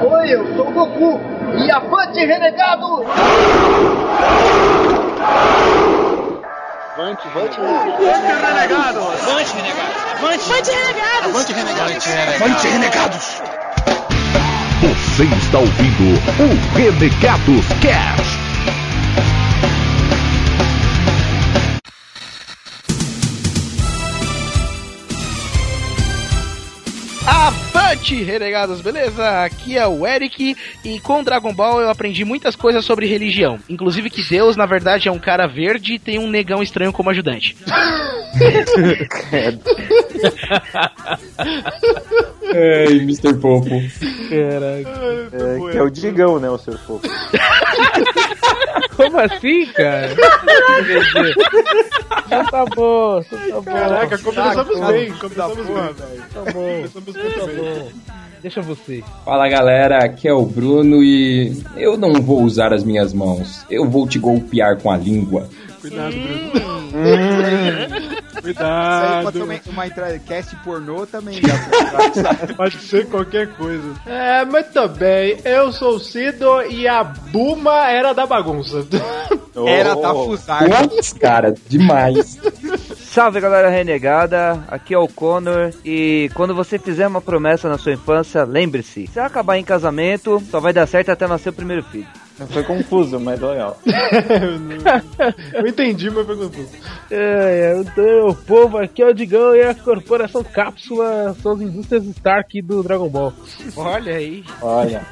Oi, 0.00 0.32
eu 0.32 0.54
sou 0.54 0.68
o 0.68 0.72
Goku 0.72 1.20
e 1.58 1.70
avante 1.72 2.24
renegado! 2.24 3.04
Avante, 6.94 7.26
avante, 7.26 7.60
renegado! 7.60 9.00
Avante, 9.00 9.56
renegado! 9.56 9.88
Avante, 10.22 10.72
renegado! 10.72 11.28
Avante, 11.28 11.52
renegado! 11.52 11.92
Avante, 12.44 12.68
renegados! 12.68 13.42
Você 14.80 15.24
está 15.24 15.58
ouvindo 15.58 16.14
o 16.38 16.76
Renegados 16.76 17.66
Cast. 17.82 18.48
Avante, 27.88 28.22
renegados, 28.22 28.82
beleza? 28.82 29.42
Aqui 29.44 29.78
é 29.78 29.86
o 29.86 30.06
Eric 30.06 30.54
e 30.84 31.00
com 31.00 31.24
Dragon 31.24 31.54
Ball 31.54 31.80
eu 31.80 31.88
aprendi 31.88 32.22
muitas 32.22 32.54
coisas 32.54 32.84
sobre 32.84 33.06
religião. 33.06 33.58
Inclusive 33.66 34.10
que 34.10 34.22
Deus, 34.28 34.58
na 34.58 34.66
verdade, 34.66 35.08
é 35.08 35.12
um 35.12 35.18
cara 35.18 35.46
verde 35.46 35.94
e 35.94 35.98
tem 35.98 36.18
um 36.18 36.28
negão 36.28 36.62
estranho 36.62 36.92
como 36.92 37.08
ajudante. 37.08 37.56
Ei, 42.52 42.98
Mr. 42.98 43.32
Popo. 43.40 43.70
Caraca. 43.70 44.90
É, 45.32 45.70
que 45.72 45.78
é 45.78 45.82
o 45.82 45.88
Digão, 45.88 46.38
né, 46.38 46.50
o 46.50 46.58
seu 46.58 46.76
Popo. 46.80 47.08
Como 48.98 49.18
assim, 49.20 49.64
cara? 49.66 50.08
Já 52.28 52.44
tá 52.44 52.64
bom, 52.66 53.22
já 53.22 53.38
tá 53.38 53.52
bom. 53.52 53.62
Caraca, 53.62 54.18
começamos 54.18 54.80
Tá 54.80 54.92
bem, 54.92 55.12
começamos 55.12 55.56
bem, 55.56 55.74
velho. 55.76 56.24
Tá 56.34 56.40
bom, 56.52 56.88
Começamos 56.92 57.16
muito 57.16 57.38
tá 57.38 57.46
bem. 57.46 57.77
Deixa 58.40 58.62
você. 58.62 59.02
Fala 59.24 59.48
galera, 59.48 60.04
aqui 60.04 60.28
é 60.28 60.32
o 60.32 60.44
Bruno 60.44 61.02
e 61.02 61.60
eu 61.76 61.96
não 61.96 62.14
vou 62.14 62.42
usar 62.42 62.72
as 62.72 62.84
minhas 62.84 63.12
mãos. 63.12 63.64
Eu 63.68 63.88
vou 63.88 64.06
te 64.06 64.18
golpear 64.18 64.80
com 64.80 64.90
a 64.90 64.96
língua. 64.96 65.48
Cuidado, 65.80 66.12
Bruno. 66.12 66.58
Isso 68.38 68.46
aí 68.46 68.54
Cuidado. 68.54 69.24
pode 69.24 69.38
ser 69.38 69.44
uma, 69.44 69.60
uma 69.72 69.86
entrada 69.86 70.18
cast 70.20 70.56
pornô 70.56 71.06
também. 71.06 71.40
já. 71.40 72.54
Pode 72.56 72.78
ser 72.78 73.06
qualquer 73.06 73.48
coisa. 73.54 73.94
É, 74.06 74.44
muito 74.44 74.88
bem. 74.88 75.38
Eu 75.44 75.72
sou 75.72 75.96
o 75.96 76.00
Cido 76.00 76.62
e 76.62 76.86
a 76.86 77.04
Buma 77.04 77.88
era 77.88 78.12
da 78.12 78.26
bagunça. 78.26 78.86
Era 79.66 79.94
da 79.94 80.14
Fusar. 80.14 80.64
Putz, 80.64 81.12
cara, 81.12 81.54
demais. 81.68 82.38
Salve 82.96 83.40
galera 83.40 83.68
renegada, 83.68 84.62
aqui 84.68 84.94
é 84.94 84.98
o 84.98 85.08
Connor 85.08 85.72
e 85.84 86.30
quando 86.34 86.54
você 86.54 86.78
fizer 86.78 87.06
uma 87.06 87.20
promessa 87.20 87.68
na 87.68 87.78
sua 87.78 87.92
infância, 87.92 88.44
lembre-se, 88.44 89.06
se 89.06 89.18
acabar 89.18 89.56
em 89.56 89.64
casamento, 89.64 90.40
só 90.50 90.60
vai 90.60 90.72
dar 90.72 90.86
certo 90.86 91.10
até 91.10 91.26
nascer 91.26 91.48
o 91.48 91.52
primeiro 91.52 91.82
filho. 91.82 92.06
Foi 92.46 92.62
confuso, 92.62 93.18
mas 93.18 93.40
legal. 93.40 93.76
Eu 95.52 95.66
entendi, 95.66 96.08
mas 96.08 96.24
foi 96.24 96.36
confuso. 96.36 96.68
É, 97.10 97.74
é, 97.74 97.80
então, 97.80 98.28
o 98.28 98.34
povo 98.34 98.78
aqui 98.78 99.02
é 99.02 99.06
o 99.06 99.14
Digão 99.14 99.56
e 99.56 99.62
a 99.62 99.74
Corporação 99.74 100.44
Cápsula 100.44 101.34
são 101.42 101.52
as 101.52 101.60
indústrias 101.60 102.04
Stark 102.04 102.62
do 102.62 102.82
Dragon 102.82 103.08
Ball. 103.08 103.32
Olha 103.76 104.14
aí. 104.14 104.44
Olha. 104.62 105.04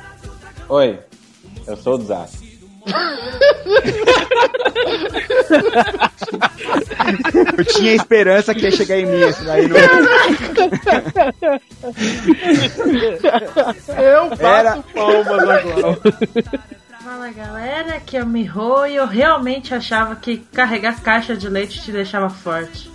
Oi, 0.69 0.98
eu 1.66 1.77
sou 1.77 1.94
o 1.98 2.02
Zap. 2.02 2.30
Eu 7.58 7.64
tinha 7.64 7.94
esperança 7.94 8.54
que 8.54 8.62
ia 8.62 8.70
chegar 8.70 8.98
em 8.98 9.06
mim, 9.06 9.28
isso 9.28 9.44
daí 9.44 9.66
não. 9.69 9.77
Eu 14.00 14.28
bato 14.30 14.44
Era- 14.44 14.82
palmas 14.94 15.28
agora. 15.48 15.98
Fala 17.06 17.30
galera, 17.30 17.94
aqui 17.98 18.16
é 18.16 18.24
o 18.24 18.26
Miho 18.26 18.84
e 18.84 18.96
eu 18.96 19.06
realmente 19.06 19.72
achava 19.72 20.16
que 20.16 20.38
carregar 20.38 21.00
caixa 21.00 21.36
de 21.36 21.48
leite 21.48 21.80
te 21.80 21.92
deixava 21.92 22.28
forte. 22.28 22.91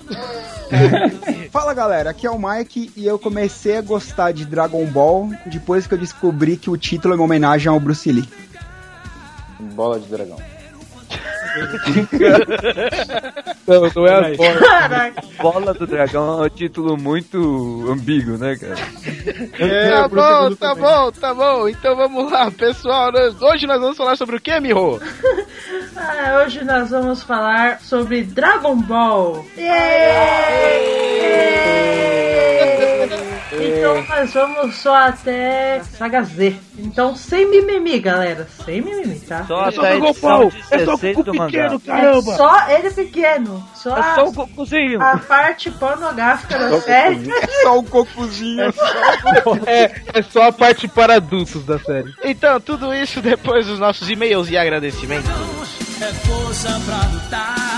Fala 1.50 1.74
galera, 1.74 2.10
aqui 2.10 2.28
é 2.28 2.30
o 2.30 2.38
Mike 2.38 2.92
e 2.98 3.06
eu 3.06 3.18
comecei 3.18 3.78
a 3.78 3.82
gostar 3.82 4.34
de 4.34 4.44
Dragon 4.44 4.86
Ball 4.88 5.30
depois 5.46 5.88
que 5.88 5.94
eu 5.94 5.98
descobri 5.98 6.58
que 6.58 6.70
o 6.70 6.76
título 6.76 7.14
é 7.14 7.16
uma 7.16 7.24
homenagem 7.24 7.70
ao 7.70 7.80
Bruce 7.80 8.12
Lee. 8.12 8.28
Bola 9.58 9.98
de 9.98 10.08
dragão. 10.08 10.36
Não, 13.68 13.82
não 13.96 14.08
é 14.08 14.32
as 14.32 14.38
bolas. 14.38 14.60
Caraca, 14.60 15.22
Bola 15.42 15.74
do 15.74 15.88
Dragão 15.88 16.44
é 16.44 16.46
um 16.48 16.50
título 16.50 16.98
muito 16.98 17.86
ambíguo, 17.90 18.38
né, 18.38 18.56
cara? 18.56 18.76
É, 19.60 19.90
tá 19.90 20.08
bom, 20.08 20.56
tá 20.56 20.70
também. 20.76 20.84
bom, 20.84 21.12
tá 21.12 21.34
bom. 21.34 21.68
Então 21.68 21.96
vamos 21.96 22.32
lá, 22.32 22.50
pessoal. 22.52 23.12
Nós- 23.12 23.42
Hoje 23.42 23.68
nós 23.68 23.80
vamos 23.82 23.98
falar 23.98 24.16
sobre 24.16 24.36
o 24.38 24.42
que, 24.42 24.60
Miho? 24.60 25.00
ah, 25.98 26.42
hoje 26.46 26.64
nós 26.64 26.90
vamos 26.90 27.22
falar 27.24 27.80
sobre 27.82 28.24
Dragon 28.24 28.76
Ball. 28.78 29.46
Então 33.54 34.04
nós 34.08 34.34
vamos 34.34 34.76
só 34.76 34.96
até 34.96 35.82
Saga 35.84 36.22
Z. 36.24 36.56
Então 36.78 37.16
sem 37.16 37.50
mimimi, 37.50 38.00
galera. 38.00 38.48
Sem 38.66 38.82
mimimi, 38.82 39.20
tá? 39.20 39.44
Só 39.46 39.68
É 39.68 39.72
só 39.72 39.82
até 39.82 40.00
Ball, 40.00 40.52
é 40.72 40.80
só 40.80 40.96
16 40.96 41.16
Goku 41.18 41.32
pequeno, 41.32 41.76
É 41.76 41.88
caramba. 41.88 42.36
só 42.36 42.70
ele 42.70 42.92
pequeno. 42.92 43.68
Só, 43.76 43.98
É 43.98 44.02
só 44.16 44.22
a, 44.22 44.24
o 44.24 44.32
Gokuzinho. 44.32 45.02
a 45.02 45.18
parte 45.18 45.72
pornográfica 45.72 46.58
da 46.58 46.82
série. 46.82 47.30
É 47.32 47.48
só 47.64 47.78
o 47.78 47.84
cocuzinho. 47.84 48.74
É, 49.66 49.92
é 50.14 50.22
só 50.22 50.44
a 50.44 50.52
parte 50.52 50.88
para 50.88 51.16
adultos 51.16 51.66
da 51.66 51.78
série. 51.80 52.12
Então, 52.24 52.60
tudo 52.60 52.94
isso 52.94 53.22
depois 53.22 53.66
dos 53.68 53.80
nossos 53.80 54.10
e-mails 54.10 54.50
e 54.50 54.58
agradecimentos. 54.58 55.30
É 56.02 56.06
força 56.14 56.70
pra 56.86 56.98
lutar. 57.12 57.71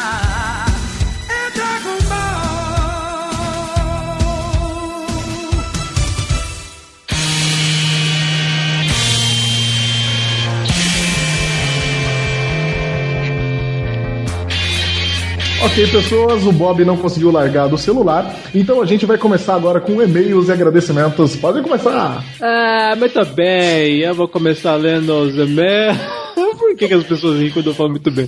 Ok, 15.66 15.88
pessoas, 15.88 16.46
o 16.46 16.52
Bob 16.52 16.84
não 16.84 16.98
conseguiu 16.98 17.32
largar 17.32 17.68
do 17.70 17.78
celular, 17.78 18.36
então 18.54 18.82
a 18.82 18.86
gente 18.86 19.06
vai 19.06 19.18
começar 19.18 19.56
agora 19.56 19.80
com 19.80 20.02
e-mails 20.02 20.50
e 20.50 20.52
agradecimentos. 20.52 21.38
Podem 21.38 21.64
começar! 21.64 22.22
Ah, 22.42 22.94
muito 22.98 23.26
bem. 23.28 24.00
Eu 24.00 24.14
vou 24.14 24.28
começar 24.28 24.76
lendo 24.76 25.14
os 25.14 25.36
e-mails. 25.36 25.98
Por 26.60 26.76
que, 26.76 26.88
que 26.88 26.94
as 26.94 27.04
pessoas 27.04 27.40
ricas 27.40 27.54
quando 27.54 27.68
eu 27.68 27.74
falo 27.76 27.90
muito 27.92 28.12
bem? 28.12 28.28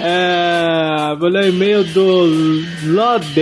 É, 0.00 1.14
vou 1.18 1.28
ler 1.28 1.44
o 1.44 1.48
e-mail 1.48 1.84
do 1.84 2.24
Lode. 2.86 3.40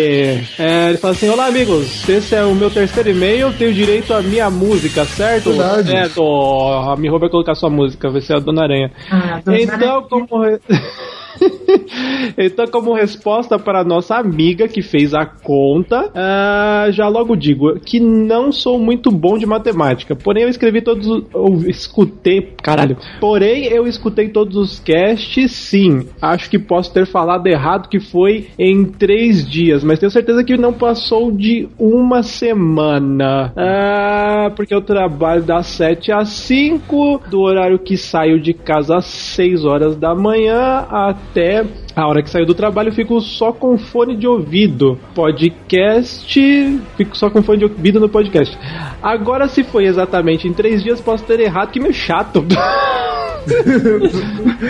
É, 0.59 0.89
ele 0.89 0.99
fala 0.99 1.15
assim: 1.15 1.29
Olá, 1.29 1.47
amigos. 1.47 2.09
Esse 2.09 2.35
é 2.35 2.45
o 2.45 2.55
meu 2.55 2.71
terceiro 2.71 3.11
e-mail. 3.11 3.53
Tenho 3.53 3.73
direito 3.73 4.13
à 4.13 4.21
minha 4.21 4.51
música, 4.51 5.05
certo? 5.05 5.51
Verdade. 5.51 5.89
Certo. 5.89 6.23
A 6.23 6.97
Miho 6.97 7.19
vai 7.19 7.29
colocar 7.29 7.55
sua 7.55 7.71
música, 7.71 8.11
vai 8.11 8.21
ser 8.21 8.37
a 8.37 8.41
Dona 8.41 8.65
Aranha. 8.65 8.93
Ah, 9.11 9.41
Dona 9.45 9.61
Então, 9.61 10.03
como. 10.09 10.27
então, 12.39 12.67
como 12.67 12.93
resposta 12.95 13.59
para 13.59 13.85
nossa 13.85 14.17
amiga 14.17 14.69
que 14.69 14.83
fez 14.83 15.15
a 15.15 15.25
conta, 15.27 16.11
ah, 16.15 16.87
já 16.91 17.09
logo 17.09 17.37
digo 17.37 17.79
que 17.81 18.01
não 18.01 18.53
sou 18.53 18.79
muito 18.79 19.11
bom 19.11 19.37
de 19.39 19.47
matemática. 19.47 20.15
Porém, 20.17 20.45
eu 20.45 20.49
escrevi 20.49 20.81
todos. 20.83 21.07
os- 21.07 21.25
Eu 21.35 21.69
escutei. 21.69 22.53
Caralho. 22.63 22.97
Porém, 23.21 23.65
eu 23.65 23.87
escutei 23.87 24.29
todos 24.29 24.57
os 24.57 24.81
casts, 24.81 25.53
sim. 25.53 26.07
Acho 26.21 26.49
que 26.51 26.59
posso 26.59 26.93
ter 26.93 27.07
falado 27.07 27.47
errado 27.47 27.89
que 27.89 28.01
foi 28.01 28.49
em 28.59 28.85
três 28.85 29.49
dias, 29.49 29.83
mas 29.85 29.99
tenho 29.99 30.11
certeza 30.11 30.43
que 30.45 30.57
não 30.57 30.73
passou 30.73 31.31
de 31.31 31.69
uma 31.79 32.23
semana. 32.23 33.53
Ah, 33.57 34.51
porque 34.55 34.75
eu 34.75 34.81
trabalho 34.81 35.43
das 35.43 35.67
7 35.67 36.13
às 36.13 36.29
5, 36.31 37.21
do 37.31 37.41
horário 37.41 37.79
que 37.79 37.97
saio 37.97 38.41
de 38.41 38.53
casa 38.55 38.97
às 38.97 39.07
6 39.07 39.65
horas 39.65 39.97
da 39.97 40.15
manhã 40.15 40.85
até 40.91 41.24
até 41.31 41.84
a 41.97 42.07
hora 42.07 42.23
que 42.23 42.31
saio 42.31 42.47
do 42.47 42.55
trabalho, 42.55 42.89
eu 42.89 42.95
fico 42.95 43.21
só 43.21 43.53
com 43.53 43.79
fone 43.79 44.17
de 44.17 44.27
ouvido. 44.27 44.99
Podcast, 45.15 46.81
fico 46.97 47.17
só 47.17 47.31
com 47.31 47.43
fone 47.43 47.59
de 47.59 47.65
ouvido 47.65 48.01
no 48.01 48.09
podcast. 48.09 48.57
Agora, 49.03 49.47
se 49.49 49.63
foi 49.63 49.85
exatamente 49.85 50.49
em 50.49 50.53
três 50.53 50.83
dias, 50.83 51.01
posso 51.01 51.25
ter 51.25 51.41
errado, 51.41 51.71
que 51.71 51.81
meio 51.81 51.95
chato. 51.95 52.45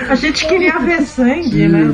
A 0.08 0.14
gente 0.16 0.46
queria 0.46 0.78
ver 0.80 1.02
sangue, 1.02 1.68
né? 1.68 1.84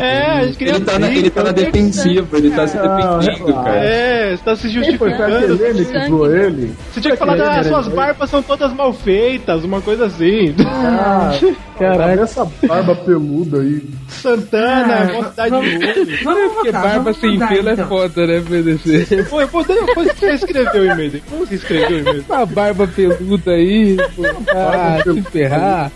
É, 0.00 0.22
a 0.38 0.46
gente 0.46 0.56
queria 0.56 0.74
Ele 0.76 0.84
tá 0.84 0.98
na, 0.98 1.06
briga, 1.06 1.20
ele 1.20 1.30
tá 1.30 1.42
na 1.44 1.52
defensiva, 1.52 2.38
ele 2.38 2.50
tá 2.50 2.66
se 2.66 2.78
Ah, 2.78 2.82
defendendo, 3.18 3.46
relaxa. 3.46 3.62
cara. 3.64 3.84
É, 3.84 4.36
você 4.36 4.42
tá 4.42 4.56
se 4.56 4.62
Quem 4.70 4.96
foi? 4.96 5.10
Justificando. 5.10 5.44
Helene 5.44 5.84
que 5.84 6.06
zoou 6.08 6.34
ele? 6.34 6.72
Você 6.90 7.00
tinha 7.00 7.12
que 7.12 7.18
falar, 7.18 7.34
ah, 7.34 7.56
né? 7.56 7.62
suas 7.64 7.88
barbas 7.88 8.30
são 8.30 8.42
todas 8.42 8.72
mal 8.72 8.92
feitas, 8.92 9.64
uma 9.64 9.80
coisa 9.82 10.06
assim. 10.06 10.54
Ah, 10.66 11.32
Caralho. 11.78 12.22
essa 12.22 12.46
barba 12.66 12.94
peluda 12.94 13.60
aí. 13.60 13.82
Santana, 14.36 14.94
Ah, 15.36 15.48
vamos- 15.48 15.68
de. 15.70 16.24
Vamos 16.24 16.52
Porque 16.54 16.72
barba 16.72 17.12
sem 17.12 17.38
pelo 17.38 17.68
é 17.68 17.72
então. 17.72 17.88
foda, 17.88 18.26
né, 18.26 18.40
PDC? 18.40 19.24
Pô, 19.28 19.46
pô, 19.48 19.62
depois 19.62 20.12
que 20.12 20.18
você 20.20 20.32
escreveu 20.34 20.82
o 20.82 20.86
e-mail? 20.92 21.22
Como 21.28 21.46
você 21.46 21.54
escreveu 21.56 21.96
o 21.98 22.00
e-mail? 22.00 22.24
A 22.30 22.46
barba 22.46 22.86
peluda 22.86 23.50
aí, 23.52 23.96
pô. 24.16 24.22
Ah, 24.54 24.98
se 25.02 25.22
ferrar. 25.30 25.92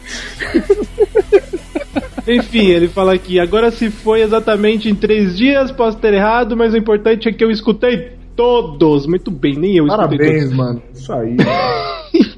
Enfim, 2.28 2.66
ele 2.66 2.88
fala 2.88 3.14
aqui, 3.14 3.38
agora 3.38 3.70
se 3.70 3.88
foi 3.88 4.20
exatamente 4.22 4.88
em 4.88 4.94
três 4.96 5.36
dias, 5.36 5.70
posso 5.70 5.96
ter 5.98 6.12
errado, 6.12 6.56
mas 6.56 6.74
o 6.74 6.76
importante 6.76 7.28
é 7.28 7.32
que 7.32 7.44
eu 7.44 7.50
escutei 7.52 8.15
todos. 8.36 9.06
Muito 9.06 9.30
bem, 9.30 9.56
nem 9.56 9.76
eu 9.76 9.86
escutei 9.86 10.18
Parabéns, 10.18 10.52
mano. 10.52 10.82
Isso 10.92 11.12
aí. 11.12 11.36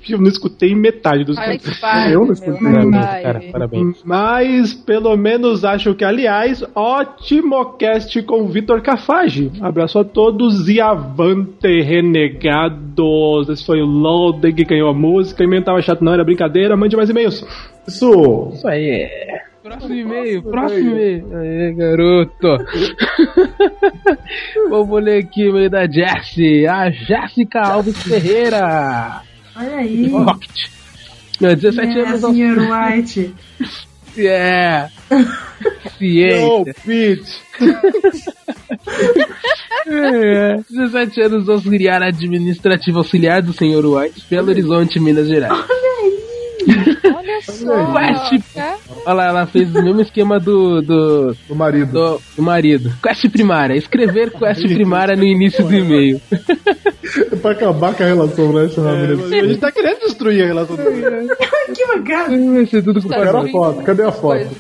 Eu 0.08 0.18
não 0.18 0.28
escutei 0.28 0.74
metade 0.74 1.22
dos 1.22 1.36
Olha 1.36 1.58
que 1.58 1.68
Eu 2.10 2.24
não 2.24 2.32
escutei 2.32 2.60
meu. 2.60 2.90
Cara, 2.90 3.42
parabéns. 3.52 4.02
Mas, 4.02 4.72
pelo 4.72 5.14
menos, 5.16 5.64
acho 5.64 5.94
que, 5.94 6.04
aliás, 6.04 6.64
ótimo 6.74 7.76
cast 7.76 8.22
com 8.22 8.42
o 8.42 8.48
Vitor 8.48 8.80
Cafage. 8.80 9.52
Abraço 9.60 9.98
a 9.98 10.04
todos 10.04 10.68
e 10.68 10.80
avante, 10.80 11.82
renegados. 11.82 13.48
Esse 13.50 13.66
foi 13.66 13.82
o 13.82 13.86
Loading 13.86 14.54
que 14.54 14.64
ganhou 14.64 14.88
a 14.88 14.94
música. 14.94 15.44
E-mail 15.44 15.62
tava 15.62 15.82
chato, 15.82 16.02
não 16.02 16.14
era 16.14 16.24
brincadeira. 16.24 16.76
Mande 16.76 16.96
mais 16.96 17.10
e-mails. 17.10 17.44
Isso. 17.86 18.50
Isso 18.54 18.66
aí. 18.66 19.08
Próximo 19.68 19.94
e-mail, 19.94 20.42
próximo 20.42 20.90
e-mail. 20.90 21.36
Aê, 21.36 21.72
garoto. 21.74 22.56
Vamos 24.70 25.02
ler 25.04 25.24
aqui 25.24 25.44
o 25.44 25.50
e-mail 25.50 25.70
da 25.70 25.86
Jessie. 25.86 26.66
A 26.66 26.90
Jéssica 26.90 27.60
Alves 27.60 28.02
Ferreira. 28.02 29.20
Olha 29.54 29.76
aí. 29.76 30.08
Rocket. 30.08 30.68
Meu, 31.40 31.54
17 31.54 31.98
É, 31.98 32.02
anos 32.02 32.24
ao 32.24 32.32
senhor 32.32 32.58
White. 32.58 33.34
É. 34.20 34.88
Ciência. 35.96 36.74
Pete. 36.84 37.40
É. 39.86 40.56
17 40.68 41.20
anos 41.22 41.48
auxiliar 41.48 42.02
administrativo 42.02 42.98
auxiliar 42.98 43.42
do 43.42 43.52
senhor 43.52 43.86
White, 43.86 44.24
Belo 44.28 44.48
Horizonte, 44.48 44.98
Minas 44.98 45.28
Gerais. 45.28 45.52
Olha 45.52 46.27
só. 47.42 47.92
Quest. 47.92 48.54
tá? 48.54 48.76
Olha 49.06 49.14
lá, 49.14 49.26
ela 49.28 49.46
fez 49.46 49.74
o 49.74 49.82
mesmo 49.82 50.00
esquema 50.00 50.38
do, 50.38 50.80
do, 50.82 51.36
Do 51.48 51.54
marido. 51.54 51.92
do, 51.92 52.20
do 52.36 52.42
marido. 52.42 52.92
Quest 53.02 53.28
primária. 53.30 53.74
Escrever 53.74 54.30
quest 54.30 54.62
primária 54.62 55.16
no 55.16 55.24
início 55.24 55.64
do 55.64 55.74
e-mail. 55.74 56.20
É 57.32 57.36
pra 57.36 57.52
acabar 57.52 57.94
com 57.94 58.02
a 58.02 58.06
relação, 58.06 58.52
né? 58.52 58.66
Essa 58.66 58.80
É, 58.80 59.40
a 59.40 59.46
gente 59.46 59.58
tá 59.58 59.72
querendo 59.72 60.00
destruir 60.00 60.42
a 60.42 60.46
relação 60.46 60.76
do 60.76 60.82
que 61.74 61.86
bacana. 61.86 62.52
Vai 62.52 62.66
ser 62.66 62.82
tudo 62.82 63.02
com 63.02 63.08
Tá 63.08 63.16
Cadê 63.18 63.38
a 63.38 63.52
foto? 63.52 63.82
Cadê 63.82 64.02
a 64.02 64.12
foto? 64.12 64.56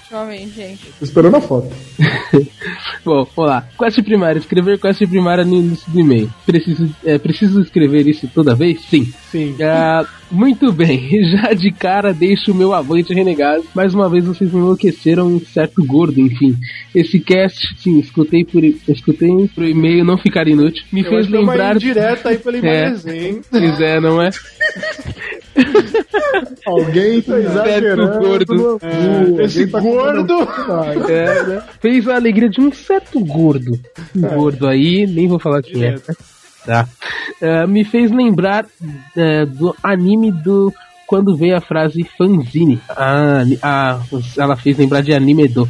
Esperando 1.00 1.36
a 1.36 1.40
foto. 1.40 1.68
Bom, 3.04 3.26
vamos 3.36 3.50
lá. 3.50 3.66
Quest 3.78 4.02
primária. 4.02 4.38
Escrever 4.38 4.78
quest 4.78 5.06
primária 5.06 5.44
no 5.44 5.54
início 5.56 5.90
do 5.90 6.00
e-mail. 6.00 6.30
Preciso, 6.46 6.88
é, 7.04 7.18
preciso 7.18 7.60
escrever 7.60 8.06
isso 8.06 8.28
toda 8.34 8.54
vez? 8.54 8.80
Sim. 8.82 9.12
Sim. 9.30 9.56
Ah, 9.62 10.06
muito 10.30 10.72
bem, 10.72 11.08
já 11.30 11.52
de 11.52 11.70
cara 11.70 12.14
deixo 12.14 12.52
o 12.52 12.54
meu 12.54 12.72
avante 12.72 13.12
renegado. 13.12 13.62
Mais 13.74 13.92
uma 13.94 14.08
vez 14.08 14.24
vocês 14.24 14.50
me 14.52 14.58
enlouqueceram 14.58 15.26
um 15.26 15.38
certo 15.40 15.84
gordo, 15.84 16.18
enfim. 16.20 16.56
Esse 16.94 17.20
cast, 17.20 17.74
sim, 17.78 17.98
escutei 17.98 18.44
por 18.44 18.62
escutei 18.64 19.28
pro 19.54 19.68
e-mail 19.68 20.04
não 20.04 20.16
ficar 20.16 20.48
inútil. 20.48 20.82
Me 20.92 21.02
Eu 21.02 21.10
fez 21.10 21.26
é 21.26 21.38
uma 21.38 21.52
lembrar. 21.52 21.76
indireta 21.76 22.28
aí 22.30 22.38
pela 22.38 22.56
É. 22.66 22.88
imagem, 22.88 23.18
hein? 23.26 23.40
Pois 23.50 23.80
é, 23.80 24.00
não 24.00 24.22
é? 24.22 24.30
Alguém 26.66 27.22
tá 27.22 27.38
exagerando. 27.38 28.18
gordo. 28.18 28.78
É, 28.82 29.44
esse 29.44 29.60
Alguém 29.60 29.72
tá 29.72 29.80
gordo. 29.80 30.46
comendo- 30.46 31.10
É, 31.12 31.42
né? 31.46 31.62
Fez 31.80 32.08
a 32.08 32.14
alegria 32.16 32.48
de 32.48 32.60
um 32.60 32.72
certo 32.72 33.20
gordo. 33.24 33.78
Um 34.16 34.20
gordo 34.20 34.66
aí, 34.66 35.06
nem 35.06 35.26
vou 35.28 35.38
falar 35.38 35.62
quem 35.62 35.84
é. 35.84 35.96
Tá. 36.68 36.86
É, 37.40 37.66
me 37.66 37.82
fez 37.82 38.10
lembrar 38.10 38.66
é, 39.16 39.46
do 39.46 39.74
anime 39.82 40.30
do. 40.30 40.70
Quando 41.06 41.34
veio 41.34 41.56
a 41.56 41.62
frase 41.62 42.06
fanzine. 42.18 42.78
Ah, 42.90 43.42
ah, 43.62 44.00
ela 44.36 44.54
fez 44.54 44.76
lembrar 44.76 45.00
de 45.00 45.14
anime 45.14 45.48
do. 45.48 45.66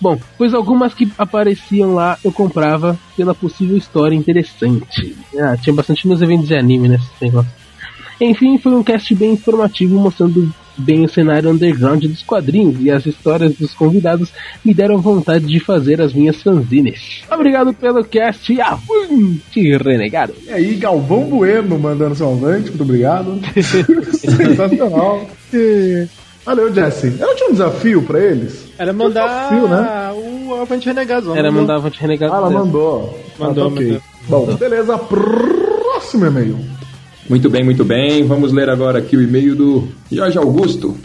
Bom, 0.00 0.18
pois 0.38 0.54
algumas 0.54 0.94
que 0.94 1.12
apareciam 1.18 1.92
lá 1.92 2.16
eu 2.24 2.32
comprava 2.32 2.98
pela 3.14 3.34
possível 3.34 3.76
história 3.76 4.16
interessante. 4.16 5.14
Ah, 5.38 5.58
tinha 5.58 5.74
bastante 5.74 6.08
nos 6.08 6.22
eventos 6.22 6.48
de 6.48 6.56
anime 6.56 6.88
nesse 6.88 7.10
negócio. 7.20 7.52
Enfim, 8.18 8.56
foi 8.56 8.72
um 8.72 8.82
cast 8.82 9.14
bem 9.14 9.32
informativo, 9.32 10.00
mostrando 10.00 10.50
bem 10.80 11.04
o 11.04 11.08
cenário 11.08 11.50
underground 11.50 12.02
dos 12.04 12.22
quadrinhos 12.22 12.76
e 12.80 12.90
as 12.90 13.04
histórias 13.06 13.54
dos 13.54 13.72
convidados 13.74 14.30
me 14.64 14.72
deram 14.74 14.98
vontade 14.98 15.46
de 15.46 15.60
fazer 15.60 16.00
as 16.00 16.12
minhas 16.12 16.42
fanzines. 16.42 17.22
Obrigado 17.30 17.72
pelo 17.72 18.02
cast 18.04 18.52
e 18.52 18.60
avante, 18.60 19.76
renegado! 19.76 20.34
E 20.46 20.50
aí, 20.52 20.74
Galvão 20.76 21.24
Bueno 21.24 21.78
mandando 21.78 22.14
seu 22.14 22.30
avante, 22.30 22.68
muito 22.70 22.82
obrigado. 22.82 23.38
Sensacional. 24.12 25.26
E- 25.52 26.06
Valeu, 26.44 26.72
Jesse. 26.74 27.14
Eu 27.20 27.36
tinha 27.36 27.50
um 27.50 27.52
desafio 27.52 28.02
pra 28.02 28.18
eles. 28.18 28.66
Era 28.78 28.92
mandar 28.94 29.26
Desafio, 29.50 29.68
né? 29.68 30.10
o 30.46 30.54
Avante 30.54 30.86
Renegado. 30.86 31.32
Era 31.36 31.42
mandou. 31.50 31.60
mandar 31.60 31.74
avante 31.76 32.00
renegado. 32.00 32.32
Ah, 32.32 32.36
ela 32.38 32.50
mandou. 32.50 33.20
Mandou, 33.38 33.66
Ah, 33.66 33.68
tá 33.68 33.74
ok. 33.74 33.86
mandou. 34.28 34.46
Bom, 34.46 34.54
beleza. 34.56 34.96
Próximo 34.98 36.26
e-mail. 36.26 36.58
Muito 37.30 37.48
bem, 37.48 37.62
muito 37.62 37.84
bem. 37.84 38.24
Vamos 38.24 38.52
ler 38.52 38.68
agora 38.68 38.98
aqui 38.98 39.16
o 39.16 39.22
e-mail 39.22 39.54
do 39.54 39.88
Jorge 40.10 40.36
Augusto. 40.36 40.96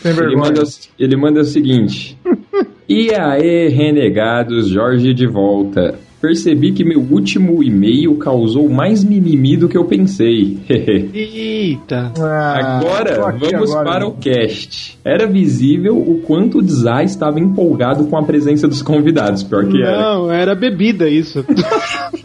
Sem 0.00 0.12
Ele 0.12 0.20
vergonha. 0.20 0.38
manda, 0.46 0.62
ele 0.96 1.16
manda 1.16 1.40
o 1.40 1.44
seguinte: 1.44 2.16
E 2.88 3.12
aí, 3.12 3.68
renegados, 3.68 4.68
Jorge 4.68 5.12
de 5.12 5.26
volta. 5.26 5.98
Percebi 6.20 6.70
que 6.70 6.84
meu 6.84 7.00
último 7.00 7.64
e-mail 7.64 8.14
causou 8.16 8.68
mais 8.68 9.02
mimimi 9.02 9.56
do 9.56 9.68
que 9.68 9.76
eu 9.76 9.86
pensei. 9.86 10.58
Eita. 10.68 12.12
Ah, 12.20 12.76
agora, 12.78 13.26
aqui 13.28 13.50
vamos 13.50 13.70
agora, 13.70 13.90
para 13.90 14.06
o 14.06 14.12
cast. 14.12 14.98
Era 15.02 15.26
visível 15.26 15.96
o 15.98 16.20
quanto 16.20 16.58
o 16.58 16.68
Zay 16.68 17.06
estava 17.06 17.40
empolgado 17.40 18.04
com 18.04 18.16
a 18.18 18.22
presença 18.22 18.68
dos 18.68 18.82
convidados. 18.82 19.42
Pior 19.42 19.66
que 19.66 19.82
era. 19.82 19.98
Não, 19.98 20.30
era 20.30 20.54
bebida 20.54 21.08
isso. 21.08 21.42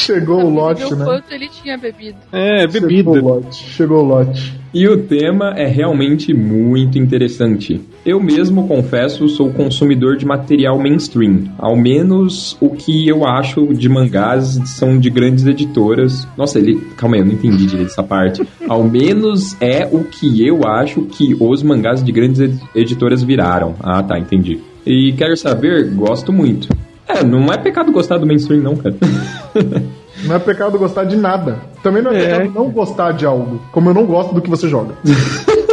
Chegou 0.00 0.44
o 0.44 0.50
lote, 0.50 0.84
Viu 0.84 0.96
né? 0.96 1.04
quanto 1.04 1.32
ele 1.32 1.48
tinha 1.48 1.76
bebido. 1.76 2.18
É, 2.32 2.60
Chegou 2.68 2.78
o 2.78 2.88
bebida. 2.88 3.10
lote. 3.20 3.54
Chegou 3.56 4.02
o 4.02 4.06
lote. 4.06 4.60
E 4.72 4.86
o 4.86 4.98
tema 5.02 5.52
é 5.56 5.66
realmente 5.66 6.32
muito 6.32 6.96
interessante. 6.96 7.80
Eu 8.06 8.20
mesmo, 8.20 8.68
confesso, 8.68 9.28
sou 9.28 9.50
consumidor 9.50 10.16
de 10.16 10.24
material 10.24 10.78
mainstream. 10.78 11.44
Ao 11.58 11.76
menos 11.76 12.56
o 12.60 12.70
que 12.70 13.06
eu 13.08 13.26
acho 13.26 13.74
de 13.74 13.88
mangás 13.88 14.60
são 14.66 14.96
de 14.98 15.10
grandes 15.10 15.44
editoras. 15.44 16.26
Nossa, 16.36 16.58
ele. 16.60 16.76
Calma 16.96 17.16
aí, 17.16 17.20
eu 17.22 17.26
não 17.26 17.32
entendi 17.32 17.66
direito 17.66 17.90
essa 17.90 18.02
parte. 18.02 18.42
Ao 18.68 18.84
menos 18.84 19.56
é 19.60 19.88
o 19.90 20.04
que 20.04 20.46
eu 20.46 20.64
acho 20.64 21.02
que 21.02 21.36
os 21.38 21.62
mangás 21.64 22.02
de 22.02 22.12
grandes 22.12 22.40
ed- 22.40 22.60
editoras 22.74 23.22
viraram. 23.24 23.74
Ah, 23.80 24.02
tá, 24.02 24.18
entendi. 24.18 24.60
E 24.86 25.12
quero 25.18 25.36
saber, 25.36 25.90
gosto 25.90 26.32
muito. 26.32 26.68
É, 27.08 27.24
não 27.24 27.52
é 27.52 27.58
pecado 27.58 27.90
gostar 27.90 28.18
do 28.18 28.26
mainstream, 28.26 28.62
não, 28.62 28.76
cara. 28.76 28.94
Não 30.24 30.34
é 30.34 30.38
pecado 30.38 30.78
gostar 30.78 31.04
de 31.04 31.16
nada. 31.16 31.58
Também 31.82 32.02
não 32.02 32.10
é, 32.10 32.22
É. 32.22 32.38
pecado 32.40 32.52
não 32.54 32.70
gostar 32.70 33.12
de 33.12 33.24
algo. 33.24 33.58
Como 33.72 33.88
eu 33.88 33.94
não 33.94 34.04
gosto 34.04 34.34
do 34.34 34.42
que 34.42 34.50
você 34.50 34.68
joga. 34.68 34.94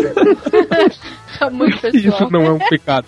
Muito 1.51 1.77
pessoal. 1.81 1.93
Isso 1.93 2.27
não 2.31 2.41
é 2.43 2.51
um 2.51 2.59
pecado. 2.59 3.05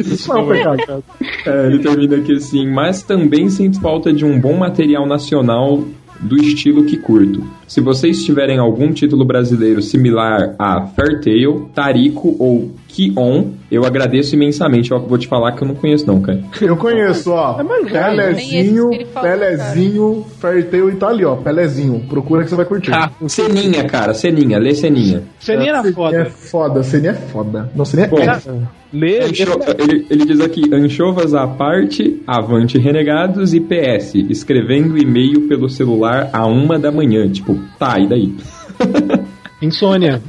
Isso 0.00 0.28
não 0.28 0.38
é 0.38 0.42
um 0.42 0.48
pecado. 0.76 1.04
É, 1.46 1.66
ele 1.66 1.78
termina 1.80 2.16
aqui 2.16 2.34
assim, 2.34 2.66
mas 2.70 3.02
também 3.02 3.48
sinto 3.50 3.80
falta 3.80 4.12
de 4.12 4.24
um 4.24 4.38
bom 4.40 4.56
material 4.56 5.06
nacional 5.06 5.82
do 6.20 6.36
estilo 6.36 6.84
que 6.84 6.96
curto. 6.96 7.44
Se 7.66 7.80
vocês 7.80 8.24
tiverem 8.24 8.58
algum 8.58 8.92
título 8.92 9.24
brasileiro 9.24 9.82
similar 9.82 10.54
a 10.58 10.86
Fairtail, 10.86 11.68
Tarico 11.74 12.34
ou 12.38 12.70
Kion, 12.88 13.50
eu 13.70 13.84
agradeço 13.84 14.34
imensamente. 14.34 14.90
Eu 14.92 15.00
vou 15.00 15.18
te 15.18 15.26
falar 15.26 15.52
que 15.52 15.62
eu 15.62 15.68
não 15.68 15.74
conheço 15.74 16.06
não, 16.06 16.20
cara. 16.20 16.40
Eu 16.60 16.76
conheço, 16.76 17.30
ó. 17.32 17.62
mangá, 17.62 18.10
Pelezinho, 18.10 18.88
nem 18.90 19.00
esse 19.00 19.04
que 19.04 19.04
ele 19.04 19.04
falou, 19.12 19.30
Pelezinho, 19.30 20.26
Fairtail 20.38 20.90
e 20.90 20.96
tá 20.96 21.08
ali, 21.08 21.24
ó. 21.24 21.36
Pelezinho. 21.36 22.00
Procura 22.08 22.44
que 22.44 22.50
você 22.50 22.56
vai 22.56 22.64
curtir. 22.64 22.92
Ah, 22.92 23.10
Seninha, 23.26 23.84
cara, 23.84 24.14
Seninha, 24.14 24.58
lê 24.58 24.74
Seninha. 24.74 25.22
Seninha 25.38 25.70
era 25.70 25.88
É 25.88 25.92
foda. 25.92 26.24
foda, 26.26 26.82
Seninha 26.82 27.10
é 27.12 27.14
foda. 27.14 27.70
Não, 27.74 27.84
Seninha 27.84 28.06
é 28.08 28.76
lê, 28.92 29.18
Ancho- 29.20 29.58
ele, 29.78 30.06
ele 30.08 30.24
diz 30.24 30.40
aqui, 30.40 30.62
anchovas 30.72 31.34
à 31.34 31.46
parte, 31.46 32.22
avante 32.26 32.78
renegados 32.78 33.52
e 33.52 33.60
PS, 33.60 34.14
escrevendo 34.30 34.96
e-mail 34.96 35.48
pelo 35.48 35.68
celular 35.68 36.30
a 36.32 36.46
uma 36.46 36.78
da 36.78 36.90
manhã. 36.92 37.28
Tipo, 37.28 37.58
tá, 37.78 37.98
e 37.98 38.06
daí? 38.08 38.34
Insônia. 39.62 40.22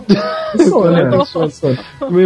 Insônia, 0.56 1.10
insônia. 1.18 1.80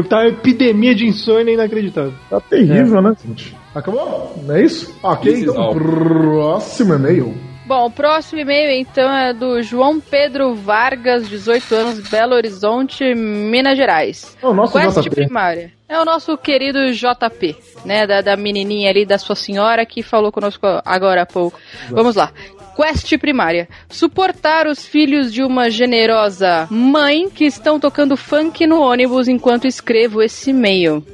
Tá 0.08 0.17
uma 0.20 0.27
epidemia 0.27 0.93
de 0.93 1.08
insônia 1.08 1.53
inacreditável. 1.53 2.13
Tá 2.29 2.39
terrível, 2.39 3.01
né, 3.01 3.13
gente? 3.25 3.55
Acabou? 3.74 4.38
Não 4.43 4.55
é 4.55 4.63
isso? 4.63 4.93
Ok, 5.01 5.31
This 5.31 5.43
então 5.43 5.74
próximo 5.74 6.93
e-mail. 6.93 7.51
Bom, 7.65 7.86
o 7.86 7.91
próximo 7.91 8.41
e-mail 8.41 8.81
então 8.81 9.10
é 9.10 9.34
do 9.34 9.62
João 9.62 10.00
Pedro 10.01 10.53
Vargas, 10.53 11.29
18 11.29 11.74
anos, 11.74 12.10
Belo 12.10 12.36
Horizonte, 12.36 13.15
Minas 13.15 13.77
Gerais. 13.77 14.38
É 14.41 14.46
o 14.46 14.53
nosso 14.53 14.77
Quest 14.77 14.98
JP. 14.98 15.10
primária. 15.10 15.72
É 15.88 15.98
o 16.00 16.03
nosso 16.03 16.38
querido 16.38 16.91
JP, 16.91 17.55
né? 17.86 18.05
Da, 18.05 18.22
da 18.22 18.36
menininha 18.36 18.89
ali, 18.89 19.05
da 19.05 19.17
sua 19.17 19.36
senhora 19.36 19.86
que 19.86 20.03
falou 20.03 20.31
conosco 20.31 20.65
agora 20.84 21.22
há 21.22 21.25
pouco. 21.25 21.58
Vamos 21.89 22.15
lá. 22.15 22.31
Quest 22.75 23.17
primária. 23.17 23.67
Suportar 23.89 24.67
os 24.67 24.85
filhos 24.85 25.31
de 25.33 25.43
uma 25.43 25.69
generosa 25.69 26.67
mãe 26.69 27.29
que 27.29 27.45
estão 27.45 27.79
tocando 27.79 28.17
funk 28.17 28.65
no 28.65 28.79
ônibus 28.81 29.27
enquanto 29.27 29.67
escrevo 29.67 30.21
esse 30.21 30.51
e-mail. 30.51 31.05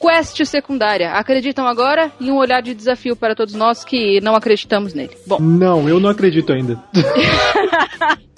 Quest 0.00 0.44
secundária. 0.46 1.12
Acreditam 1.12 1.66
agora? 1.66 2.10
E 2.18 2.30
um 2.30 2.36
olhar 2.36 2.62
de 2.62 2.74
desafio 2.74 3.14
para 3.14 3.34
todos 3.34 3.54
nós 3.54 3.84
que 3.84 4.20
não 4.20 4.34
acreditamos 4.34 4.94
nele. 4.94 5.10
Bom, 5.26 5.38
Não, 5.40 5.88
eu 5.88 6.00
não 6.00 6.08
acredito 6.08 6.52
ainda. 6.52 6.82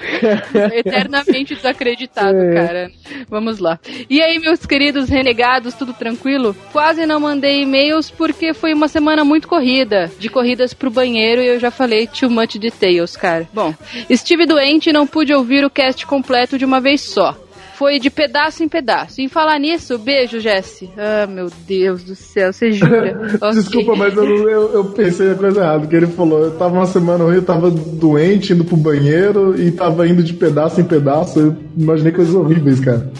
eternamente 0.74 1.54
desacreditado, 1.54 2.36
cara. 2.54 2.90
Vamos 3.28 3.58
lá. 3.58 3.78
E 4.08 4.20
aí, 4.20 4.38
meus 4.38 4.64
queridos 4.66 5.08
renegados, 5.08 5.74
tudo 5.74 5.92
tranquilo? 5.92 6.54
Quase 6.72 7.06
não 7.06 7.20
mandei 7.20 7.62
e-mails 7.62 8.10
porque 8.10 8.52
foi 8.52 8.72
uma 8.72 8.88
semana 8.88 9.24
muito 9.24 9.48
corrida. 9.48 10.10
De 10.18 10.28
corridas 10.28 10.74
pro 10.74 10.90
banheiro 10.90 11.40
e 11.40 11.46
eu 11.46 11.60
já 11.60 11.70
falei 11.70 12.06
too 12.06 12.30
much 12.30 12.56
details, 12.58 13.16
cara. 13.16 13.48
Bom, 13.52 13.74
estive 14.08 14.46
doente 14.46 14.90
e 14.90 14.92
não 14.92 15.06
pude 15.06 15.32
ouvir 15.32 15.64
o 15.64 15.70
cast 15.70 16.04
completo 16.06 16.58
de 16.58 16.64
uma 16.64 16.80
vez 16.80 17.00
só. 17.02 17.36
Foi 17.82 17.98
de 17.98 18.10
pedaço 18.10 18.62
em 18.62 18.68
pedaço. 18.68 19.20
Em 19.20 19.26
falar 19.26 19.58
nisso, 19.58 19.98
beijo, 19.98 20.38
Jesse. 20.38 20.88
Ah, 20.96 21.26
meu 21.26 21.48
Deus 21.66 22.04
do 22.04 22.14
céu, 22.14 22.52
você 22.52 22.70
jura? 22.70 23.20
Desculpa, 23.52 23.96
mas 23.96 24.16
eu, 24.16 24.48
eu, 24.48 24.72
eu 24.72 24.84
pensei 24.84 25.32
a 25.32 25.34
coisa 25.34 25.60
errada, 25.62 25.88
que 25.88 25.96
ele 25.96 26.06
falou, 26.06 26.44
eu 26.44 26.52
tava 26.52 26.74
uma 26.74 26.86
semana 26.86 27.24
ruim, 27.24 27.34
eu 27.34 27.42
tava 27.42 27.72
doente, 27.72 28.52
indo 28.52 28.64
pro 28.64 28.76
banheiro 28.76 29.60
e 29.60 29.72
tava 29.72 30.06
indo 30.06 30.22
de 30.22 30.32
pedaço 30.32 30.80
em 30.80 30.84
pedaço, 30.84 31.40
eu 31.40 31.56
imaginei 31.76 32.12
coisas 32.12 32.32
horríveis, 32.32 32.78
cara. 32.78 33.10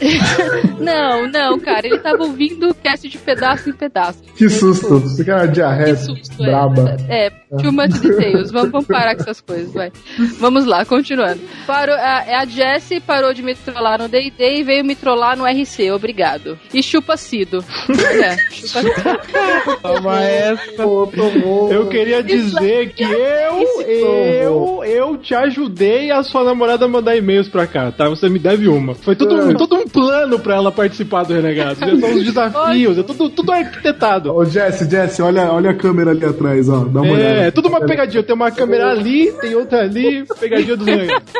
Não, 0.80 1.28
não, 1.28 1.58
cara, 1.60 1.86
ele 1.86 1.98
tava 1.98 2.22
ouvindo 2.24 2.70
o 2.70 2.74
cast 2.74 3.06
de 3.08 3.18
pedaço 3.18 3.68
em 3.68 3.72
pedaço. 3.72 4.22
Que 4.34 4.48
susto, 4.48 5.00
fica 5.16 5.36
uma 5.36 5.48
diarreia 5.48 5.94
susto, 5.96 6.42
é. 6.42 6.46
braba. 6.46 6.96
É, 7.08 7.30
too 7.60 7.70
much 7.72 8.00
details. 8.00 8.50
Vamos, 8.50 8.70
vamos 8.70 8.86
parar 8.86 9.14
com 9.14 9.22
essas 9.22 9.40
coisas, 9.42 9.72
vai. 9.74 9.92
Vamos 10.38 10.64
lá, 10.64 10.84
continuando. 10.86 11.40
Parou, 11.66 11.94
a, 11.94 12.38
a 12.40 12.46
Jessie 12.46 12.98
parou 13.00 13.34
de 13.34 13.42
me 13.42 13.54
trollar 13.54 14.00
no 14.00 14.08
D&D 14.08 14.60
e 14.60 14.62
veio 14.62 14.84
me 14.84 14.94
trollar 14.94 15.36
no 15.36 15.44
RC, 15.44 15.90
obrigado. 15.90 16.58
E 16.72 16.82
chupa 16.82 17.16
Cido. 17.18 17.62
É, 18.22 18.36
chupa 18.50 19.20
Toma 19.82 20.22
essa. 20.24 20.82
Eu 21.70 21.88
queria 21.88 22.22
dizer 22.22 22.92
que 22.94 23.02
eu, 23.02 23.82
eu, 23.82 24.84
eu 24.84 25.16
te 25.18 25.34
ajudei 25.34 26.10
a 26.10 26.22
sua 26.22 26.42
namorada 26.44 26.86
a 26.86 26.88
mandar 26.88 27.16
e-mails 27.16 27.48
pra 27.48 27.66
cá, 27.66 27.92
tá? 27.92 28.08
Você 28.08 28.28
me 28.28 28.38
deve 28.38 28.66
uma. 28.68 28.94
Foi 28.94 29.14
tudo, 29.14 29.34
um- 29.34 29.54
todo 29.54 29.76
um 29.76 29.86
plano 29.92 30.38
pra 30.38 30.54
ela 30.56 30.70
participar 30.72 31.24
do 31.24 31.34
Renegado. 31.34 31.78
São 31.78 32.14
os 32.14 32.24
desafios, 32.24 32.98
é 32.98 33.02
tudo, 33.02 33.28
tudo 33.30 33.52
arquitetado. 33.52 34.34
Ô, 34.34 34.44
Jesse, 34.44 34.88
Jesse, 34.88 35.20
olha, 35.22 35.50
olha 35.52 35.70
a 35.70 35.74
câmera 35.74 36.10
ali 36.10 36.24
atrás, 36.24 36.68
ó. 36.68 36.84
Dá 36.84 37.00
uma 37.00 37.12
olhada. 37.12 37.22
É, 37.42 37.46
é 37.48 37.50
tudo 37.50 37.68
uma 37.68 37.80
pegadinha. 37.80 38.22
Tem 38.22 38.34
uma 38.34 38.50
câmera 38.50 38.90
ali, 38.90 39.32
tem 39.40 39.54
outra 39.54 39.80
ali, 39.82 40.24
pegadinha 40.38 40.76
dos 40.76 40.86
renegados. 40.88 41.32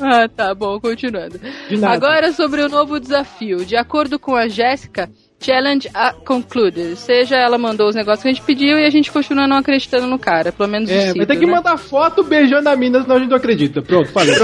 Ah, 0.00 0.28
tá 0.28 0.54
bom, 0.54 0.80
continuando. 0.80 1.38
De 1.68 1.76
nada. 1.76 1.94
Agora 1.94 2.32
sobre 2.32 2.62
o 2.62 2.68
novo 2.68 2.98
desafio. 3.00 3.64
De 3.64 3.76
acordo 3.76 4.18
com 4.18 4.34
a 4.34 4.48
Jéssica, 4.48 5.10
challenge 5.40 5.88
a 5.92 6.12
concluded. 6.12 6.96
Seja, 6.96 7.36
ela 7.36 7.58
mandou 7.58 7.88
os 7.88 7.94
negócios 7.94 8.22
que 8.22 8.28
a 8.28 8.32
gente 8.32 8.42
pediu 8.44 8.78
e 8.78 8.84
a 8.86 8.90
gente 8.90 9.10
continua 9.12 9.46
não 9.46 9.58
acreditando 9.58 10.06
no 10.06 10.18
cara. 10.18 10.52
Pelo 10.52 10.68
menos 10.68 10.90
É, 10.90 11.12
vai 11.12 11.26
ter 11.26 11.36
que 11.36 11.46
né? 11.46 11.52
mandar 11.52 11.76
foto 11.76 12.22
beijando 12.22 12.68
a 12.68 12.76
mina, 12.76 13.02
senão 13.02 13.16
a 13.16 13.18
gente 13.18 13.30
não 13.30 13.36
acredita. 13.36 13.82
Pronto, 13.82 14.10
falei. 14.10 14.34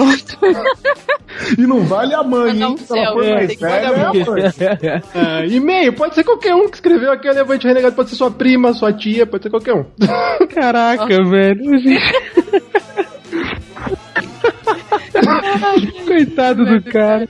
E 1.59 1.67
não 1.67 1.81
vale 1.81 2.15
a 2.15 2.23
mãe, 2.23 2.63
hein? 2.63 2.77
Se 2.77 2.99
ela 2.99 3.13
for 3.13 3.25
é, 3.25 3.35
mais 3.35 3.47
tem 3.49 3.57
que 3.57 3.65
velha, 3.65 3.87
é 3.87 4.05
a 4.05 4.13
mãe. 4.13 4.23
É, 5.15 5.47
e-mail, 5.49 5.93
pode 5.93 6.15
ser 6.15 6.25
qualquer 6.25 6.55
um 6.55 6.69
que 6.69 6.77
escreveu 6.77 7.13
aqui, 7.13 7.29
o 7.29 7.33
Levante 7.33 7.67
Renegado, 7.67 7.95
pode 7.95 8.11
ser 8.11 8.17
sua 8.17 8.31
prima, 8.31 8.73
sua 8.73 8.93
tia, 8.93 9.27
pode 9.27 9.43
ser 9.43 9.51
qualquer 9.51 9.75
um. 9.75 9.85
Caraca, 10.53 11.25
velho. 11.25 11.61
Coitado 16.07 16.65
do 16.65 16.83
cara. 16.83 17.27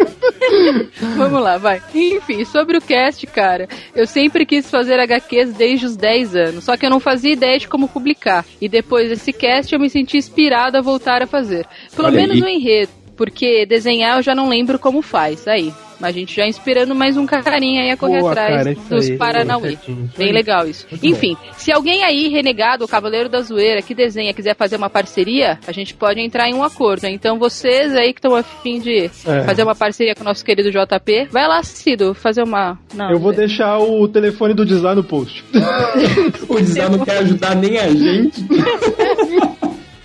Vamos 1.16 1.42
lá, 1.42 1.58
vai. 1.58 1.80
Enfim, 1.94 2.44
sobre 2.44 2.78
o 2.78 2.80
cast, 2.80 3.26
cara, 3.26 3.68
eu 3.94 4.06
sempre 4.06 4.46
quis 4.46 4.70
fazer 4.70 4.98
HQs 4.98 5.54
desde 5.54 5.86
os 5.86 5.96
10 5.96 6.36
anos, 6.36 6.64
só 6.64 6.76
que 6.76 6.86
eu 6.86 6.90
não 6.90 7.00
fazia 7.00 7.32
ideia 7.32 7.58
de 7.58 7.68
como 7.68 7.88
publicar. 7.88 8.44
E 8.60 8.68
depois 8.68 9.08
desse 9.08 9.32
cast 9.32 9.72
eu 9.72 9.80
me 9.80 9.90
senti 9.90 10.16
inspirado 10.16 10.76
a 10.76 10.82
voltar 10.82 11.22
a 11.22 11.26
fazer. 11.26 11.66
Pelo 11.94 12.08
Olha 12.08 12.16
menos 12.16 12.36
aí. 12.36 12.40
no 12.40 12.48
enredo, 12.48 12.90
porque 13.20 13.66
desenhar 13.66 14.16
eu 14.16 14.22
já 14.22 14.34
não 14.34 14.48
lembro 14.48 14.78
como 14.78 15.02
faz. 15.02 15.46
Aí. 15.46 15.74
Mas 16.00 16.16
a 16.16 16.18
gente 16.18 16.34
já 16.34 16.46
inspirando 16.46 16.94
mais 16.94 17.18
um 17.18 17.26
carinha 17.26 17.82
aí 17.82 17.90
a 17.90 17.96
correr 17.98 18.20
Boa, 18.20 18.30
atrás 18.32 18.56
cara, 18.64 18.74
dos 18.88 19.10
aí, 19.10 19.18
Paranauê. 19.18 19.72
certinho, 19.72 20.10
Bem 20.16 20.28
aí. 20.28 20.32
legal 20.32 20.66
isso. 20.66 20.86
Enfim, 21.02 21.36
se 21.58 21.70
alguém 21.70 22.02
aí, 22.02 22.28
renegado, 22.28 22.86
o 22.86 22.88
Cavaleiro 22.88 23.28
da 23.28 23.42
Zoeira, 23.42 23.82
que 23.82 23.94
desenha, 23.94 24.32
quiser 24.32 24.56
fazer 24.56 24.76
uma 24.76 24.88
parceria, 24.88 25.58
a 25.66 25.72
gente 25.72 25.92
pode 25.92 26.18
entrar 26.18 26.48
em 26.48 26.54
um 26.54 26.64
acordo. 26.64 27.04
Então 27.06 27.38
vocês 27.38 27.94
aí 27.94 28.14
que 28.14 28.18
estão 28.18 28.34
afim 28.34 28.80
de 28.80 29.10
É. 29.26 29.42
fazer 29.44 29.62
uma 29.62 29.74
parceria 29.74 30.14
com 30.14 30.22
o 30.22 30.24
nosso 30.24 30.42
querido 30.42 30.70
JP, 30.70 31.28
vai 31.30 31.46
lá, 31.46 31.62
Cido, 31.62 32.14
fazer 32.14 32.42
uma. 32.44 32.78
Não, 32.94 33.10
Eu 33.10 33.18
vou 33.18 33.34
deixar 33.34 33.78
o 33.78 34.08
telefone 34.08 34.54
do 34.54 34.64
design 34.64 34.96
no 34.96 35.04
post. 35.04 35.44
O 36.48 36.58
design 36.58 36.96
não 36.96 37.04
quer 37.04 37.18
ajudar 37.18 37.54
nem 37.54 37.76
a 37.78 37.88
gente. 37.90 38.40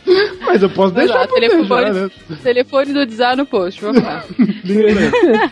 Mas 0.46 0.62
eu 0.62 0.70
posso 0.70 0.94
deixar 0.94 1.16
lá, 1.16 1.28
telefone, 1.28 1.68
deixar, 1.68 1.94
né? 1.94 2.10
telefone 2.44 2.94
do 2.94 3.06
design 3.06 3.38
no 3.38 3.46
post, 3.46 3.82
vamos 3.82 4.02
lá. 4.04 4.24
Liga 4.64 4.88
aí. 4.88 5.50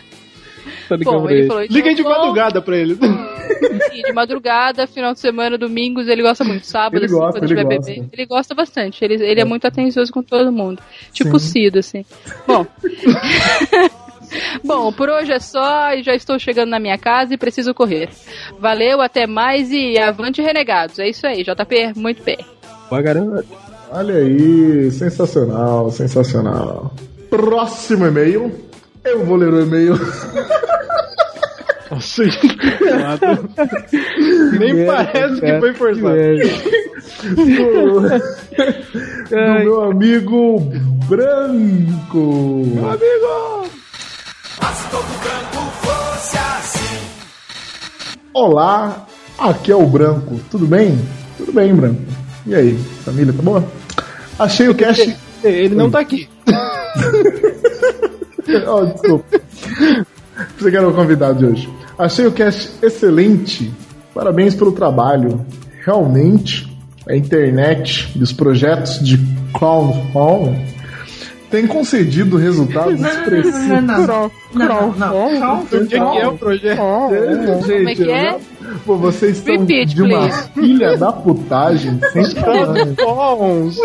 Tá 0.88 0.96
Bom, 0.98 1.28
ele 1.30 1.46
falou 1.46 1.62
então, 1.62 1.74
Liga 1.76 1.88
aí 1.88 1.94
de 1.94 2.02
bom, 2.02 2.10
madrugada 2.10 2.60
pra 2.60 2.76
ele. 2.76 2.94
sim, 2.94 4.02
de 4.02 4.12
madrugada, 4.12 4.86
final 4.86 5.12
de 5.14 5.20
semana, 5.20 5.56
domingos, 5.58 6.08
ele 6.08 6.22
gosta 6.22 6.44
muito. 6.44 6.66
Sábado, 6.66 6.96
Ele 6.96 7.06
assim, 7.06 7.14
gosta, 7.14 7.32
quando 7.40 7.44
ele 7.50 7.60
tiver 7.60 7.76
gosta. 7.76 7.92
bebê. 7.92 8.08
Ele 8.12 8.26
gosta 8.26 8.54
bastante. 8.54 9.04
Ele, 9.04 9.14
ele 9.14 9.40
é 9.40 9.44
muito 9.44 9.66
atencioso 9.66 10.12
com 10.12 10.22
todo 10.22 10.52
mundo. 10.52 10.82
Tipo 11.12 11.36
o 11.36 11.40
Cido, 11.40 11.78
assim. 11.78 12.04
Bom. 12.46 12.66
Bom, 14.64 14.92
por 14.92 15.08
hoje 15.10 15.32
é 15.32 15.38
só 15.38 15.92
e 15.92 16.02
já 16.02 16.14
estou 16.14 16.38
chegando 16.38 16.70
na 16.70 16.80
minha 16.80 16.98
casa 16.98 17.34
e 17.34 17.38
preciso 17.38 17.72
correr. 17.74 18.08
Valeu, 18.58 19.00
até 19.00 19.26
mais 19.26 19.70
e 19.70 19.98
avante 19.98 20.42
renegados. 20.42 20.98
É 20.98 21.08
isso 21.08 21.26
aí, 21.26 21.42
JP, 21.44 21.92
muito 21.96 22.22
bem. 22.22 22.38
Boa, 22.90 23.00
garoto. 23.02 23.46
Olha 23.96 24.16
aí, 24.16 24.90
sensacional, 24.90 25.88
sensacional. 25.92 26.92
Próximo 27.30 28.04
e-mail. 28.06 28.52
Eu 29.04 29.24
vou 29.24 29.36
ler 29.36 29.52
o 29.52 29.60
e-mail. 29.62 29.94
Nossa. 31.88 32.24
Nem 34.58 34.84
parece 34.84 35.40
que 35.40 35.60
foi 35.60 35.74
forçado. 35.74 36.08
do, 37.36 38.00
do 38.00 39.60
meu 39.60 39.84
amigo 39.84 40.58
Branco. 41.08 42.64
Meu 42.74 42.90
amigo! 42.90 43.70
Olá, 48.32 49.06
aqui 49.38 49.70
é 49.70 49.76
o 49.76 49.86
Branco. 49.86 50.40
Tudo 50.50 50.66
bem? 50.66 50.98
Tudo 51.38 51.52
bem, 51.52 51.72
Branco. 51.72 52.02
E 52.44 52.56
aí, 52.56 52.76
família, 53.04 53.32
tá 53.32 53.40
boa? 53.40 53.64
Achei 54.38 54.68
o 54.68 54.74
cast. 54.74 55.16
Ele 55.42 55.74
não 55.74 55.90
tá 55.90 56.00
aqui. 56.00 56.28
oh, 58.66 58.84
desculpa. 58.86 59.40
Você 60.58 60.70
que 60.70 60.76
era 60.76 60.88
o 60.88 60.94
convidado 60.94 61.38
de 61.38 61.46
hoje. 61.46 61.68
Achei 61.98 62.26
o 62.26 62.32
cast 62.32 62.72
excelente. 62.82 63.72
Parabéns 64.14 64.54
pelo 64.54 64.72
trabalho. 64.72 65.44
Realmente, 65.84 66.66
a 67.08 67.14
internet 67.14 68.10
e 68.16 68.22
os 68.22 68.32
projetos 68.32 68.98
de 69.00 69.18
crowdfunding 69.52 70.74
têm 71.50 71.66
concedido 71.68 72.36
resultados 72.36 73.00
expressivos. 73.00 73.68
Não, 73.68 74.30
não, 74.54 74.92
não, 74.92 75.66
que, 75.66 75.96
é 75.96 76.26
o 76.26 76.36
projeto? 76.36 76.80
Gente, 77.10 77.68
Como 77.68 77.88
é 77.88 77.94
que 77.94 78.10
é? 78.10 78.36
Pô, 78.84 78.96
vocês 78.96 79.38
estão 79.38 79.58
Repeat, 79.58 79.94
de 79.94 80.02
uma 80.02 80.28
please. 80.28 80.48
filha 80.54 80.96
da 80.96 81.12
putagem 81.12 82.00
sem. 82.12 82.24
Bons. 82.96 83.76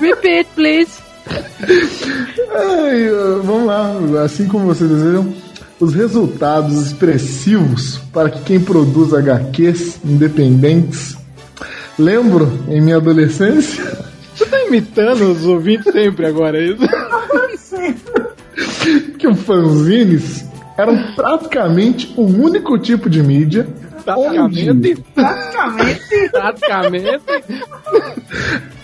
Repeat, 0.00 0.48
please. 0.54 0.90
Ai, 1.28 3.08
vamos 3.42 3.66
lá, 3.66 3.92
assim 4.24 4.48
como 4.48 4.66
vocês 4.66 4.90
desejam, 4.90 5.32
os 5.78 5.94
resultados 5.94 6.86
expressivos 6.86 7.98
para 8.12 8.28
que 8.30 8.40
quem 8.42 8.60
produz 8.60 9.12
HQs 9.14 10.00
independentes. 10.04 11.16
Lembro, 11.98 12.50
em 12.68 12.80
minha 12.80 12.96
adolescência, 12.96 13.84
Você 14.34 14.46
tá 14.46 14.64
imitando 14.64 15.30
os 15.30 15.44
ouvintes 15.44 15.92
sempre 15.92 16.26
agora, 16.26 16.58
é 16.58 16.64
isso? 16.64 16.82
que 19.18 19.28
os 19.28 19.38
fanzines 19.42 20.41
eram 20.76 21.14
praticamente 21.14 22.12
o 22.16 22.22
único 22.22 22.78
tipo 22.78 23.08
de 23.10 23.22
mídia 23.22 23.66
Praticamente. 24.04 25.04
Praticamente. 25.14 26.30
Praticamente. 26.32 27.22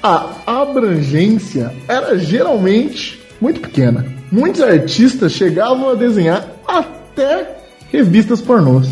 a 0.02 0.35
abrangência 0.47 1.73
era 1.88 2.16
geralmente 2.18 3.21
muito 3.40 3.61
pequena. 3.61 4.04
Muitos 4.30 4.61
artistas 4.61 5.33
chegavam 5.33 5.90
a 5.90 5.95
desenhar 5.95 6.47
até 6.66 7.57
revistas 7.90 8.40
pornôs. 8.40 8.88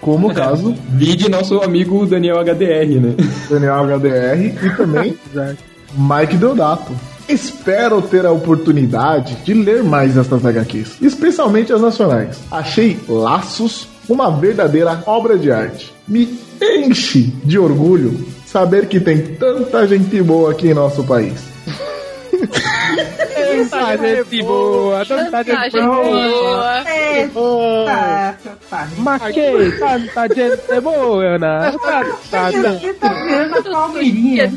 Como 0.00 0.30
o 0.30 0.34
caso 0.34 0.74
Vide 0.94 1.28
nosso 1.28 1.60
amigo 1.60 2.06
Daniel 2.06 2.36
HDR, 2.38 3.00
né? 3.00 3.14
Daniel 3.50 3.84
HDR 3.84 4.64
e 4.64 4.76
também 4.76 5.18
Mike 5.94 6.36
Deodato. 6.36 6.92
Espero 7.28 8.00
ter 8.00 8.24
a 8.24 8.32
oportunidade 8.32 9.36
de 9.44 9.52
ler 9.52 9.84
mais 9.84 10.16
estas 10.16 10.44
HQs, 10.44 10.96
especialmente 11.02 11.72
as 11.72 11.80
nacionais. 11.80 12.38
Achei 12.50 12.98
Laços 13.06 13.86
uma 14.08 14.30
verdadeira 14.30 15.02
obra 15.04 15.36
de 15.36 15.52
arte. 15.52 15.92
Me 16.06 16.38
enche 16.60 17.32
de 17.44 17.58
orgulho 17.58 18.26
saber 18.46 18.86
que 18.86 18.98
tem 18.98 19.34
tanta 19.34 19.86
gente 19.86 20.22
boa 20.22 20.52
aqui 20.52 20.68
em 20.68 20.74
nosso 20.74 21.04
país. 21.04 21.34
Tanta 22.98 23.96
gente 23.96 24.42
boa, 24.42 25.04
tanta 25.06 25.44
gente 25.44 25.80
boa. 25.80 26.84
Tá. 27.88 28.88
Que 29.32 29.78
tanta 29.78 30.34
gente 30.34 30.80
boa, 30.80 31.38
né? 31.38 31.72
Tanta, 31.72 32.92
tá 33.00 33.08
virando 33.14 33.62
palmeirinha. 33.70 34.52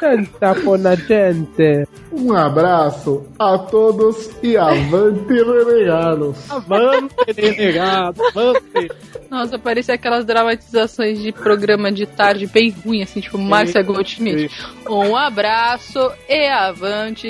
tanta 0.00 0.54
boa 0.54 0.96
gente. 0.96 1.88
Um 2.12 2.32
abraço 2.34 3.26
a 3.38 3.58
todos 3.58 4.30
e 4.42 4.56
avante 4.56 5.34
renegados. 5.34 6.50
Avante, 6.50 7.14
renegado, 7.36 8.22
avante. 8.24 8.90
Nossa, 9.30 9.58
parecia 9.58 9.94
aquelas 9.94 10.24
dramatizações 10.24 11.20
de 11.20 11.30
programa 11.32 11.92
de 11.92 12.06
tarde 12.06 12.46
bem 12.46 12.70
ruim, 12.70 13.02
assim, 13.02 13.20
tipo 13.20 13.36
Márcia 13.36 13.82
Goldschmidt. 13.82 14.50
Um 14.88 15.14
abraço 15.14 16.10
e 16.28 16.48
avante, 16.48 16.85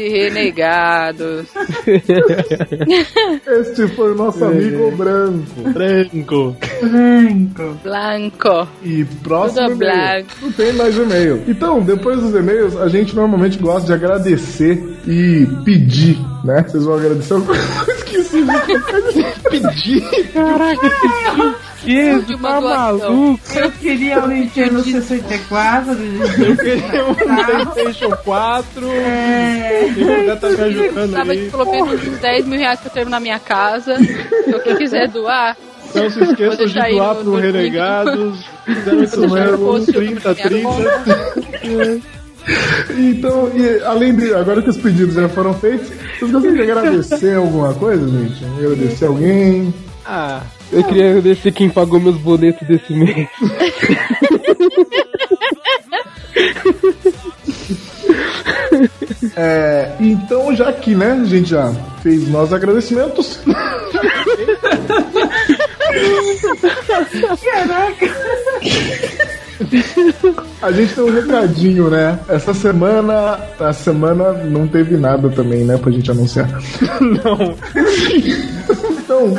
renegados. 0.08 1.46
Este 3.46 3.88
foi 3.88 4.12
o 4.12 4.14
nosso 4.14 4.44
amigo 4.44 4.90
Branco. 4.96 5.60
Branco. 5.72 6.56
Branco. 6.82 7.78
Blanco. 7.82 8.68
E 8.82 9.04
próximo 9.22 9.68
Tudo 9.70 9.82
e-mail. 9.84 10.24
branco. 10.24 10.30
Não 10.42 10.52
tem 10.52 10.72
mais 10.72 10.96
e-mail. 10.96 11.42
Então, 11.46 11.80
depois 11.80 12.20
dos 12.20 12.34
e-mails, 12.34 12.76
a 12.76 12.88
gente 12.88 13.14
normalmente 13.14 13.58
gosta 13.58 13.86
de 13.86 13.92
agradecer 13.92 14.82
e 15.06 15.46
pedir, 15.64 16.18
né? 16.44 16.62
Vocês 16.66 16.84
vão 16.84 16.94
agradecer 16.96 17.34
alguma 17.34 17.54
coisa? 17.84 17.92
Esqueci 17.92 18.44
de 18.44 19.50
pedir. 19.50 20.28
Caraca, 20.32 20.90
que 20.90 21.65
De 21.84 22.34
uma 22.34 22.52
tá 22.54 22.60
maluco? 22.60 23.40
Eu 23.54 23.70
queria 23.72 24.24
o 24.24 24.28
Nintendo 24.28 24.82
64. 24.82 25.92
Eu 26.42 26.56
queria 26.56 27.06
um 27.06 27.14
PlayStation 27.66 28.16
4. 28.24 28.86
É. 28.90 29.88
Eu 29.96 30.36
tá 30.36 30.48
me 30.48 30.60
ajudando 30.62 31.12
Tava 31.12 31.32
aí. 31.32 31.50
pelo 31.50 31.70
menos 31.70 32.08
uns 32.08 32.18
10 32.18 32.46
mil 32.46 32.58
reais 32.58 32.80
pra 32.80 32.90
terminar 32.90 33.20
minha 33.20 33.38
casa. 33.38 33.96
Então, 34.46 34.60
quem 34.60 34.76
quiser 34.76 35.08
doar, 35.08 35.56
Não 35.94 36.10
se 36.10 36.18
Vou 36.18 36.30
esqueçam 36.30 36.66
de 36.66 36.90
doar 36.96 37.14
pro 37.16 37.24
no. 37.24 37.36
Renegados. 37.36 38.44
Fizeram 38.64 39.02
isso 39.04 39.16
Vou 39.20 39.28
deixar 39.28 39.44
no 39.46 39.50
mesmo. 39.52 39.66
post 39.66 39.90
o 39.90 39.94
30, 39.94 40.28
número 40.50 40.84
da 41.06 41.16
minha 41.66 42.00
30. 42.00 42.16
Então, 42.96 43.50
e 43.54 43.82
além 43.84 44.14
de. 44.14 44.32
Agora 44.34 44.62
que 44.62 44.70
os 44.70 44.76
pedidos 44.76 45.14
já 45.14 45.28
foram 45.28 45.52
feitos, 45.54 45.88
vocês 46.18 46.30
gostariam 46.30 46.64
de 46.64 46.70
agradecer 46.72 47.34
alguma 47.36 47.74
coisa, 47.74 48.06
gente? 48.08 48.44
Agradecer 48.58 49.06
alguém? 49.06 49.74
Ah, 50.04 50.40
Eu 50.72 50.84
queria 50.84 51.10
agradecer 51.10 51.52
quem 51.52 51.70
pagou 51.70 52.00
meus 52.00 52.16
boletos 52.18 52.66
desse 52.66 52.92
mês. 52.92 53.28
É, 59.36 59.92
então, 60.00 60.54
já 60.54 60.72
que, 60.72 60.94
né, 60.94 61.12
a 61.12 61.24
gente 61.24 61.50
já 61.50 61.72
fez 62.02 62.28
nossos 62.28 62.52
agradecimentos. 62.52 63.40
A 70.60 70.70
gente 70.70 70.94
tem 70.94 71.04
um 71.04 71.10
recadinho, 71.10 71.88
né? 71.88 72.18
Essa 72.28 72.52
semana. 72.52 73.38
A 73.58 73.72
semana 73.72 74.32
não 74.32 74.66
teve 74.68 74.96
nada 74.96 75.30
também, 75.30 75.64
né? 75.64 75.78
Pra 75.78 75.90
gente 75.90 76.10
anunciar. 76.10 76.48
não. 77.00 77.54
Então, 79.06 79.34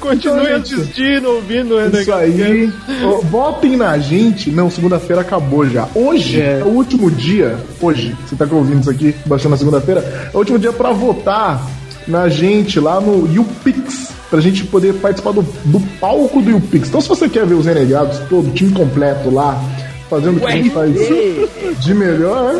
Continue 0.00 0.40
Então, 0.42 0.56
gente, 0.56 0.74
assistindo, 0.74 1.28
ouvindo 1.28 1.74
o 1.74 1.80
isso 1.80 1.90
Renegado. 1.90 2.20
aí. 2.22 2.72
Ó, 3.04 3.20
Votem 3.22 3.76
na 3.76 3.98
gente. 3.98 4.50
Não, 4.50 4.70
segunda-feira 4.70 5.22
acabou 5.22 5.68
já. 5.68 5.88
Hoje 5.94 6.40
é. 6.40 6.60
É. 6.60 6.64
o 6.64 6.68
último 6.68 7.10
dia. 7.10 7.56
Hoje, 7.80 8.14
você 8.26 8.36
tá 8.36 8.46
ouvindo 8.50 8.80
isso 8.80 8.90
aqui, 8.90 9.14
baixando 9.26 9.50
na 9.50 9.56
segunda-feira. 9.56 10.00
É 10.32 10.36
o 10.36 10.38
último 10.38 10.58
dia 10.58 10.72
pra 10.72 10.92
votar 10.92 11.66
na 12.06 12.28
gente 12.28 12.78
lá 12.80 13.00
no 13.00 13.26
YouPix. 13.32 14.08
Pra 14.30 14.40
gente 14.40 14.64
poder 14.64 14.92
participar 14.94 15.32
do, 15.32 15.42
do 15.64 15.80
palco 15.98 16.42
do 16.42 16.50
YouPix. 16.50 16.88
Então, 16.88 17.00
se 17.00 17.08
você 17.08 17.28
quer 17.30 17.46
ver 17.46 17.54
os 17.54 17.64
renegados, 17.64 18.18
todo 18.28 18.48
o 18.48 18.52
time 18.52 18.72
completo 18.72 19.30
lá, 19.30 19.58
fazendo 20.10 20.36
o 20.36 20.40
que 20.40 20.46
a 20.46 20.50
gente 20.50 20.70
faz 20.70 20.92
de 21.80 21.94
melhor, 21.94 22.54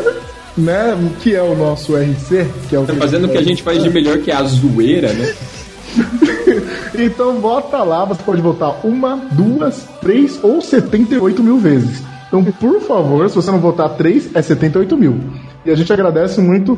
né? 0.57 0.97
Que 1.21 1.35
é 1.35 1.43
o 1.43 1.55
nosso 1.55 1.95
RC, 1.95 2.47
que 2.67 2.75
é 2.75 2.79
o 2.79 2.85
Tá 2.85 2.95
fazendo 2.95 3.25
o 3.25 3.29
que 3.29 3.37
a 3.37 3.43
gente 3.43 3.61
faz 3.61 3.83
de 3.83 3.89
melhor, 3.91 4.17
que 4.17 4.31
é 4.31 4.35
a 4.35 4.43
zoeira, 4.43 5.13
né? 5.13 5.31
Então 6.97 7.39
vota 7.39 7.81
lá, 7.83 8.03
você 8.03 8.21
pode 8.23 8.41
votar 8.41 8.85
uma, 8.85 9.15
duas, 9.31 9.87
três 10.01 10.43
ou 10.43 10.59
78 10.59 11.41
mil 11.41 11.57
vezes. 11.57 12.03
Então, 12.27 12.43
por 12.43 12.81
favor, 12.81 13.29
se 13.29 13.35
você 13.35 13.49
não 13.51 13.59
votar 13.59 13.89
três, 13.95 14.35
é 14.35 14.41
78 14.41 14.97
mil. 14.97 15.19
E 15.65 15.71
a 15.71 15.75
gente 15.75 15.91
agradece 15.91 16.41
muito 16.41 16.77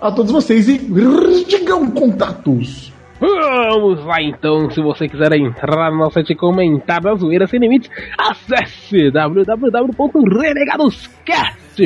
a 0.00 0.10
todos 0.10 0.32
vocês 0.32 0.68
e 0.68 0.78
digam 1.46 1.90
contatos. 1.90 2.92
Vamos 3.20 4.04
lá 4.04 4.22
então, 4.22 4.70
se 4.70 4.80
você 4.80 5.06
quiser 5.06 5.34
entrar 5.34 5.90
no 5.90 5.98
nosso 5.98 6.14
site 6.14 6.32
e 6.32 6.36
comentar 6.36 7.02
da 7.02 7.14
zoeira 7.14 7.46
sem 7.46 7.60
limites, 7.60 7.90
acesse 8.18 9.10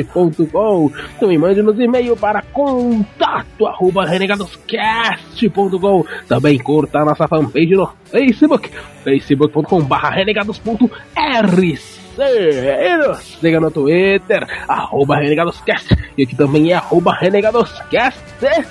www.renegadoscast.com 0.03 0.91
Também 1.19 1.37
mande 1.37 1.61
nos 1.61 1.79
e-mail 1.79 2.17
para 2.17 2.41
contato 2.41 3.65
arroba 3.65 4.05
renegadoscast.com 4.05 6.05
Também 6.27 6.59
curta 6.59 6.99
a 6.99 7.05
nossa 7.05 7.25
fanpage 7.27 7.75
no 7.75 7.89
Facebook, 8.05 8.69
facebook.com.br 9.03 10.09
renegados.rc 10.13 12.04
e 12.23 12.97
nos 12.97 13.19
siga 13.39 13.59
no 13.59 13.69
Twitter, 13.71 14.45
arroba 14.67 15.17
renegadoscast 15.17 15.95
E 16.17 16.23
aqui 16.23 16.35
também 16.35 16.71
é 16.71 16.75
arroba 16.75 17.13
renegadoscast 17.13 18.19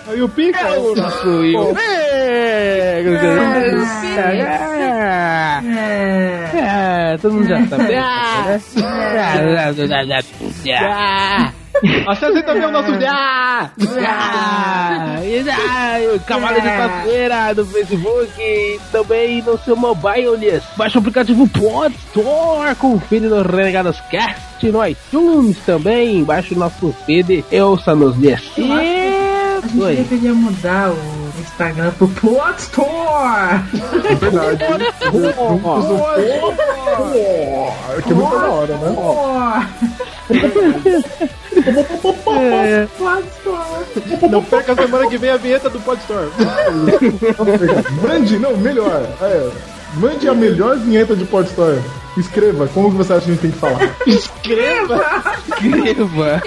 Aí 0.08 0.22
o 0.22 0.28
Pica. 0.28 0.58
é 0.58 0.78
o 0.78 0.94
nosso 0.94 1.44
YouTube. 1.44 1.80
É, 6.56 7.18
todo 7.20 7.32
mundo 7.34 7.48
já 7.48 7.66
sabe. 7.66 7.94
Acesse 12.06 12.42
também 12.42 12.66
o 12.66 12.70
nosso. 12.70 12.92
Ah! 13.06 13.70
o 16.14 16.20
Cavalo 16.20 16.60
de 16.60 16.68
Passeira 16.68 17.54
no 17.54 17.66
Facebook 17.66 18.32
e 18.40 18.80
também 18.92 19.42
no 19.42 19.58
seu 19.58 19.76
mobile. 19.76 20.62
Baixe 20.76 20.96
o 20.96 21.00
aplicativo 21.00 21.48
Pod 21.48 21.94
Store, 22.08 22.74
confira 22.76 23.28
no 23.28 23.42
Renegados 23.42 24.00
Cast, 24.10 24.70
no 24.70 24.86
iTunes 24.86 25.58
também. 25.64 26.24
Baixe 26.24 26.54
o 26.54 26.58
nosso 26.58 26.94
feed 27.04 27.44
e 27.50 27.60
ouça-nos 27.60 28.16
assim. 28.16 28.72
A 28.72 29.60
gente 29.64 30.08
deveria 30.08 30.34
mudar 30.34 30.90
o 30.90 31.24
Instagram 31.40 31.90
pro 31.92 32.08
Plot 32.08 32.58
Store. 32.58 33.62
É 34.10 34.14
verdade. 34.14 34.64
Juntos 35.04 35.84
do 35.86 35.98
Pô, 35.98 36.52
Que 38.02 38.12
é 38.12 38.14
muito 38.14 38.38
da 38.38 38.50
hora, 38.50 38.76
né? 38.76 38.96
É. 42.36 42.88
Não 44.28 44.42
perca 44.42 44.72
a 44.72 44.76
semana 44.76 45.08
que 45.08 45.18
vem 45.18 45.30
a 45.30 45.36
vinheta 45.36 45.68
do 45.68 45.80
Pod 45.80 46.00
Store. 46.00 46.28
Mande, 48.02 48.38
não, 48.38 48.56
melhor. 48.56 49.06
É, 49.20 49.50
mande 49.94 50.28
a 50.28 50.34
melhor 50.34 50.78
vinheta 50.78 51.14
de 51.14 51.24
Pod 51.24 51.48
Store. 51.48 51.80
Escreva, 52.16 52.68
como 52.68 52.90
você 52.90 53.12
acha 53.12 53.24
que 53.24 53.30
a 53.30 53.34
gente 53.34 53.42
tem 53.42 53.50
que 53.50 53.58
falar? 53.58 53.90
Escreva! 54.06 55.04
Escreva! 55.48 56.42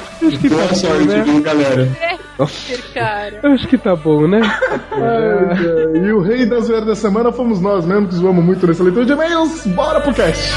Boa 0.20 0.74
sorte, 0.74 1.20
viu, 1.24 1.42
galera? 1.42 1.88
cara. 2.92 3.40
Acho 3.54 3.68
que 3.68 3.78
tá 3.78 3.94
bom, 3.96 4.26
né? 4.26 4.40
E 5.94 6.12
o 6.12 6.20
rei 6.20 6.46
da 6.46 6.60
zoeira 6.60 6.84
da 6.84 6.94
semana 6.94 7.32
fomos 7.32 7.60
nós 7.60 7.84
mesmo, 7.86 8.08
que 8.08 8.14
zoamos 8.14 8.44
muito 8.44 8.66
nessa 8.66 8.82
leitura 8.82 9.04
de 9.06 9.12
e-mails. 9.12 9.66
Bora 9.66 10.00
pro 10.00 10.12
cast! 10.12 10.52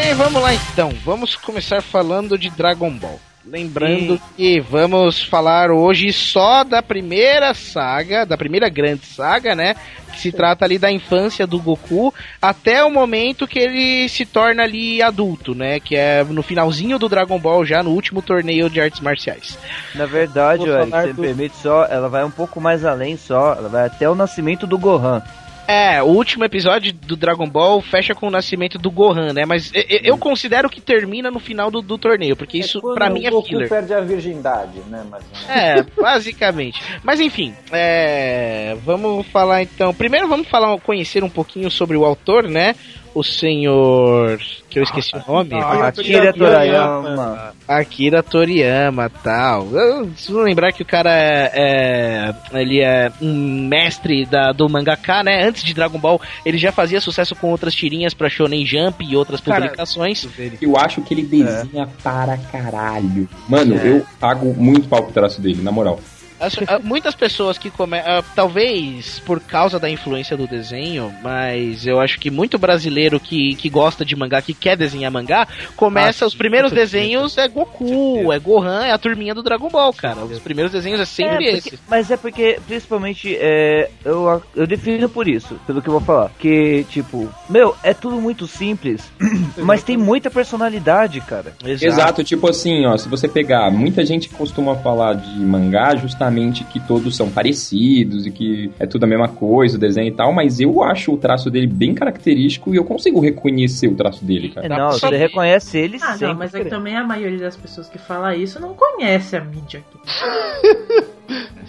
Bem, 0.00 0.14
vamos 0.14 0.40
lá 0.40 0.54
então. 0.54 0.90
Vamos 1.04 1.34
começar 1.34 1.82
falando 1.82 2.38
de 2.38 2.48
Dragon 2.50 2.88
Ball. 2.88 3.18
Lembrando 3.44 4.14
Sim. 4.14 4.22
que 4.36 4.60
vamos 4.60 5.24
falar 5.24 5.72
hoje 5.72 6.12
só 6.12 6.62
da 6.62 6.80
primeira 6.80 7.52
saga, 7.52 8.24
da 8.24 8.38
primeira 8.38 8.68
grande 8.68 9.04
saga, 9.04 9.56
né? 9.56 9.74
Que 10.12 10.20
se 10.20 10.30
trata 10.30 10.64
ali 10.64 10.78
da 10.78 10.88
infância 10.88 11.48
do 11.48 11.58
Goku 11.58 12.14
até 12.40 12.84
o 12.84 12.92
momento 12.92 13.44
que 13.44 13.58
ele 13.58 14.08
se 14.08 14.24
torna 14.24 14.62
ali 14.62 15.02
adulto, 15.02 15.52
né? 15.52 15.80
Que 15.80 15.96
é 15.96 16.22
no 16.22 16.44
finalzinho 16.44 16.96
do 16.96 17.08
Dragon 17.08 17.38
Ball, 17.38 17.66
já 17.66 17.82
no 17.82 17.90
último 17.90 18.22
torneio 18.22 18.70
de 18.70 18.80
artes 18.80 19.00
marciais. 19.00 19.58
Na 19.96 20.06
verdade, 20.06 20.62
se 20.62 20.68
você 20.68 21.12
do... 21.12 21.22
permite 21.22 21.56
só, 21.56 21.86
ela 21.86 22.08
vai 22.08 22.24
um 22.24 22.30
pouco 22.30 22.60
mais 22.60 22.84
além 22.84 23.16
só, 23.16 23.54
ela 23.54 23.68
vai 23.68 23.86
até 23.86 24.08
o 24.08 24.14
nascimento 24.14 24.64
do 24.64 24.78
Gohan. 24.78 25.24
É, 25.68 26.02
o 26.02 26.06
último 26.06 26.44
episódio 26.44 26.94
do 26.94 27.14
Dragon 27.14 27.46
Ball 27.46 27.82
fecha 27.82 28.14
com 28.14 28.28
o 28.28 28.30
nascimento 28.30 28.78
do 28.78 28.90
Gohan, 28.90 29.34
né? 29.34 29.44
Mas 29.44 29.70
eu, 29.74 29.82
eu 30.02 30.18
considero 30.18 30.70
que 30.70 30.80
termina 30.80 31.30
no 31.30 31.38
final 31.38 31.70
do, 31.70 31.82
do 31.82 31.98
torneio, 31.98 32.34
porque 32.34 32.56
é 32.56 32.60
isso 32.60 32.80
para 32.94 33.10
mim 33.10 33.26
é 33.26 33.30
Goku 33.30 33.48
filler. 33.48 33.68
perde 33.68 33.92
a 33.92 34.00
virgindade, 34.00 34.80
né? 34.88 35.04
Mas... 35.10 35.24
É, 35.46 35.82
basicamente. 36.00 36.82
Mas 37.02 37.20
enfim, 37.20 37.54
é, 37.70 38.78
vamos 38.82 39.26
falar 39.26 39.62
então. 39.62 39.92
Primeiro 39.92 40.26
vamos 40.26 40.48
falar, 40.48 40.78
conhecer 40.80 41.22
um 41.22 41.28
pouquinho 41.28 41.70
sobre 41.70 41.98
o 41.98 42.04
autor, 42.06 42.48
né? 42.48 42.74
O 43.18 43.24
senhor 43.24 44.38
que 44.70 44.78
eu 44.78 44.82
esqueci 44.82 45.10
ah, 45.14 45.24
o 45.26 45.32
nome. 45.32 45.54
Ah, 45.54 45.88
Akira 45.88 46.32
Toriyama. 46.32 47.54
Akira 47.66 48.22
Toriyama, 48.22 49.10
tal. 49.10 49.66
Eu 49.72 50.06
preciso 50.06 50.38
lembrar 50.40 50.72
que 50.72 50.82
o 50.82 50.86
cara 50.86 51.10
é, 51.10 51.50
é, 51.54 52.60
ele 52.60 52.80
é 52.80 53.10
um 53.20 53.66
mestre 53.66 54.24
da, 54.24 54.52
do 54.52 54.68
mangaka, 54.68 55.22
né? 55.24 55.44
Antes 55.44 55.64
de 55.64 55.74
Dragon 55.74 55.98
Ball, 55.98 56.20
ele 56.44 56.58
já 56.58 56.70
fazia 56.70 57.00
sucesso 57.00 57.34
com 57.34 57.50
outras 57.50 57.74
tirinhas 57.74 58.14
para 58.14 58.28
Shonen 58.28 58.64
Jump 58.64 59.04
e 59.04 59.16
outras 59.16 59.40
cara, 59.40 59.62
publicações. 59.62 60.28
Eu 60.60 60.76
acho 60.76 61.02
que 61.02 61.14
ele 61.14 61.22
desenha 61.22 61.84
é. 61.84 61.88
para 62.02 62.36
caralho. 62.36 63.28
Mano, 63.48 63.76
é. 63.76 63.88
eu 63.88 64.06
pago 64.20 64.54
muito 64.54 64.88
pau 64.88 65.02
pro 65.02 65.12
traço 65.12 65.40
dele, 65.40 65.62
na 65.62 65.72
moral. 65.72 65.98
As, 66.40 66.56
muitas 66.82 67.14
pessoas 67.14 67.58
que 67.58 67.70
começam. 67.70 68.22
talvez 68.34 69.18
por 69.20 69.40
causa 69.40 69.78
da 69.78 69.90
influência 69.90 70.36
do 70.36 70.46
desenho, 70.46 71.12
mas 71.22 71.86
eu 71.86 72.00
acho 72.00 72.18
que 72.18 72.30
muito 72.30 72.58
brasileiro 72.58 73.18
que, 73.18 73.54
que 73.56 73.68
gosta 73.68 74.04
de 74.04 74.14
mangá, 74.14 74.40
que 74.40 74.54
quer 74.54 74.76
desenhar 74.76 75.10
mangá, 75.10 75.46
começa 75.74 76.24
ah, 76.24 76.28
os 76.28 76.34
primeiros 76.34 76.70
desenhos 76.72 77.36
é 77.38 77.48
Goku, 77.48 78.32
é 78.32 78.38
Gohan, 78.38 78.84
é 78.84 78.92
a 78.92 78.98
turminha 78.98 79.34
do 79.34 79.42
Dragon 79.42 79.68
Ball, 79.68 79.92
cara. 79.92 80.24
Os 80.24 80.38
primeiros 80.38 80.72
desenhos 80.72 81.00
é 81.00 81.04
sempre 81.04 81.46
é, 81.46 81.52
esse. 81.54 81.78
Mas 81.88 82.10
é 82.10 82.16
porque, 82.16 82.58
principalmente, 82.66 83.36
é, 83.36 83.90
eu, 84.04 84.42
eu 84.54 84.66
defino 84.66 85.08
por 85.08 85.26
isso, 85.26 85.58
pelo 85.66 85.82
que 85.82 85.88
eu 85.88 85.92
vou 85.92 86.00
falar. 86.00 86.30
Que, 86.38 86.84
tipo, 86.88 87.28
meu, 87.48 87.74
é 87.82 87.92
tudo 87.92 88.20
muito 88.20 88.46
simples, 88.46 89.10
mas 89.58 89.82
tem 89.82 89.96
muita 89.96 90.30
personalidade, 90.30 91.20
cara. 91.20 91.54
Exato. 91.64 91.84
Exato, 91.84 92.24
tipo 92.24 92.48
assim, 92.48 92.86
ó, 92.86 92.96
se 92.96 93.08
você 93.08 93.26
pegar, 93.26 93.70
muita 93.70 94.04
gente 94.04 94.28
costuma 94.28 94.76
falar 94.76 95.14
de 95.14 95.40
mangá 95.40 95.96
justamente 95.96 96.27
que 96.70 96.80
todos 96.80 97.16
são 97.16 97.30
parecidos 97.30 98.26
e 98.26 98.30
que 98.30 98.70
é 98.78 98.86
tudo 98.86 99.04
a 99.04 99.06
mesma 99.06 99.28
coisa, 99.28 99.76
o 99.76 99.80
desenho 99.80 100.08
e 100.08 100.12
tal, 100.12 100.32
mas 100.32 100.60
eu 100.60 100.82
acho 100.82 101.12
o 101.12 101.16
traço 101.16 101.50
dele 101.50 101.66
bem 101.66 101.94
característico 101.94 102.72
e 102.72 102.76
eu 102.76 102.84
consigo 102.84 103.20
reconhecer 103.20 103.88
o 103.88 103.94
traço 103.94 104.24
dele, 104.24 104.50
cara. 104.50 104.68
Não, 104.68 104.92
você 104.92 105.16
reconhece 105.16 105.78
ele 105.78 105.98
ah, 106.02 106.16
Não, 106.20 106.34
mas 106.34 106.54
é 106.54 106.64
que 106.64 106.70
também 106.70 106.96
a 106.96 107.04
maioria 107.04 107.38
das 107.38 107.56
pessoas 107.56 107.88
que 107.88 107.98
fala 107.98 108.34
isso 108.36 108.60
não 108.60 108.74
conhece 108.74 109.36
a 109.36 109.44
mídia 109.44 109.80
aqui. 109.80 111.08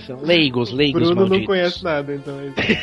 São 0.06 0.17
leigos, 0.22 0.72
leigos 0.72 1.02
Bruno 1.02 1.15
malditos. 1.15 1.39
não 1.39 1.45
conhece 1.45 1.84
nada, 1.84 2.15
então. 2.15 2.36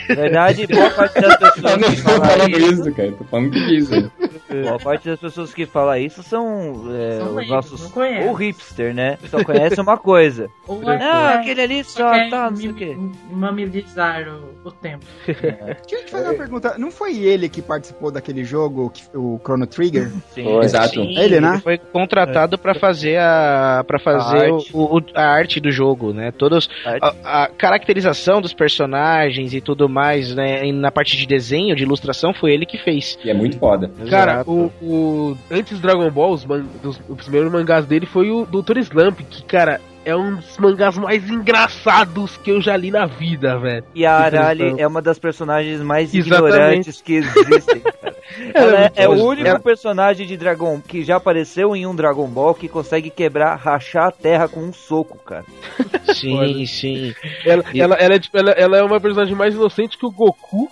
Na 0.08 0.14
verdade, 0.14 0.66
boa 0.66 0.90
parte 0.90 1.20
das 1.20 1.36
pessoas 1.54 1.72
eu 1.72 1.78
não 1.78 1.90
que 1.90 1.96
falam 1.96 2.24
falando 2.24 2.58
isso, 2.58 2.72
isso, 2.72 2.92
cara. 2.92 3.12
Tô 3.12 3.24
falando 3.24 3.50
que 3.50 3.76
isso. 3.76 4.12
Boa 4.48 4.78
parte 4.78 5.08
das 5.08 5.18
pessoas 5.18 5.54
que 5.54 5.66
falam 5.66 5.96
isso 5.96 6.22
são, 6.22 6.84
é, 6.94 7.18
são 7.18 7.28
os 7.28 7.34
leigos, 7.34 7.54
nossos... 7.54 7.96
Ou 8.26 8.32
hipster, 8.34 8.94
né? 8.94 9.18
Só 9.30 9.42
conhece 9.42 9.80
uma 9.80 9.96
coisa. 9.96 10.48
Ou 10.68 10.82
é, 10.82 10.98
não, 10.98 11.40
aquele 11.40 11.62
ali 11.66 11.84
só, 11.84 12.10
tá, 12.30 12.50
não 12.50 12.56
sei 12.56 12.70
o 12.70 12.74
quê. 12.74 12.96
Mamilizar 13.30 14.26
o, 14.28 14.68
o 14.68 14.70
tempo. 14.70 15.04
É. 15.28 15.74
Deixa 15.86 15.96
eu 15.96 16.04
te 16.04 16.10
fazer 16.10 16.24
uma 16.24 16.34
pergunta. 16.34 16.78
Não 16.78 16.90
foi 16.90 17.18
ele 17.18 17.48
que 17.48 17.60
participou 17.60 18.10
daquele 18.10 18.44
jogo, 18.44 18.92
o 19.14 19.38
Chrono 19.44 19.66
Trigger? 19.66 20.10
Sim. 20.32 20.44
Foi. 20.44 20.64
Exato. 20.64 20.94
Sim, 20.94 21.18
ele, 21.18 21.40
né? 21.40 21.54
Ele 21.54 21.60
foi 21.60 21.78
contratado 21.78 22.54
é. 22.54 22.58
para 22.58 22.74
fazer 22.74 23.18
a 23.18 23.84
para 23.86 23.98
fazer 23.98 24.50
a 24.50 24.54
arte. 24.54 24.70
O, 24.72 24.98
o, 24.98 25.02
a 25.14 25.26
arte 25.26 25.60
do 25.60 25.70
jogo, 25.70 26.12
né? 26.12 26.30
Todos 26.30 26.68
a, 26.84 27.44
a, 27.44 27.48
caracterização 27.48 28.40
dos 28.40 28.54
personagens 28.54 29.52
e 29.52 29.60
tudo 29.60 29.88
mais, 29.88 30.34
né? 30.34 30.70
Na 30.72 30.90
parte 30.90 31.16
de 31.16 31.26
desenho, 31.26 31.74
de 31.76 31.82
ilustração, 31.82 32.32
foi 32.32 32.52
ele 32.52 32.64
que 32.64 32.78
fez. 32.78 33.18
E 33.24 33.30
é 33.30 33.34
muito 33.34 33.58
foda. 33.58 33.90
Cara, 34.08 34.44
o, 34.46 34.70
o, 34.80 35.36
antes 35.50 35.78
do 35.78 35.82
Dragon 35.82 36.10
Ball, 36.10 36.32
os, 36.32 36.44
man, 36.44 36.64
dos, 36.82 37.00
os 37.08 37.16
primeiros 37.22 37.50
mangás 37.50 37.86
dele 37.86 38.06
foi 38.06 38.30
o 38.30 38.46
Dr. 38.46 38.78
Slump, 38.78 39.20
que, 39.20 39.42
cara, 39.44 39.80
é 40.06 40.14
um 40.14 40.36
dos 40.36 40.56
mangás 40.56 40.96
mais 40.96 41.28
engraçados 41.28 42.36
que 42.36 42.52
eu 42.52 42.60
já 42.60 42.76
li 42.76 42.92
na 42.92 43.06
vida, 43.06 43.58
velho. 43.58 43.84
E 43.92 44.06
a 44.06 44.14
Arali 44.14 44.76
é 44.78 44.86
uma 44.86 45.02
das 45.02 45.18
personagens 45.18 45.80
mais 45.80 46.14
Exatamente. 46.14 46.54
ignorantes 46.54 47.02
que 47.02 47.14
existem. 47.14 47.82
Ela 48.52 48.84
é, 48.84 48.92
é, 48.96 49.08
o 49.08 49.12
único 49.12 49.46
ela... 49.46 49.58
personagem 49.58 50.26
de 50.26 50.36
Dragon 50.36 50.80
que 50.80 51.02
já 51.02 51.16
apareceu 51.16 51.74
em 51.74 51.86
um 51.86 51.94
Dragon 51.94 52.26
Ball 52.26 52.54
que 52.54 52.68
consegue 52.68 53.08
quebrar, 53.08 53.54
rachar 53.56 54.08
a 54.08 54.12
terra 54.12 54.48
com 54.48 54.60
um 54.60 54.72
soco, 54.72 55.18
cara. 55.18 55.44
Sim, 56.14 56.64
sim. 56.66 57.14
Ela, 57.44 57.64
e... 57.74 57.80
ela, 57.80 57.94
ela, 57.96 58.14
é, 58.14 58.18
tipo, 58.18 58.38
ela, 58.38 58.50
ela, 58.52 58.76
é 58.76 58.82
uma 58.82 59.00
personagem 59.00 59.34
mais 59.34 59.54
inocente 59.54 59.98
que 59.98 60.06
o 60.06 60.10
Goku. 60.10 60.68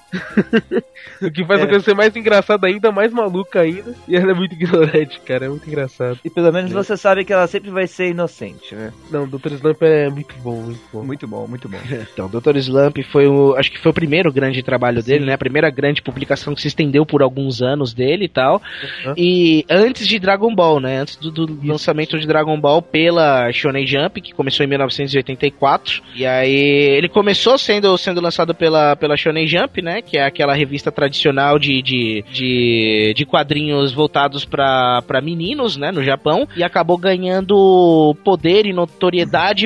o 1.20 1.30
que 1.30 1.44
faz 1.44 1.60
é. 1.60 1.64
a 1.64 1.66
coisa 1.66 1.84
ser 1.84 1.94
mais 1.94 2.14
engraçada 2.14 2.66
ainda, 2.66 2.92
mais 2.92 3.12
maluca 3.12 3.60
ainda. 3.60 3.94
E 4.06 4.16
ela 4.16 4.30
é 4.30 4.34
muito 4.34 4.54
ignorante, 4.54 5.20
cara. 5.20 5.46
É 5.46 5.48
muito 5.48 5.68
engraçado. 5.68 6.18
E 6.24 6.30
pelo 6.30 6.52
menos 6.52 6.70
é. 6.70 6.74
você 6.74 6.96
sabe 6.96 7.24
que 7.24 7.32
ela 7.32 7.46
sempre 7.48 7.70
vai 7.70 7.86
ser 7.86 8.10
inocente, 8.10 8.74
né? 8.74 8.92
Não, 9.10 9.23
Dr. 9.26 9.52
Slump 9.54 9.82
é 9.82 10.08
muito 10.08 10.34
bom, 10.42 10.56
muito 10.62 10.80
bom. 10.92 11.04
Muito 11.04 11.26
bom, 11.26 11.46
muito 11.46 11.68
bom. 11.68 11.78
então, 12.12 12.28
Dr. 12.28 12.56
Slump 12.56 12.98
foi 13.10 13.26
o. 13.26 13.54
Acho 13.56 13.70
que 13.70 13.78
foi 13.78 13.90
o 13.90 13.94
primeiro 13.94 14.32
grande 14.32 14.62
trabalho 14.62 15.00
sim. 15.02 15.10
dele, 15.10 15.24
né? 15.26 15.34
A 15.34 15.38
primeira 15.38 15.70
grande 15.70 16.02
publicação 16.02 16.54
que 16.54 16.60
se 16.60 16.68
estendeu 16.68 17.06
por 17.06 17.22
alguns 17.22 17.62
anos 17.62 17.92
dele 17.94 18.26
e 18.26 18.28
tal. 18.28 18.60
Uhum. 19.06 19.14
E 19.16 19.64
antes 19.70 20.06
de 20.06 20.18
Dragon 20.18 20.54
Ball, 20.54 20.80
né? 20.80 20.98
Antes 21.00 21.16
do, 21.16 21.30
do 21.30 21.66
lançamento 21.66 22.18
de 22.18 22.26
Dragon 22.26 22.58
Ball 22.60 22.82
pela 22.82 23.50
Shonen 23.52 23.86
Jump, 23.86 24.20
que 24.20 24.32
começou 24.32 24.64
em 24.64 24.68
1984. 24.68 26.02
E 26.14 26.26
aí 26.26 26.54
ele 26.96 27.08
começou 27.08 27.58
sendo, 27.58 27.96
sendo 27.96 28.20
lançado 28.20 28.54
pela, 28.54 28.96
pela 28.96 29.16
Shonen 29.16 29.46
Jump, 29.46 29.80
né? 29.82 30.02
Que 30.02 30.18
é 30.18 30.24
aquela 30.24 30.54
revista 30.54 30.92
tradicional 30.92 31.58
de, 31.58 31.82
de, 31.82 32.24
de, 32.30 33.14
de 33.16 33.26
quadrinhos 33.26 33.92
voltados 33.92 34.44
para 34.44 35.20
meninos, 35.22 35.76
né? 35.76 35.90
No 35.90 36.02
Japão. 36.02 36.46
E 36.56 36.62
acabou 36.62 36.98
ganhando 36.98 38.14
poder 38.24 38.66
e 38.66 38.72
notoriedade 38.72 39.13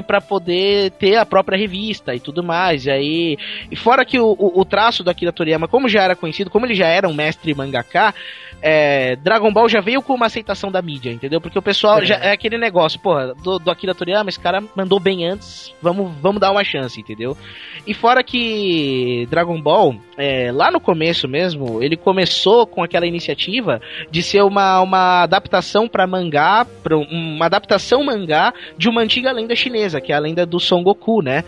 para 0.02 0.20
poder 0.20 0.90
ter 0.92 1.16
a 1.16 1.26
própria 1.26 1.58
revista 1.58 2.14
e 2.14 2.20
tudo 2.20 2.42
mais. 2.42 2.86
E 2.86 2.90
aí. 2.90 3.38
E 3.70 3.76
fora 3.76 4.04
que 4.04 4.18
o, 4.18 4.36
o, 4.38 4.60
o 4.60 4.64
traço 4.64 5.02
do 5.02 5.10
Akira 5.10 5.32
Toriyama, 5.32 5.68
como 5.68 5.88
já 5.88 6.02
era 6.02 6.16
conhecido, 6.16 6.50
como 6.50 6.66
ele 6.66 6.74
já 6.74 6.86
era 6.86 7.08
um 7.08 7.14
mestre 7.14 7.54
mangaka, 7.54 8.14
é, 8.60 9.16
Dragon 9.16 9.52
Ball 9.52 9.68
já 9.68 9.80
veio 9.80 10.02
com 10.02 10.14
uma 10.14 10.26
aceitação 10.26 10.70
da 10.70 10.82
mídia, 10.82 11.12
entendeu? 11.12 11.40
Porque 11.40 11.58
o 11.58 11.62
pessoal 11.62 12.00
é. 12.00 12.06
já 12.06 12.14
é 12.16 12.32
aquele 12.32 12.58
negócio, 12.58 12.98
porra, 13.00 13.34
do, 13.42 13.58
do 13.58 13.70
Akira 13.70 13.94
Toriyama, 13.94 14.28
esse 14.28 14.40
cara 14.40 14.62
mandou 14.74 14.98
bem 14.98 15.26
antes, 15.26 15.72
vamos, 15.80 16.12
vamos 16.20 16.40
dar 16.40 16.50
uma 16.50 16.64
chance, 16.64 17.00
entendeu? 17.00 17.36
E 17.86 17.94
fora 17.94 18.22
que 18.22 19.26
Dragon 19.30 19.60
Ball, 19.60 19.94
é, 20.16 20.50
lá 20.52 20.70
no 20.70 20.80
começo 20.80 21.28
mesmo, 21.28 21.82
ele 21.82 21.96
começou 21.96 22.66
com 22.66 22.82
aquela 22.82 23.06
iniciativa 23.06 23.80
de 24.10 24.22
ser 24.22 24.42
uma, 24.42 24.80
uma 24.80 25.22
adaptação 25.22 25.88
para 25.88 26.06
mangá, 26.06 26.66
pra 26.82 26.96
uma 26.96 27.46
adaptação 27.46 28.04
mangá 28.04 28.52
de 28.76 28.88
uma 28.88 29.02
antiga 29.02 29.32
lenda 29.32 29.54
chinesa, 29.54 30.00
que 30.00 30.12
é 30.12 30.16
a 30.16 30.20
lenda 30.20 30.44
do 30.44 30.58
Son 30.58 30.82
Goku, 30.82 31.22
né? 31.22 31.44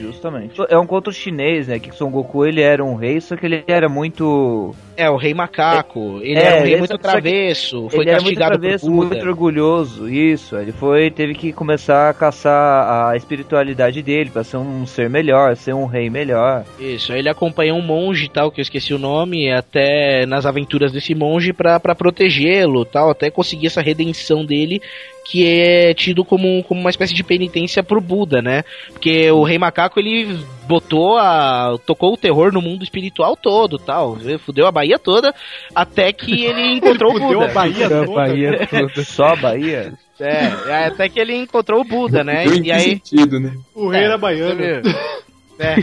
Justamente. 0.00 0.60
É 0.68 0.78
um 0.78 0.86
conto 0.86 1.12
chinês, 1.12 1.68
né? 1.68 1.78
Que 1.78 1.94
Son 1.94 2.10
Goku 2.10 2.46
ele 2.46 2.60
era 2.60 2.84
um 2.84 2.94
rei, 2.94 3.20
só 3.20 3.36
que 3.36 3.46
ele 3.46 3.64
era 3.66 3.88
muito 3.88 4.74
é, 4.96 5.10
o 5.10 5.16
rei 5.16 5.34
macaco. 5.34 6.20
Ele 6.22 6.38
é, 6.38 6.51
era 6.52 6.62
um 6.62 6.64
rei 6.64 6.76
muito 6.76 6.98
travesso, 6.98 7.88
foi 7.90 8.04
ele 8.04 8.10
castigado 8.12 8.58
muito 8.58 8.60
travesso, 8.60 8.90
muito 8.90 9.26
orgulhoso, 9.26 10.08
isso. 10.08 10.56
Ele 10.56 10.72
foi, 10.72 11.10
teve 11.10 11.34
que 11.34 11.52
começar 11.52 12.10
a 12.10 12.14
caçar 12.14 13.10
a 13.10 13.16
espiritualidade 13.16 14.02
dele 14.02 14.30
para 14.30 14.44
ser 14.44 14.56
um 14.56 14.86
ser 14.86 15.08
melhor, 15.08 15.56
ser 15.56 15.74
um 15.74 15.86
rei 15.86 16.10
melhor. 16.10 16.64
Isso, 16.78 17.12
ele 17.12 17.28
acompanhou 17.28 17.78
um 17.78 17.82
monge 17.82 18.28
tal, 18.28 18.50
que 18.50 18.60
eu 18.60 18.62
esqueci 18.62 18.94
o 18.94 18.98
nome, 18.98 19.50
até 19.50 20.26
nas 20.26 20.46
aventuras 20.46 20.92
desse 20.92 21.14
monge 21.14 21.52
para 21.52 21.94
protegê-lo, 21.94 22.84
tal, 22.84 23.10
até 23.10 23.30
conseguir 23.30 23.66
essa 23.66 23.80
redenção 23.80 24.44
dele 24.44 24.80
que 25.24 25.46
é 25.46 25.94
tido 25.94 26.24
como, 26.24 26.62
como 26.64 26.80
uma 26.80 26.90
espécie 26.90 27.14
de 27.14 27.22
penitência 27.22 27.82
pro 27.82 28.00
Buda, 28.00 28.42
né? 28.42 28.64
Porque 28.92 29.30
o 29.30 29.42
Rei 29.44 29.58
Macaco 29.58 30.00
ele 30.00 30.44
botou 30.66 31.18
a. 31.18 31.76
tocou 31.86 32.14
o 32.14 32.16
terror 32.16 32.52
no 32.52 32.62
mundo 32.62 32.82
espiritual 32.82 33.36
todo, 33.36 33.78
tal. 33.78 34.16
Fudeu 34.44 34.66
a 34.66 34.72
Bahia 34.72 34.98
toda, 34.98 35.34
até 35.74 36.12
que 36.12 36.44
ele 36.44 36.74
encontrou 36.76 37.16
ele 37.16 37.24
o 37.24 37.28
Buda. 37.28 37.44
a 37.46 37.54
Bahia 37.54 37.88
toda. 37.88 38.02
A 38.02 38.14
Bahia 38.14 38.66
toda. 38.66 39.04
Só 39.04 39.24
a 39.24 39.36
Bahia? 39.36 39.94
É, 40.20 40.86
até 40.86 41.08
que 41.08 41.18
ele 41.18 41.34
encontrou 41.34 41.80
o 41.80 41.84
Buda, 41.84 42.22
né? 42.22 42.44
e 42.46 42.70
aí. 42.70 42.82
Sentido, 42.82 43.40
né? 43.40 43.54
O 43.74 43.88
rei 43.88 44.02
é, 44.02 44.04
era 44.04 44.18
baiano. 44.18 44.62
É, 45.58 45.76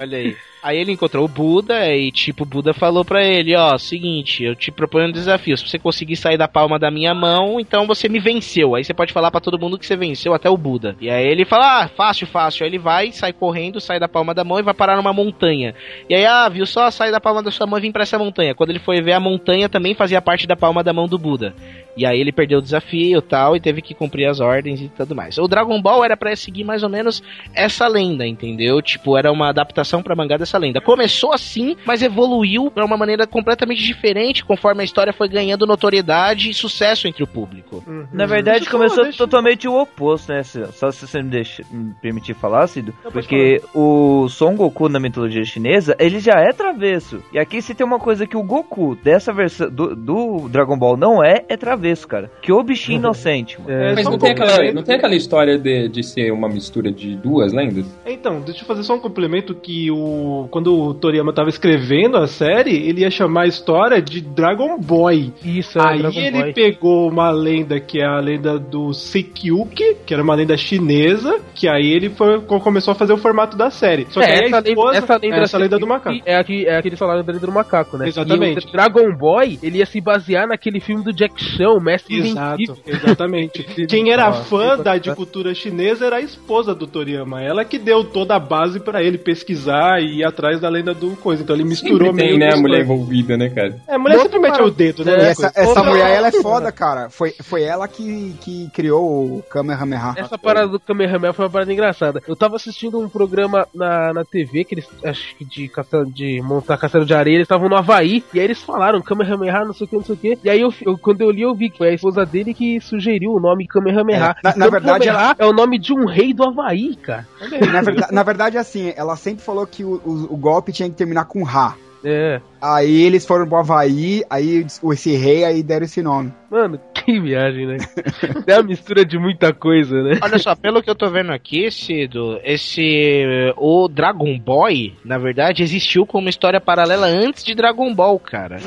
olha 0.00 0.18
aí. 0.18 0.36
Aí 0.62 0.76
ele 0.78 0.92
encontrou 0.92 1.24
o 1.24 1.28
Buda 1.28 1.94
e, 1.94 2.10
tipo, 2.10 2.42
o 2.42 2.46
Buda 2.46 2.74
falou 2.74 3.04
pra 3.04 3.24
ele, 3.24 3.54
ó, 3.54 3.78
seguinte, 3.78 4.42
eu 4.42 4.56
te 4.56 4.72
proponho 4.72 5.08
um 5.08 5.12
desafio. 5.12 5.56
Se 5.56 5.66
você 5.66 5.78
conseguir 5.78 6.16
sair 6.16 6.36
da 6.36 6.48
palma 6.48 6.78
da 6.78 6.90
minha 6.90 7.14
mão, 7.14 7.60
então 7.60 7.86
você 7.86 8.08
me 8.08 8.18
venceu. 8.18 8.74
Aí 8.74 8.82
você 8.82 8.92
pode 8.92 9.12
falar 9.12 9.30
para 9.30 9.40
todo 9.40 9.58
mundo 9.58 9.78
que 9.78 9.86
você 9.86 9.96
venceu, 9.96 10.34
até 10.34 10.50
o 10.50 10.56
Buda. 10.56 10.96
E 11.00 11.08
aí 11.08 11.26
ele 11.26 11.44
fala, 11.44 11.82
ah, 11.82 11.88
fácil, 11.88 12.26
fácil. 12.26 12.64
Aí 12.64 12.70
ele 12.70 12.78
vai, 12.78 13.12
sai 13.12 13.32
correndo, 13.32 13.80
sai 13.80 14.00
da 14.00 14.08
palma 14.08 14.34
da 14.34 14.42
mão 14.42 14.58
e 14.58 14.62
vai 14.62 14.74
parar 14.74 14.96
numa 14.96 15.12
montanha. 15.12 15.74
E 16.08 16.14
aí, 16.14 16.26
ah, 16.26 16.48
viu 16.48 16.66
só, 16.66 16.90
sai 16.90 17.12
da 17.12 17.20
palma 17.20 17.42
da 17.42 17.50
sua 17.50 17.66
mão 17.66 17.78
e 17.78 17.82
vim 17.82 17.92
pra 17.92 18.02
essa 18.02 18.18
montanha. 18.18 18.54
Quando 18.54 18.70
ele 18.70 18.80
foi 18.80 19.00
ver 19.00 19.12
a 19.12 19.20
montanha, 19.20 19.68
também 19.68 19.94
fazia 19.94 20.20
parte 20.20 20.46
da 20.46 20.56
palma 20.56 20.82
da 20.82 20.92
mão 20.92 21.06
do 21.06 21.18
Buda. 21.18 21.54
E 21.98 22.06
aí 22.06 22.20
ele 22.20 22.30
perdeu 22.30 22.60
o 22.60 22.62
desafio 22.62 23.20
tal, 23.20 23.56
e 23.56 23.60
teve 23.60 23.82
que 23.82 23.92
cumprir 23.92 24.26
as 24.26 24.38
ordens 24.38 24.80
e 24.80 24.88
tudo 24.88 25.16
mais. 25.16 25.36
O 25.36 25.48
Dragon 25.48 25.82
Ball 25.82 26.04
era 26.04 26.16
para 26.16 26.34
seguir 26.36 26.62
mais 26.62 26.84
ou 26.84 26.88
menos 26.88 27.20
essa 27.52 27.88
lenda, 27.88 28.24
entendeu? 28.24 28.80
Tipo, 28.80 29.18
era 29.18 29.32
uma 29.32 29.48
adaptação 29.48 30.00
para 30.00 30.14
mangá 30.14 30.36
dessa 30.48 30.58
lenda. 30.58 30.80
Começou 30.80 31.32
assim, 31.32 31.76
mas 31.84 32.02
evoluiu 32.02 32.70
para 32.70 32.84
uma 32.84 32.96
maneira 32.96 33.26
completamente 33.26 33.82
diferente 33.82 34.44
conforme 34.44 34.82
a 34.82 34.84
história 34.84 35.12
foi 35.12 35.28
ganhando 35.28 35.66
notoriedade 35.66 36.50
e 36.50 36.54
sucesso 36.54 37.06
entre 37.06 37.22
o 37.22 37.26
público. 37.26 37.82
Uhum. 37.86 38.06
Na 38.12 38.26
verdade, 38.26 38.60
Deixa 38.60 38.70
começou 38.70 39.04
deixa... 39.04 39.18
totalmente 39.18 39.66
o 39.68 39.80
oposto, 39.80 40.32
né? 40.32 40.42
Só 40.42 40.90
se 40.90 41.06
você 41.06 41.22
me, 41.22 41.30
deixa, 41.30 41.62
me 41.70 41.94
permitir 42.00 42.34
falar, 42.34 42.66
Cido. 42.66 42.94
Porque 43.12 43.60
falar. 43.60 43.84
o 43.84 44.28
Son 44.28 44.54
Goku 44.54 44.88
na 44.88 45.00
mitologia 45.00 45.44
chinesa, 45.44 45.96
ele 45.98 46.18
já 46.18 46.34
é 46.34 46.52
travesso. 46.52 47.22
E 47.32 47.38
aqui 47.38 47.62
se 47.62 47.74
tem 47.74 47.86
uma 47.86 47.98
coisa 47.98 48.26
que 48.26 48.36
o 48.36 48.42
Goku 48.42 48.96
dessa 49.02 49.32
versão 49.32 49.70
do, 49.70 49.94
do 49.94 50.48
Dragon 50.48 50.78
Ball 50.78 50.96
não 50.96 51.22
é, 51.22 51.44
é 51.48 51.56
travesso 51.56 51.78
avesso, 51.78 52.06
cara. 52.06 52.30
Que 52.42 52.52
o 52.52 52.62
bichinho 52.62 52.98
uhum. 52.98 53.04
inocente, 53.06 53.60
mano. 53.60 53.70
É, 53.70 53.94
mas 53.94 54.04
não 54.04 54.18
tem, 54.18 54.32
aquela, 54.32 54.72
não 54.72 54.82
tem 54.82 54.96
aquela 54.96 55.14
história 55.14 55.58
de, 55.58 55.88
de 55.88 56.02
ser 56.02 56.30
uma 56.32 56.48
mistura 56.48 56.90
de 56.90 57.16
duas 57.16 57.52
lendas? 57.52 57.86
Então, 58.06 58.40
deixa 58.40 58.62
eu 58.62 58.66
fazer 58.66 58.82
só 58.82 58.94
um 58.94 59.00
complemento 59.00 59.54
que 59.54 59.90
o 59.90 60.37
quando 60.46 60.74
o 60.74 60.94
Toriyama 60.94 61.32
tava 61.32 61.48
escrevendo 61.48 62.16
a 62.16 62.26
série, 62.26 62.88
ele 62.88 63.00
ia 63.00 63.10
chamar 63.10 63.42
a 63.42 63.46
história 63.46 64.00
de 64.00 64.20
Dragon 64.20 64.78
Boy. 64.78 65.32
Isso, 65.44 65.78
é 65.78 65.82
Aí 65.84 65.98
Dragon 65.98 66.20
ele 66.20 66.42
Boy. 66.42 66.52
pegou 66.52 67.08
uma 67.08 67.30
lenda 67.30 67.80
que 67.80 68.00
é 68.00 68.06
a 68.06 68.20
lenda 68.20 68.58
do 68.58 68.92
Sekyuki, 68.92 69.96
que 70.06 70.14
era 70.14 70.22
uma 70.22 70.34
lenda 70.34 70.56
chinesa, 70.56 71.40
que 71.54 71.68
aí 71.68 71.90
ele 71.90 72.10
foi, 72.10 72.40
começou 72.40 72.92
a 72.92 72.94
fazer 72.94 73.12
o 73.12 73.18
formato 73.18 73.56
da 73.56 73.70
série. 73.70 74.06
Só 74.10 74.20
que 74.20 74.26
é, 74.26 74.44
essa, 74.44 74.58
esposa, 74.58 74.92
lenda, 74.92 74.98
essa 74.98 75.16
lenda, 75.16 75.36
é 75.36 75.42
essa 75.42 75.58
lenda 75.58 75.78
do 75.78 75.86
macaco. 75.86 76.20
É, 76.24 76.36
aqui, 76.36 76.66
é 76.66 76.76
aquele 76.76 76.96
salário 76.96 77.22
da 77.24 77.32
lenda 77.32 77.46
do 77.46 77.52
macaco, 77.52 77.96
né? 77.96 78.08
Exatamente. 78.08 78.66
E 78.66 78.68
o 78.68 78.72
Dragon 78.72 79.16
Boy, 79.16 79.58
ele 79.62 79.78
ia 79.78 79.86
se 79.86 80.00
basear 80.00 80.46
naquele 80.46 80.80
filme 80.80 81.02
do 81.02 81.12
Jack 81.12 81.42
Chan, 81.42 81.70
o 81.70 81.80
Mestre 81.80 82.18
Exato, 82.18 82.62
Invencível. 82.62 82.82
exatamente. 82.86 83.62
Quem 83.88 84.12
era 84.12 84.32
fã 84.32 84.76
da 84.76 84.96
de 84.98 85.14
cultura 85.14 85.54
chinesa 85.54 86.06
era 86.06 86.16
a 86.16 86.20
esposa 86.20 86.74
do 86.74 86.86
Toriyama. 86.86 87.42
Ela 87.42 87.64
que 87.64 87.78
deu 87.78 88.04
toda 88.04 88.36
a 88.36 88.40
base 88.40 88.80
para 88.80 89.02
ele 89.02 89.18
pesquisar 89.18 90.00
e 90.00 90.24
atrás 90.28 90.60
da 90.60 90.68
lenda 90.68 90.94
do 90.94 91.16
coisa. 91.16 91.42
Então 91.42 91.54
ele 91.54 91.64
misturou 91.64 92.08
Sempre 92.08 92.28
tem, 92.28 92.38
né, 92.38 92.52
a 92.52 92.56
mulher 92.56 92.82
envolvida, 92.82 93.36
né, 93.36 93.48
cara? 93.48 93.76
É, 93.86 93.94
a 93.94 93.98
mulher 93.98 94.18
Muito 94.18 94.32
sempre 94.32 94.50
mete 94.50 94.62
o 94.62 94.70
dedo, 94.70 95.04
né? 95.04 95.28
Essa, 95.28 95.52
essa 95.54 95.82
mulher, 95.82 96.10
ela 96.10 96.28
é 96.28 96.32
foda, 96.32 96.70
cara. 96.72 97.10
Foi, 97.10 97.34
foi 97.42 97.62
ela 97.62 97.86
que, 97.88 98.34
que 98.40 98.70
criou 98.70 99.38
o 99.38 99.42
Kamehameha. 99.42 100.14
Essa 100.16 100.38
parada 100.38 100.68
do 100.68 100.80
Kamehameha 100.80 101.32
foi 101.32 101.44
uma 101.44 101.50
parada 101.50 101.72
engraçada. 101.72 102.22
Eu 102.26 102.36
tava 102.36 102.56
assistindo 102.56 102.98
um 102.98 103.08
programa 103.08 103.66
na, 103.74 104.12
na 104.12 104.24
TV, 104.24 104.64
que 104.64 104.74
eles, 104.74 104.88
acho 105.04 105.36
que 105.36 105.44
de, 105.44 105.70
de 106.12 106.42
montar 106.42 106.76
castelo 106.76 107.04
de 107.04 107.14
areia, 107.14 107.36
eles 107.36 107.44
estavam 107.44 107.68
no 107.68 107.76
Havaí, 107.76 108.24
e 108.32 108.38
aí 108.38 108.44
eles 108.44 108.62
falaram 108.62 109.02
Kamehameha, 109.02 109.64
não 109.64 109.72
sei 109.72 109.86
o 109.86 109.88
que, 109.88 109.96
não 109.96 110.04
sei 110.04 110.14
o 110.14 110.18
que. 110.18 110.38
E 110.42 110.50
aí 110.50 110.60
eu, 110.60 110.72
eu, 110.82 110.98
quando 110.98 111.20
eu 111.22 111.30
li, 111.30 111.42
eu 111.42 111.54
vi 111.54 111.70
que 111.70 111.78
foi 111.78 111.90
a 111.90 111.94
esposa 111.94 112.24
dele 112.24 112.54
que 112.54 112.80
sugeriu 112.80 113.32
o 113.32 113.40
nome 113.40 113.66
Kamehameha. 113.66 114.36
É, 114.38 114.48
na, 114.48 114.56
na 114.56 114.68
verdade, 114.68 115.08
ela... 115.08 115.34
é 115.38 115.46
o 115.46 115.52
nome 115.52 115.78
de 115.78 115.92
um 115.92 116.06
rei 116.06 116.32
do 116.32 116.44
Havaí, 116.44 116.96
cara. 116.96 117.26
Na 117.40 117.82
verdade, 117.82 118.12
na 118.12 118.22
verdade, 118.22 118.58
assim, 118.58 118.92
ela 118.96 119.16
sempre 119.16 119.42
falou 119.42 119.66
que 119.66 119.84
o, 119.84 120.00
o, 120.04 120.17
o 120.24 120.36
golpe 120.36 120.72
tinha 120.72 120.88
que 120.88 120.96
terminar 120.96 121.24
com 121.26 121.42
Ra. 121.42 121.76
É. 122.04 122.40
Aí 122.60 123.02
eles 123.02 123.26
foram 123.26 123.46
pro 123.46 123.58
Havaí, 123.58 124.22
aí 124.30 124.64
esse 124.92 125.16
rei 125.16 125.44
aí 125.44 125.62
deram 125.62 125.84
esse 125.84 126.02
nome. 126.02 126.32
Mano, 126.50 126.80
que 126.94 127.20
viagem, 127.20 127.66
né? 127.66 127.76
é 128.46 128.54
uma 128.54 128.62
mistura 128.62 129.04
de 129.04 129.18
muita 129.18 129.52
coisa, 129.52 130.02
né? 130.02 130.18
Olha 130.22 130.38
só, 130.38 130.54
pelo 130.54 130.82
que 130.82 130.90
eu 130.90 130.94
tô 130.94 131.10
vendo 131.10 131.32
aqui, 131.32 131.70
Cido, 131.70 132.38
esse. 132.44 133.52
O 133.56 133.88
Dragon 133.88 134.38
Boy, 134.38 134.94
na 135.04 135.18
verdade, 135.18 135.62
existiu 135.62 136.06
como 136.06 136.28
história 136.28 136.60
paralela 136.60 137.06
antes 137.06 137.44
de 137.44 137.54
Dragon 137.54 137.92
Ball, 137.94 138.18
cara. 138.18 138.58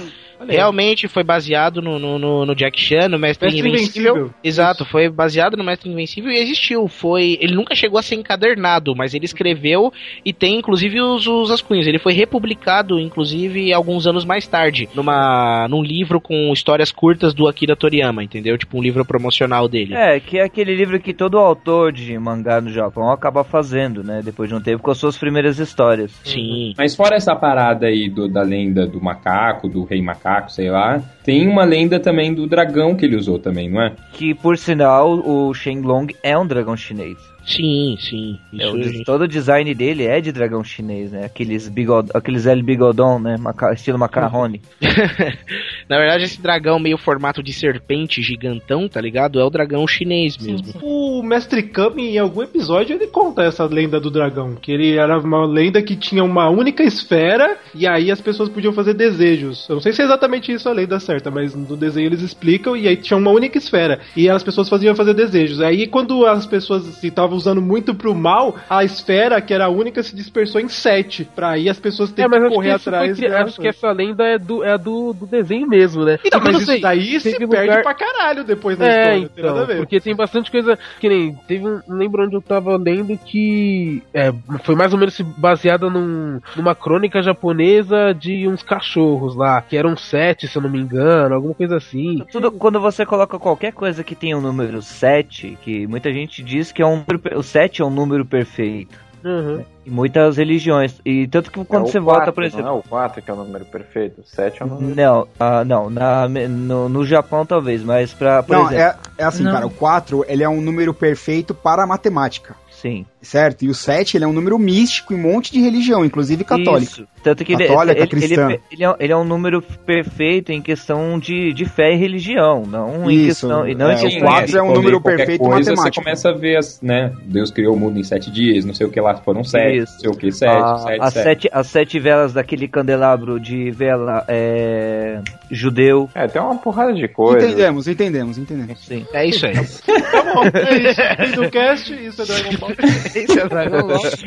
Realmente 0.47 1.07
foi 1.07 1.23
baseado 1.23 1.81
no, 1.81 1.99
no, 1.99 2.45
no, 2.45 2.55
Jack 2.55 2.79
Chan, 2.79 3.09
no 3.09 3.19
Mestre, 3.19 3.47
Mestre 3.47 3.69
Invencível. 3.69 4.15
Invencível. 4.15 4.33
Exato, 4.43 4.85
foi 4.85 5.09
baseado 5.09 5.57
no 5.57 5.63
Mestre 5.63 5.89
Invencível 5.89 6.31
e 6.31 6.37
existiu. 6.37 6.87
Foi, 6.87 7.37
ele 7.41 7.55
nunca 7.55 7.75
chegou 7.75 7.99
a 7.99 8.03
ser 8.03 8.15
encadernado, 8.15 8.95
mas 8.95 9.13
ele 9.13 9.25
escreveu 9.25 9.91
e 10.25 10.33
tem 10.33 10.57
inclusive 10.57 11.01
os, 11.01 11.27
os 11.27 11.51
ascunhos. 11.51 11.87
Ele 11.87 11.99
foi 11.99 12.13
republicado, 12.13 12.99
inclusive, 12.99 13.73
alguns 13.73 14.07
anos 14.07 14.25
mais 14.25 14.47
tarde, 14.47 14.87
numa, 14.93 15.67
num 15.69 15.83
livro 15.83 16.19
com 16.19 16.51
histórias 16.53 16.91
curtas 16.91 17.33
do 17.33 17.47
Akira 17.47 17.75
Toriyama, 17.75 18.23
entendeu? 18.23 18.57
Tipo 18.57 18.77
um 18.77 18.81
livro 18.81 19.05
promocional 19.05 19.67
dele. 19.67 19.93
É, 19.95 20.19
que 20.19 20.37
é 20.37 20.43
aquele 20.43 20.75
livro 20.75 20.99
que 20.99 21.13
todo 21.13 21.37
autor 21.37 21.91
de 21.91 22.17
mangá 22.17 22.61
no 22.61 22.71
Japão 22.71 23.11
acaba 23.11 23.43
fazendo, 23.43 24.03
né? 24.03 24.21
Depois 24.23 24.49
de 24.49 24.55
um 24.55 24.61
tempo, 24.61 24.83
com 24.83 24.91
as 24.91 24.97
suas 24.97 25.17
primeiras 25.17 25.59
histórias. 25.59 26.11
Sim. 26.23 26.73
Mas 26.77 26.95
fora 26.95 27.15
essa 27.15 27.35
parada 27.35 27.87
aí 27.87 28.09
do, 28.09 28.27
da 28.27 28.41
lenda 28.41 28.87
do 28.87 29.01
macaco, 29.01 29.67
do 29.67 29.83
rei 29.83 30.01
macaco, 30.01 30.30
macaco, 30.31 30.51
sei 30.51 30.69
lá. 30.69 31.01
Tem 31.23 31.47
uma 31.47 31.63
lenda 31.63 31.99
também 31.99 32.33
do 32.33 32.47
dragão 32.47 32.95
que 32.95 33.05
ele 33.05 33.15
usou 33.15 33.37
também, 33.37 33.69
não 33.69 33.81
é? 33.81 33.93
Que, 34.13 34.33
por 34.33 34.57
sinal, 34.57 35.11
o 35.11 35.53
Shenlong 35.53 36.07
é 36.23 36.37
um 36.37 36.45
dragão 36.45 36.77
chinês. 36.77 37.17
Sim, 37.45 37.97
sim. 37.99 38.39
É, 38.57 38.67
o, 38.67 39.03
todo 39.03 39.23
o 39.23 39.27
design 39.27 39.73
dele 39.73 40.05
é 40.05 40.21
de 40.21 40.31
dragão 40.31 40.63
chinês, 40.63 41.11
né? 41.11 41.25
Aqueles, 41.25 41.67
bigod, 41.67 42.09
aqueles 42.13 42.45
L 42.45 42.61
bigodon, 42.61 43.19
né? 43.19 43.35
Maca, 43.37 43.73
estilo 43.73 43.97
macarrone. 43.97 44.61
Na 45.89 45.97
verdade, 45.97 46.23
esse 46.23 46.41
dragão 46.41 46.79
meio 46.79 46.97
formato 46.97 47.41
de 47.41 47.53
serpente 47.53 48.21
gigantão, 48.21 48.87
tá 48.87 49.01
ligado? 49.01 49.39
É 49.39 49.43
o 49.43 49.49
dragão 49.49 49.87
chinês 49.87 50.37
mesmo. 50.37 50.65
Sim, 50.67 50.73
sim. 50.73 50.79
O 50.81 51.23
Mestre 51.23 51.63
Kami, 51.63 52.15
em 52.15 52.19
algum 52.19 52.43
episódio, 52.43 52.95
ele 52.95 53.07
conta 53.07 53.43
essa 53.43 53.65
lenda 53.65 53.99
do 53.99 54.11
dragão. 54.11 54.55
Que 54.55 54.71
ele 54.71 54.97
era 54.97 55.17
uma 55.19 55.45
lenda 55.45 55.81
que 55.81 55.95
tinha 55.95 56.23
uma 56.23 56.49
única 56.49 56.83
esfera 56.83 57.57
e 57.73 57.87
aí 57.87 58.11
as 58.11 58.21
pessoas 58.21 58.49
podiam 58.49 58.73
fazer 58.73 58.93
desejos. 58.93 59.67
Eu 59.67 59.75
não 59.75 59.81
sei 59.81 59.93
se 59.93 60.01
é 60.01 60.05
exatamente 60.05 60.51
isso 60.51 60.69
a 60.69 60.73
lenda 60.73 60.99
certa, 60.99 61.31
mas 61.31 61.55
no 61.55 61.77
desenho 61.77 62.07
eles 62.07 62.21
explicam 62.21 62.75
e 62.75 62.87
aí 62.87 62.97
tinha 62.97 63.17
uma 63.17 63.31
única 63.31 63.57
esfera. 63.57 63.99
E 64.15 64.29
as 64.29 64.43
pessoas 64.43 64.69
faziam 64.69 64.95
fazer 64.95 65.13
desejos. 65.13 65.61
Aí 65.61 65.87
quando 65.87 66.25
as 66.25 66.45
pessoas 66.45 67.01
estavam 67.03 67.21
tava 67.21 67.35
usando 67.35 67.61
muito 67.61 67.93
pro 67.93 68.15
mal, 68.15 68.55
a 68.69 68.83
esfera, 68.83 69.39
que 69.41 69.53
era 69.53 69.65
a 69.65 69.69
única, 69.69 70.01
se 70.01 70.15
dispersou 70.15 70.59
em 70.59 70.67
sete. 70.67 71.23
Pra 71.35 71.51
aí 71.51 71.69
as 71.69 71.79
pessoas 71.79 72.11
terem 72.11 72.31
é, 72.31 72.41
que 72.41 72.55
correr 72.55 72.69
que 72.69 72.75
atrás. 72.75 73.19
Foi, 73.19 73.27
acho 73.27 73.61
que 73.61 73.67
essa 73.67 73.91
lenda 73.91 74.23
é 74.25 74.37
do, 74.37 74.63
é 74.63 74.77
do, 74.77 75.13
do 75.13 75.25
desenho 75.25 75.67
mesmo, 75.71 76.03
né? 76.03 76.19
Então, 76.23 76.41
mas 76.43 76.61
isso 76.61 76.81
daí 76.81 77.19
se 77.19 77.31
perde 77.31 77.45
lugar... 77.45 77.81
pra 77.81 77.93
caralho 77.93 78.43
depois 78.43 78.77
da 78.77 78.85
é, 78.85 79.19
história. 79.19 79.31
Então, 79.37 79.67
tem 79.67 79.77
porque 79.77 79.99
tem 79.99 80.15
bastante 80.15 80.51
coisa. 80.51 80.77
Que 80.99 81.07
nem. 81.07 81.33
Teve 81.47 81.67
um. 81.67 81.81
Não 81.87 81.97
lembro 81.97 82.23
onde 82.23 82.35
eu 82.35 82.41
tava 82.41 82.75
lendo 82.77 83.17
que. 83.17 84.03
É, 84.13 84.33
foi 84.63 84.75
mais 84.75 84.93
ou 84.93 84.99
menos 84.99 85.19
baseada 85.37 85.89
num, 85.89 86.39
numa 86.55 86.75
crônica 86.75 87.21
japonesa 87.21 88.13
de 88.13 88.47
uns 88.47 88.61
cachorros 88.61 89.35
lá. 89.35 89.61
Que 89.61 89.77
eram 89.77 89.95
sete, 89.95 90.47
se 90.47 90.57
eu 90.57 90.61
não 90.61 90.69
me 90.69 90.79
engano, 90.79 91.33
alguma 91.33 91.53
coisa 91.53 91.77
assim. 91.77 92.23
Tudo, 92.31 92.51
quando 92.51 92.79
você 92.79 93.05
coloca 93.05 93.39
qualquer 93.39 93.71
coisa 93.71 94.03
que 94.03 94.15
tenha 94.15 94.35
o 94.35 94.39
um 94.39 94.43
número 94.43 94.81
7, 94.81 95.57
que 95.61 95.87
muita 95.87 96.11
gente 96.11 96.43
diz 96.43 96.71
que 96.71 96.81
é 96.81 96.85
um 96.85 97.03
número 97.07 97.39
o 97.39 97.43
7 97.43 97.81
é 97.81 97.85
um 97.85 97.89
número 97.89 98.25
perfeito. 98.25 99.10
Uhum. 99.23 99.63
Em 99.85 99.89
muitas 99.89 100.37
religiões. 100.37 100.99
E 101.05 101.27
tanto 101.27 101.51
que 101.51 101.63
quando 101.65 101.87
é 101.87 101.91
você 101.91 101.99
4, 101.99 102.01
volta, 102.01 102.31
por 102.33 102.43
exemplo. 102.43 102.65
Não 102.65 102.75
é 102.75 102.79
o 102.79 102.83
4 102.83 103.21
que 103.21 103.31
é 103.31 103.33
o 103.33 103.37
número 103.37 103.65
perfeito, 103.65 104.21
o 104.21 104.23
7 104.23 104.61
é 104.61 104.65
o 104.65 104.69
número. 104.69 104.95
Não, 104.95 105.21
uh, 105.21 105.65
não 105.65 105.89
na, 105.89 106.27
no, 106.27 106.89
no 106.89 107.05
Japão 107.05 107.45
talvez, 107.45 107.83
mas 107.83 108.13
pra. 108.13 108.43
Por 108.43 108.55
não, 108.55 108.65
exemplo, 108.65 108.99
é, 109.17 109.21
é 109.21 109.23
assim, 109.23 109.43
não. 109.43 109.51
cara, 109.51 109.67
o 109.67 109.71
4 109.71 110.25
ele 110.27 110.43
é 110.43 110.49
um 110.49 110.61
número 110.61 110.93
perfeito 110.93 111.53
para 111.53 111.83
a 111.83 111.87
matemática. 111.87 112.55
Sim. 112.69 113.05
Certo? 113.21 113.63
E 113.63 113.69
o 113.69 113.73
7 113.73 114.17
ele 114.17 114.25
é 114.25 114.27
um 114.27 114.33
número 114.33 114.57
místico 114.57 115.13
em 115.13 115.17
um 115.17 115.21
monte 115.21 115.51
de 115.51 115.61
religião, 115.61 116.03
inclusive 116.03 116.43
católica. 116.43 116.91
Isso. 116.91 117.07
Tanto 117.23 117.45
que 117.45 117.55
católica, 117.55 117.99
ele, 117.99 118.07
cristã. 118.07 118.49
Ele, 118.49 118.61
ele, 118.71 118.83
é, 118.83 118.95
ele, 118.99 119.13
é, 119.13 119.15
um 119.17 119.23
número 119.23 119.61
perfeito 119.61 120.51
em 120.51 120.59
questão 120.59 121.19
de, 121.19 121.53
de 121.53 121.65
fé 121.65 121.93
e 121.93 121.97
religião, 121.97 122.63
não 122.65 123.09
em 123.09 123.27
Isso, 123.27 123.47
questão. 123.47 123.67
E 123.67 123.75
não 123.75 123.91
é, 123.91 123.93
em 123.93 123.99
questão 123.99 124.27
4 124.27 124.57
é 124.57 124.63
um 124.63 124.73
número 124.73 124.99
perfeito 124.99 125.39
coisa, 125.39 125.71
matemático. 125.71 125.93
Você 125.93 126.01
começa 126.01 126.29
a 126.29 126.33
ver, 126.33 126.57
as, 126.57 126.81
né? 126.81 127.13
Deus 127.25 127.51
criou 127.51 127.75
o 127.75 127.79
mundo 127.79 127.99
em 127.99 128.03
7 128.03 128.31
dias, 128.31 128.65
não 128.65 128.73
sei 128.73 128.87
o 128.87 128.89
que 128.89 128.99
lá, 128.99 129.15
foram 129.17 129.43
7, 129.43 129.79
não 129.79 129.85
sei 129.85 130.09
o 130.09 130.13
que, 130.13 130.31
7, 130.31 130.51
a, 130.51 130.77
7, 130.77 131.01
as 131.01 131.13
7. 131.13 131.23
sete. 131.23 131.49
As 131.53 131.67
7 131.67 131.99
velas 131.99 132.33
daquele 132.33 132.67
candelabro 132.67 133.39
de 133.39 133.69
vela 133.69 134.25
é, 134.27 135.21
judeu. 135.51 136.09
É, 136.15 136.25
tem 136.27 136.41
uma 136.41 136.57
porrada 136.57 136.93
de 136.93 137.07
coisa. 137.07 137.45
Entendemos, 137.45 137.87
entendemos, 137.87 138.37
entendemos. 138.39 138.79
Sim. 138.79 139.05
É 139.13 139.27
isso 139.27 139.45
aí. 139.45 139.53
tá 140.11 140.33
bom, 140.33 140.43
é 140.45 140.77
isso. 140.89 141.01
Fim 141.01 141.35
do 141.35 141.51
cast, 141.51 141.93
isso 141.93 142.21
é 142.21 142.25
Dragon 142.25 142.57
Ball. 142.57 142.71
é 143.15 143.47
Dragon 143.47 143.87
Ball. 143.87 144.05
Essa 144.05 144.21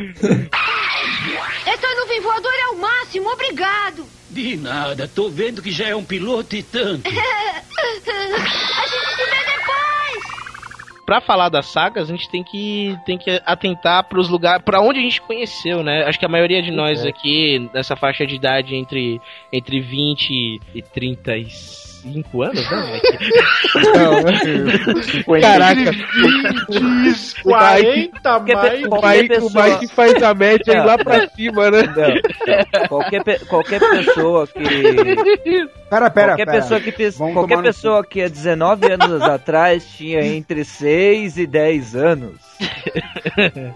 nuvem 2.01 2.21
voadora 2.21 2.57
é 2.57 2.69
o 2.69 2.81
máximo, 2.81 3.29
obrigado. 3.31 4.05
De 4.31 4.57
nada, 4.57 5.09
tô 5.15 5.29
vendo 5.29 5.63
que 5.63 5.71
já 5.71 5.89
é 5.89 5.95
um 5.97 6.05
piloto 6.05 6.57
e 6.57 6.63
tanto. 6.63 7.07
A 7.77 8.87
gente 8.87 9.17
se 9.17 9.25
vê 9.25 9.45
depois. 9.47 10.25
pra 11.07 11.21
falar 11.21 11.49
das 11.49 11.67
sagas, 11.67 12.09
a 12.09 12.13
gente 12.13 12.29
tem 12.31 12.43
que, 12.43 12.97
tem 13.07 13.19
que 13.19 13.41
atentar 13.45 14.05
pros 14.09 14.29
lugares, 14.29 14.65
pra 14.65 14.81
onde 14.81 14.99
a 14.99 15.03
gente 15.03 15.21
conheceu, 15.21 15.83
né? 15.83 16.05
Acho 16.05 16.19
que 16.19 16.25
a 16.25 16.29
maioria 16.29 16.63
de 16.63 16.71
nós 16.71 17.05
É. 17.05 17.09
aqui, 17.09 17.69
nessa 17.75 17.95
faixa 17.97 18.27
de 18.27 18.35
idade 18.35 18.75
entre, 18.75 19.21
entre 19.53 19.81
20 19.81 20.61
e 20.75 20.83
35 22.05 22.43
anos, 22.43 22.71
né, 22.71 23.01
Mike? 25.25 25.41
Caraca. 25.41 25.91
20, 26.71 27.43
40 27.43 28.41
mais. 28.55 28.85
O 28.85 28.95
Mike, 28.95 29.35
o 29.39 29.51
Mike 29.63 29.89
faz 29.95 30.23
a 30.23 30.35
média 30.35 30.81
aí 30.81 30.87
lá 30.87 30.99
pra 30.99 31.27
cima, 31.29 31.71
né? 31.71 31.83
Qualquer, 32.89 33.25
pe- 33.25 33.39
qualquer 33.47 33.81
pessoa 33.81 34.47
que. 34.47 34.63
Pera, 35.91 36.11
pera, 36.11 36.29
qualquer 36.29 36.47
pera. 36.47 36.61
pessoa 36.61 36.81
que 36.81 36.93
pes- 36.93 37.17
qualquer 37.17 37.33
tomar 37.55 37.57
no 37.57 37.63
pessoa 37.63 38.05
que 38.05 38.23
há 38.23 38.29
19 38.29 38.93
anos 38.93 39.23
atrás 39.23 39.87
tinha 39.97 40.25
entre 40.27 40.65
6 40.65 41.37
e 41.39 41.47
10 41.47 41.95
anos. 41.97 42.35
Era 43.37 43.73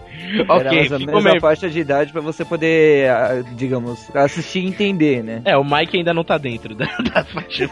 Ok, 0.47 0.63
mais 0.71 0.91
ou 0.91 0.99
ficou 0.99 1.13
menos 1.15 1.25
a 1.25 1.29
meio- 1.29 1.41
faixa 1.41 1.69
de 1.69 1.79
idade 1.79 2.11
pra 2.11 2.21
você 2.21 2.43
poder, 2.45 3.09
ah, 3.09 3.43
digamos, 3.55 3.99
assistir 4.15 4.59
e 4.59 4.67
entender, 4.67 5.23
né? 5.23 5.41
É, 5.45 5.57
o 5.57 5.63
Mike 5.63 5.97
ainda 5.97 6.13
não 6.13 6.23
tá 6.23 6.37
dentro 6.37 6.75
da, 6.75 6.85
da 7.13 7.23
faixa, 7.23 7.67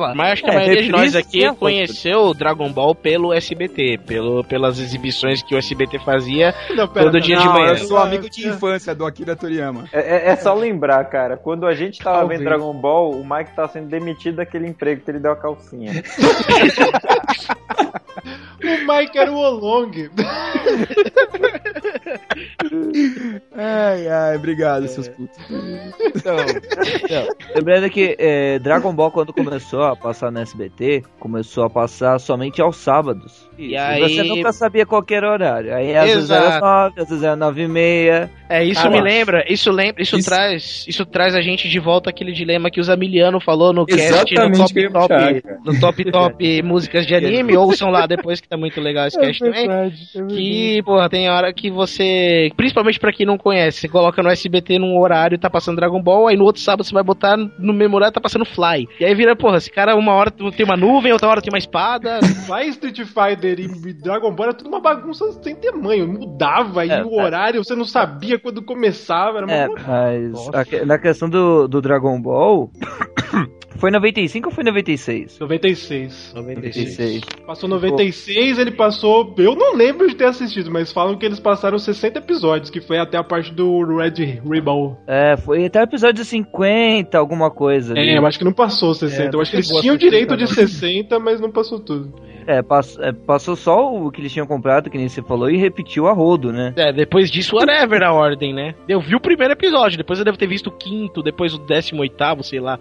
lá. 0.00 0.14
Mas 0.14 0.32
acho 0.32 0.42
que 0.44 0.50
a 0.50 0.52
É, 0.52 0.56
maioria 0.56 0.82
de 0.82 0.88
nós 0.90 1.14
aqui 1.14 1.44
a 1.44 1.54
conheceu 1.54 2.20
o 2.22 2.34
Dragon 2.34 2.70
Ball 2.72 2.94
pelo 2.94 3.32
SBT, 3.32 3.98
pelo, 4.06 4.42
pelas 4.44 4.78
exibições 4.78 5.42
que 5.42 5.54
o 5.54 5.58
SBT 5.58 5.98
fazia 6.00 6.54
Não, 6.74 6.88
pera, 6.88 7.06
todo 7.06 7.20
dia 7.20 7.36
de 7.36 7.44
Não, 7.44 7.52
manhã. 7.52 7.68
eu 7.72 7.76
sou 7.78 7.98
amigo 7.98 8.28
de 8.28 8.48
infância 8.48 8.94
do 8.94 9.04
Akira 9.06 9.36
Toriyama. 9.36 9.84
É, 9.92 9.98
é- 10.00 10.32
é 10.32 10.36
só 10.36 10.54
lembrar, 10.54 11.04
cara, 11.04 11.36
quando 11.36 11.66
a 11.66 11.74
gente 11.74 11.98
tava 11.98 12.18
Talvez. 12.20 12.40
vendo 12.40 12.48
Dragon 12.48 12.72
Ball, 12.74 13.10
o 13.12 13.24
Mike 13.28 13.54
tava 13.54 13.68
sendo 13.68 13.88
demitido 13.88 14.36
daquele 14.36 14.66
emprego 14.66 15.02
que 15.04 15.10
ele 15.10 15.18
deu 15.20 15.32
a 15.32 15.36
calcinha. 15.36 15.92
O 18.62 18.86
Mike 18.92 19.16
era 19.18 19.32
o 19.32 19.36
Olong. 19.38 19.90
Ai, 23.56 24.08
ai, 24.08 24.36
obrigado, 24.36 24.86
seus 24.88 25.08
putos. 25.08 25.36
Então, 26.14 26.36
lembrando 27.54 27.88
que 27.90 28.16
é, 28.18 28.58
Dragon 28.58 28.92
Ball, 28.94 29.10
quando 29.10 29.32
começou 29.32 29.82
a 29.90 29.96
passar 29.96 30.30
no 30.30 30.38
SBT, 30.40 31.02
começou 31.18 31.64
a 31.64 31.70
passar 31.70 32.18
somente 32.18 32.60
aos 32.60 32.76
sábados. 32.76 33.48
E 33.58 33.70
E 33.72 33.76
aí- 33.76 34.00
você 34.00 34.22
nunca 34.22 34.52
sabia 34.52 34.86
qual 34.86 35.04
era 35.10 35.28
o 35.28 35.32
horário. 35.32 35.74
Aí 35.74 35.94
às 35.94 36.14
vezes 36.14 36.30
era. 36.30 36.60
9, 36.60 37.00
às 37.00 37.08
vezes 37.08 37.24
era 37.24 37.36
9 37.36 37.62
e 37.62 37.68
meia. 37.68 38.30
É, 38.48 38.64
isso 38.64 38.88
me 38.90 39.00
lembra, 39.00 39.44
isso 39.48 39.70
lembra, 39.70 40.02
isso, 40.02 40.18
traz, 40.24 40.84
isso 40.88 41.06
traz 41.06 41.34
a 41.36 41.40
gente 41.40 41.68
de 41.68 41.78
volta 41.78 42.10
aquele 42.10 42.32
dilema 42.32 42.68
que 42.68 42.80
o 42.80 42.82
Zamiliano 42.82 43.40
falou 43.40 43.72
no 43.72 43.86
cast 43.86 44.34
no 44.34 44.56
top 44.56 44.88
top, 44.90 45.42
no 45.64 45.80
top 45.80 46.10
top 46.10 46.62
músicas 46.62 47.06
de 47.06 47.14
anime, 47.14 47.56
ouçam 47.56 47.90
lá 47.90 48.06
depois 48.06 48.40
que 48.40 48.48
tá 48.48 48.56
muito 48.56 48.80
legal 48.80 49.06
esse 49.06 49.18
cast 49.20 49.38
também. 49.38 49.68
Que, 50.28 50.82
porra, 50.82 51.08
tem 51.08 51.30
hora 51.30 51.52
que 51.52 51.70
você, 51.70 52.50
principalmente 52.56 52.98
pra 52.98 53.12
quem 53.12 53.24
não 53.24 53.38
conhece, 53.38 53.80
você 53.80 53.88
coloca 53.88 54.20
no 54.22 54.28
SBT 54.28 54.78
num 54.78 54.98
horário 54.98 55.36
e 55.36 55.38
tá 55.38 55.48
passando 55.48 55.76
Dragon 55.76 56.02
Ball, 56.02 56.26
aí 56.26 56.36
no 56.36 56.44
outro 56.44 56.60
sábado 56.60 56.84
você 56.84 56.92
vai 56.92 57.02
botar 57.04 57.36
no 57.36 57.72
mesmo 57.72 57.96
horário 57.96 58.12
tá 58.14 58.20
passando 58.20 58.44
Fly. 58.44 58.88
E 58.98 59.04
aí 59.04 59.14
vira, 59.14 59.36
porra, 59.36 59.58
esse 59.58 59.70
cara 59.70 59.79
uma 59.94 60.12
hora 60.12 60.30
tem 60.30 60.64
uma 60.64 60.76
nuvem, 60.76 61.12
outra 61.12 61.28
hora 61.28 61.40
tem 61.42 61.52
uma 61.52 61.58
espada. 61.58 62.20
Lá 62.48 62.64
em 62.64 62.68
Street 62.70 63.00
Fighter 63.04 63.60
e 63.60 63.92
Dragon 63.92 64.32
Ball 64.32 64.46
era 64.46 64.54
tudo 64.54 64.68
uma 64.68 64.80
bagunça 64.80 65.30
sem 65.42 65.54
tamanho. 65.54 66.06
Mudava 66.06 66.84
e 66.84 66.90
É, 66.90 67.02
o 67.02 67.14
horário 67.14 67.62
você 67.64 67.74
não 67.74 67.84
sabia 67.84 68.38
quando 68.38 68.62
começava. 68.62 69.38
Era 69.38 69.46
uma 69.46 69.54
É, 69.54 69.68
mas 69.68 70.48
a 70.48 70.84
na 70.84 70.98
questão 70.98 71.28
do, 71.28 71.68
do 71.68 71.80
Dragon 71.80 72.20
Ball, 72.20 72.70
foi 73.80 73.90
95 73.90 74.48
ou 74.48 74.54
foi 74.54 74.62
96? 74.62 75.38
96. 75.38 76.32
96. 76.34 77.20
Passou 77.46 77.68
96, 77.68 78.58
ele 78.58 78.72
passou. 78.72 79.34
Eu 79.38 79.56
não 79.56 79.74
lembro 79.74 80.06
de 80.06 80.14
ter 80.14 80.26
assistido, 80.26 80.70
mas 80.70 80.92
falam 80.92 81.16
que 81.16 81.24
eles 81.24 81.40
passaram 81.40 81.78
60 81.78 82.18
episódios, 82.18 82.70
que 82.70 82.80
foi 82.80 82.98
até 82.98 83.16
a 83.16 83.24
parte 83.24 83.52
do 83.52 83.82
Red 83.96 84.40
Ribbon. 84.44 84.96
É, 85.06 85.36
foi 85.38 85.64
até 85.64 85.80
o 85.80 85.84
episódio 85.84 86.24
50, 86.24 87.16
alguma 87.16 87.50
coisa. 87.50 87.94
ali. 87.94 88.10
É, 88.10 88.18
eu 88.18 88.26
acho 88.26 88.38
que 88.38 88.44
não 88.44 88.52
passou 88.52 88.92
60. 88.92 89.22
É, 89.22 89.30
eu 89.34 89.40
acho 89.40 89.50
que 89.50 89.56
eles 89.56 89.68
tinham 89.68 89.94
60, 89.94 89.98
direito 89.98 90.36
de 90.36 90.44
não. 90.44 90.52
60, 90.52 91.18
mas 91.18 91.40
não 91.40 91.50
passou 91.50 91.80
tudo. 91.80 92.14
É, 92.50 92.62
pass- 92.62 92.98
é, 93.00 93.12
passou 93.12 93.54
só 93.54 93.92
o 93.94 94.10
que 94.10 94.20
eles 94.20 94.32
tinham 94.32 94.46
comprado, 94.46 94.90
que 94.90 94.98
nem 94.98 95.08
você 95.08 95.22
falou, 95.22 95.48
e 95.50 95.56
repetiu 95.56 96.06
a 96.08 96.12
rodo, 96.12 96.52
né? 96.52 96.72
É, 96.76 96.92
depois 96.92 97.30
disso, 97.30 97.56
whatever 97.56 98.02
a 98.02 98.12
ordem, 98.12 98.52
né? 98.52 98.74
Eu 98.88 99.00
vi 99.00 99.14
o 99.14 99.20
primeiro 99.20 99.52
episódio, 99.52 99.96
depois 99.96 100.18
eu 100.18 100.24
devo 100.24 100.36
ter 100.36 100.46
visto 100.48 100.66
o 100.66 100.72
quinto, 100.72 101.22
depois 101.22 101.54
o 101.54 101.58
décimo 101.58 102.00
oitavo, 102.02 102.42
sei 102.42 102.58
lá. 102.60 102.78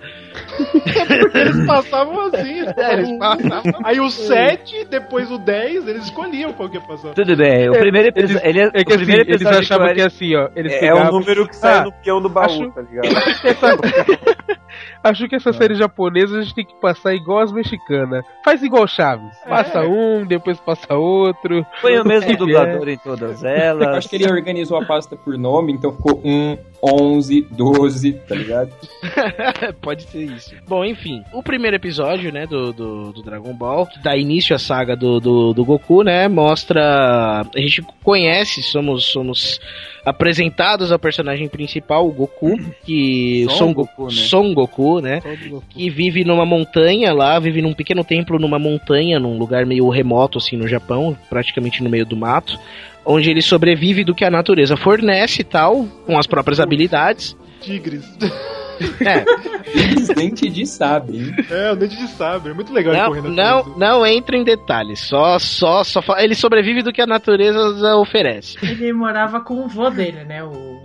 Eles 1.36 1.65
passavam 1.65 2.19
assim. 2.27 2.60
É, 2.79 2.93
eles 2.93 3.17
passavam. 3.17 3.73
Aí 3.84 3.99
o 3.99 4.10
7, 4.10 4.86
depois 4.89 5.29
o 5.32 5.38
10, 5.38 5.88
eles 5.88 6.05
escolhiam 6.05 6.53
qual 6.53 6.69
que 6.69 6.77
ia 6.77 6.82
passar. 6.82 7.13
Tudo 7.13 7.36
bem, 7.36 7.69
o 7.69 7.73
primeiro 7.73 8.10
episódio. 8.10 8.39
Ele, 8.47 8.60
É 8.73 8.84
que 8.84 8.93
o 8.93 8.95
assim, 8.95 9.12
eles 9.12 9.45
achavam 9.45 9.88
o 9.88 9.93
que 9.93 10.01
assim, 10.01 10.36
ó. 10.36 10.49
Eles 10.55 10.73
É, 10.73 10.88
é 10.88 10.93
o 10.93 11.12
número 11.12 11.47
que 11.47 11.55
sai 11.55 11.79
Ah, 11.79 11.84
no 11.84 11.91
peão 11.91 12.21
do 12.21 12.29
baú, 12.29 12.45
acho- 12.45 12.71
tá 12.71 12.82
ligado? 12.82 13.10
Acho 15.03 15.27
que 15.27 15.36
essa 15.36 15.51
série 15.53 15.75
japonesa 15.75 16.38
a 16.38 16.41
gente 16.41 16.55
tem 16.55 16.65
que 16.65 16.75
passar 16.75 17.13
igual 17.13 17.39
as 17.39 17.51
mexicanas. 17.51 18.23
Faz 18.43 18.62
igual 18.63 18.88
Chaves. 18.88 19.38
Passa 19.47 19.82
um, 19.82 20.25
depois 20.25 20.60
passa 20.60 20.95
outro. 20.95 21.65
Foi 21.82 21.99
o 21.99 22.05
mesmo 22.05 22.32
É. 22.32 22.36
dublador 22.36 22.88
em 22.89 22.97
todas 22.97 23.43
Eu 23.43 23.49
elas. 23.49 23.88
acho 23.97 24.10
que 24.10 24.15
ele 24.15 24.29
organizou 24.32 24.77
a 24.82 24.86
pasta 24.86 25.15
por 25.15 25.38
nome, 25.38 25.73
então 25.73 25.91
ficou 25.91 26.21
1, 26.23 26.58
11, 26.82 27.48
12, 27.52 28.13
tá 28.28 28.36
ligado? 28.36 28.72
Pode 29.82 30.04
ser 30.04 30.24
isso. 30.24 30.56
Bom, 30.68 30.84
enfim, 30.86 31.24
o 31.34 31.44
primeiro 31.44 31.76
episódio, 31.76 32.32
né, 32.32 32.46
do, 32.46 32.72
do, 32.72 33.12
do 33.12 33.22
Dragon 33.22 33.54
Ball, 33.54 33.86
que 33.86 34.02
dá 34.02 34.15
início 34.15 34.56
à 34.56 34.60
saga 34.60 34.96
do, 34.96 35.20
do, 35.20 35.54
do 35.54 35.65
Goku, 35.65 36.04
né, 36.04 36.28
mostra... 36.28 37.42
A 37.54 37.60
gente 37.60 37.82
conhece, 38.04 38.62
somos, 38.62 39.06
somos 39.06 39.60
apresentados 40.06 40.92
ao 40.92 41.00
personagem 41.00 41.48
principal, 41.48 42.08
o 42.08 42.12
Goku, 42.12 42.58
que... 42.84 43.46
Son 43.50 43.70
Son 43.70 43.74
Goku, 43.74 44.08
né? 44.08 44.12
Son 44.12 44.54
Goku, 44.54 45.02
né, 45.02 45.22
que 45.70 45.89
vive 45.89 46.24
numa 46.24 46.46
montanha 46.46 47.13
lá, 47.13 47.38
vive 47.39 47.62
num 47.62 47.74
pequeno 47.74 48.04
templo 48.04 48.39
numa 48.39 48.58
montanha, 48.58 49.20
num 49.20 49.38
lugar 49.38 49.65
meio 49.65 49.89
remoto, 49.89 50.38
assim, 50.38 50.56
no 50.56 50.68
Japão, 50.68 51.18
praticamente 51.30 51.84
no 51.84 51.89
meio 51.89 52.06
do 52.06 52.15
mato, 52.15 52.58
onde 53.10 53.30
ele 53.30 53.41
sobrevive 53.41 54.04
do 54.04 54.13
que 54.13 54.24
a 54.24 54.30
natureza 54.30 54.78
fornece 54.78 55.41
e 55.41 55.43
tal, 55.43 55.86
com 56.06 56.17
as 56.17 56.28
próprias 56.28 56.60
habilidades. 56.60 57.36
Tigres. 57.62 58.06
É, 59.02 59.26
Dente 60.13 60.50
de 60.50 60.65
sabre? 60.65 61.34
É, 61.52 61.72
o 61.72 61.76
dente 61.76 61.98
de 61.98 62.08
sabre. 62.08 62.52
É 62.52 62.54
muito 62.54 62.72
legal 62.72 62.93
ele 62.93 63.02
Não, 63.02 63.10
correndo 63.10 63.30
não, 63.36 63.58
atrás. 63.60 63.78
não 63.78 64.06
entra 64.06 64.38
em 64.38 64.43
detalhes. 64.45 65.00
Só, 65.02 65.38
só, 65.38 65.84
só 65.84 66.02
fa- 66.02 66.24
ele 66.24 66.34
sobrevive 66.34 66.82
do 66.82 66.93
que 66.93 67.02
a 67.02 67.06
natureza 67.06 67.60
oferece. 67.98 68.58
Ele 68.63 68.93
morava 68.93 69.41
com 69.41 69.65
o 69.65 69.67
vô 69.67 69.89
dele, 69.89 70.24
né? 70.24 70.41
O... 70.43 70.80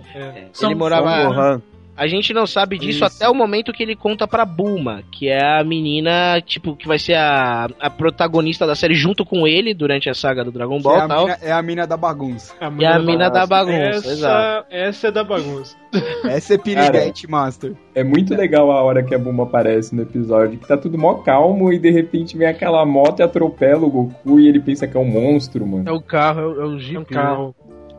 Son- 0.51 0.67
ele 0.67 0.75
morava. 0.75 1.23
Gohan. 1.25 1.61
A 1.97 2.07
gente 2.07 2.33
não 2.33 2.45
sabe 2.45 2.77
disso 2.77 3.05
Isso. 3.05 3.23
até 3.23 3.29
o 3.29 3.33
momento 3.33 3.71
que 3.71 3.83
ele 3.83 3.95
conta 3.95 4.27
pra 4.27 4.45
Bulma, 4.45 5.01
que 5.11 5.29
é 5.29 5.59
a 5.59 5.63
menina, 5.63 6.41
tipo, 6.41 6.75
que 6.75 6.87
vai 6.87 6.99
ser 6.99 7.15
a, 7.15 7.67
a 7.79 7.89
protagonista 7.89 8.67
da 8.67 8.75
série 8.75 8.95
junto 8.95 9.25
com 9.25 9.47
ele 9.47 9.73
durante 9.73 10.09
a 10.09 10.13
saga 10.13 10.43
do 10.43 10.51
Dragon 10.51 10.77
Que 10.77 10.83
Ball 10.83 10.95
é, 10.95 10.99
e 10.99 11.01
a 11.01 11.07
tal. 11.07 11.25
mina, 11.25 11.37
é 11.41 11.51
a 11.51 11.61
mina 11.61 11.87
da 11.87 11.97
bagunça. 11.97 12.53
E 12.79 12.85
a 12.85 12.99
mina 12.99 13.29
da 13.29 13.45
bagunça, 13.45 13.77
essa, 13.77 14.11
exato. 14.11 14.67
Essa 14.69 15.07
é 15.07 15.11
da 15.11 15.23
bagunça. 15.23 15.75
Essa 16.25 16.55
é 16.55 16.57
Piriguete 16.57 17.29
Master. 17.29 17.73
É 17.93 18.03
muito 18.03 18.35
legal 18.35 18.69
a 18.71 18.83
hora 18.83 19.01
que 19.01 19.15
a 19.15 19.19
Buma 19.19 19.43
aparece 19.43 19.95
no 19.95 20.01
episódio, 20.01 20.59
que 20.59 20.67
tá 20.67 20.75
tudo 20.75 20.97
mó 20.97 21.15
calmo 21.15 21.71
e 21.71 21.79
de 21.79 21.89
repente 21.89 22.37
vem 22.37 22.47
aquela 22.47 22.85
moto 22.85 23.21
e 23.21 23.23
atropela 23.23 23.85
o 23.85 23.89
Goku 23.89 24.39
e 24.39 24.47
ele 24.49 24.59
pensa 24.59 24.87
que 24.87 24.97
é 24.97 24.99
um 24.99 25.05
monstro, 25.05 25.65
mano. 25.65 25.87
É 25.87 25.91
o 25.93 26.01
carro, 26.01 26.41
é 26.41 26.45
o, 26.45 26.61
é 26.61 26.65
o 26.65 26.79
Jeep. 26.79 26.95
É 26.97 26.99
um 26.99 27.05
carro. 27.05 27.55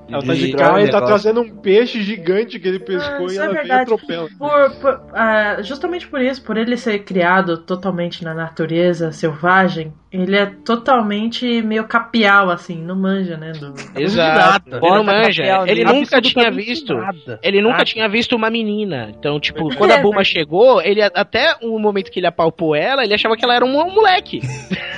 Ela 0.09 0.23
tá 0.25 0.35
de 0.35 0.49
carro 0.55 0.79
e 0.81 0.91
tá 0.91 1.03
trazendo 1.03 1.41
um 1.41 1.57
peixe 1.61 2.03
gigante 2.03 2.59
que 2.59 2.69
ele 2.69 2.79
pescou 2.81 3.29
Ah, 3.29 3.33
e 3.33 3.39
é 3.39 3.39
ela 3.39 3.55
vem 3.55 3.55
e 3.55 3.59
verdade. 3.59 3.83
atropela. 3.83 4.29
Por, 4.39 4.71
por- 4.81 5.01
ah, 5.13 5.63
justamente 5.63 6.07
por 6.09 6.21
isso, 6.21 6.43
por 6.43 6.57
ele 6.57 6.77
ser 6.77 7.01
criado 7.01 7.59
totalmente 7.59 8.23
na 8.25 8.35
natureza 8.35 9.13
selvagem, 9.13 9.93
ele 10.23 10.37
é 10.37 10.47
totalmente 10.47 11.63
meio 11.63 11.85
capial, 11.85 12.51
assim, 12.51 12.83
não 12.83 12.97
manja, 12.97 13.37
né? 13.37 13.53
Do, 13.53 13.75
Exato. 14.01 14.77
Ele 14.77 14.81
não 14.81 15.05
manja. 15.05 15.43
Capial, 15.43 15.67
Ele 15.67 15.85
nunca 15.85 16.21
tinha 16.21 16.51
visto. 16.51 16.95
nada. 16.95 17.41
Ele 17.43 17.61
nunca 17.61 17.79
Nada. 17.79 17.85
tinha 17.85 18.09
visto 18.09 18.35
uma 18.35 18.51
menina. 18.51 19.13
Então, 19.19 19.39
tipo, 19.41 19.75
quando 19.77 19.93
a 19.93 19.99
Bulma 19.99 20.25
chegou, 20.25 20.81
ele 20.83 21.03
até 21.03 21.57
o 21.63 21.79
momento 21.79 22.11
que 22.11 22.21
ele 22.21 22.27
apalpou 22.27 22.75
ela, 22.75 23.05
ele 23.05 23.15
achava 23.15 23.37
que 23.37 23.45
ela 23.45 23.55
era 23.55 23.65
um, 23.65 23.79
um 23.79 23.95
moleque. 23.95 24.41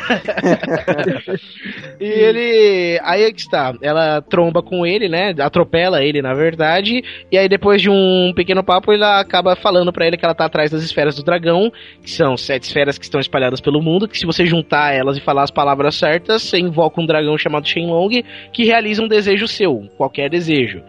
e 2.01 2.05
ele. 2.05 3.01
Aí 3.03 3.23
é 3.25 3.33
que 3.33 3.41
está. 3.41 3.75
Ela 3.83 4.21
tromba 4.23 4.63
com 4.63 4.87
ele, 4.87 5.09
né? 5.09 5.35
Atropela 5.39 6.03
ele, 6.03 6.23
na 6.23 6.35
verdade. 6.35 7.03
E 7.31 7.39
aí, 7.39 7.49
depois 7.49 7.83
de 7.83 7.91
um 7.91 8.33
pequeno 8.35 8.63
papo, 8.63 8.93
ela 8.93 9.21
acaba 9.21 9.57
falando 9.57 9.93
pra 9.93 10.07
ele 10.07 10.17
que 10.17 10.25
ela 10.25 10.35
tá 10.35 10.45
atrás 10.47 10.71
das 10.71 10.83
esferas 10.83 11.17
do 11.17 11.23
dragão, 11.23 11.73
que 12.03 12.11
são 12.11 12.37
sete 12.37 12.65
esferas 12.65 12.99
que 12.99 13.05
estão 13.05 13.21
espalhadas 13.21 13.61
pelo 13.61 13.83
mundo, 13.83 14.09
que 14.09 14.19
se 14.19 14.27
você 14.27 14.47
juntar 14.47 14.95
elas 15.09 15.17
e 15.17 15.21
falar 15.21 15.43
as 15.43 15.51
palavras 15.51 15.95
certas, 15.95 16.43
você 16.43 16.59
invoca 16.59 17.01
um 17.01 17.07
dragão 17.07 17.37
chamado 17.39 17.67
Shenlong, 17.67 18.23
que 18.53 18.65
realiza 18.65 19.03
um 19.03 19.09
desejo 19.09 19.49
seu, 19.49 19.89
qualquer 19.97 20.29
desejo. 20.29 20.83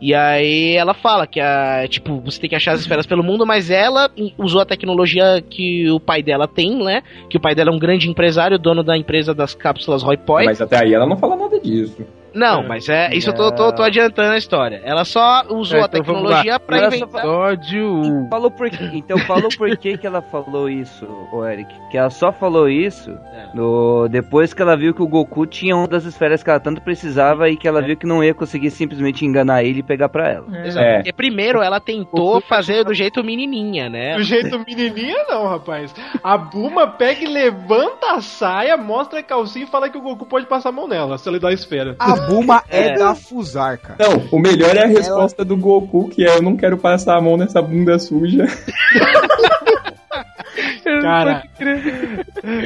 E 0.00 0.14
aí 0.14 0.76
ela 0.76 0.92
fala 0.92 1.26
que 1.26 1.40
a, 1.40 1.86
tipo, 1.88 2.20
você 2.20 2.38
tem 2.38 2.50
que 2.50 2.56
achar 2.56 2.72
as 2.72 2.80
esferas 2.80 3.06
pelo 3.06 3.22
mundo, 3.22 3.46
mas 3.46 3.70
ela 3.70 4.10
usou 4.36 4.60
a 4.60 4.66
tecnologia 4.66 5.42
que 5.48 5.90
o 5.90 5.98
pai 5.98 6.22
dela 6.22 6.46
tem, 6.46 6.84
né? 6.84 7.02
Que 7.30 7.38
o 7.38 7.40
pai 7.40 7.54
dela 7.54 7.70
é 7.70 7.72
um 7.72 7.78
grande 7.78 8.10
empresário, 8.10 8.58
dono 8.58 8.82
da 8.82 8.96
empresa 8.96 9.34
das 9.34 9.54
cápsulas 9.54 10.02
Roy 10.02 10.18
Poi. 10.18 10.44
Mas 10.44 10.60
até 10.60 10.84
aí 10.84 10.92
ela 10.92 11.06
não 11.06 11.16
fala 11.16 11.34
nada 11.34 11.58
disso. 11.58 12.04
Não, 12.36 12.62
mas 12.62 12.88
é 12.88 13.14
isso 13.14 13.30
eu 13.30 13.34
tô, 13.34 13.50
tô, 13.50 13.72
tô 13.72 13.82
adiantando 13.82 14.32
a 14.32 14.36
história. 14.36 14.80
Ela 14.84 15.04
só 15.04 15.42
usou 15.48 15.78
É, 15.78 15.82
a 15.82 15.86
então 15.86 16.02
vamos 16.02 16.22
tecnologia 16.22 16.60
pra 16.60 16.86
inventar. 16.86 17.24
Episódio 17.24 18.26
Falou 18.30 18.50
por 18.50 18.70
quê? 18.70 18.90
Então 18.92 19.18
falou 19.20 19.48
por 19.56 19.76
que 19.76 19.96
que 19.96 20.06
ela 20.06 20.20
falou 20.20 20.68
isso, 20.68 21.06
o 21.32 21.44
Eric? 21.44 21.72
Que 21.90 21.96
ela 21.96 22.10
só 22.10 22.30
falou 22.32 22.68
isso 22.68 23.16
no, 23.54 24.08
depois 24.08 24.52
que 24.52 24.60
ela 24.62 24.76
viu 24.76 24.92
que 24.92 25.02
o 25.02 25.08
Goku 25.08 25.46
tinha 25.46 25.74
uma 25.74 25.88
das 25.88 26.04
esferas 26.04 26.42
que 26.42 26.50
ela 26.50 26.60
tanto 26.60 26.82
precisava 26.82 27.48
e 27.48 27.56
que 27.56 27.66
ela 27.66 27.80
viu 27.80 27.96
que 27.96 28.06
não 28.06 28.22
ia 28.22 28.34
conseguir 28.34 28.70
simplesmente 28.70 29.24
enganar 29.24 29.64
ele 29.64 29.80
e 29.80 29.82
pegar 29.82 30.08
pra 30.08 30.30
ela. 30.30 30.66
Exato. 30.66 30.86
É. 30.86 30.96
Porque 30.96 31.12
primeiro 31.12 31.62
ela 31.62 31.80
tentou 31.80 32.40
fazer 32.40 32.84
do 32.84 32.92
jeito 32.92 33.24
menininha, 33.24 33.88
né? 33.88 34.16
Do 34.16 34.22
jeito 34.22 34.58
menininha, 34.58 35.24
não, 35.28 35.46
rapaz. 35.46 35.94
A 36.22 36.36
Buma 36.36 36.86
pega 36.86 37.24
e 37.24 37.26
levanta 37.26 38.12
a 38.12 38.20
saia, 38.20 38.76
mostra 38.76 39.20
a 39.20 39.22
calcinha 39.22 39.64
e 39.64 39.68
fala 39.68 39.88
que 39.88 39.96
o 39.98 40.02
Goku 40.02 40.26
pode 40.26 40.46
passar 40.46 40.68
a 40.70 40.72
mão 40.72 40.86
nela, 40.88 41.18
se 41.18 41.28
ele 41.28 41.38
dá 41.38 41.48
a 41.48 41.52
esfera. 41.52 41.96
A 41.98 42.16
Buma 42.28 42.62
é, 42.70 42.88
É. 42.88 42.94
da 42.98 43.14
Fusar, 43.14 43.78
cara. 43.78 43.96
Não, 43.98 44.24
o 44.32 44.38
melhor 44.38 44.76
é 44.76 44.84
a 44.84 44.86
resposta 44.86 45.44
do 45.44 45.56
Goku, 45.56 46.08
que 46.08 46.24
é 46.26 46.36
eu 46.36 46.42
não 46.42 46.56
quero 46.56 46.76
passar 46.78 47.16
a 47.16 47.20
mão 47.20 47.36
nessa 47.36 47.60
bunda 47.62 47.98
suja. 47.98 48.44
Cara, 51.02 51.42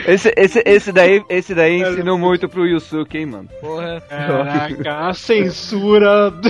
Esse, 0.06 0.32
esse, 0.36 0.62
esse 0.64 0.92
daí, 0.92 1.22
esse 1.28 1.54
daí 1.54 1.80
ensinou 1.80 2.18
muito 2.18 2.48
pro 2.48 2.66
Yusuke, 2.66 3.18
hein, 3.18 3.26
mano. 3.26 3.48
Porra. 3.60 4.00
caraca, 4.08 5.08
a 5.08 5.12
censura. 5.14 6.30
do- 6.30 6.48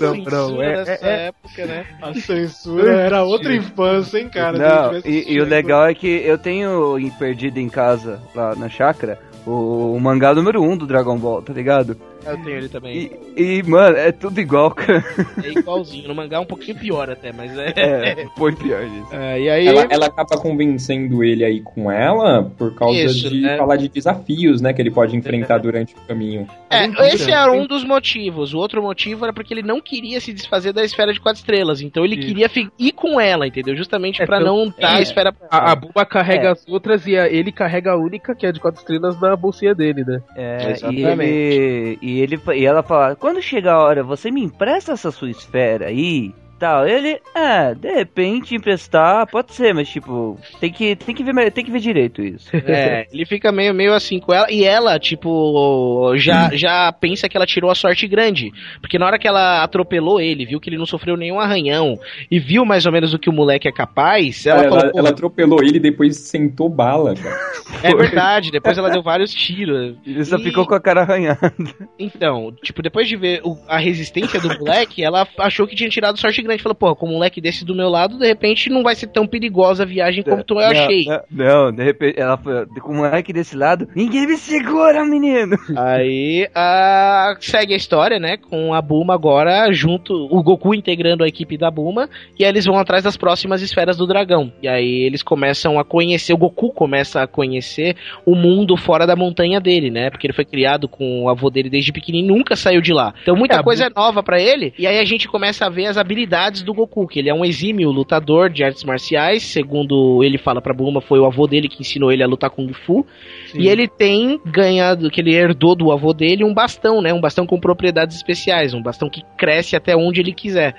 Não, 0.00 0.16
não, 0.16 0.62
é, 0.62 0.76
dessa 0.84 1.06
é- 1.06 1.10
é- 1.10 1.26
época, 1.28 1.66
né? 1.66 1.84
A 2.02 2.14
censura 2.14 2.92
era 2.94 3.22
outra 3.22 3.54
infância, 3.54 4.18
hein, 4.18 4.28
cara. 4.28 4.58
Não, 4.58 4.98
e, 5.04 5.34
e 5.34 5.40
o 5.40 5.44
legal 5.44 5.86
é 5.86 5.94
que 5.94 6.08
eu 6.08 6.38
tenho 6.38 6.96
perdido 7.18 7.58
em 7.58 7.68
casa, 7.68 8.20
lá 8.34 8.54
na 8.56 8.68
chácara, 8.70 9.18
o, 9.46 9.92
o 9.94 10.00
mangá 10.00 10.34
número 10.34 10.62
1 10.62 10.70
um 10.72 10.76
do 10.76 10.86
Dragon 10.86 11.16
Ball, 11.18 11.42
tá 11.42 11.52
ligado? 11.52 11.96
Eu 12.26 12.36
tenho 12.42 12.56
ele 12.56 12.68
também. 12.68 13.10
E, 13.36 13.58
e, 13.58 13.62
mano, 13.62 13.96
é 13.96 14.12
tudo 14.12 14.40
igual, 14.40 14.70
cara. 14.70 15.04
É 15.42 15.48
igualzinho. 15.58 16.08
No 16.08 16.14
mangá 16.14 16.36
é 16.36 16.40
um 16.40 16.44
pouquinho 16.46 16.76
pior 16.78 17.08
até, 17.10 17.32
mas 17.32 17.56
é. 17.56 17.72
É, 17.76 18.26
foi 18.36 18.52
pior 18.54 18.84
disso. 18.84 19.08
É, 19.12 19.40
e 19.40 19.50
aí. 19.50 19.66
Ela, 19.66 19.86
ela 19.90 20.06
acaba 20.06 20.36
convencendo 20.40 21.22
ele 21.22 21.44
aí 21.44 21.60
com 21.60 21.90
ela 21.90 22.44
por 22.56 22.74
causa 22.74 22.98
Isso, 22.98 23.28
de 23.30 23.40
né? 23.42 23.56
falar 23.56 23.76
de 23.76 23.88
desafios, 23.88 24.60
né, 24.60 24.72
que 24.72 24.80
ele 24.82 24.90
pode 24.90 25.16
enfrentar 25.16 25.58
durante 25.58 25.94
o 25.94 26.00
caminho. 26.06 26.46
É, 26.70 26.86
esse 27.14 27.30
era 27.30 27.50
um 27.52 27.66
dos 27.66 27.84
motivos. 27.84 28.52
O 28.54 28.58
outro 28.58 28.82
motivo 28.82 29.24
era 29.24 29.32
porque 29.32 29.54
ele 29.54 29.62
não 29.62 29.80
queria 29.80 30.20
se 30.20 30.32
desfazer 30.32 30.72
da 30.72 30.84
esfera 30.84 31.12
de 31.12 31.20
quatro 31.20 31.40
estrelas. 31.40 31.80
Então 31.80 32.04
ele 32.04 32.16
queria 32.16 32.48
fi- 32.48 32.68
ir 32.78 32.92
com 32.92 33.20
ela, 33.20 33.46
entendeu? 33.46 33.76
Justamente 33.76 34.22
É, 34.22 34.26
pra 34.26 34.38
tanto- 34.38 34.46
não 34.48 34.72
dar 34.78 34.96
a 34.96 34.98
é. 34.98 35.02
esfera 35.02 35.32
pra 35.32 35.46
A, 35.50 35.72
a 35.72 35.76
Buba 35.76 36.04
carrega 36.04 36.48
É. 36.48 36.50
as 36.52 36.66
outras 36.68 37.06
e 37.06 37.16
a- 37.16 37.28
ele 37.28 37.52
carrega 37.52 37.92
a 37.92 37.96
única, 37.96 38.34
que 38.34 38.46
é 38.46 38.52
de 38.52 38.60
quatro 38.60 38.80
estrelas, 38.80 39.20
na 39.20 39.36
bolsinha 39.36 39.74
dele, 39.74 40.04
né? 40.04 40.20
É, 40.36 40.68
e, 40.68 40.70
Exatamente. 40.72 41.22
ele, 41.30 41.98
e 42.02 42.15
ele 42.20 42.36
fa- 42.38 42.54
e 42.54 42.64
ela 42.64 42.82
fala, 42.82 43.16
quando 43.16 43.40
chegar 43.42 43.74
a 43.74 43.82
hora, 43.82 44.02
você 44.02 44.30
me 44.30 44.42
empresta 44.42 44.92
essa 44.92 45.10
sua 45.10 45.30
esfera 45.30 45.86
aí? 45.86 46.34
Tal, 46.58 46.88
ele, 46.88 47.20
é, 47.34 47.74
de 47.74 47.92
repente 47.92 48.54
emprestar, 48.54 49.26
pode 49.26 49.52
ser, 49.52 49.74
mas 49.74 49.88
tipo, 49.88 50.38
tem 50.58 50.72
que, 50.72 50.96
tem 50.96 51.14
que, 51.14 51.22
ver, 51.22 51.50
tem 51.52 51.64
que 51.64 51.70
ver 51.70 51.80
direito 51.80 52.22
isso. 52.22 52.50
É, 52.66 53.06
ele 53.12 53.24
fica 53.26 53.52
meio, 53.52 53.72
meio 53.74 53.92
assim 53.94 54.18
com 54.18 54.32
ela. 54.32 54.46
E 54.50 54.64
ela, 54.64 54.98
tipo, 54.98 56.12
já, 56.16 56.50
já 56.54 56.90
pensa 56.92 57.28
que 57.28 57.36
ela 57.36 57.46
tirou 57.46 57.70
a 57.70 57.74
sorte 57.74 58.06
grande. 58.08 58.50
Porque 58.80 58.98
na 58.98 59.06
hora 59.06 59.18
que 59.18 59.28
ela 59.28 59.62
atropelou 59.62 60.20
ele, 60.20 60.46
viu 60.46 60.58
que 60.60 60.68
ele 60.70 60.78
não 60.78 60.86
sofreu 60.86 61.16
nenhum 61.16 61.38
arranhão 61.38 61.98
e 62.30 62.38
viu 62.38 62.64
mais 62.64 62.86
ou 62.86 62.92
menos 62.92 63.12
o 63.14 63.18
que 63.18 63.28
o 63.28 63.32
moleque 63.32 63.68
é 63.68 63.72
capaz, 63.72 64.44
ela, 64.46 64.60
Ela, 64.64 64.68
falou. 64.68 64.84
ela, 64.94 65.02
"Pô, 65.08 65.08
atropelou 65.08 65.62
ele 65.62 65.76
e 65.76 65.80
depois 65.80 66.16
sentou 66.16 66.68
bala, 66.68 67.14
cara. 67.14 67.36
É 67.82 67.94
verdade, 67.94 68.50
depois 68.50 68.78
ela 68.78 68.88
deu 68.90 69.02
vários 69.02 69.32
tiros. 69.34 69.96
Ele 70.06 70.24
só 70.24 70.36
E- 70.36 70.42
ficou 70.42 70.66
com 70.66 70.74
a 70.74 70.80
cara 70.80 71.02
arranhada. 71.02 71.52
Então, 71.98 72.52
tipo, 72.62 72.80
depois 72.82 73.06
de 73.08 73.16
ver 73.16 73.40
o- 73.44 73.58
a 73.68 73.76
resistência 73.78 74.40
do 74.40 74.48
moleque, 74.58 75.02
ela 75.04 75.26
achou 75.38 75.66
que 75.66 75.74
tinha 75.76 75.90
tirado 75.90 76.18
sorte 76.18 76.40
grande. 76.46 76.62
Falou, 76.62 76.74
pô, 76.74 76.94
com 76.96 77.06
um 77.06 77.12
moleque 77.12 77.40
desse 77.40 77.64
do 77.64 77.74
meu 77.74 77.88
lado, 77.88 78.18
de 78.18 78.26
repente 78.26 78.70
não 78.70 78.82
vai 78.82 78.94
ser 78.94 79.08
tão 79.08 79.26
perigosa 79.26 79.82
a 79.82 79.86
viagem 79.86 80.22
como 80.22 80.42
tu 80.42 80.54
eu 80.54 80.60
Não, 80.60 80.82
achei. 80.82 81.04
Não, 81.04 81.20
não, 81.30 81.72
de 81.72 81.82
repente, 81.82 82.18
ela 82.18 82.36
foi, 82.36 82.66
com 82.66 82.92
o 82.92 82.96
moleque 82.96 83.32
desse 83.32 83.56
lado, 83.56 83.88
ninguém 83.94 84.26
me 84.26 84.36
segura, 84.36 85.04
menino! 85.04 85.56
Aí 85.76 86.48
a, 86.54 87.36
segue 87.40 87.74
a 87.74 87.76
história, 87.76 88.18
né? 88.18 88.36
Com 88.36 88.72
a 88.74 88.80
Buma 88.80 89.14
agora 89.14 89.70
junto, 89.72 90.12
o 90.14 90.42
Goku 90.42 90.74
integrando 90.74 91.24
a 91.24 91.28
equipe 91.28 91.56
da 91.56 91.70
Buma, 91.70 92.08
e 92.38 92.44
aí 92.44 92.50
eles 92.50 92.64
vão 92.64 92.78
atrás 92.78 93.04
das 93.04 93.16
próximas 93.16 93.62
esferas 93.62 93.96
do 93.96 94.06
dragão. 94.06 94.52
E 94.62 94.68
aí 94.68 95.02
eles 95.04 95.22
começam 95.22 95.78
a 95.78 95.84
conhecer, 95.84 96.32
o 96.32 96.38
Goku 96.38 96.72
começa 96.72 97.22
a 97.22 97.26
conhecer 97.26 97.96
o 98.24 98.34
mundo 98.34 98.76
fora 98.76 99.06
da 99.06 99.16
montanha 99.16 99.60
dele, 99.60 99.90
né? 99.90 100.10
Porque 100.10 100.26
ele 100.26 100.34
foi 100.34 100.44
criado 100.44 100.88
com 100.88 101.24
o 101.24 101.28
avô 101.28 101.50
dele 101.50 101.70
desde 101.70 101.92
pequenininho, 101.92 102.36
nunca 102.36 102.56
saiu 102.56 102.80
de 102.80 102.92
lá. 102.92 103.14
Então 103.22 103.36
muita 103.36 103.56
É, 103.56 103.62
coisa 103.62 103.86
é 103.86 103.90
nova 103.94 104.22
pra 104.22 104.40
ele, 104.40 104.72
e 104.78 104.86
aí 104.86 104.98
a 104.98 105.04
gente 105.04 105.28
começa 105.28 105.66
a 105.66 105.70
ver 105.70 105.86
as 105.86 105.96
habilidades 105.96 106.35
do 106.64 106.74
Goku, 106.74 107.06
que 107.06 107.18
ele 107.18 107.28
é 107.30 107.34
um 107.34 107.44
exímio 107.44 107.90
lutador 107.90 108.50
de 108.50 108.62
artes 108.62 108.84
marciais, 108.84 109.42
segundo 109.42 110.22
ele 110.22 110.38
fala 110.38 110.60
pra 110.60 110.74
Buma, 110.74 111.00
foi 111.00 111.18
o 111.18 111.24
avô 111.26 111.46
dele 111.46 111.68
que 111.68 111.80
ensinou 111.80 112.12
ele 112.12 112.22
a 112.22 112.26
lutar 112.26 112.50
Kung 112.50 112.72
Fu. 112.72 113.06
E 113.54 113.68
ele 113.68 113.88
tem 113.88 114.38
ganhado, 114.44 115.10
que 115.10 115.20
ele 115.20 115.34
herdou 115.34 115.74
do 115.74 115.90
avô 115.90 116.12
dele, 116.12 116.44
um 116.44 116.52
bastão, 116.54 117.00
né? 117.00 117.12
Um 117.12 117.20
bastão 117.20 117.46
com 117.46 117.58
propriedades 117.58 118.16
especiais, 118.16 118.74
um 118.74 118.82
bastão 118.82 119.08
que 119.08 119.22
cresce 119.36 119.74
até 119.76 119.96
onde 119.96 120.20
ele 120.20 120.32
quiser. 120.32 120.74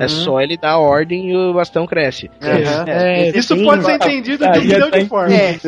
É 0.00 0.08
só 0.08 0.40
ele 0.40 0.56
dar 0.56 0.72
a 0.72 0.78
ordem 0.78 1.30
e 1.30 1.36
o 1.36 1.52
bastão 1.54 1.86
cresce. 1.86 2.28
Uhum. 2.42 2.84
É, 2.88 3.28
Isso 3.36 3.54
sim, 3.56 3.64
pode 3.64 3.84
ser 3.84 3.94
entendido 3.96 4.44
de 4.52 4.58
um 4.58 4.62
milhão 4.62 4.90
de 4.90 5.04
formas. 5.06 5.62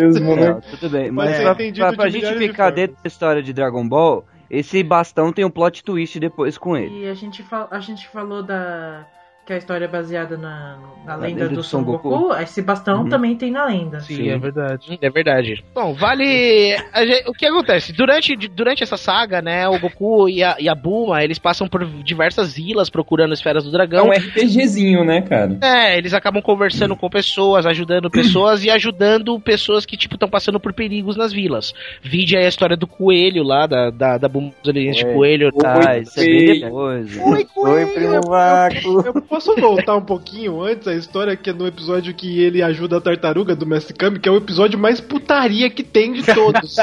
Não, 0.54 0.60
tudo 0.60 0.90
bem, 0.90 1.10
mas 1.10 1.36
pra, 1.42 1.54
pra- 1.54 1.64
de 1.70 1.80
pra 1.80 1.90
milhares 1.92 2.12
de 2.12 2.20
justificar 2.20 2.56
formas. 2.66 2.74
dentro 2.74 2.96
da 3.02 3.08
história 3.08 3.42
de 3.42 3.52
Dragon 3.52 3.88
Ball, 3.88 4.24
esse 4.50 4.82
bastão 4.82 5.32
tem 5.32 5.44
um 5.44 5.50
plot 5.50 5.82
twist 5.82 6.18
depois 6.20 6.56
com 6.56 6.76
ele. 6.76 7.04
E 7.04 7.08
a 7.08 7.14
gente, 7.14 7.42
fal- 7.42 7.68
a 7.70 7.80
gente 7.80 8.06
falou 8.08 8.42
da. 8.42 9.06
Que 9.46 9.52
a 9.52 9.58
história 9.58 9.84
é 9.84 9.88
baseada 9.88 10.38
na, 10.38 10.78
na 11.04 11.16
lenda 11.16 11.26
lenda 11.26 11.48
do 11.50 11.56
do 11.56 11.62
Son 11.62 11.84
Goku. 11.84 12.08
Goku. 12.08 12.34
Esse 12.36 12.62
bastão 12.62 13.02
Uhum. 13.02 13.08
também 13.10 13.36
tem 13.36 13.50
na 13.50 13.66
lenda. 13.66 14.00
Sim, 14.00 14.30
é 14.30 14.38
verdade. 14.38 14.98
É 15.02 15.10
verdade. 15.10 15.62
Bom, 15.74 15.92
vale. 15.92 16.74
gente- 17.04 17.28
o 17.28 17.32
que 17.34 17.44
acontece? 17.44 17.92
Durante, 17.92 18.34
durante 18.48 18.82
essa 18.82 18.96
saga, 18.96 19.42
né, 19.42 19.68
o 19.68 19.78
Goku 19.78 20.30
e 20.30 20.42
a, 20.42 20.56
e 20.58 20.66
a 20.66 20.74
Buma, 20.74 21.22
eles 21.22 21.38
passam 21.38 21.68
por 21.68 21.84
diversas 22.02 22.54
vilas 22.54 22.88
procurando 22.88 23.34
esferas 23.34 23.64
do 23.64 23.68
É 23.68 23.72
dragão. 23.72 24.06
um 24.08 24.12
RPGzinho, 24.12 25.04
né, 25.04 25.20
cara? 25.20 25.58
É, 25.60 25.98
eles 25.98 26.14
acabam 26.14 26.40
conversando 26.40 26.96
com 26.96 27.10
pessoas, 27.10 27.66
ajudando 27.66 28.10
pessoas 28.10 28.64
e 28.64 28.70
ajudando 28.70 29.38
pessoas 29.38 29.84
que, 29.84 29.94
tipo, 29.98 30.14
estão 30.14 30.28
passando 30.30 30.58
por 30.58 30.72
perigos 30.72 31.18
nas 31.18 31.34
vilas. 31.34 31.74
Vide 32.02 32.34
aí 32.34 32.46
a 32.46 32.48
história 32.48 32.78
do 32.78 32.86
coelho 32.86 33.42
lá, 33.42 33.66
da, 33.66 33.90
da, 33.90 34.16
da 34.16 34.26
Buma 34.28 34.52
dos 34.62 34.70
aliens 34.70 34.96
de 34.96 35.04
Oi. 35.04 35.12
coelho. 35.12 35.50
Ah, 35.62 35.98
isso 35.98 36.18
é 36.18 36.24
bem 36.24 36.48
Oi. 36.50 36.60
depois. 36.60 37.18
Oi, 37.18 37.86
primo 37.92 38.20
Vaco. 38.26 39.33
Eu 39.34 39.40
posso 39.40 39.56
voltar 39.60 39.96
um 39.96 40.00
pouquinho 40.00 40.62
antes 40.62 40.86
a 40.86 40.94
história 40.94 41.34
que 41.36 41.50
é 41.50 41.52
no 41.52 41.66
episódio 41.66 42.14
que 42.14 42.40
ele 42.40 42.62
ajuda 42.62 42.98
a 42.98 43.00
tartaruga 43.00 43.56
do 43.56 43.66
Mestre 43.66 43.92
Kami, 43.92 44.20
que 44.20 44.28
é 44.28 44.32
o 44.32 44.36
episódio 44.36 44.78
mais 44.78 45.00
putaria 45.00 45.68
que 45.68 45.82
tem 45.82 46.12
de 46.12 46.22
todos. 46.22 46.76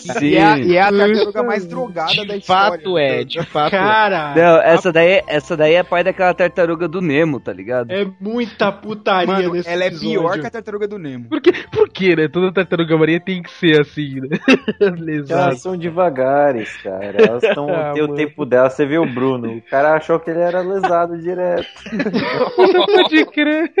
Sim. 0.00 0.22
E 0.32 0.36
é, 0.36 0.42
a- 0.44 0.58
e 0.58 0.76
é 0.76 0.80
a 0.80 0.90
tartaruga 0.90 1.42
mais 1.42 1.66
drogada 1.66 2.14
da 2.24 2.32
De 2.34 2.38
história. 2.40 2.46
fato 2.78 2.96
é, 2.98 3.24
de 3.24 3.42
fato 3.44 3.66
é. 3.74 3.78
Cara, 3.78 4.34
Não, 4.34 4.62
essa 4.62 4.90
daí, 4.90 5.22
essa 5.26 5.54
daí 5.56 5.74
é 5.74 5.82
pai 5.82 6.02
daquela 6.02 6.32
tartaruga 6.32 6.88
do 6.88 7.02
Nemo, 7.02 7.38
tá 7.38 7.52
ligado? 7.52 7.90
é 7.90 8.06
muita 8.18 8.72
putaria 8.72 9.26
Mano, 9.34 9.52
nesse 9.52 9.68
ela 9.68 9.84
é 9.84 9.88
episódio. 9.88 10.10
pior 10.20 10.40
que 10.40 10.46
a 10.46 10.50
tartaruga 10.50 10.88
do 10.88 10.98
Nemo. 10.98 11.28
Por 11.28 11.42
quê? 11.42 11.52
Por 11.70 11.88
quê, 11.90 12.16
né? 12.16 12.28
Toda 12.28 12.52
tartaruga 12.52 12.96
marinha 12.96 13.20
tem 13.20 13.42
que 13.42 13.50
ser 13.50 13.80
assim, 13.82 14.20
né? 14.20 14.38
Lesado. 14.98 15.42
Elas 15.42 15.60
são 15.60 15.76
devagares, 15.76 16.74
cara. 16.82 17.16
Elas 17.20 17.42
estão 17.42 17.68
Ah, 17.74 17.92
tem 17.92 18.02
o 18.02 18.14
tempo 18.14 18.46
dela. 18.46 18.70
Você 18.70 18.86
viu 18.86 19.02
o 19.02 19.06
Bruno? 19.06 19.56
O 19.56 19.62
cara 19.62 19.94
achou 19.96 20.18
que 20.20 20.30
ele 20.30 20.40
era 20.40 20.60
lesado 20.62 21.18
direto. 21.20 21.66
Pode 22.56 23.24
crer. 23.26 23.72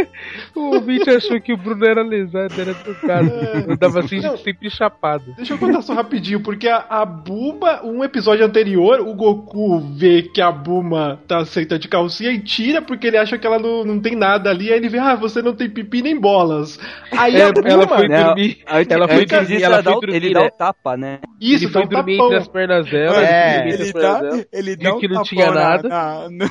O 0.54 0.74
ouvinte 0.76 1.08
achou 1.10 1.40
que 1.40 1.52
o 1.52 1.56
Bruno 1.56 1.84
era 1.86 2.02
lesado, 2.02 2.52
era 2.60 2.74
tocado. 2.74 3.30
Eu 3.68 3.76
tava 3.76 4.00
assim, 4.00 4.20
Não. 4.20 4.36
sempre 4.36 4.68
chapado. 4.70 5.32
Deixa 5.36 5.54
eu 5.54 5.58
contar 5.58 5.82
só 5.82 5.94
rapidinho, 5.94 6.40
porque 6.40 6.68
a, 6.68 6.84
a 6.88 7.04
Buma, 7.04 7.84
um 7.84 8.02
episódio 8.04 8.44
anterior, 8.44 9.00
o 9.00 9.14
Goku 9.14 9.80
vê 9.80 10.22
que 10.22 10.40
a 10.40 10.50
Buma 10.50 11.20
tá 11.26 11.38
aceita 11.38 11.78
de 11.78 11.88
calcinha 11.88 12.30
e 12.32 12.40
tira 12.40 12.82
porque 12.82 13.06
ele 13.06 13.16
acha 13.18 13.38
que 13.38 13.46
ela 13.46 13.58
não, 13.58 13.84
não 13.84 14.00
tem 14.00 14.16
nada 14.16 14.50
ali. 14.50 14.70
Aí 14.70 14.76
ele 14.78 14.88
vê, 14.88 14.98
ah, 14.98 15.14
você 15.14 15.40
não 15.42 15.54
tem 15.54 15.68
pipi 15.70 16.02
nem 16.02 16.18
bolas. 16.18 16.78
Aí 17.10 17.36
É, 17.36 17.44
a 17.44 17.52
Buma, 17.52 17.68
ela 17.68 17.88
foi 17.88 18.08
dormir. 18.08 18.58
antes- 18.68 18.92
Ela 18.92 19.08
foi 19.08 19.26
dormir. 19.26 19.46
disso, 19.46 19.64
Ela 19.64 19.74
ela 19.74 19.82
dá 19.82 19.92
foi 19.92 20.00
dormir, 20.00 20.16
ele 20.16 20.34
dá 20.34 20.40
né? 20.40 20.46
o 20.46 20.50
tapa, 20.50 20.96
né? 20.96 21.18
isso, 21.40 21.64
ele 21.64 21.66
dá 21.66 21.72
foi 21.72 21.82
um 21.82 21.88
dormir 21.88 22.16
tapão. 22.16 22.26
entre 22.26 22.38
as 22.38 22.48
pernas 22.48 22.86
dela. 22.90 23.24
É, 23.24 23.56
entre 23.58 23.72
ele 23.74 23.82
as 23.82 23.92
pernas 23.92 24.12
dá, 24.12 24.20
dela. 24.20 24.44
ele 24.52 24.76
dá 24.76 24.94
um 24.94 24.98
que 24.98 25.08
não 25.08 25.22
tinha 25.22 25.46
na- 25.46 25.54
nada. 25.54 25.88
na- 25.88 26.28
na- 26.30 26.50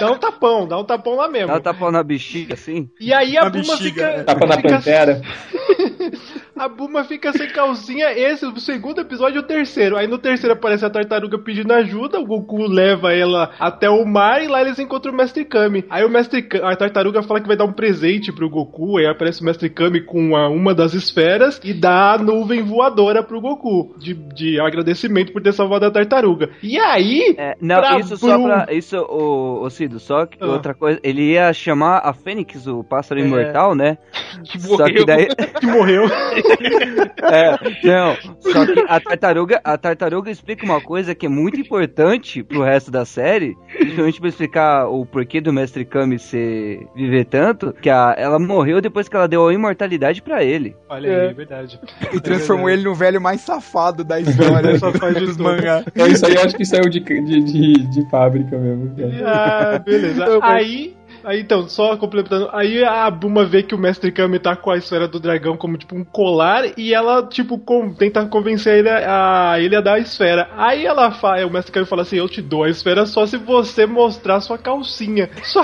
Dá 0.00 0.12
um 0.12 0.18
tapão, 0.18 0.66
dá 0.66 0.78
um 0.78 0.84
tapão 0.84 1.14
lá 1.16 1.28
mesmo. 1.28 1.48
Dá 1.48 1.56
o 1.56 1.60
tapão 1.60 1.90
na 1.92 2.02
bexiga, 2.02 2.54
assim. 2.54 2.88
E 2.98 3.12
aí 3.12 3.36
a 3.38 3.44
Na 3.44 3.50
Buma 3.50 3.62
bexiga, 3.76 4.06
fica. 4.08 4.16
né? 4.18 4.24
Tapa 4.24 4.46
na 4.46 4.56
fica- 4.56 4.68
pantera. 4.70 5.20
A 6.56 6.68
Buma 6.68 7.04
fica 7.04 7.32
sem 7.32 7.48
calcinha, 7.48 8.12
esse, 8.12 8.44
o 8.44 8.58
segundo 8.60 9.00
episódio 9.00 9.36
e 9.36 9.40
o 9.40 9.46
terceiro. 9.46 9.96
Aí 9.96 10.06
no 10.06 10.18
terceiro 10.18 10.54
aparece 10.54 10.84
a 10.84 10.90
tartaruga 10.90 11.38
pedindo 11.38 11.72
ajuda, 11.72 12.20
o 12.20 12.26
Goku 12.26 12.66
leva 12.66 13.12
ela 13.14 13.50
até 13.58 13.88
o 13.88 14.04
mar 14.04 14.42
e 14.42 14.48
lá 14.48 14.60
eles 14.60 14.78
encontram 14.78 15.12
o 15.12 15.16
Mestre 15.16 15.44
Kami. 15.44 15.84
Aí 15.88 16.04
o 16.04 16.10
Mestre 16.10 16.42
Kami, 16.42 16.64
a 16.64 16.76
tartaruga 16.76 17.22
fala 17.22 17.40
que 17.40 17.46
vai 17.46 17.56
dar 17.56 17.64
um 17.64 17.72
presente 17.72 18.32
pro 18.32 18.50
Goku, 18.50 18.98
aí 18.98 19.06
aparece 19.06 19.42
o 19.42 19.44
Mestre 19.44 19.70
Kami 19.70 20.02
com 20.02 20.36
a, 20.36 20.48
uma 20.48 20.74
das 20.74 20.92
esferas 20.92 21.60
e 21.62 21.72
dá 21.72 22.12
a 22.12 22.18
nuvem 22.18 22.62
voadora 22.62 23.22
pro 23.22 23.40
Goku, 23.40 23.94
de, 23.98 24.14
de 24.14 24.60
agradecimento 24.60 25.32
por 25.32 25.42
ter 25.42 25.52
salvado 25.52 25.86
a 25.86 25.90
tartaruga. 25.90 26.50
E 26.62 26.78
aí... 26.78 27.34
É, 27.38 27.56
não, 27.60 27.80
isso 27.98 28.18
Brum... 28.18 28.28
só 28.28 28.42
pra... 28.42 28.66
Isso, 28.70 28.96
o, 28.98 29.62
o 29.64 29.70
Cido, 29.70 29.98
só 29.98 30.26
que 30.26 30.38
ah. 30.40 30.46
outra 30.46 30.74
coisa, 30.74 31.00
ele 31.02 31.32
ia 31.32 31.52
chamar 31.52 32.00
a 32.04 32.12
Fênix, 32.12 32.66
o 32.66 32.82
pássaro 32.84 33.20
é. 33.20 33.24
imortal, 33.24 33.74
né? 33.74 33.98
Que 34.44 34.58
morreu. 34.58 34.76
Só 34.76 34.84
que 34.84 35.04
daí... 35.04 35.26
que 35.58 35.66
morreu. 35.66 36.04
é, 37.22 37.86
não, 37.86 38.16
só 38.40 38.66
que 38.66 38.84
a 38.88 39.00
tartaruga, 39.00 39.60
a 39.62 39.78
tartaruga 39.78 40.30
explica 40.30 40.64
uma 40.64 40.80
coisa 40.80 41.14
que 41.14 41.26
é 41.26 41.28
muito 41.28 41.60
importante 41.60 42.42
pro 42.42 42.62
resto 42.62 42.90
da 42.90 43.04
série, 43.04 43.56
principalmente 43.76 44.20
pra 44.20 44.28
explicar 44.28 44.86
o 44.88 45.04
porquê 45.04 45.40
do 45.40 45.52
Mestre 45.52 45.84
Kami 45.84 46.18
ser, 46.18 46.86
viver 46.94 47.24
tanto, 47.24 47.72
que 47.72 47.90
a, 47.90 48.14
ela 48.16 48.38
morreu 48.38 48.80
depois 48.80 49.08
que 49.08 49.16
ela 49.16 49.28
deu 49.28 49.46
a 49.46 49.54
imortalidade 49.54 50.22
pra 50.22 50.42
ele. 50.42 50.76
Olha 50.88 51.08
é. 51.08 51.20
aí, 51.22 51.28
é 51.28 51.32
verdade. 51.32 51.80
E 52.12 52.20
transformou 52.20 52.68
é 52.68 52.72
verdade. 52.72 52.80
ele 52.80 52.88
no 52.88 52.94
velho 52.94 53.20
mais 53.20 53.40
safado 53.40 54.04
da 54.04 54.20
história 54.20 54.78
dos 55.20 55.36
mangá. 55.36 55.84
Então 55.86 56.06
isso 56.06 56.26
aí 56.26 56.34
eu 56.34 56.42
acho 56.42 56.56
que 56.56 56.64
saiu 56.64 56.88
de, 56.88 57.00
de, 57.00 57.42
de, 57.42 57.72
de 57.90 58.10
fábrica 58.10 58.56
mesmo. 58.58 58.94
Cara. 58.96 59.74
Ah, 59.74 59.78
beleza. 59.78 60.38
Aí 60.42 60.96
Aí 61.24 61.40
então, 61.40 61.68
só 61.68 61.96
completando, 61.96 62.48
aí 62.52 62.84
a 62.84 63.10
Buma 63.10 63.44
vê 63.44 63.62
que 63.62 63.74
o 63.74 63.78
Mestre 63.78 64.12
Kami 64.12 64.38
tá 64.38 64.56
com 64.56 64.70
a 64.70 64.76
esfera 64.76 65.06
do 65.06 65.20
dragão 65.20 65.56
como 65.56 65.76
tipo 65.76 65.94
um 65.94 66.04
colar 66.04 66.78
e 66.78 66.94
ela, 66.94 67.26
tipo, 67.26 67.58
com, 67.58 67.92
tenta 67.92 68.24
convencer 68.26 68.78
ele 68.78 68.88
a, 68.88 69.52
a 69.52 69.60
ele 69.60 69.76
a 69.76 69.80
dar 69.80 69.94
a 69.94 69.98
esfera. 69.98 70.48
Aí 70.56 70.84
ela 70.84 71.10
fala, 71.10 71.46
o 71.46 71.50
Mestre 71.50 71.72
Kami 71.72 71.86
fala 71.86 72.02
assim: 72.02 72.16
Eu 72.16 72.28
te 72.28 72.40
dou 72.40 72.64
a 72.64 72.70
esfera 72.70 73.06
só 73.06 73.26
se 73.26 73.36
você 73.36 73.86
mostrar 73.86 74.40
sua 74.40 74.58
calcinha. 74.58 75.30
Só 75.50 75.62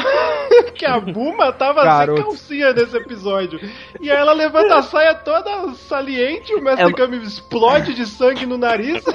que 0.75 0.85
a 0.85 0.99
Buma 0.99 1.53
tava 1.53 1.85
Garoto. 1.85 2.17
sem 2.17 2.25
calcinha 2.25 2.73
nesse 2.73 2.97
episódio. 2.97 3.61
E 4.01 4.11
aí 4.11 4.17
ela 4.17 4.33
levanta 4.33 4.77
a 4.77 4.83
saia 4.83 5.15
toda 5.15 5.73
saliente, 5.75 6.53
o 6.55 6.63
Mestre 6.63 6.91
é... 6.91 6.93
Kami 6.93 7.19
explode 7.19 7.95
de 7.95 8.07
sangue 8.07 8.47
no 8.47 8.59
nariz. 8.59 9.05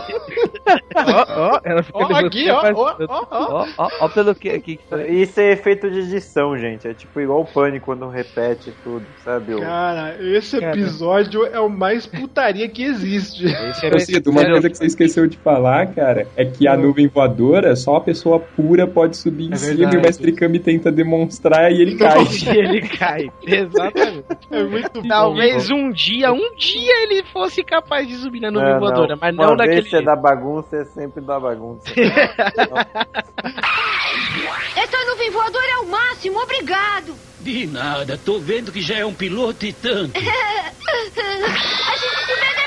Ó, 0.96 1.56
ó, 1.56 1.60
ela 1.64 1.84
fica 1.84 1.98
ó, 1.98 2.16
aqui, 2.16 2.50
ó, 2.50 2.62
ó, 2.74 2.96
ó, 3.10 3.68
ó, 3.78 3.90
ó, 4.02 4.10
pelo 4.10 4.36
que 4.36 4.50
aqui. 4.50 4.80
Isso 5.10 5.40
é 5.40 5.52
efeito 5.52 5.90
de 5.90 6.04
edição, 6.32 6.58
gente. 6.58 6.88
É 6.88 6.94
tipo 6.94 7.20
igual 7.20 7.42
o 7.42 7.46
Pânico 7.46 7.88
quando 7.88 8.08
repete 8.08 8.74
tudo, 8.84 9.06
sabe? 9.24 9.60
Cara, 9.60 10.16
esse 10.20 10.58
episódio 10.58 11.42
cara. 11.42 11.56
é 11.58 11.60
o 11.60 11.70
mais 11.70 12.06
putaria 12.08 12.68
que 12.70 12.84
existe. 12.84 13.46
Esse 13.52 13.86
é 13.86 14.00
Cito, 14.00 14.30
uma 14.30 14.46
coisa 14.46 14.70
que 14.70 14.78
você 14.78 14.86
esqueceu 14.86 15.28
de 15.28 15.38
falar, 15.38 15.88
cara, 15.94 16.28
é 16.36 16.46
que 16.46 16.68
a 16.68 16.78
nuvem 16.78 17.08
voadora, 17.08 17.76
só 17.76 17.98
a 17.98 18.02
pessoa 18.02 18.40
pura 18.40 18.88
pode 18.88 19.18
subir 19.18 19.50
em 19.50 19.54
é 19.54 19.56
cima 19.56 19.76
verdade. 19.76 19.96
e 19.96 20.00
o 20.00 20.02
Mestre 20.02 20.32
Kami 20.32 20.60
tenta 20.60 20.92
demonstrar 20.92 21.72
e 21.72 21.82
ele 21.82 21.98
cai. 21.98 22.24
e 22.24 22.58
ele 22.58 22.82
cai, 22.82 23.32
exatamente. 23.46 24.26
É 24.52 24.64
muito 24.64 25.02
Talvez 25.08 25.70
bom. 25.70 25.76
um 25.76 25.92
dia, 25.92 26.32
um 26.32 26.56
dia 26.56 27.04
ele 27.04 27.24
fosse 27.32 27.64
capaz 27.64 28.08
de 28.08 28.16
subir 28.16 28.40
na 28.40 28.52
nuvem 28.52 28.74
não, 28.74 28.80
voadora, 28.80 29.16
não. 29.16 29.20
mas 29.20 29.36
não 29.36 29.46
Uma 29.46 29.56
naquele. 29.58 29.82
Vez 29.82 29.94
é 29.94 30.02
da 30.02 30.16
bagunça, 30.16 30.78
é 30.78 30.86
sempre 30.86 31.22
da 31.24 31.40
bagunça. 31.40 31.92
Essa 34.76 35.06
nuvem 35.06 35.32
voadora 35.32 35.72
é 35.72 35.78
o 35.78 35.88
máximo, 35.88 36.40
obrigado! 36.40 37.16
De 37.40 37.66
nada, 37.68 38.20
tô 38.24 38.40
vendo 38.40 38.72
que 38.72 38.82
já 38.82 38.98
é 38.98 39.06
um 39.06 39.14
piloto 39.14 39.66
e 39.66 39.74
tanto. 39.74 40.14
A 40.18 40.22
gente 41.98 42.26
se 42.26 42.36
depois! 42.36 42.61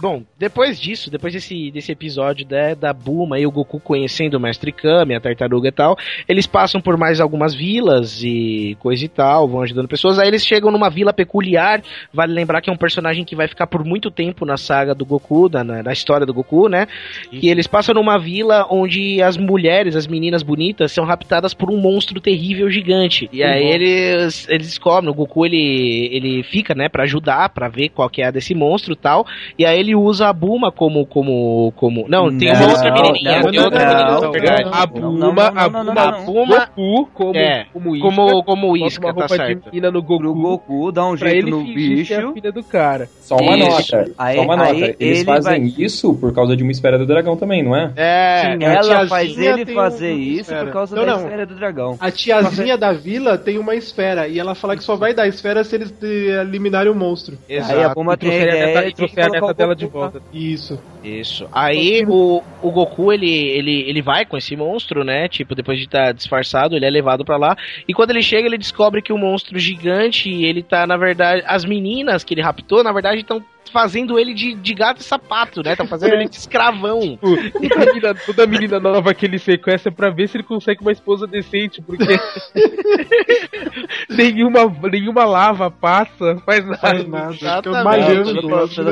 Bom, 0.00 0.22
depois 0.38 0.80
disso, 0.80 1.10
depois 1.10 1.34
desse, 1.34 1.70
desse 1.70 1.92
episódio 1.92 2.46
né, 2.48 2.74
da 2.74 2.90
Buma 2.90 3.38
e 3.38 3.46
o 3.46 3.50
Goku 3.50 3.78
conhecendo 3.78 4.34
o 4.34 4.40
Mestre 4.40 4.72
Kami, 4.72 5.14
a 5.14 5.20
tartaruga 5.20 5.68
e 5.68 5.72
tal, 5.72 5.96
eles 6.26 6.46
passam 6.46 6.80
por 6.80 6.96
mais 6.96 7.20
algumas 7.20 7.54
vilas 7.54 8.22
e 8.22 8.78
coisa 8.80 9.04
e 9.04 9.08
tal, 9.08 9.46
vão 9.46 9.60
ajudando 9.60 9.88
pessoas. 9.88 10.18
Aí 10.18 10.28
eles 10.28 10.44
chegam 10.46 10.70
numa 10.70 10.88
vila 10.88 11.12
peculiar. 11.12 11.82
Vale 12.14 12.32
lembrar 12.32 12.62
que 12.62 12.70
é 12.70 12.72
um 12.72 12.78
personagem 12.78 13.26
que 13.26 13.36
vai 13.36 13.46
ficar 13.46 13.66
por 13.66 13.84
muito 13.84 14.10
tempo 14.10 14.46
na 14.46 14.56
saga 14.56 14.94
do 14.94 15.04
Goku, 15.04 15.50
na, 15.50 15.64
na 15.64 15.92
história 15.92 16.24
do 16.24 16.32
Goku, 16.32 16.68
né? 16.68 16.86
E 17.30 17.50
eles 17.50 17.66
passam 17.66 17.94
numa 17.94 18.18
vila 18.18 18.66
onde 18.70 19.22
as 19.22 19.36
mulheres, 19.36 19.94
as 19.94 20.06
meninas 20.06 20.42
bonitas, 20.42 20.92
são 20.92 21.04
raptadas 21.04 21.52
por 21.52 21.70
um 21.70 21.76
monstro 21.76 22.20
terrível 22.20 22.70
gigante. 22.70 23.28
E 23.30 23.42
aí 23.42 23.64
uhum. 23.64 23.68
eles, 23.68 24.48
eles 24.48 24.68
descobrem, 24.68 25.10
o 25.10 25.14
Goku 25.14 25.44
ele, 25.44 26.08
ele 26.10 26.42
fica, 26.42 26.74
né, 26.74 26.88
pra 26.88 27.04
ajudar, 27.04 27.50
pra 27.50 27.68
ver 27.68 27.90
qual 27.90 28.08
que 28.08 28.22
é 28.22 28.28
a 28.28 28.30
desse 28.30 28.54
monstro 28.54 28.94
e 28.94 28.96
tal. 28.96 29.26
E 29.58 29.66
aí 29.66 29.78
ele 29.78 29.89
ele 29.90 29.96
usa 29.96 30.28
a 30.28 30.32
Buma 30.32 30.70
como. 30.70 31.04
como, 31.06 31.72
como... 31.76 32.06
Não, 32.08 32.36
tem 32.36 32.52
uma 32.52 32.68
outra 32.68 32.92
menininha. 32.92 33.42
Tem 33.50 33.60
outra 33.60 33.86
menininha, 33.86 34.30
verdade. 34.30 34.70
A 34.72 34.86
Buma, 34.86 35.48
a 35.48 35.68
Buma, 35.68 35.92
a 35.92 36.12
Buma. 36.12 36.70
Goku 36.76 37.10
como, 37.12 37.36
é, 37.36 37.66
como 37.72 37.96
isca. 37.96 38.08
Como, 38.08 38.44
como 38.44 38.76
isca, 38.76 39.14
tá 39.14 39.28
certo. 39.28 39.70
De 39.70 39.80
no 39.80 40.02
Goku, 40.02 40.34
Goku 40.34 40.92
dá 40.92 41.06
um 41.06 41.16
jeito 41.16 41.50
no 41.50 41.64
bicho. 41.64 42.14
a 42.14 42.32
filha 42.32 42.52
do 42.52 42.62
cara. 42.62 43.08
Só 43.20 43.36
uma 43.36 43.56
isso. 43.56 43.96
nota. 43.96 44.12
Aí, 44.16 44.36
só 44.36 44.42
uma 44.42 44.56
nota. 44.56 44.96
Eles 44.98 45.24
fazem 45.24 45.60
vai... 45.60 45.84
isso 45.84 46.14
por 46.14 46.32
causa 46.32 46.56
de 46.56 46.62
uma 46.62 46.72
esfera 46.72 46.98
do 46.98 47.06
dragão 47.06 47.36
também, 47.36 47.62
não 47.62 47.74
é? 47.74 47.92
É. 47.96 48.42
Sim, 48.42 48.64
ela 48.64 49.08
faz 49.08 49.36
ele 49.36 49.66
fazer 49.66 50.12
isso 50.12 50.54
por 50.54 50.72
causa 50.72 50.96
da 50.96 51.16
esfera 51.16 51.46
do 51.46 51.54
dragão. 51.54 51.96
A 52.00 52.10
tiazinha 52.10 52.78
da 52.78 52.92
vila 52.92 53.36
tem 53.36 53.58
uma 53.58 53.74
esfera 53.74 54.28
e 54.28 54.38
ela 54.38 54.54
fala 54.54 54.76
que 54.76 54.84
só 54.84 54.96
vai 54.96 55.14
dar 55.14 55.26
esfera 55.26 55.64
se 55.64 55.74
eles 55.74 55.94
eliminarem 56.02 56.92
o 56.92 56.94
monstro. 56.94 57.36
Exato. 57.48 57.78
Aí 57.78 57.84
a 57.84 57.88
Buma 57.88 58.16
tem 58.16 58.30
a 58.30 58.42
ideia 58.42 58.92
a 59.16 59.28
neta 59.28 59.54
dela 59.54 59.74
de 59.86 59.92
volta. 59.92 60.22
Isso. 60.32 60.80
Isso. 61.02 61.48
Aí 61.52 62.04
o, 62.06 62.42
o 62.62 62.70
Goku, 62.70 63.12
ele, 63.12 63.30
ele, 63.30 63.82
ele 63.88 64.02
vai 64.02 64.24
com 64.24 64.36
esse 64.36 64.54
monstro, 64.56 65.04
né? 65.04 65.28
Tipo, 65.28 65.54
depois 65.54 65.78
de 65.78 65.84
estar 65.84 66.06
tá 66.06 66.12
disfarçado, 66.12 66.76
ele 66.76 66.86
é 66.86 66.90
levado 66.90 67.24
para 67.24 67.36
lá. 67.36 67.56
E 67.88 67.94
quando 67.94 68.10
ele 68.10 68.22
chega, 68.22 68.46
ele 68.46 68.58
descobre 68.58 69.02
que 69.02 69.12
o 69.12 69.18
monstro 69.18 69.58
gigante, 69.58 70.30
ele 70.30 70.62
tá, 70.62 70.86
na 70.86 70.96
verdade. 70.96 71.42
As 71.46 71.64
meninas 71.64 72.22
que 72.22 72.34
ele 72.34 72.42
raptou, 72.42 72.84
na 72.84 72.92
verdade, 72.92 73.20
estão 73.20 73.42
fazendo 73.72 74.18
ele 74.18 74.34
de, 74.34 74.54
de 74.54 74.74
gato 74.74 75.00
e 75.00 75.04
sapato, 75.04 75.62
né? 75.62 75.76
Tá 75.76 75.86
fazendo 75.86 76.14
ele 76.14 76.28
de 76.28 76.36
escravão. 76.36 77.16
toda, 77.16 77.86
menina, 77.86 78.14
toda 78.14 78.46
menina 78.46 78.80
nova 78.80 79.14
que 79.14 79.26
ele 79.26 79.38
sequestra 79.38 79.90
pra 79.90 80.10
ver 80.10 80.28
se 80.28 80.36
ele 80.36 80.44
consegue 80.44 80.80
uma 80.80 80.92
esposa 80.92 81.26
decente, 81.26 81.82
porque 81.82 82.04
nenhuma, 84.08 84.60
nenhuma 84.90 85.24
lava 85.24 85.70
passa, 85.70 86.36
faz 86.44 86.64
nada. 86.64 86.78
Faz 86.78 87.08
nada. 87.08 87.36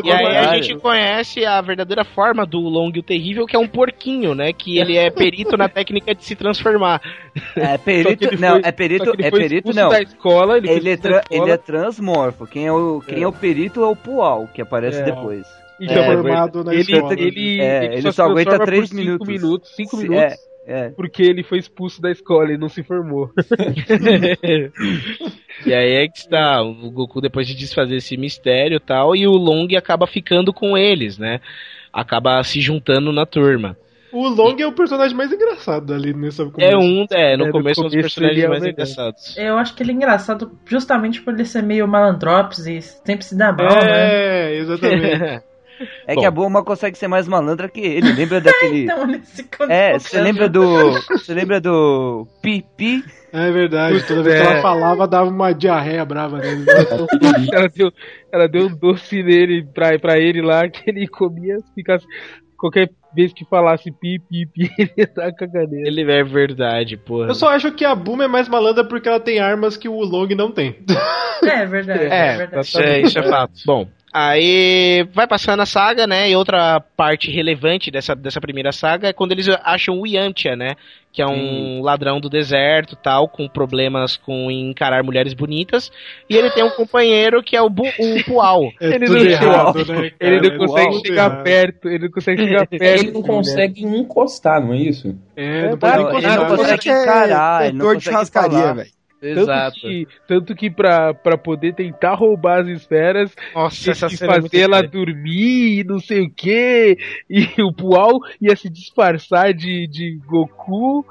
E 0.05 0.13
aí 0.13 0.37
a 0.37 0.61
gente 0.61 0.77
conhece 0.77 1.45
a 1.45 1.61
verdadeira 1.61 2.05
forma 2.05 2.47
do 2.47 2.61
Long 2.61 2.89
o 2.89 3.03
Terrível, 3.03 3.47
que 3.47 3.55
é 3.55 3.59
um 3.59 3.69
porquinho, 3.69 4.35
né? 4.35 4.53
Que 4.53 4.79
ele 4.79 4.97
é 4.97 5.11
perito 5.11 5.57
na 5.57 5.69
técnica 5.69 6.15
de 6.15 6.25
se 6.25 6.35
transformar. 6.35 7.01
É 7.57 7.79
perito, 7.79 8.37
não, 8.39 8.53
foi, 8.53 8.61
é 8.65 8.73
perito, 8.73 9.13
é 9.19 9.31
perito 9.31 9.75
não. 9.75 9.89
Da 9.89 10.01
escola, 10.01 10.57
ele, 10.57 10.71
ele, 10.71 10.91
é, 10.91 10.97
tra, 10.97 11.23
ele 11.31 11.51
é 11.51 11.57
transmorfo. 11.57 12.47
Quem 12.47 12.67
é 12.67 12.73
o, 12.73 13.03
quem 13.07 13.19
é. 13.19 13.23
é 13.23 13.29
o 13.29 13.33
perito 13.33 13.83
é 13.83 13.87
o 13.87 13.97
Pual, 13.97 14.49
que 14.53 14.63
aparece 14.69 15.01
é. 15.01 15.05
depois. 15.05 15.47
E 15.81 15.87
é, 15.87 16.05
formado 16.05 16.65
na 16.65 16.73
ele, 16.73 16.83
escola. 16.83 17.15
Ele, 17.15 17.61
é, 17.61 17.85
ele, 17.85 17.95
ele 17.95 18.03
só, 18.03 18.13
só 18.13 18.25
aguenta 18.25 18.59
3 18.59 18.93
minutos. 18.93 19.27
5 19.27 19.41
minutos, 19.41 19.77
5 19.77 19.97
minutos. 19.97 20.23
É. 20.23 20.49
É. 20.71 20.91
Porque 20.91 21.23
ele 21.23 21.43
foi 21.43 21.59
expulso 21.59 22.03
da 22.03 22.11
escola 22.11 22.53
e 22.53 22.59
não 22.59 22.69
se 22.69 22.83
formou. 22.83 23.31
e 25.65 25.73
aí 25.73 25.93
é 25.95 26.07
que 26.09 26.19
está. 26.19 26.63
O 26.63 26.91
Goku, 26.91 27.23
depois 27.23 27.47
de 27.47 27.55
desfazer 27.55 27.97
esse 27.97 28.19
mistério 28.19 28.77
e 28.77 28.81
tal, 28.81 29.17
e 29.17 29.27
o 29.27 29.33
Long 29.33 29.67
acaba 29.79 30.07
ficando 30.07 30.53
com 30.53 30.77
eles, 30.77 31.17
né? 31.17 31.41
Acaba 31.91 32.45
se 32.45 32.61
juntando 32.61 33.11
na 33.15 33.25
turma. 33.25 33.79
O 34.13 34.29
Long 34.29 34.57
e... 34.59 34.63
é 34.63 34.67
o 34.67 34.73
personagem 34.73 35.17
mais 35.17 35.33
engraçado 35.33 35.93
ali 35.93 36.15
nessa 36.15 36.45
começo. 36.45 36.61
É 36.61 36.77
um, 36.77 37.07
é, 37.11 37.37
no, 37.37 37.47
é, 37.47 37.51
começo, 37.51 37.81
é 37.81 37.85
um 37.85 37.89
dos 37.89 37.95
personagens 37.95 38.45
é 38.45 38.49
mais 38.49 38.65
engraçados. 38.65 39.37
Eu 39.37 39.57
acho 39.59 39.75
que 39.75 39.83
ele 39.83 39.93
é 39.93 39.95
engraçado 39.95 40.59
justamente 40.67 41.21
por 41.21 41.35
ele 41.35 41.45
ser 41.45 41.63
meio 41.63 41.87
malandrops 41.87 42.67
e 42.67 42.81
sempre 42.81 43.25
se 43.25 43.37
dá 43.37 43.53
mal, 43.53 43.67
é, 43.67 43.85
né? 43.85 44.49
É, 44.49 44.55
exatamente. 44.57 45.43
É 46.07 46.15
Bom. 46.15 46.21
que 46.21 46.27
a 46.27 46.31
Bulma 46.31 46.65
consegue 46.65 46.99
ser 46.99 47.09
mais 47.09 47.29
malandra 47.29 47.69
que 47.69 47.81
ele. 47.81 48.13
Lembra 48.13 48.41
daquele. 48.41 48.83
então, 49.39 49.71
é, 49.71 49.99
você 49.99 50.21
lembra 50.21 50.49
do. 50.49 50.93
Você 51.11 51.35
lembra 51.35 51.61
do 51.61 52.27
Pipi? 52.43 53.05
É 53.33 53.51
verdade, 53.51 54.07
toda 54.07 54.23
vez 54.23 54.37
é. 54.37 54.41
que 54.41 54.47
ela 54.53 54.63
falava, 54.63 55.07
dava 55.07 55.29
uma 55.29 55.53
diarreia 55.53 56.05
brava 56.05 56.39
nele. 56.39 56.65
ela, 57.53 57.69
deu, 57.69 57.93
ela 58.33 58.49
deu 58.49 58.67
um 58.67 58.75
doce 58.75 59.23
nele 59.23 59.67
pra, 59.73 59.99
pra 59.99 60.19
ele 60.19 60.41
lá, 60.41 60.69
que 60.69 60.89
ele 60.89 61.07
comia, 61.07 61.59
ficasse. 61.75 62.07
Qualquer 62.59 62.91
vez 63.15 63.33
que 63.33 63.45
falasse 63.45 63.91
pi, 63.91 64.19
pi, 64.19 64.45
pi, 64.47 64.71
ele 64.79 64.93
ia 64.97 65.07
dar 65.07 65.33
caganeira. 65.33 65.89
Ele 65.89 66.03
é 66.03 66.25
verdade, 66.25 66.97
porra. 66.97 67.29
Eu 67.29 67.35
só 67.35 67.51
acho 67.51 67.73
que 67.73 67.85
a 67.85 67.95
Bulma 67.95 68.25
é 68.25 68.29
mais 68.29 68.49
malandra 68.49 68.85
porque 68.85 69.09
ela 69.09 69.21
tem 69.21 69.39
armas 69.39 69.77
que 69.77 69.89
o 69.89 70.01
Long 70.01 70.29
não 70.35 70.51
tem. 70.51 70.77
É, 71.43 71.63
é 71.63 71.67
verdade. 71.67 72.05
É, 72.05 72.27
é 72.27 72.37
verdade. 72.37 72.83
É, 72.83 73.01
isso 73.01 73.19
é 73.19 73.23
fato. 73.23 73.53
Bom, 73.65 73.89
Aí 74.13 75.07
vai 75.13 75.27
passando 75.27 75.61
a 75.61 75.67
saga, 75.67 76.07
né? 76.07 76.31
E 76.31 76.37
outra 76.37 76.81
parte 76.97 77.31
relevante 77.31 77.91
dessa, 77.91 78.15
dessa 78.15 78.41
primeira 78.41 78.73
saga 78.73 79.09
é 79.09 79.13
quando 79.13 79.33
eles 79.33 79.49
acham 79.63 80.01
o 80.01 80.07
Yantia, 80.07 80.57
né? 80.57 80.75
Que 81.13 81.23
é 81.23 81.27
um 81.27 81.83
ladrão 81.83 82.21
do 82.21 82.29
deserto 82.29 82.97
tal, 82.97 83.29
com 83.29 83.49
problemas 83.49 84.17
com 84.17 84.51
encarar 84.51 85.03
mulheres 85.03 85.35
bonitas. 85.35 85.91
E 86.29 86.37
ele 86.37 86.51
tem 86.51 86.65
um 86.65 86.71
companheiro 86.71 87.43
que 87.43 87.57
é 87.57 87.63
o, 87.63 87.69
Bu, 87.69 87.85
o 87.99 88.25
Pual. 88.25 88.73
É 88.81 88.95
ele 88.95 89.09
não, 89.09 89.17
errado, 89.19 89.85
né, 89.85 90.11
cara? 90.11 90.13
ele 90.21 90.41
não 90.41 90.51
É 90.51 90.59
consegue 90.59 90.91
tudo 90.93 91.07
chegar 91.07 91.31
errado. 91.31 91.43
perto, 91.43 91.89
ele 91.89 92.05
não 92.05 92.11
consegue 92.11 92.43
chegar 92.45 92.67
perto. 92.67 93.03
Ele 93.03 93.13
não 93.13 93.23
consegue 93.23 93.85
encostar, 93.85 94.61
não 94.65 94.73
é 94.75 94.79
isso? 94.79 95.17
É, 95.37 95.69
não 95.71 95.79
pode 95.79 95.99
Ele 95.99 96.03
não 96.03 96.45
encostar. 96.45 96.47
consegue 96.47 96.89
encarar, 96.91 97.67
ele 97.67 97.79
não 97.79 97.87
Dor 97.87 97.97
de 97.97 98.11
consegue 98.11 98.17
rascaria, 98.17 98.75
falar. 98.75 98.87
Velho. 99.21 99.35
Tanto 99.35 99.41
Exato. 99.51 99.81
que, 99.81 100.09
tanto 100.27 100.55
que 100.55 100.71
pra, 100.71 101.13
pra 101.15 101.37
poder 101.39 101.75
tentar 101.75 102.15
roubar 102.15 102.61
as 102.61 102.69
esferas, 102.69 103.35
Nossa, 103.55 103.91
essa 103.91 104.07
é 104.07 104.09
muito 104.09 104.27
fazer 104.27 104.61
ela 104.61 104.81
estranha. 104.81 105.05
dormir 105.07 105.81
e 105.81 105.85
não 105.85 105.99
sei 105.99 106.23
o 106.23 106.31
que. 106.31 106.97
E 107.29 107.47
o 107.63 107.73
Pual 107.73 108.19
ia 108.41 108.55
se 108.57 108.69
disfarçar 108.69 109.53
de, 109.53 109.87
de 109.89 110.19
Goku 110.27 111.05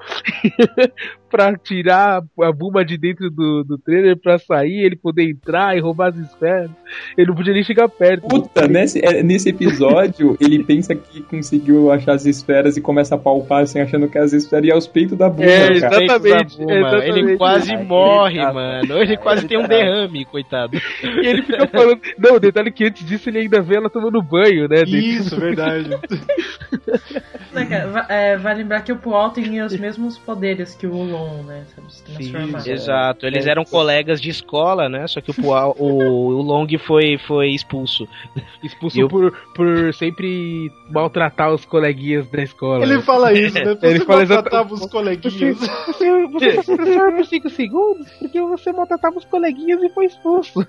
pra 1.29 1.55
tirar 1.55 2.21
a 2.41 2.51
Buma 2.51 2.83
de 2.83 2.97
dentro 2.97 3.29
do, 3.29 3.63
do 3.63 3.77
trailer 3.77 4.17
pra 4.17 4.37
sair, 4.37 4.85
ele 4.85 4.95
poder 4.95 5.29
entrar 5.29 5.75
e 5.75 5.79
roubar 5.79 6.09
as 6.09 6.17
esferas. 6.17 6.69
Ele 7.17 7.27
não 7.27 7.35
podia 7.35 7.53
nem 7.53 7.63
chegar 7.63 7.87
perto. 7.89 8.27
Puta, 8.27 8.67
nesse, 8.67 9.03
é, 9.03 9.21
nesse 9.21 9.49
episódio, 9.49 10.37
ele 10.41 10.63
pensa 10.63 10.95
que 10.95 11.21
conseguiu 11.21 11.91
achar 11.91 12.13
as 12.13 12.25
esferas 12.25 12.77
e 12.77 12.81
começa 12.81 13.15
a 13.15 13.17
palpar 13.17 13.63
assim, 13.63 13.79
achando 13.79 14.07
que 14.07 14.17
as 14.17 14.33
esferas 14.33 14.65
iam 14.67 14.75
aos 14.75 14.87
peitos 14.87 15.17
da 15.17 15.29
bunda. 15.29 15.49
É, 15.49 15.79
cara. 15.79 16.03
exatamente. 16.03 16.57
Buma, 16.57 16.73
exatamente. 16.73 17.19
Ele 17.19 17.37
quase 17.37 17.75
Ai, 17.75 17.83
morre, 17.83 18.37
ele 18.37 18.45
tá- 18.45 18.53
mano. 18.53 18.97
Ele 18.97 19.17
quase 19.17 19.47
tem 19.47 19.57
um 19.57 19.67
derrame, 19.67 20.25
coitado. 20.25 20.77
E 21.03 21.27
ele 21.27 21.41
fica 21.43 21.67
falando. 21.67 21.99
Não, 22.17 22.35
o 22.35 22.39
detalhe 22.39 22.69
é 22.69 22.71
que 22.71 22.85
antes 22.85 23.05
disso 23.05 23.29
ele 23.29 23.39
ainda 23.39 23.61
vê 23.61 23.75
ela 23.75 23.89
tomando 23.89 24.21
banho, 24.21 24.67
né? 24.67 24.83
Isso, 24.85 25.39
verdade. 25.39 25.89
Cara, 27.69 28.05
é, 28.09 28.37
vai 28.37 28.55
lembrar 28.55 28.81
que 28.81 28.91
o 28.91 28.97
Pual 28.97 29.31
tem 29.31 29.61
os 29.61 29.77
mesmos 29.77 30.17
poderes 30.17 30.75
que 30.75 30.85
o 30.87 30.93
Né? 31.43 31.65
Sabe, 31.75 31.93
se 31.93 32.03
transformar. 32.03 32.67
Exato, 32.67 33.25
eles 33.25 33.47
eram 33.47 33.63
colegas 33.63 34.21
de 34.21 34.29
escola, 34.29 34.89
né? 34.89 35.07
Só 35.07 35.21
que 35.21 35.31
o, 35.31 35.33
o, 35.43 35.97
o 36.35 36.41
Long 36.41 36.67
foi, 36.79 37.17
foi 37.17 37.49
expulso. 37.49 38.07
Expulso 38.63 38.99
eu- 38.99 39.07
por, 39.07 39.31
por 39.55 39.93
sempre 39.93 40.71
maltratar 40.89 41.53
os 41.53 41.65
coleguinhas 41.65 42.27
da 42.29 42.43
escola. 42.43 42.83
Ele 42.83 42.97
né? 42.97 43.01
fala 43.01 43.33
isso, 43.33 43.55
né? 43.55 43.75
Você 43.77 43.87
Ele 43.87 43.99
fala 44.01 44.25
maltratava 44.25 44.73
os 44.73 44.85
coleguinhas. 44.87 45.33
Você, 45.33 45.53
você 45.53 46.27
foi 46.29 46.63
professor 46.63 47.13
por 47.15 47.25
5 47.25 47.49
segundos 47.49 48.11
porque 48.19 48.41
você 48.41 48.71
maltratava 48.71 49.17
os 49.17 49.25
coleguinhas 49.25 49.81
e 49.83 49.89
foi 49.89 50.05
expulso. 50.05 50.65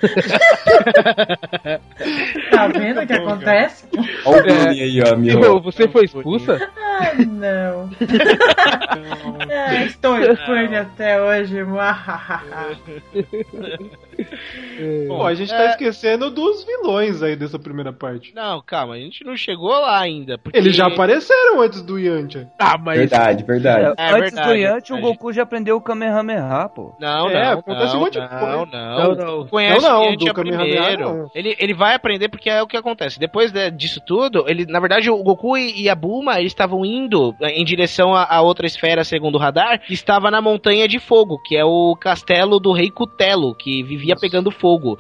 Tá 2.51 2.69
vendo 2.69 3.01
o 3.01 3.07
que 3.07 3.13
acontece? 3.13 3.87
Olha 4.25 4.41
o 4.41 4.43
bullying 4.43 4.81
aí, 4.81 5.03
ó, 5.03 5.17
meu. 5.17 5.61
Você 5.61 5.89
foi 5.89 6.05
expulsa? 6.05 6.59
Ai, 6.77 7.25
não. 7.25 7.91
é, 9.49 9.85
estou 9.87 10.17
impune 10.41 10.77
até 10.77 11.21
hoje. 11.21 11.59
muahaha. 14.19 15.07
Pô, 15.09 15.27
a 15.27 15.35
gente 15.35 15.51
tá 15.51 15.67
esquecendo 15.67 16.31
dos 16.31 16.65
vilões 16.65 17.23
aí 17.23 17.37
dessa 17.37 17.59
primeira 17.59 17.93
parte. 17.93 18.33
Não, 18.35 18.63
calma, 18.65 18.95
a 18.95 18.99
gente 18.99 19.25
não 19.25 19.37
chegou 19.37 19.71
lá 19.71 20.01
ainda. 20.01 20.39
porque- 20.39 20.59
Eles 20.59 20.75
já 20.77 20.87
apareceram 20.87 21.61
antes 21.61 21.83
do 21.83 21.99
Yantia. 21.99 22.49
Ah, 22.59 22.77
mas. 22.79 22.99
Verdade, 22.99 23.45
verdade. 23.45 23.95
É 23.99 24.09
Antes 24.11 24.21
verdade, 24.35 24.49
do 24.49 24.55
Yanti, 24.55 24.93
o. 24.93 25.01
Goku 25.01 25.33
já 25.33 25.43
aprendeu 25.43 25.77
o 25.77 25.81
Kamehameha, 25.81 26.69
pô. 26.75 26.95
Não, 27.01 27.29
É, 27.31 27.45
não, 27.53 27.59
acontece 27.61 27.93
não, 27.93 27.97
um 28.01 28.05
monte 28.05 28.13
de 28.15 28.21
não, 28.21 28.29
coisa. 28.29 28.57
não, 28.57 28.67
Não, 28.67 29.15
não. 29.15 29.47
Conhece 29.47 29.83
Não, 29.83 29.89
não, 29.91 30.01
o 30.01 30.05
Yantia 30.11 30.35
primeiro. 30.35 31.01
não. 31.05 31.31
Ele, 31.35 31.57
ele 31.59 31.75
vai 31.75 31.95
aprender 31.95 32.29
porque 32.29 32.51
é 32.51 32.63
o 32.63 32.67
que 32.67 32.77
acontece. 32.77 33.19
Depois 33.19 33.53
de- 33.53 33.71
disso 33.71 34.01
tudo, 34.07 34.45
ele, 34.49 34.67
na 34.67 34.81
verdade, 34.81 35.11
o 35.11 35.23
Goku 35.23 35.57
e, 35.57 35.83
e 35.83 35.89
a 35.89 35.95
Bulma 35.95 36.39
eles 36.39 36.53
estavam 36.53 36.85
indo 36.85 37.35
em 37.43 37.65
direção 37.65 38.15
a, 38.15 38.25
a 38.25 38.41
outra 38.43 38.67
esfera, 38.67 39.05
segundo 39.05 39.37
o 39.37 39.39
radar, 39.39 39.81
que 39.81 39.93
estava 39.95 40.31
na 40.31 40.41
Montanha 40.41 40.87
de 40.89 40.99
Fogo, 40.99 41.39
que 41.43 41.57
é 41.57 41.65
o 41.65 41.97
castelo 42.01 42.59
do 42.61 42.73
Rei 42.73 42.91
Cutelo, 42.91 43.55
que 43.55 43.83
vivia 43.83 44.08
pegando 44.17 44.51
fogo. 44.51 44.99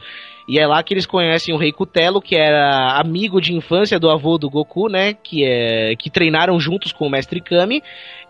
E 0.49 0.59
é 0.59 0.67
lá 0.67 0.83
que 0.83 0.95
eles 0.95 1.05
conhecem 1.05 1.55
o 1.55 1.59
Rei 1.59 1.71
Cutelo, 1.71 2.23
que 2.23 2.35
era 2.35 2.99
amigo 2.99 3.39
de 3.39 3.53
infância 3.53 4.01
do 4.01 4.09
avô 4.09 4.39
do 4.39 4.49
Goku, 4.49 4.89
né? 4.89 5.13
Que, 5.13 5.45
é, 5.45 5.95
que 5.97 6.09
treinaram 6.09 6.59
juntos 6.59 6.91
com 6.91 7.07
o 7.07 7.11
Mestre 7.11 7.39
Kami. 7.39 7.83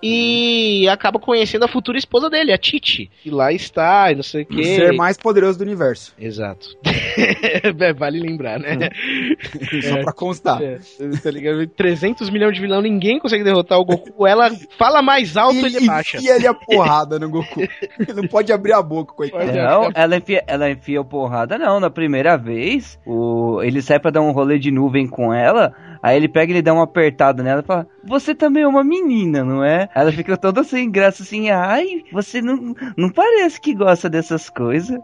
E 0.03 0.89
acaba 0.89 1.19
conhecendo 1.19 1.65
a 1.65 1.69
futura 1.69 1.99
esposa 1.99 2.31
dele, 2.31 2.53
a 2.53 2.59
Titi. 2.59 3.11
E 3.25 3.31
lá 3.31 3.53
está, 3.53 4.13
e 4.13 4.15
não 4.15 4.23
sei 4.23 4.43
o 4.43 4.45
O 4.45 4.49
quê. 4.49 4.63
ser 4.65 4.93
mais 4.93 5.17
poderoso 5.17 5.59
do 5.59 5.63
universo. 5.65 6.15
Exato. 6.19 6.69
É, 7.19 7.93
vale 7.93 8.21
lembrar, 8.21 8.59
né? 8.61 8.77
Só 9.83 10.03
pra 10.03 10.13
constar. 10.13 10.63
É, 10.63 10.79
tá 11.23 11.31
ligado? 11.31 11.67
300 11.67 12.31
milhões 12.31 12.55
de 12.55 12.61
vilão, 12.61 12.81
ninguém 12.81 13.19
consegue 13.19 13.43
derrotar 13.43 13.79
o 13.79 13.85
Goku. 13.85 14.25
Ela 14.27 14.51
fala 14.79 15.03
mais 15.03 15.37
alto, 15.37 15.57
E 15.57 15.65
ele 15.65 15.87
baixa. 15.87 16.19
enfia 16.19 16.37
ele 16.37 16.47
a 16.47 16.55
porrada 16.55 17.19
no 17.19 17.29
Goku. 17.29 17.61
Ele 17.99 18.13
não 18.15 18.29
pode 18.29 18.53
abrir 18.53 18.73
a 18.73 18.83
boca, 18.83 19.13
coitado. 19.15 19.53
Não, 19.53 19.91
ela 19.95 20.17
enfia, 20.17 20.45
ela 20.47 20.71
enfia 20.71 21.03
porrada, 21.03 21.59
não. 21.59 21.81
Na 21.81 21.91
primeira 21.91 22.37
vez, 22.37 22.99
o, 23.05 23.61
ele 23.63 23.83
sai 23.83 23.99
pra 23.99 24.11
dar 24.13 24.21
um 24.21 24.31
rolê 24.31 24.59
de 24.59 24.71
nuvem 24.71 25.07
com 25.09 25.33
ela. 25.35 25.75
Aí 26.03 26.17
ele 26.17 26.29
pega 26.29 26.53
e 26.53 26.57
ele 26.57 26.63
dá 26.63 26.73
uma 26.73 26.85
apertada 26.85 27.43
nela 27.43 27.61
e 27.63 27.67
fala: 27.67 27.87
Você 28.05 28.35
também 28.35 28.63
é 28.63 28.69
uma 28.69 28.85
menina, 28.85 29.45
não 29.45 29.65
é? 29.65 29.89
Ela 29.95 30.13
fica 30.13 30.37
toda 30.37 30.63
sem 30.65 30.91
graça 30.91 31.23
assim: 31.23 31.51
Ai, 31.51 32.03
você 32.13 32.41
não, 32.41 32.75
não 32.97 33.11
parece 33.11 33.61
que 33.61 33.75
gosta 33.75 34.09
dessas 34.09 34.49
coisas. 34.51 34.99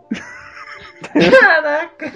Caraca. 1.13 2.13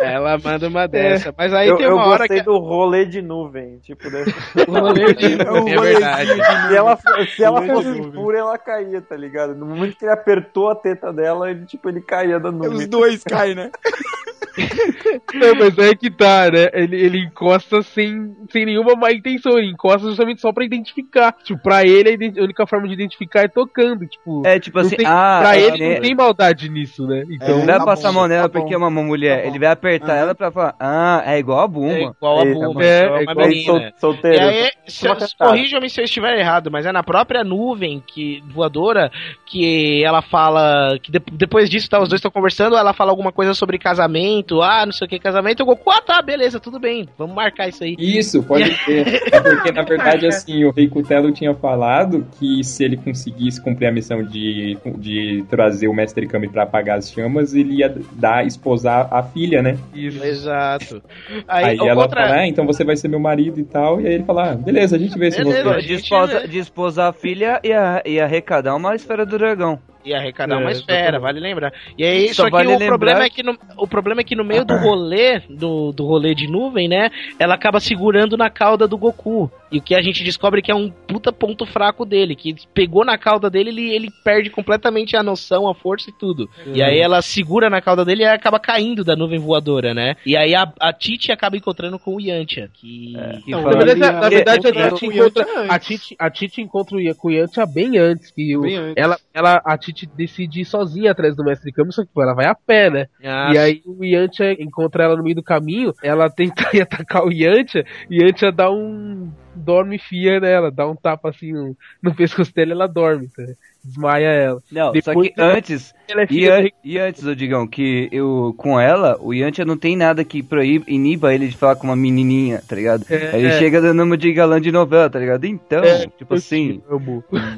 Ela 0.00 0.38
manda 0.38 0.68
uma 0.68 0.86
dessa. 0.86 1.34
Mas 1.36 1.52
aí 1.52 1.68
eu, 1.68 1.76
tem 1.76 1.86
eu 1.86 1.94
uma 1.96 2.06
hora 2.06 2.18
gostei 2.20 2.38
que. 2.38 2.44
do 2.44 2.56
rolê 2.58 3.04
de 3.04 3.20
nuvem, 3.20 3.78
tipo, 3.80 4.08
desse... 4.10 4.32
O 4.68 4.72
rolê 4.72 5.12
de- 5.12 5.42
É 5.42 5.50
um 5.52 5.68
é 5.68 5.76
verdade. 5.80 6.30
Se 6.68 6.74
ela, 6.76 6.98
se 7.36 7.44
ela 7.44 7.62
fosse 7.66 7.88
nuvem. 7.88 8.10
pura, 8.12 8.38
ela 8.38 8.56
caía, 8.56 9.02
tá 9.02 9.16
ligado? 9.16 9.54
No 9.54 9.66
momento 9.66 9.98
que 9.98 10.04
ele 10.04 10.12
apertou 10.12 10.70
a 10.70 10.74
teta 10.74 11.12
dela, 11.12 11.50
ele, 11.50 11.66
tipo, 11.66 11.88
ele 11.90 12.00
caía 12.00 12.40
da 12.40 12.48
Os 12.48 12.54
nuvem. 12.54 12.88
dois 12.88 13.22
caem, 13.22 13.54
né? 13.54 13.70
Não, 15.34 15.54
mas 15.58 15.78
é 15.78 15.94
que 15.94 16.10
tá, 16.10 16.50
né? 16.50 16.68
Ele, 16.72 16.96
ele 17.00 17.18
encosta 17.18 17.82
sem, 17.82 18.34
sem 18.50 18.66
nenhuma 18.66 18.94
má 18.94 19.10
intenção, 19.12 19.58
ele 19.58 19.70
encosta 19.70 20.08
justamente 20.08 20.40
só 20.40 20.52
pra 20.52 20.64
identificar. 20.64 21.34
Tipo, 21.42 21.62
pra 21.62 21.84
ele 21.84 22.10
a 22.10 22.40
a 22.40 22.44
única 22.44 22.66
forma 22.66 22.86
de 22.88 22.94
identificar 22.94 23.40
é 23.42 23.48
tocando. 23.48 24.06
Tipo, 24.06 24.42
É 24.44 24.58
tipo 24.58 24.78
não 24.78 24.86
assim: 24.86 24.96
tem- 24.96 25.06
Ah, 25.06 25.38
pra 25.42 25.56
é, 25.56 25.62
ele 25.62 25.78
né? 25.78 25.94
não 25.94 26.00
tem 26.02 26.14
maldade 26.14 26.68
nisso, 26.68 27.06
né? 27.06 27.24
Então, 27.30 27.56
Ele 27.58 27.66
vai 27.66 27.78
tá 27.78 27.84
passar 27.84 28.08
a 28.08 28.12
mão 28.12 28.26
nela 28.28 28.48
tá 28.48 28.58
porque 28.58 28.76
bom. 28.76 28.84
é 28.84 28.88
uma 28.88 29.02
mulher. 29.02 29.42
Tá. 29.42 29.48
Ele 29.48 29.58
vai 29.58 29.68
apertar 29.68 30.12
Aham. 30.12 30.20
ela 30.20 30.34
pra 30.34 30.50
falar: 30.50 30.74
Ah, 30.78 31.22
é 31.26 31.38
igual 31.38 31.60
a 31.60 31.64
É 31.64 31.68
Buma. 31.68 32.14
igual 32.16 32.40
a 32.40 32.44
mano. 32.44 32.82
É, 32.82 32.86
é, 32.86 33.04
é 33.04 33.10
uma 33.10 33.22
igual- 33.32 33.48
menina. 33.48 33.64
Sol- 33.64 33.78
E 33.80 34.00
solteiro. 34.00 34.44
aí, 34.48 34.70
se, 34.86 35.06
Uma 35.06 35.14
cantada. 35.16 35.50
corrija-me 35.50 35.88
se 35.90 36.00
eu 36.00 36.04
estiver 36.04 36.38
errado, 36.38 36.70
mas 36.70 36.86
é 36.86 36.92
na 36.92 37.02
própria 37.02 37.42
nuvem 37.44 38.02
que 38.06 38.42
voadora 38.52 39.10
que 39.46 40.02
ela 40.04 40.22
fala 40.22 40.98
que 41.02 41.10
de- 41.12 41.20
depois 41.32 41.68
disso 41.70 41.88
tá, 41.88 42.00
os 42.00 42.08
dois 42.08 42.18
estão 42.18 42.30
conversando, 42.30 42.76
ela 42.76 42.92
fala 42.92 43.10
alguma 43.10 43.32
coisa 43.32 43.54
sobre 43.54 43.78
casamento, 43.78 44.41
ah, 44.62 44.84
não 44.84 44.92
sei 44.92 45.06
o 45.06 45.08
que 45.08 45.18
casamento, 45.18 45.62
o 45.62 45.66
Goku, 45.66 45.90
ah, 45.90 46.00
tá, 46.00 46.20
beleza, 46.22 46.58
tudo 46.58 46.78
bem, 46.78 47.08
vamos 47.18 47.34
marcar 47.34 47.68
isso 47.68 47.84
aí. 47.84 47.96
Isso, 47.98 48.42
pode 48.42 48.72
ser. 48.84 49.22
É 49.32 49.40
porque, 49.40 49.72
na 49.72 49.82
verdade, 49.82 50.26
assim, 50.26 50.64
o 50.64 50.70
Rei 50.70 50.88
Cutelo 50.88 51.32
tinha 51.32 51.54
falado 51.54 52.26
que 52.38 52.62
se 52.64 52.84
ele 52.84 52.96
conseguisse 52.96 53.62
cumprir 53.62 53.86
a 53.86 53.92
missão 53.92 54.22
de, 54.22 54.76
de 54.98 55.44
trazer 55.48 55.88
o 55.88 55.94
Mestre 55.94 56.26
Kami 56.26 56.48
pra 56.48 56.64
apagar 56.64 56.98
as 56.98 57.10
chamas, 57.10 57.54
ele 57.54 57.76
ia 57.76 57.94
dar, 58.12 58.46
esposar 58.46 59.08
a 59.10 59.22
filha, 59.22 59.62
né? 59.62 59.78
isso. 59.94 60.22
Exato. 60.24 61.02
Aí, 61.46 61.78
Aí, 61.80 61.88
ela 61.88 62.02
outra... 62.02 62.22
fala, 62.22 62.40
ah, 62.40 62.46
então 62.46 62.66
você 62.66 62.84
vai 62.84 62.96
ser 62.96 63.08
meu 63.08 63.20
marido 63.20 63.60
e 63.60 63.64
tal. 63.64 64.00
E 64.00 64.06
aí 64.06 64.14
ele 64.14 64.24
fala, 64.24 64.52
ah, 64.52 64.54
beleza, 64.54 64.96
a 64.96 64.98
gente 64.98 65.18
vê 65.18 65.30
se 65.30 65.42
você... 65.42 65.80
gente- 65.80 65.94
esposa, 66.02 66.48
de 66.48 66.58
esposar 66.58 67.10
a 67.10 67.12
filha 67.12 67.60
e, 67.62 67.72
a, 67.72 68.02
e 68.04 68.20
arrecadar 68.20 68.74
uma 68.74 68.94
esfera 68.94 69.24
do 69.24 69.38
dragão. 69.38 69.78
E 70.04 70.12
arrecadar 70.14 70.56
É, 70.56 70.58
uma 70.58 70.70
esfera, 70.72 71.18
vale 71.20 71.38
lembrar. 71.40 71.72
E 71.96 72.04
aí, 72.04 72.28
Só 72.28 72.42
só, 72.42 72.44
que 72.46 72.50
vale 72.50 72.68
o 72.68 72.70
lembrar 72.72 72.86
problema 72.88 73.22
é 73.24 73.30
que 73.30 73.42
no, 73.42 73.56
o 73.76 73.86
problema 73.86 74.20
é 74.20 74.24
que 74.24 74.34
no 74.34 74.44
meio 74.44 74.64
do 74.64 74.74
rolê, 74.78 75.40
do, 75.48 75.92
do 75.92 76.04
rolê 76.06 76.34
de 76.34 76.48
nuvem, 76.48 76.88
né, 76.88 77.10
ela 77.38 77.54
acaba 77.54 77.78
segurando 77.80 78.36
na 78.36 78.50
cauda 78.50 78.88
do 78.88 78.98
Goku. 78.98 79.50
E 79.70 79.78
o 79.78 79.82
que 79.82 79.94
a 79.94 80.02
gente 80.02 80.22
descobre 80.22 80.60
que 80.60 80.70
é 80.70 80.74
um 80.74 80.90
puta 80.90 81.32
ponto 81.32 81.64
fraco 81.64 82.04
dele, 82.04 82.36
que 82.36 82.54
pegou 82.74 83.04
na 83.06 83.16
cauda 83.16 83.48
dele, 83.48 83.70
ele, 83.70 83.90
ele 83.94 84.08
perde 84.22 84.50
completamente 84.50 85.16
a 85.16 85.22
noção, 85.22 85.66
a 85.68 85.74
força 85.74 86.10
e 86.10 86.12
tudo. 86.12 86.46
E 86.74 86.82
aí 86.82 86.98
ela 86.98 87.22
segura 87.22 87.70
na 87.70 87.80
cauda 87.80 88.04
dele 88.04 88.22
e 88.22 88.26
acaba 88.26 88.60
caindo 88.60 89.02
da 89.02 89.16
nuvem 89.16 89.38
voadora, 89.38 89.94
né? 89.94 90.14
E 90.26 90.36
aí 90.36 90.54
a, 90.54 90.70
a 90.78 90.92
Titi 90.92 91.32
acaba 91.32 91.56
encontrando 91.56 91.98
com 91.98 92.16
o 92.16 92.20
Yantia, 92.20 92.68
que... 92.74 93.14
Que 93.44 93.50
Não, 93.50 93.62
Na 93.62 93.70
verdade, 93.70 93.90
ele- 93.92 94.00
na 94.12 94.28
verdade, 94.28 94.68
a 94.68 94.90
Titi 94.90 95.06
encontra, 95.06 95.46
a 95.68 95.78
Titi, 95.78 96.16
a 96.18 96.30
Titi 96.30 96.60
encontra 96.60 96.96
o 96.96 97.00
Yan- 97.00 97.14
com 97.14 97.28
o 97.28 97.30
Yantia 97.30 97.64
bem 97.64 97.96
antes. 97.96 98.30
Que 98.30 98.54
o, 98.56 98.60
Bem 98.62 98.76
antes. 98.76 98.94
Ela, 98.96 99.16
ela, 99.32 99.62
a 99.64 99.78
Titi 99.78 99.91
decide 100.16 100.60
ir 100.60 100.64
sozinha 100.64 101.12
atrás 101.12 101.36
do 101.36 101.44
Mestre 101.44 101.72
Kami, 101.72 101.92
só 101.92 102.02
que 102.02 102.10
pô, 102.12 102.22
ela 102.22 102.34
vai 102.34 102.46
a 102.46 102.54
pé, 102.54 102.90
né? 102.90 103.06
Ah, 103.22 103.52
E 103.52 103.58
aí 103.58 103.82
o 103.86 104.04
Yantia 104.04 104.52
encontra 104.62 105.04
ela 105.04 105.16
no 105.16 105.22
meio 105.22 105.36
do 105.36 105.42
caminho, 105.42 105.92
ela 106.02 106.28
tenta 106.30 106.64
ir 106.76 106.82
atacar 106.82 107.24
o 107.24 107.32
Yantia, 107.32 107.84
e 108.10 108.22
Yantia 108.22 108.50
dá 108.52 108.70
um 108.70 109.30
dorme 109.54 109.98
fia 109.98 110.40
nela, 110.40 110.70
dá 110.70 110.88
um 110.88 110.96
tapa 110.96 111.30
assim 111.30 111.52
no, 111.52 111.76
no 112.02 112.14
pescoço 112.14 112.52
dela 112.54 112.72
ela 112.72 112.86
dorme, 112.86 113.28
tá? 113.28 113.42
desmaia 113.84 114.26
ela. 114.28 114.62
Não, 114.70 114.92
Depois, 114.92 115.02
só 115.04 115.32
que 115.34 115.34
antes. 115.42 115.92
ela 116.08 116.22
é 116.22 116.26
E, 116.30 116.48
an- 116.48 116.68
e 116.84 116.98
antes, 116.98 117.24
ô 117.26 117.34
Digão, 117.34 117.66
que 117.66 118.08
eu 118.12 118.54
com 118.56 118.78
ela, 118.78 119.16
o 119.20 119.34
Yantia 119.34 119.64
não 119.64 119.76
tem 119.76 119.96
nada 119.96 120.24
que 120.24 120.40
proíbe, 120.40 120.84
iniba 120.86 121.34
ele 121.34 121.48
de 121.48 121.56
falar 121.56 121.74
com 121.74 121.88
uma 121.88 121.96
menininha, 121.96 122.62
tá 122.66 122.76
ligado? 122.76 123.04
É, 123.10 123.30
Aí 123.32 123.40
ele 123.40 123.48
é. 123.48 123.58
chega 123.58 123.80
dando 123.80 124.04
uma 124.04 124.16
de 124.16 124.32
galã 124.32 124.60
de 124.60 124.70
novela, 124.70 125.10
tá 125.10 125.18
ligado? 125.18 125.44
Então, 125.46 125.82
É, 125.82 126.06
tipo 126.06 126.32
assim, 126.34 126.80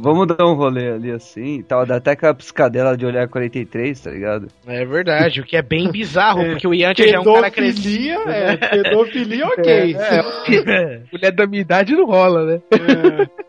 vamos 0.02 0.26
dar 0.26 0.46
um 0.46 0.54
rolê 0.54 0.92
ali 0.92 1.10
assim 1.10 1.58
e 1.58 1.62
tal, 1.62 1.84
dá 1.84 1.96
até 1.96 2.12
aquela 2.12 2.34
piscadela 2.34 2.96
de 2.96 3.04
olhar 3.04 3.28
43, 3.28 4.00
tá 4.00 4.10
ligado? 4.10 4.48
É 4.66 4.82
verdade, 4.84 5.40
o 5.40 5.44
que 5.44 5.56
é 5.56 5.62
bem 5.62 5.90
bizarro, 5.90 6.46
porque 6.46 6.66
o 6.66 6.72
Yantia 6.72 7.06
já 7.06 7.16
é 7.16 7.20
um 7.20 7.24
cara 7.24 7.50
Pedofilia, 7.50 7.50
crescido. 7.50 8.30
é, 8.30 8.56
pedofilia, 8.56 9.46
ok. 9.46 9.94
É, 9.94 11.02
mulher 11.12 11.32
da 11.32 11.46
minha 11.46 11.60
idade 11.60 11.83
não 11.92 12.06
rola, 12.06 12.44
né? 12.44 12.60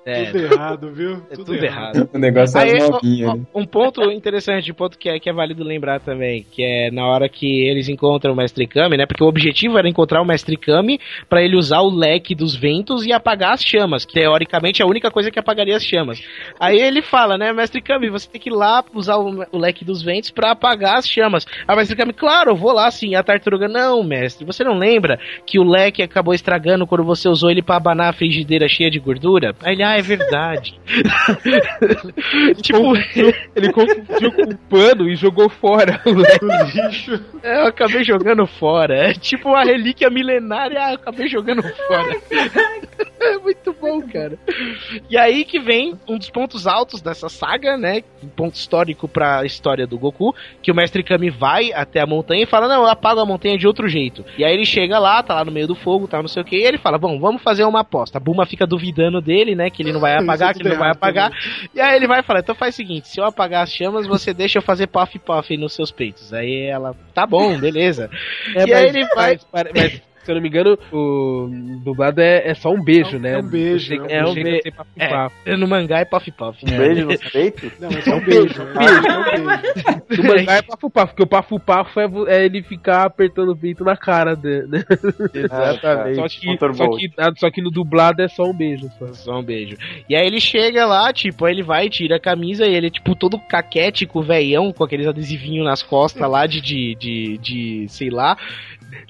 É. 0.06 0.26
Tudo 0.26 0.44
errado, 0.44 0.92
viu? 0.92 1.22
É 1.32 1.36
tudo 1.36 1.54
errado. 1.56 2.10
O 2.14 2.18
negócio 2.20 2.60
é 2.60 2.64
Aí, 2.64 2.78
as 2.78 2.90
ó, 2.90 2.92
novinhas, 2.92 3.30
ó, 3.30 3.36
né? 3.36 3.42
Um 3.56 3.66
ponto 3.66 4.02
interessante, 4.12 4.72
um 4.72 4.76
ponto 4.76 5.00
que 5.00 5.10
é, 5.10 5.20
que 5.20 5.30
é 5.30 5.34
válido 5.34 5.64
lembrar 5.64 6.00
também, 6.00 6.46
que 6.52 6.64
é 6.64 6.92
na 6.92 7.08
hora 7.08 7.28
que 7.28 7.68
eles 7.68 7.90
encontram 7.90 8.34
o 8.34 8.36
Mestre 8.36 8.68
Kami, 8.68 8.98
né? 8.98 9.06
Porque 9.08 9.24
o 9.24 9.28
objetivo 9.28 9.78
era 9.78 9.90
encontrar 9.90 10.22
o 10.22 10.26
Mestre 10.26 10.58
Kami 10.58 11.00
pra 11.28 11.42
ele 11.42 11.58
usar 11.58 11.80
o 11.80 11.90
leque 11.90 12.36
dos 12.36 12.56
ventos 12.56 13.06
e 13.06 13.12
apagar 13.12 13.54
as 13.54 13.64
chamas, 13.64 14.06
que 14.06 14.14
teoricamente 14.14 14.82
é 14.82 14.86
a 14.86 14.88
única 14.88 15.10
coisa 15.10 15.32
que 15.32 15.40
apagaria 15.40 15.76
as 15.76 15.84
chamas. 15.84 16.22
Aí 16.60 16.80
ele 16.80 17.02
fala, 17.02 17.38
né, 17.38 17.52
Mestre 17.52 17.82
Kami, 17.82 18.10
você 18.10 18.30
tem 18.30 18.40
que 18.40 18.50
ir 18.50 18.54
lá 18.54 18.84
usar 18.94 19.18
o, 19.18 19.44
o 19.52 19.58
leque 19.58 19.84
dos 19.84 20.04
ventos 20.04 20.30
pra 20.30 20.52
apagar 20.52 20.98
as 20.98 21.08
chamas. 21.08 21.46
A 21.68 21.76
Mestre 21.76 21.98
Kami, 21.98 22.14
claro, 22.14 22.52
eu 22.52 22.56
vou 22.56 22.74
lá 22.74 22.90
sim. 22.92 23.10
E 23.10 23.16
a 23.16 23.24
tartaruga, 23.24 23.68
não, 23.68 24.04
mestre, 24.04 24.46
você 24.46 24.64
não 24.64 24.78
lembra 24.78 25.20
que 25.46 25.60
o 25.60 25.64
leque 25.64 26.04
acabou 26.04 26.34
estragando 26.34 26.86
quando 26.86 27.04
você 27.04 27.28
usou 27.28 27.50
ele 27.50 27.62
pra 27.62 27.78
abanar 27.78 28.10
a 28.10 28.14
frigideira 28.26 28.68
cheia 28.68 28.90
de 28.90 29.00
gordura? 29.00 29.56
Aí 29.62 29.74
ele, 29.74 29.84
ah, 29.84 29.98
é 29.98 30.02
verdade. 30.02 30.80
tipo, 32.62 32.96
Ele 33.56 33.72
confundiu 33.72 34.32
com 34.32 34.42
um 34.44 34.58
pano 34.70 35.10
e 35.10 35.16
jogou 35.16 35.50
fora 35.50 36.02
o 36.06 36.12
lixo. 36.66 37.24
É, 37.44 37.62
eu 37.62 37.68
acabei 37.68 38.04
jogando 38.04 38.46
fora. 38.48 38.96
É 38.96 39.14
tipo 39.14 39.50
uma 39.50 39.64
relíquia 39.64 40.10
milenária, 40.10 40.78
eu 40.90 40.96
acabei 40.96 41.28
jogando 41.28 41.62
fora. 41.62 42.16
É 43.20 43.38
muito 43.38 43.74
bom, 43.74 44.02
cara. 44.02 44.38
E 45.10 45.18
aí 45.18 45.46
que 45.46 45.60
vem 45.60 45.98
um 46.08 46.18
dos 46.18 46.30
pontos 46.30 46.68
altos 46.68 47.02
dessa 47.02 47.30
saga, 47.30 47.78
né? 47.78 48.04
Um 48.24 48.28
ponto 48.28 48.56
histórico 48.56 49.08
pra 49.08 49.46
história 49.46 49.88
do 49.88 49.98
Goku, 49.98 50.36
que 50.62 50.72
o 50.72 50.76
Mestre 50.76 51.04
Kami 51.04 51.30
vai 51.30 51.72
até 51.74 52.02
a 52.02 52.06
montanha 52.06 52.44
e 52.44 52.48
fala: 52.48 52.68
Não, 52.68 52.84
eu 52.84 52.90
apago 52.90 53.20
a 53.20 53.26
montanha 53.26 53.58
de 53.58 53.68
outro 53.68 53.88
jeito. 53.88 54.24
E 54.38 54.44
aí 54.44 54.54
ele 54.54 54.66
chega 54.66 55.00
lá, 55.00 55.24
tá 55.24 55.34
lá 55.34 55.46
no 55.46 55.52
meio 55.52 55.68
do 55.68 55.76
fogo, 55.76 56.08
tá 56.08 56.22
não 56.22 56.28
sei 56.28 56.42
o 56.42 56.46
que, 56.46 56.58
e 56.58 56.64
ele 56.64 56.78
fala: 56.78 56.98
Bom, 56.98 57.20
vamos 57.20 57.42
fazer 57.42 57.64
uma 57.64 57.82
aposta. 57.82 58.15
A 58.16 58.20
Buma 58.20 58.46
fica 58.46 58.66
duvidando 58.66 59.22
dele, 59.22 59.56
né? 59.56 59.70
Que 59.70 59.84
ele 59.84 59.92
não 59.92 60.00
vai 60.00 60.16
apagar, 60.18 60.52
é 60.52 60.54
que 60.54 60.62
ele 60.62 60.70
não 60.70 60.80
vai 60.80 60.92
apagar. 60.92 61.32
E 61.74 61.82
aí 61.82 61.96
ele 61.96 62.08
vai 62.08 62.24
falar: 62.24 62.40
Então 62.40 62.56
faz 62.56 62.74
o 62.74 62.78
seguinte: 62.78 63.08
se 63.08 63.20
eu 63.20 63.26
apagar 63.26 63.64
as 63.64 63.72
chamas, 63.72 64.08
você 64.08 64.34
deixa 64.34 64.60
eu 64.60 64.64
fazer 64.64 64.88
puff 64.88 65.20
puff 65.20 65.58
nos 65.58 65.74
seus 65.74 65.92
peitos. 65.92 66.34
Aí 66.34 66.64
ela, 66.64 66.96
tá 67.14 67.26
bom, 67.26 67.58
beleza. 67.60 68.10
É, 68.56 68.66
e 68.66 68.74
aí 68.74 68.88
ele 68.88 69.06
vai. 69.14 69.38
Mas, 69.52 69.66
mas, 69.74 70.02
se 70.26 70.32
eu 70.32 70.36
não 70.36 70.42
me 70.42 70.50
engano, 70.50 70.78
o 70.92 71.50
dublado 71.84 72.20
é, 72.22 72.50
é 72.50 72.54
só 72.54 72.72
um 72.72 72.84
beijo, 72.84 73.18
né? 73.20 73.34
é 73.34 73.38
um 73.40 73.48
beijo, 73.48 73.94
é 74.10 74.24
um 74.24 74.34
chega 74.34 74.50
be- 74.52 74.58
a 74.58 74.62
ser 74.62 74.72
papo 74.72 74.90
É, 74.98 75.08
papo. 75.10 75.36
no 75.58 75.68
mangá 75.68 76.00
é 76.00 76.06
puff 76.06 76.32
puff. 76.32 76.66
Um 76.66 76.78
beijo 76.78 77.06
nos 77.06 77.32
peitos? 77.32 77.72
Não, 77.80 77.90
mas 77.92 78.08
é 78.08 78.16
um 78.16 78.20
beijo. 78.24 78.62
É 78.62 78.64
um 78.64 78.74
beijo. 78.74 79.08
É 79.08 79.40
um 79.40 79.46
beijo. 79.46 80.24
No 80.24 80.24
mangá 80.36 80.54
é 80.56 80.62
pafo 80.62 80.90
pafo, 80.90 81.08
porque 81.14 81.24
o 81.24 81.28
pafo 81.28 81.60
pafo 81.60 82.00
é, 82.00 82.08
é 82.38 82.46
ele 82.46 82.62
ficar 82.64 83.04
apertando 83.06 83.52
o 83.52 83.56
peito 83.56 83.84
na 83.84 83.96
cara 83.96 84.36
dele, 84.36 84.68
né? 84.68 84.84
Exatamente. 85.34 86.16
Só 86.16 86.28
que, 86.28 86.76
só, 86.76 86.90
que, 86.98 87.12
ah, 87.18 87.32
só 87.38 87.52
que 87.52 87.62
no 87.62 87.70
dublado 87.72 88.22
é 88.22 88.28
só 88.28 88.44
um 88.44 88.54
beijo. 88.54 88.90
Só. 89.00 89.14
Só 89.14 89.40
um 89.40 89.44
beijo. 89.44 89.78
E 90.10 90.16
aí 90.16 90.26
ele 90.26 90.40
chega 90.40 90.86
lá, 90.86 91.12
tipo, 91.14 91.46
aí 91.46 91.54
ele 91.54 91.64
vai, 91.64 91.90
tira 91.90 92.16
a 92.18 92.20
camisa 92.20 92.66
e 92.66 92.74
ele 92.74 92.88
é, 92.88 92.90
tipo, 92.90 93.16
todo 93.16 93.40
caquético, 93.40 94.22
veião, 94.22 94.72
com 94.72 94.84
aqueles 94.84 95.08
adesivinhos 95.08 95.66
nas 95.66 95.84
costas 95.84 96.30
lá 96.30 96.46
de, 96.46 96.62
de, 96.62 96.96
de, 96.96 97.38
de, 97.38 97.86
sei 97.90 98.10
lá. 98.10 98.38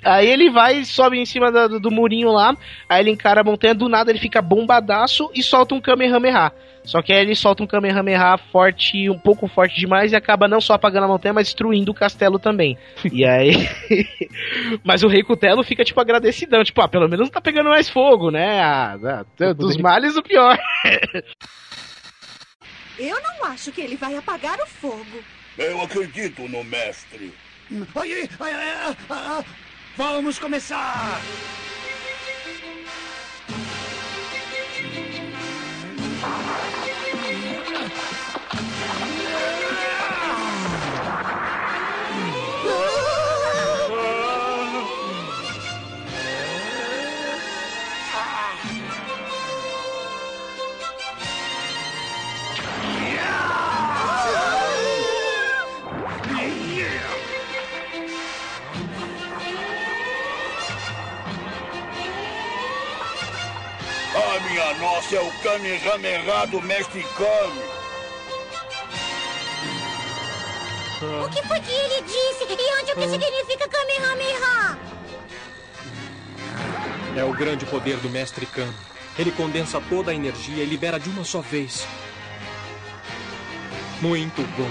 Aí 0.03 0.27
ele 0.27 0.49
vai, 0.49 0.83
sobe 0.85 1.19
em 1.19 1.25
cima 1.25 1.51
do, 1.51 1.79
do 1.79 1.91
murinho 1.91 2.31
lá, 2.31 2.55
aí 2.89 3.01
ele 3.01 3.11
encara 3.11 3.41
a 3.41 3.43
montanha, 3.43 3.73
do 3.73 3.89
nada 3.89 4.11
ele 4.11 4.19
fica 4.19 4.41
bombadaço 4.41 5.29
e 5.33 5.41
solta 5.41 5.75
um 5.75 5.81
Kamehameha. 5.81 6.51
Só 6.85 7.01
que 7.01 7.11
aí 7.11 7.21
ele 7.21 7.35
solta 7.35 7.63
um 7.63 7.67
Kamehameha 7.67 8.37
forte, 8.51 9.09
um 9.09 9.17
pouco 9.17 9.47
forte 9.47 9.79
demais 9.79 10.11
e 10.11 10.15
acaba 10.15 10.47
não 10.47 10.61
só 10.61 10.73
apagando 10.73 11.05
a 11.05 11.07
montanha, 11.07 11.33
mas 11.33 11.47
destruindo 11.47 11.91
o 11.91 11.95
castelo 11.95 12.37
também. 12.37 12.77
E 13.11 13.25
aí. 13.25 13.67
mas 14.85 15.01
o 15.01 15.07
Rei 15.07 15.23
Cutelo 15.23 15.63
fica, 15.63 15.83
tipo, 15.83 15.99
agradecidão. 15.99 16.63
Tipo, 16.63 16.81
ah, 16.81 16.87
pelo 16.87 17.09
menos 17.09 17.25
não 17.25 17.31
tá 17.31 17.41
pegando 17.41 17.69
mais 17.69 17.89
fogo, 17.89 18.29
né? 18.29 18.61
Ah, 18.61 19.25
ah, 19.41 19.53
dos 19.53 19.77
males 19.77 20.15
o 20.15 20.21
pior. 20.21 20.57
Eu 22.99 23.21
não 23.21 23.45
acho 23.45 23.71
que 23.71 23.81
ele 23.81 23.97
vai 23.97 24.15
apagar 24.15 24.57
o 24.59 24.67
fogo. 24.67 25.23
Eu 25.57 25.81
acredito 25.81 26.47
no 26.47 26.63
mestre. 26.63 27.33
Ai, 27.95 28.13
ai, 28.13 28.29
ai, 28.39 28.53
ai, 28.53 28.97
ai, 29.09 29.45
Vamos 29.97 30.37
começar! 30.37 31.21
Nossa, 64.79 65.15
é 65.15 65.21
o 65.21 65.31
Kamehameha 65.41 66.47
do 66.47 66.61
mestre 66.61 67.03
Kami. 67.17 67.75
O 71.23 71.29
que 71.29 71.43
foi 71.47 71.59
que 71.59 71.71
ele 71.71 72.01
disse? 72.01 72.43
E 72.49 72.81
onde 72.81 72.91
o 72.91 72.95
que 72.95 73.09
significa 73.09 73.67
Kamehameha? 73.67 74.77
É 77.15 77.23
o 77.23 77.33
grande 77.33 77.65
poder 77.65 77.97
do 77.97 78.09
Mestre 78.09 78.45
Kami. 78.45 78.73
Ele 79.17 79.31
condensa 79.31 79.81
toda 79.89 80.11
a 80.11 80.15
energia 80.15 80.63
e 80.63 80.65
libera 80.65 80.99
de 80.99 81.09
uma 81.09 81.23
só 81.23 81.41
vez. 81.41 81.87
Muito 84.01 84.41
bom. 84.57 84.69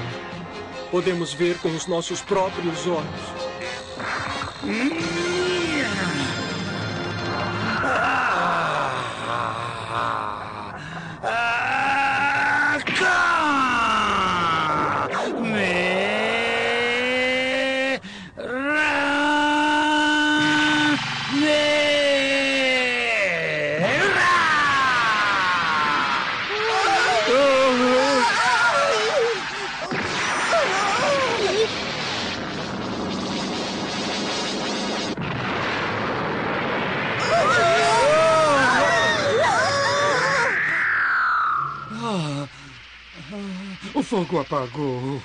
Podemos 0.90 1.32
ver 1.32 1.58
com 1.58 1.68
os 1.68 1.86
nossos 1.86 2.20
próprios 2.20 2.86
olhos. 2.86 3.04
Ah, 7.82 8.53
fogo 44.14 44.38
apagou. 44.38 45.20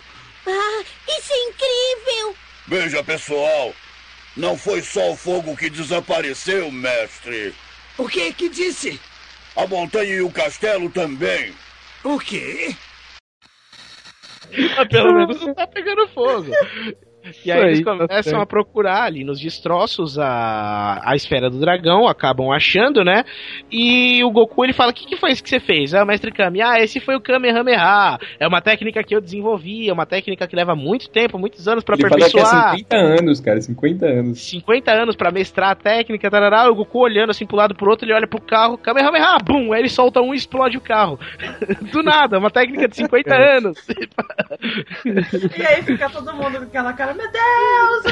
Ah, 0.48 0.84
isso 1.08 1.32
é 1.32 1.44
incrível! 1.50 2.36
Veja, 2.68 3.04
pessoal. 3.04 3.72
Não 4.36 4.58
foi 4.58 4.82
só 4.82 5.12
o 5.12 5.16
fogo 5.16 5.56
que 5.56 5.70
desapareceu, 5.70 6.72
mestre. 6.72 7.54
O 8.00 8.08
que 8.08 8.34
que 8.34 8.50
disse? 8.50 9.00
A 9.56 9.68
montanha 9.68 10.16
e 10.16 10.22
o 10.22 10.32
castelo 10.32 10.90
também. 10.90 11.54
O 12.04 12.18
quê? 12.18 12.76
Mas 14.76 14.88
pelo 14.88 15.14
menos 15.14 15.40
não 15.40 15.54
tá 15.54 15.68
pegando 15.68 16.08
fogo. 16.08 16.52
E 17.46 17.52
aí, 17.52 17.62
eles 17.62 17.84
começam 17.84 18.42
a 18.42 18.46
procurar 18.46 19.04
ali 19.04 19.24
nos 19.24 19.40
destroços 19.40 20.18
a, 20.18 21.02
a 21.04 21.16
esfera 21.16 21.50
do 21.50 21.60
dragão, 21.60 22.08
acabam 22.08 22.52
achando, 22.52 23.04
né? 23.04 23.24
E 23.72 24.24
o 24.24 24.32
Goku 24.32 24.64
ele 24.64 24.74
fala: 24.74 24.92
O 24.92 24.94
que, 24.94 25.06
que 25.06 25.18
foi 25.18 25.32
isso 25.32 25.44
que 25.44 25.50
você 25.50 25.60
fez? 25.60 25.94
Ah, 25.94 26.06
mestre 26.06 26.32
Kami, 26.32 26.62
ah, 26.62 26.80
esse 26.80 27.00
foi 27.00 27.16
o 27.16 27.22
Kamehameha. 27.22 28.18
É 28.40 28.48
uma 28.48 28.62
técnica 28.62 29.04
que 29.04 29.16
eu 29.16 29.22
desenvolvi, 29.22 29.90
é 29.90 29.94
uma 29.94 30.06
técnica 30.06 30.48
que 30.48 30.56
leva 30.56 30.76
muito 30.76 31.10
tempo, 31.10 31.38
muitos 31.38 31.68
anos 31.68 31.84
pra 31.84 31.96
Ele 31.96 32.06
aperfeiçoar. 32.06 32.46
fala 32.46 32.76
que 32.76 32.76
é 32.76 32.78
50 32.78 32.96
anos, 32.96 33.40
cara, 33.40 33.62
50 33.62 34.06
anos. 34.06 34.40
50 34.42 34.92
anos 34.92 35.16
pra 35.16 35.32
mestrar 35.32 35.72
a 35.72 35.76
técnica, 35.76 36.30
tarará, 36.30 36.70
o 36.70 36.76
Goku 36.76 37.00
olhando 37.00 37.32
assim 37.32 37.46
pro 37.46 37.58
lado 37.58 37.76
pro 37.76 37.90
outro, 37.90 38.06
ele 38.06 38.14
olha 38.14 38.28
pro 38.28 38.42
carro, 38.42 38.78
Kamehameha, 38.78 39.38
bum, 39.44 39.74
aí 39.74 39.82
ele 39.82 39.90
solta 39.90 40.22
um 40.22 40.34
e 40.34 40.38
explode 40.38 40.78
o 40.78 40.82
carro. 40.82 41.20
Do 41.92 42.02
nada, 42.02 42.38
uma 42.40 42.50
técnica 42.50 42.88
de 42.88 42.96
50 42.96 43.36
anos. 43.36 43.78
E 45.58 45.66
aí 45.66 45.82
fica 45.84 46.10
todo 46.10 46.34
mundo 46.34 46.58
com 46.58 46.64
aquela 46.64 46.94
cara, 46.94 47.09
meu 47.14 47.28
Deus, 47.32 48.06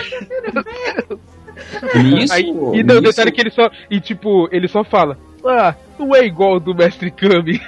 Isso, 2.23 2.33
Aí, 2.33 2.45
e 2.73 2.83
não, 2.83 3.01
detalhe 3.01 3.31
que 3.31 3.41
ele 3.41 3.49
só. 3.49 3.69
E 3.89 3.99
tipo, 3.99 4.47
ele 4.51 4.67
só 4.67 4.83
fala. 4.83 5.17
Ah, 5.45 5.75
não 5.97 6.15
é 6.15 6.25
igual 6.25 6.59
do 6.59 6.75
Mestre 6.75 7.09
Kami. 7.11 7.59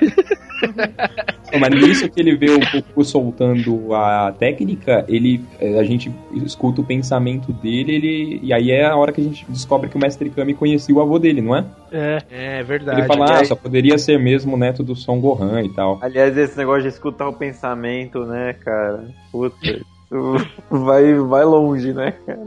Mas 1.58 1.70
nisso 1.70 2.10
que 2.10 2.20
ele 2.20 2.36
vê 2.36 2.52
o 2.52 2.60
Goku 2.60 3.04
soltando 3.04 3.94
a 3.94 4.32
técnica, 4.38 5.06
ele, 5.08 5.42
a 5.80 5.84
gente 5.84 6.12
escuta 6.46 6.82
o 6.82 6.84
pensamento 6.84 7.52
dele, 7.54 7.96
ele, 7.96 8.40
e 8.44 8.54
aí 8.54 8.70
é 8.70 8.86
a 8.86 8.96
hora 8.96 9.12
que 9.12 9.22
a 9.22 9.24
gente 9.24 9.46
descobre 9.50 9.90
que 9.90 9.96
o 9.96 10.00
Mestre 10.00 10.30
Kami 10.30 10.54
conhecia 10.54 10.94
o 10.94 11.02
avô 11.02 11.18
dele, 11.18 11.42
não 11.42 11.56
é? 11.56 11.66
É, 11.92 12.24
é 12.30 12.64
verdade. 12.64 13.00
Ele 13.00 13.08
fala, 13.08 13.40
ah, 13.40 13.46
só 13.46 13.56
poderia 13.56 13.98
ser 13.98 14.20
mesmo 14.20 14.56
o 14.56 14.58
neto 14.58 14.84
do 14.84 14.96
Son 14.96 15.20
Gohan 15.20 15.64
e 15.64 15.70
tal. 15.70 15.98
Aliás, 16.02 16.38
esse 16.38 16.58
negócio 16.58 16.84
de 16.84 16.90
escutar 16.90 17.28
o 17.28 17.34
pensamento, 17.34 18.26
né, 18.26 18.54
cara? 18.54 19.08
Puta, 19.32 19.56
isso 19.66 19.99
vai, 20.70 21.14
vai 21.14 21.46
longe, 21.46 21.94
né, 21.94 22.14
cara? 22.26 22.40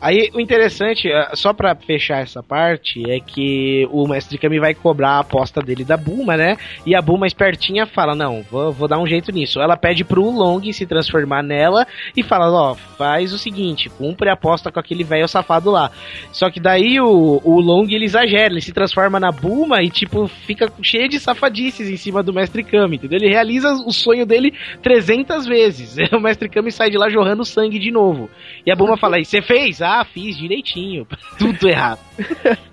Aí 0.00 0.30
o 0.34 0.40
interessante, 0.40 1.08
eh, 1.08 1.30
só 1.34 1.52
pra 1.52 1.74
fechar 1.76 2.22
essa 2.22 2.42
parte, 2.42 3.08
é 3.08 3.20
que 3.20 3.86
o 3.92 4.06
Mestre 4.08 4.36
Kami 4.36 4.58
vai 4.58 4.74
cobrar 4.74 5.10
a 5.10 5.20
aposta 5.20 5.60
dele 5.60 5.84
da 5.84 5.96
Bulma, 5.96 6.36
né? 6.36 6.56
E 6.84 6.96
a 6.96 7.02
Bulma 7.02 7.26
espertinha 7.26 7.86
fala: 7.86 8.14
Não, 8.14 8.42
vou, 8.50 8.72
vou 8.72 8.88
dar 8.88 8.98
um 8.98 9.06
jeito 9.06 9.30
nisso. 9.30 9.60
Ela 9.60 9.76
pede 9.76 10.04
pro 10.04 10.28
Long 10.28 10.60
se 10.72 10.86
transformar 10.86 11.42
nela 11.42 11.86
e 12.16 12.22
fala: 12.22 12.50
Ó, 12.50 12.74
faz 12.74 13.32
o 13.32 13.38
seguinte, 13.38 13.88
cumpre 13.88 14.28
a 14.28 14.32
aposta 14.32 14.72
com 14.72 14.80
aquele 14.80 15.04
velho 15.04 15.28
safado 15.28 15.70
lá. 15.70 15.92
Só 16.32 16.50
que 16.50 16.58
daí 16.58 17.00
o, 17.00 17.40
o 17.44 17.60
Long 17.60 17.86
ele 17.88 18.06
exagera, 18.06 18.52
ele 18.52 18.60
se 18.60 18.72
transforma 18.72 19.20
na 19.20 19.30
Bulma 19.30 19.82
e, 19.82 19.88
tipo, 19.88 20.26
fica 20.26 20.70
cheio 20.82 21.08
de 21.08 21.20
safadices 21.20 21.88
em 21.88 21.96
cima 21.96 22.22
do 22.22 22.32
Mestre 22.32 22.64
Kami, 22.64 22.96
entendeu? 22.96 23.18
Ele 23.20 23.28
realiza 23.28 23.72
o 23.72 23.92
sonho 23.92 24.26
dele 24.26 24.52
300 24.82 25.46
vezes. 25.46 25.96
O 26.18 26.20
Mestre 26.20 26.48
Kami 26.48 26.72
sai 26.72 26.87
de 26.90 26.96
lá 26.98 27.08
jorrando 27.08 27.44
sangue 27.44 27.78
de 27.78 27.90
novo. 27.90 28.28
E 28.66 28.70
a 28.70 28.76
Bulma 28.76 28.96
fala: 28.96 29.18
E 29.18 29.24
você 29.24 29.40
fez? 29.42 29.80
Ah, 29.82 30.04
fiz 30.04 30.36
direitinho. 30.36 31.06
Tudo 31.38 31.68
errado. 31.68 32.00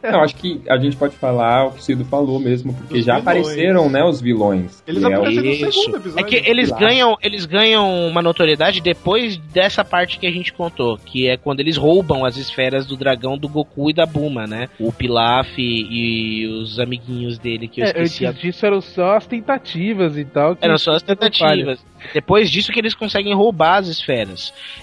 Não, 0.01 0.21
acho 0.23 0.35
que 0.35 0.59
a 0.69 0.77
gente 0.77 0.95
pode 0.95 1.15
falar 1.15 1.67
o 1.67 1.71
que 1.71 1.79
o 1.79 1.81
Cido 1.83 2.03
falou 2.05 2.39
mesmo, 2.39 2.73
porque 2.73 2.97
Os 2.99 3.05
já 3.05 3.19
vilões. 3.19 3.37
apareceram, 3.37 3.89
né, 3.89 4.03
os 4.03 4.19
vilões. 4.19 4.83
Eles 4.87 5.03
Que 5.03 5.13
é 5.13 5.15
o- 5.15 5.19
apareceram 5.21 5.49
no 5.49 5.71
segundo 5.73 5.97
episódio. 5.97 6.19
É 6.19 6.23
que 6.27 6.49
eles 6.49 6.69
Claro. 6.69 6.85
ganham, 6.85 7.17
eles 7.21 7.45
ganham 7.45 8.07
uma 8.07 8.21
notoriedade 8.21 8.81
depois 8.81 9.37
dessa 9.37 9.85
parte 9.85 10.17
que 10.17 10.25
a 10.25 10.31
gente 10.31 10.51
contou, 10.51 10.97
que 10.97 11.27
é 11.27 11.37
quando 11.37 11.59
eles 11.59 11.77
roubam 11.77 12.25
as 12.25 12.37
esferas 12.37 12.85
do 12.87 12.95
dragão 12.97 13.37
do 13.37 13.47
Goku 13.47 13.89
e 13.89 13.93
da 13.93 14.05
Bulma, 14.05 14.47
né? 14.47 14.67
O 14.79 14.91
Pilaf 14.91 15.55
e 15.59 16.47
os 16.47 16.79
amiguinhos 16.79 17.37
dele 17.37 17.67
que 17.67 17.81
eu 17.81 17.85
É, 17.85 17.89
esqueci. 17.89 18.25
antes 18.25 18.41
disso 18.41 18.65
eram 18.65 18.81
só 18.81 19.15
as 19.17 19.27
tentativas 19.27 20.17
e 20.17 20.25
tal. 20.25 20.55
que- 20.55 20.65
Eram 20.65 20.77
só 20.77 20.91
as 20.91 21.03
tentativas. 21.03 21.83
Depois 22.13 22.51
disso 22.51 22.71
que 22.71 22.79
eles 22.79 22.93
conseguem 22.93 23.33
roubar 23.33 23.77
as 23.77 23.87
esferas. 23.87 24.04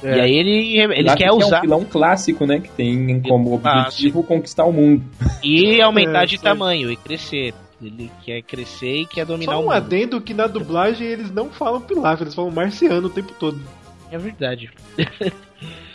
É. 0.03 0.17
E 0.17 0.21
aí 0.21 0.35
ele, 0.35 0.79
ele 0.79 1.15
quer 1.17 1.29
que 1.31 1.35
usar 1.37 1.57
É 1.57 1.59
um 1.59 1.63
vilão 1.63 1.85
clássico, 1.85 2.47
né, 2.47 2.61
que 2.61 2.69
tem 2.71 3.21
como 3.21 3.55
objetivo 3.55 4.23
conquistar 4.23 4.65
o 4.65 4.73
mundo. 4.73 5.03
e 5.43 5.81
aumentar 5.81 6.25
É, 6.25 6.27
de 6.27 6.41
tamanho 6.41 6.91
e 6.91 6.97
crescer. 6.97 7.55
Ele 7.83 8.11
quer 8.25 8.43
crescer 8.43 9.01
e 9.01 9.07
quer 9.07 9.27
dominar 9.27 9.53
Só 9.53 9.59
o 9.59 9.61
um 9.63 9.65
mundo. 9.65 9.73
adendo 9.75 10.21
que 10.21 10.33
na 10.33 10.47
dublagem 10.47 11.07
eles 11.07 11.33
não 11.33 11.51
falam 11.51 11.81
Pilaf, 11.81 12.21
eles 12.23 12.35
falam 12.35 12.51
marciano 12.53 13.09
o 13.09 13.11
tempo 13.11 13.33
todo. 13.39 13.61
É 14.11 14.19
verdade. 14.19 14.71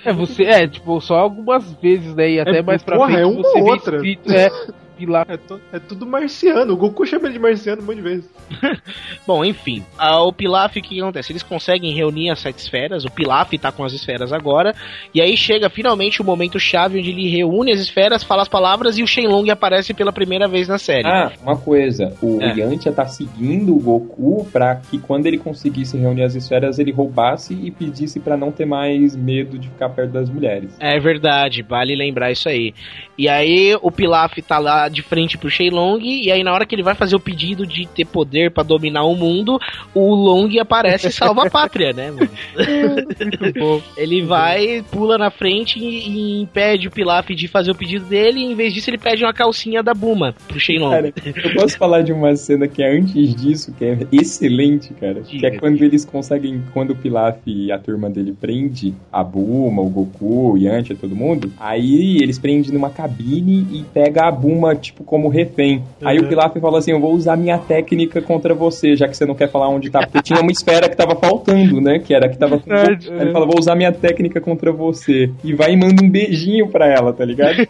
É, 0.03 0.11
você, 0.13 0.43
é, 0.43 0.67
tipo, 0.67 0.99
só 1.01 1.15
algumas 1.15 1.71
vezes, 1.81 2.13
né? 2.15 2.29
E 2.31 2.39
até 2.39 2.57
É, 2.57 2.61
mais 2.61 2.81
pra 2.83 2.97
porra, 2.97 3.11
frente 3.13 3.23
é 3.23 3.25
uma 3.27 3.41
você 3.41 3.61
outra. 3.61 3.95
escrito, 3.97 4.31
é, 4.33 4.49
Pilaf. 4.97 5.29
É, 5.29 5.37
to- 5.37 5.61
é 5.71 5.79
tudo 5.79 6.05
marciano. 6.05 6.73
O 6.73 6.77
Goku 6.77 7.05
chama 7.05 7.25
ele 7.27 7.33
de 7.33 7.39
marciano 7.39 7.81
um 7.81 7.85
monte 7.85 7.97
de 7.97 8.01
vezes. 8.01 8.29
Bom, 9.25 9.43
enfim, 9.45 9.83
a- 9.97 10.21
o 10.23 10.31
Pilaf, 10.33 10.77
o 10.77 10.81
que 10.81 10.99
acontece? 11.01 11.31
Eles 11.31 11.43
conseguem 11.43 11.93
reunir 11.93 12.29
as 12.29 12.39
sete 12.39 12.59
esferas, 12.59 13.05
o 13.05 13.11
Pilaf 13.11 13.53
tá 13.57 13.71
com 13.71 13.83
as 13.83 13.93
esferas 13.93 14.31
agora, 14.33 14.73
e 15.13 15.21
aí 15.21 15.35
chega 15.37 15.69
finalmente 15.69 16.21
o 16.21 16.25
momento 16.25 16.59
chave 16.59 16.99
onde 16.99 17.09
ele 17.09 17.29
reúne 17.29 17.71
as 17.71 17.79
esferas, 17.79 18.23
fala 18.23 18.41
as 18.41 18.47
palavras 18.47 18.97
e 18.97 19.03
o 19.03 19.07
Shenlong 19.07 19.49
aparece 19.49 19.93
pela 19.93 20.11
primeira 20.11 20.47
vez 20.47 20.67
na 20.67 20.77
série. 20.77 21.07
Ah, 21.07 21.31
uma 21.43 21.57
coisa, 21.57 22.13
o 22.21 22.41
É. 22.41 22.55
Yantia 22.57 22.91
tá 22.91 23.05
seguindo 23.05 23.75
o 23.75 23.79
Goku 23.79 24.45
pra 24.51 24.75
que 24.75 24.97
quando 24.97 25.25
ele 25.27 25.37
conseguisse 25.37 25.97
reunir 25.97 26.23
as 26.23 26.35
esferas, 26.35 26.79
ele 26.79 26.91
roubasse 26.91 27.53
e 27.53 27.69
pedisse 27.71 28.19
pra 28.19 28.37
não 28.37 28.51
ter 28.51 28.65
mais 28.65 29.15
medo 29.15 29.57
de 29.59 29.67
ficar 29.67 29.89
perto 29.89 30.11
das 30.11 30.29
mulheres. 30.29 30.71
É 30.79 30.99
verdade, 30.99 31.61
vale 31.63 31.95
lembrar 31.95 32.31
isso 32.31 32.47
aí. 32.49 32.73
E 33.17 33.27
aí 33.27 33.75
o 33.81 33.91
Pilaf 33.91 34.37
tá 34.41 34.57
lá 34.59 34.86
de 34.89 35.01
frente 35.01 35.37
pro 35.37 35.49
Shenlong, 35.49 35.99
e 36.03 36.31
aí 36.31 36.43
na 36.43 36.53
hora 36.53 36.65
que 36.65 36.75
ele 36.75 36.83
vai 36.83 36.95
fazer 36.95 37.15
o 37.15 37.19
pedido 37.19 37.65
de 37.65 37.87
ter 37.87 38.05
poder 38.05 38.51
pra 38.51 38.63
dominar 38.63 39.03
o 39.03 39.15
mundo, 39.15 39.59
o 39.93 40.13
Long 40.15 40.49
aparece 40.59 41.07
e 41.07 41.11
salva 41.11 41.47
a 41.47 41.49
pátria, 41.49 41.93
né, 41.93 42.11
mano? 42.11 42.29
Muito 43.19 43.59
bom. 43.59 43.81
Ele 43.95 44.23
vai, 44.23 44.83
pula 44.91 45.17
na 45.17 45.29
frente 45.29 45.79
e, 45.79 46.09
e 46.09 46.41
impede 46.41 46.87
o 46.87 46.91
Pilaf 46.91 47.29
de 47.29 47.47
fazer 47.47 47.71
o 47.71 47.75
pedido 47.75 48.05
dele, 48.05 48.39
e 48.39 48.43
em 48.43 48.55
vez 48.55 48.73
disso 48.73 48.89
ele 48.89 48.97
pede 48.97 49.23
uma 49.23 49.33
calcinha 49.33 49.81
da 49.83 49.93
Buma 49.93 50.35
pro 50.47 50.59
Shenlong. 50.59 50.91
Cara, 50.91 51.13
eu 51.43 51.53
posso 51.53 51.77
falar 51.77 52.01
de 52.01 52.11
uma 52.11 52.35
cena 52.35 52.67
que 52.67 52.81
é 52.81 52.97
antes 52.97 53.35
disso, 53.35 53.73
que 53.77 53.85
é 53.85 53.97
excelente, 54.11 54.93
cara. 54.93 55.21
Que 55.21 55.45
é 55.45 55.57
quando 55.57 55.81
eles 55.81 56.05
conseguem, 56.05 56.63
quando 56.73 56.91
o 56.91 56.95
Pilaf 56.95 57.39
e 57.45 57.71
a 57.71 57.77
turma 57.77 58.09
dele 58.09 58.33
prende 58.39 58.93
a 59.11 59.23
Buma, 59.23 59.81
o 59.81 59.89
Goku, 59.89 60.53
o 60.53 60.57
Yantia, 60.57 60.95
todo 60.95 61.15
mundo, 61.15 61.51
aí 61.59 62.17
eles 62.21 62.39
prendem 62.39 62.71
numa 62.71 62.89
cabine 62.89 63.67
e 63.71 63.83
pega 63.93 64.27
a 64.27 64.31
Buma, 64.31 64.75
tipo, 64.77 65.03
como 65.03 65.27
refém. 65.29 65.83
Aí 66.01 66.17
o 66.17 66.23
Uhum. 66.23 66.27
Pilaf 66.29 66.59
fala 66.59 66.79
assim, 66.79 66.91
eu 66.91 66.99
vou 66.99 67.13
usar 67.13 67.35
minha 67.37 67.57
técnica 67.57 68.21
contra 68.21 68.53
você, 68.53 68.95
já 68.95 69.07
que 69.07 69.15
você 69.15 69.25
não 69.25 69.35
quer 69.35 69.49
falar 69.49 69.69
onde 69.69 69.89
tá, 69.89 69.99
porque 69.99 70.21
tinha 70.21 70.39
uma 70.41 70.51
esfera 70.51 70.89
que 70.89 70.95
tava 70.95 71.15
faltando, 71.15 71.79
né, 71.81 71.99
que 71.99 72.13
era 72.13 72.27
que 72.29 72.37
tava 72.37 72.59
com... 72.59 72.69
Verdade, 72.69 73.09
Aí 73.11 73.21
ele 73.21 73.29
é. 73.29 73.33
fala, 73.33 73.45
vou 73.45 73.59
usar 73.59 73.75
minha 73.75 73.91
técnica 73.91 74.39
contra 74.41 74.71
você. 74.71 75.29
E 75.43 75.53
vai 75.53 75.73
e 75.73 75.77
manda 75.77 76.03
um 76.03 76.09
beijinho 76.09 76.67
pra 76.67 76.87
ela, 76.87 77.11
tá 77.13 77.23
ligado? 77.25 77.57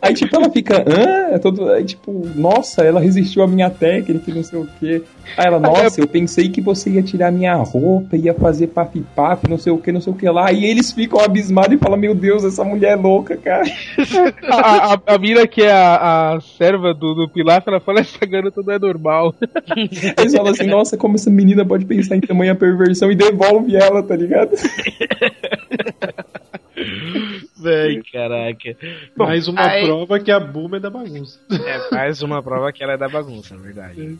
Aí, 0.00 0.12
tipo, 0.14 0.36
ela 0.36 0.50
fica, 0.50 0.82
hã? 0.86 1.34
É 1.34 1.38
todo, 1.38 1.70
aí, 1.70 1.84
tipo, 1.84 2.26
nossa, 2.34 2.82
ela 2.82 3.00
resistiu 3.00 3.42
à 3.42 3.46
minha 3.46 3.70
técnica 3.70 4.30
e 4.30 4.34
não 4.34 4.42
sei 4.42 4.58
o 4.58 4.68
quê. 4.78 5.02
Aí 5.36 5.46
ela, 5.46 5.58
nossa, 5.58 6.00
eu 6.00 6.06
pensei 6.06 6.48
que 6.50 6.60
você 6.60 6.90
ia 6.90 7.02
tirar 7.02 7.30
minha 7.32 7.54
roupa, 7.54 8.16
ia 8.16 8.34
fazer 8.34 8.66
paf-paf, 8.68 9.48
não 9.48 9.56
sei 9.58 9.72
o 9.72 9.78
que, 9.78 9.90
não 9.92 10.00
sei 10.02 10.12
o 10.12 10.16
que 10.16 10.28
lá. 10.28 10.52
E 10.52 10.64
eles 10.66 10.92
ficam 10.92 11.20
abismados 11.20 11.72
e 11.74 11.78
falam, 11.78 11.98
meu 11.98 12.14
Deus, 12.14 12.44
essa 12.44 12.62
mulher 12.64 12.92
é 12.92 12.96
louca, 12.96 13.36
cara. 13.36 13.64
A, 14.50 14.94
a, 14.94 14.98
a 15.14 15.18
mina 15.18 15.46
que 15.46 15.62
é 15.64 15.72
a, 15.72 16.34
a 16.34 16.40
serva 16.40 16.94
do, 16.94 17.14
do 17.14 17.28
Pilaf, 17.28 17.66
ela 17.66 17.80
fala, 17.80 18.00
essa 18.00 18.24
garota 18.24 18.62
não 18.62 18.74
é 18.74 18.78
normal. 18.78 19.34
Eles 20.18 20.34
falam 20.34 20.52
assim, 20.52 20.66
nossa, 20.66 20.96
como 20.96 21.16
essa 21.16 21.30
menina 21.30 21.64
pode 21.64 21.84
pensar 21.84 22.16
em 22.16 22.20
tamanha 22.20 22.54
perversão 22.54 23.10
e 23.10 23.14
devolve 23.14 23.76
ela, 23.76 24.02
tá 24.02 24.16
ligado? 24.16 24.50
Véi, 27.64 28.02
caraca. 28.12 28.76
Bom, 29.16 29.24
mais 29.24 29.48
uma 29.48 29.66
aí- 29.66 29.86
prova 29.86 30.20
que 30.20 30.30
a 30.30 30.38
Bulma 30.38 30.76
é 30.76 30.80
da 30.80 30.90
bagunça. 30.90 31.38
É, 31.50 31.94
mais 31.94 32.20
uma 32.20 32.42
prova 32.42 32.70
que 32.72 32.82
ela 32.82 32.92
é 32.92 32.96
da 32.98 33.08
bagunça, 33.08 33.54
na 33.54 33.62
verdade. 33.62 34.18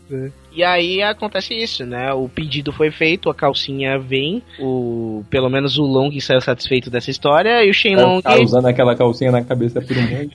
E 0.51 0.63
aí 0.63 1.03
acontece 1.03 1.53
isso, 1.53 1.85
né? 1.85 2.11
O 2.13 2.27
pedido 2.27 2.71
foi 2.71 2.89
feito, 2.89 3.29
a 3.29 3.35
calcinha 3.35 3.99
vem, 3.99 4.41
o 4.59 5.23
pelo 5.29 5.49
menos 5.49 5.77
o 5.77 5.83
Long 5.83 6.09
saiu 6.19 6.41
satisfeito 6.41 6.89
dessa 6.89 7.11
história 7.11 7.63
e 7.63 7.69
o 7.69 7.73
Shenlong 7.73 8.21
Tá 8.21 8.35
usando 8.39 8.65
aquela 8.67 8.95
calcinha 8.95 9.31
na 9.31 9.43
cabeça 9.43 9.79
por 9.81 9.95
um. 9.95 10.29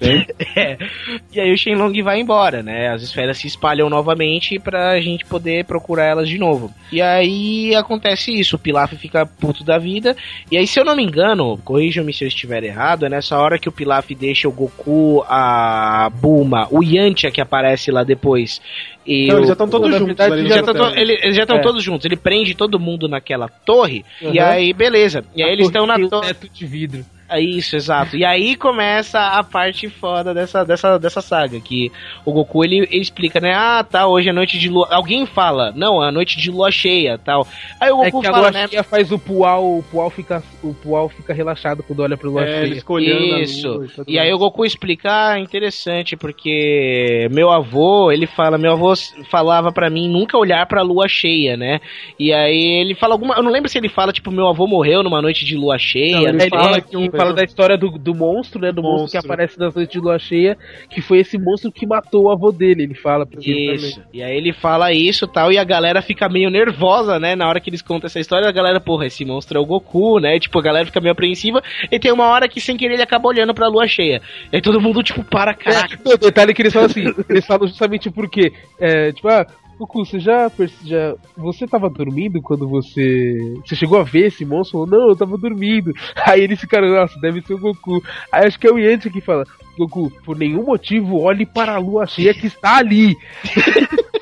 É. 0.57 0.79
E 1.33 1.41
aí 1.41 1.53
o 1.53 1.57
Shenlong 1.57 2.03
vai 2.03 2.21
embora, 2.21 2.63
né? 2.63 2.89
As 2.89 3.03
esferas 3.03 3.39
se 3.39 3.47
espalham 3.47 3.89
novamente 3.89 4.59
pra 4.59 5.01
gente 5.01 5.25
poder 5.25 5.65
procurar 5.65 6.05
elas 6.05 6.29
de 6.29 6.39
novo. 6.39 6.73
E 6.93 7.01
aí 7.01 7.75
acontece 7.75 8.33
isso, 8.33 8.57
o 8.57 8.59
Pilaf 8.59 8.93
fica 8.97 9.25
puto 9.25 9.63
da 9.65 9.79
vida. 9.79 10.17
E 10.51 10.57
aí, 10.57 10.67
se 10.67 10.79
eu 10.81 10.85
não 10.85 10.97
me 10.97 11.03
engano, 11.05 11.59
corrijam-me 11.65 12.13
se 12.13 12.25
eu 12.25 12.29
estiver 12.29 12.63
errado, 12.65 13.07
é 13.07 13.09
nessa 13.09 13.39
hora 13.39 13.59
que 13.59 13.69
o 13.69 13.73
Pilaf 13.73 14.11
deixa 14.15 14.49
o 14.49 14.53
Goku, 14.53 15.25
a 15.29 16.11
Bulma, 16.21 16.67
o 16.71 16.83
Yantia 16.83 17.31
que 17.31 17.41
aparece 17.41 17.91
lá 17.91 18.03
depois. 18.05 18.61
E 19.07 19.29
Não, 19.29 19.37
o- 19.37 19.39
eles 19.39 19.47
já 19.49 19.53
estão 19.55 19.69
todos 19.69 19.89
juntos 19.91 20.07
verdade, 20.17 20.43
no 20.43 20.49
já 20.49 20.63
tão 20.63 20.97
ele- 20.97 21.19
eles 21.23 21.37
já 21.37 21.43
estão 21.43 21.57
É. 21.57 21.61
todos 21.63 21.83
juntos. 21.83 22.05
Ele 22.05 22.17
prende 22.17 22.55
todo 22.55 22.79
mundo 22.79 23.09
naquela 23.09 23.49
torre. 23.49 24.05
E 24.21 24.27
Uhum. 24.39 24.45
aí, 24.45 24.73
beleza. 24.73 25.25
E 25.35 25.43
aí 25.43 25.51
eles 25.53 25.67
estão 25.67 25.87
na 25.87 25.99
torre. 26.09 26.29
teto 26.35 26.49
de 26.53 26.67
vidro. 26.67 27.05
É 27.31 27.41
Isso, 27.41 27.77
exato. 27.77 28.17
E 28.17 28.25
aí 28.25 28.57
começa 28.57 29.19
a 29.21 29.45
parte 29.45 29.89
foda 29.89 30.35
dessa, 30.35 30.65
dessa, 30.65 30.99
dessa 30.99 31.21
saga, 31.21 31.61
que 31.61 31.91
o 32.25 32.33
Goku 32.33 32.65
ele, 32.65 32.79
ele 32.91 33.01
explica, 33.03 33.39
né? 33.41 33.53
Ah, 33.55 33.85
tá, 33.89 34.07
hoje 34.09 34.29
é 34.29 34.33
noite 34.33 34.59
de 34.59 34.69
lua. 34.69 34.89
Alguém 34.91 35.25
fala, 35.27 35.73
não, 35.77 36.05
é 36.05 36.11
noite 36.11 36.37
de 36.39 36.51
lua 36.51 36.71
cheia 36.73 37.17
tal. 37.19 37.47
Aí 37.81 37.91
o 37.93 38.03
É 38.03 38.11
Goku 38.11 38.21
que 38.23 38.27
a 38.27 38.31
fala, 38.33 38.43
lua 38.51 38.51
né? 38.51 38.67
cheia 38.69 38.83
faz 38.83 39.13
o 39.13 39.19
Pual, 39.19 39.65
o 39.79 39.85
Pual 39.91 40.11
fica, 40.11 40.43
o 40.63 40.75
Pual 40.75 41.09
fica 41.09 41.33
relaxado 41.33 41.83
quando 41.85 42.01
olha 42.01 42.17
pro 42.17 42.31
lua 42.31 42.43
É, 42.45 42.63
cheia. 42.67 42.75
escolhendo 42.75 43.35
a 43.37 43.41
Isso. 43.43 43.69
lua 43.69 43.87
e 44.09 44.13
E 44.15 44.19
aí 44.19 44.33
o 44.33 44.39
Goku 44.39 44.65
explica, 44.65 45.31
ah, 45.31 45.39
interessante, 45.39 46.17
porque 46.17 47.29
meu 47.31 47.51
avô, 47.51 48.11
ele 48.11 48.27
fala, 48.27 48.59
meu 48.59 48.73
avô 48.73 48.93
falava 49.31 49.73
pra 49.73 49.89
mim 49.89 50.09
nunca 50.09 50.37
olhar 50.37 50.67
pra 50.67 50.83
lua 50.83 51.07
cheia, 51.09 51.57
né? 51.57 51.81
E 52.19 52.33
aí 52.33 52.81
ele 52.81 52.95
fala 52.95 53.15
alguma, 53.15 53.35
eu 53.35 53.43
não 53.43 53.51
lembro 53.53 53.69
se 53.69 53.79
ele 53.79 53.89
fala 53.89 54.13
tipo 54.13 54.31
meu 54.31 54.49
avô 54.49 54.67
morreu 54.67 55.03
numa 55.03 55.23
noite 55.23 55.45
de 55.45 55.57
lua 55.57 55.79
cheia. 55.79 56.17
Não, 56.17 56.29
ele 56.29 56.39
né? 56.39 56.49
fala, 56.49 56.81
que 56.81 56.97
um- 56.97 57.11
fala 57.23 57.35
da 57.35 57.45
história 57.45 57.77
do, 57.77 57.91
do 57.91 58.15
monstro, 58.15 58.61
né? 58.61 58.73
Do 58.73 58.83
monstro. 58.83 59.11
que 59.11 59.17
Monstro. 59.17 59.33
aparece 59.33 59.59
nas 59.59 59.75
noites 59.75 59.93
de 59.93 60.01
lua 60.01 60.19
cheia, 60.19 60.57
que 60.89 61.01
foi 61.01 61.19
esse 61.19 61.39
monstro 61.39 61.73
que 61.73 61.87
matou 61.87 62.25
o 62.25 62.31
avô 62.31 62.53
dele. 62.53 62.83
Ele 62.85 62.95
fala 62.95 63.27
Isso. 63.39 64.03
E 64.13 64.23
aí 64.23 64.37
ele 64.37 64.53
fala 64.53 64.93
isso 64.93 65.25
e 65.25 65.29
tal, 65.29 65.53
e 65.53 65.59
a 65.59 65.65
galera 65.65 66.03
fica 66.03 66.29
meio 66.29 66.51
nervosa, 66.51 67.19
né? 67.19 67.35
Na 67.35 67.49
hora 67.49 67.61
que 67.61 67.71
eles 67.71 67.83
contam 67.83 68.07
essa 68.07 68.21
história, 68.21 68.49
a 68.49 68.53
galera, 68.53 68.81
porra, 68.81 69.07
esse 69.07 69.25
monstro 69.25 69.59
é 69.59 69.61
o 69.61 69.67
Goku, 69.67 70.19
né? 70.21 70.39
Tipo, 70.39 70.59
a 70.59 70.63
galera 70.63 70.87
fica 70.87 71.01
meio 71.01 71.13
apreensiva. 71.13 71.63
E 71.91 71.99
tem 71.99 72.13
uma 72.13 72.29
hora 72.29 72.49
que 72.49 72.61
sem 72.61 72.77
querer 72.77 72.95
ele 72.95 73.03
acaba 73.03 73.29
olhando 73.29 73.55
pra 73.55 73.69
lua 73.69 73.87
cheia. 73.87 74.21
E 74.53 74.57
aí 74.57 74.63
todo 74.63 74.81
mundo, 74.81 75.03
tipo, 75.03 75.23
para, 75.25 75.55
caraca. 75.55 75.99
O 76.11 76.17
detalhe 76.17 76.51
é 76.51 76.55
que 76.55 76.63
eles 76.63 76.73
falam 76.73 76.87
assim, 76.87 77.05
eles 77.29 77.47
falam 77.47 77.67
justamente 77.67 78.11
porque, 78.11 78.53
é, 78.79 79.13
tipo, 79.13 79.29
ah, 79.29 79.47
Goku, 79.81 80.05
você 80.05 80.21
já, 80.21 80.51
já. 80.85 81.15
Você 81.39 81.67
tava 81.67 81.89
dormindo 81.89 82.43
quando 82.43 82.69
você. 82.69 83.55
Você 83.65 83.75
chegou 83.75 83.99
a 83.99 84.03
ver 84.03 84.27
esse 84.27 84.45
monstro? 84.45 84.85
Não, 84.85 85.09
eu 85.09 85.17
tava 85.17 85.39
dormindo. 85.39 85.91
Aí 86.27 86.43
eles 86.43 86.61
ficaram, 86.61 86.89
nossa, 86.89 87.19
deve 87.19 87.41
ser 87.41 87.55
o 87.55 87.59
Goku. 87.59 88.03
Aí 88.31 88.47
acho 88.47 88.59
que 88.59 88.67
é 88.67 88.71
o 88.71 88.79
Yanti 88.79 89.09
que 89.09 89.23
fala, 89.23 89.45
Goku, 89.79 90.11
por 90.23 90.37
nenhum 90.37 90.65
motivo, 90.65 91.21
olhe 91.21 91.47
para 91.47 91.77
a 91.77 91.79
lua 91.79 92.07
cheia 92.07 92.35
que 92.35 92.47
está 92.47 92.77
ali. 92.77 93.17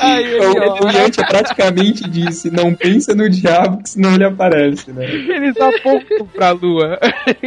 Aí 0.00 0.34
O, 0.36 0.84
o 0.84 0.90
Yantia 0.90 1.26
praticamente 1.26 2.08
disse: 2.08 2.50
não 2.50 2.74
pensa 2.74 3.14
no 3.14 3.28
diabo, 3.28 3.82
que 3.82 3.90
senão 3.90 4.14
ele 4.14 4.24
aparece, 4.24 4.92
né? 4.92 5.04
Eles 5.04 5.56
apontam 5.60 6.26
pra 6.26 6.50
lua. 6.50 6.98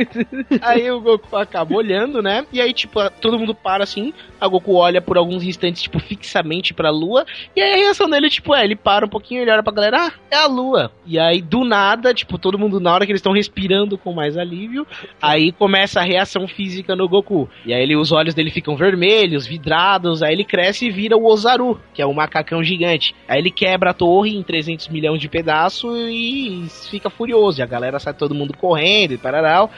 Aí 0.61 0.89
o 0.89 1.01
Goku 1.01 1.35
acaba 1.35 1.75
olhando, 1.75 2.21
né? 2.21 2.45
E 2.51 2.61
aí, 2.61 2.73
tipo, 2.73 2.99
todo 3.21 3.37
mundo 3.37 3.53
para 3.53 3.83
assim. 3.83 4.13
A 4.39 4.47
Goku 4.47 4.75
olha 4.75 5.01
por 5.01 5.17
alguns 5.17 5.43
instantes, 5.43 5.81
tipo, 5.81 5.99
fixamente 5.99 6.73
pra 6.73 6.89
lua. 6.89 7.25
E 7.55 7.61
aí 7.61 7.73
a 7.73 7.77
reação 7.77 8.09
dele, 8.09 8.29
tipo, 8.29 8.55
é, 8.55 8.63
ele 8.63 8.75
para 8.75 9.05
um 9.05 9.09
pouquinho, 9.09 9.41
ele 9.41 9.51
olha 9.51 9.63
pra 9.63 9.73
galera, 9.73 10.07
ah, 10.07 10.11
é 10.29 10.35
a 10.35 10.47
lua. 10.47 10.91
E 11.05 11.17
aí, 11.17 11.41
do 11.41 11.63
nada, 11.63 12.13
tipo, 12.13 12.37
todo 12.37 12.57
mundo, 12.57 12.79
na 12.79 12.93
hora 12.93 13.05
que 13.05 13.11
eles 13.11 13.19
estão 13.19 13.33
respirando 13.33 13.97
com 13.97 14.13
mais 14.13 14.37
alívio, 14.37 14.85
aí 15.21 15.51
começa 15.51 15.99
a 15.99 16.03
reação 16.03 16.47
física 16.47 16.95
no 16.95 17.09
Goku. 17.09 17.49
E 17.65 17.73
aí 17.73 17.81
ele, 17.81 17.95
os 17.95 18.11
olhos 18.11 18.35
dele 18.35 18.51
ficam 18.51 18.75
vermelhos, 18.75 19.47
vidrados, 19.47 20.21
aí 20.21 20.33
ele 20.33 20.43
cresce 20.43 20.87
e 20.87 20.91
vira 20.91 21.17
o 21.17 21.25
Ozaru, 21.25 21.79
que 21.97 22.01
é 22.03 22.05
o 22.05 22.13
macacão 22.13 22.63
gigante. 22.63 23.15
Aí 23.27 23.39
ele 23.39 23.49
quebra 23.49 23.89
a 23.89 23.93
torre 23.93 24.37
em 24.37 24.43
300 24.43 24.87
milhões 24.89 25.19
de 25.19 25.27
pedaços 25.27 25.97
e 26.11 26.67
fica 26.91 27.09
furioso. 27.09 27.59
E 27.59 27.63
a 27.63 27.65
galera 27.65 27.97
sai 27.97 28.13
todo 28.13 28.35
mundo 28.35 28.55
correndo 28.55 29.13
e 29.13 29.17
pararau. 29.17 29.71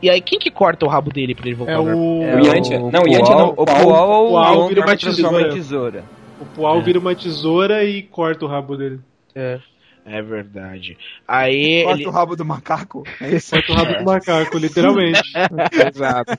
E 0.00 0.08
aí, 0.08 0.20
quem 0.20 0.38
que 0.38 0.52
corta 0.52 0.86
o 0.86 0.88
rabo 0.88 1.10
dele 1.10 1.34
pra 1.34 1.46
ele 1.48 1.56
voltar 1.56 1.72
É 1.72 1.78
o-? 1.80 2.22
É 2.22 2.36
o 2.36 2.46
Yantia. 2.46 2.78
Não, 2.78 3.02
o 3.02 3.08
Yantia 3.08 3.34
não, 3.34 3.48
O 3.56 3.64
Paul- 3.64 3.82
Pual, 3.82 4.24
o 4.26 4.28
Pual 4.28 4.68
vira 4.68 4.80
uma 4.82 4.96
tesoura. 4.96 5.48
tesoura. 5.52 6.04
O 6.40 6.44
Pual 6.44 6.80
vira 6.80 6.98
uma 7.00 7.12
tesoura 7.12 7.84
e 7.84 8.02
corta 8.02 8.44
o 8.44 8.48
rabo 8.48 8.76
dele. 8.76 9.00
É. 9.34 9.58
É 10.06 10.20
verdade. 10.20 10.98
Aí 11.26 11.82
Corta 11.84 12.00
ele... 12.00 12.08
o 12.08 12.10
rabo 12.10 12.36
do 12.36 12.44
macaco. 12.44 13.04
É 13.20 13.36
isso? 13.36 13.50
Corta 13.52 13.72
o 13.72 13.74
rabo 13.74 13.98
do 13.98 14.04
macaco, 14.04 14.58
literalmente. 14.58 15.22
Exato. 15.88 16.38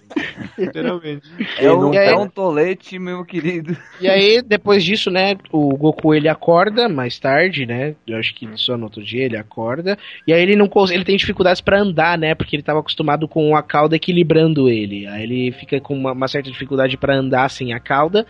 literalmente. 0.58 1.28
É 1.58 1.72
um, 1.72 1.90
aí- 1.92 1.98
é 2.10 2.16
um 2.16 2.30
tolete, 2.30 3.00
meu 3.00 3.26
querido. 3.26 3.76
E 4.00 4.08
aí, 4.08 4.42
depois 4.42 4.84
disso, 4.84 5.10
né, 5.10 5.36
o 5.52 5.76
Goku 5.76 6.14
ele 6.14 6.30
acorda 6.30 6.88
mais 6.88 7.18
tarde, 7.18 7.66
né? 7.66 7.96
Eu 8.06 8.18
acho 8.18 8.36
que 8.36 8.48
só 8.56 8.78
no 8.78 8.84
outro 8.84 9.04
dia 9.04 9.26
ele 9.26 9.38
acorda. 9.38 9.98
E 10.28 10.34
aí 10.34 10.42
ele 10.42 10.56
não 10.56 10.70
ele 10.92 11.04
tem 11.06 11.18
dificuldades 11.18 11.62
pra 11.62 11.80
andar, 11.80 12.18
né? 12.18 12.36
Porque 12.36 12.56
ele 12.56 12.64
tava 12.64 12.80
acostumado 12.80 13.28
com 13.28 13.56
a 13.56 13.64
cauda 13.64 13.96
equilibrando 13.96 14.70
ele. 14.70 15.08
Aí 15.08 15.24
ele 15.24 15.52
fica 15.52 15.80
com 15.80 15.96
uma, 15.96 16.12
uma 16.12 16.28
certa 16.28 16.52
dificuldade 16.52 16.98
pra 16.98 17.16
andar 17.16 17.50
sem 17.50 17.74
a 17.74 17.80
cauda. 17.80 18.28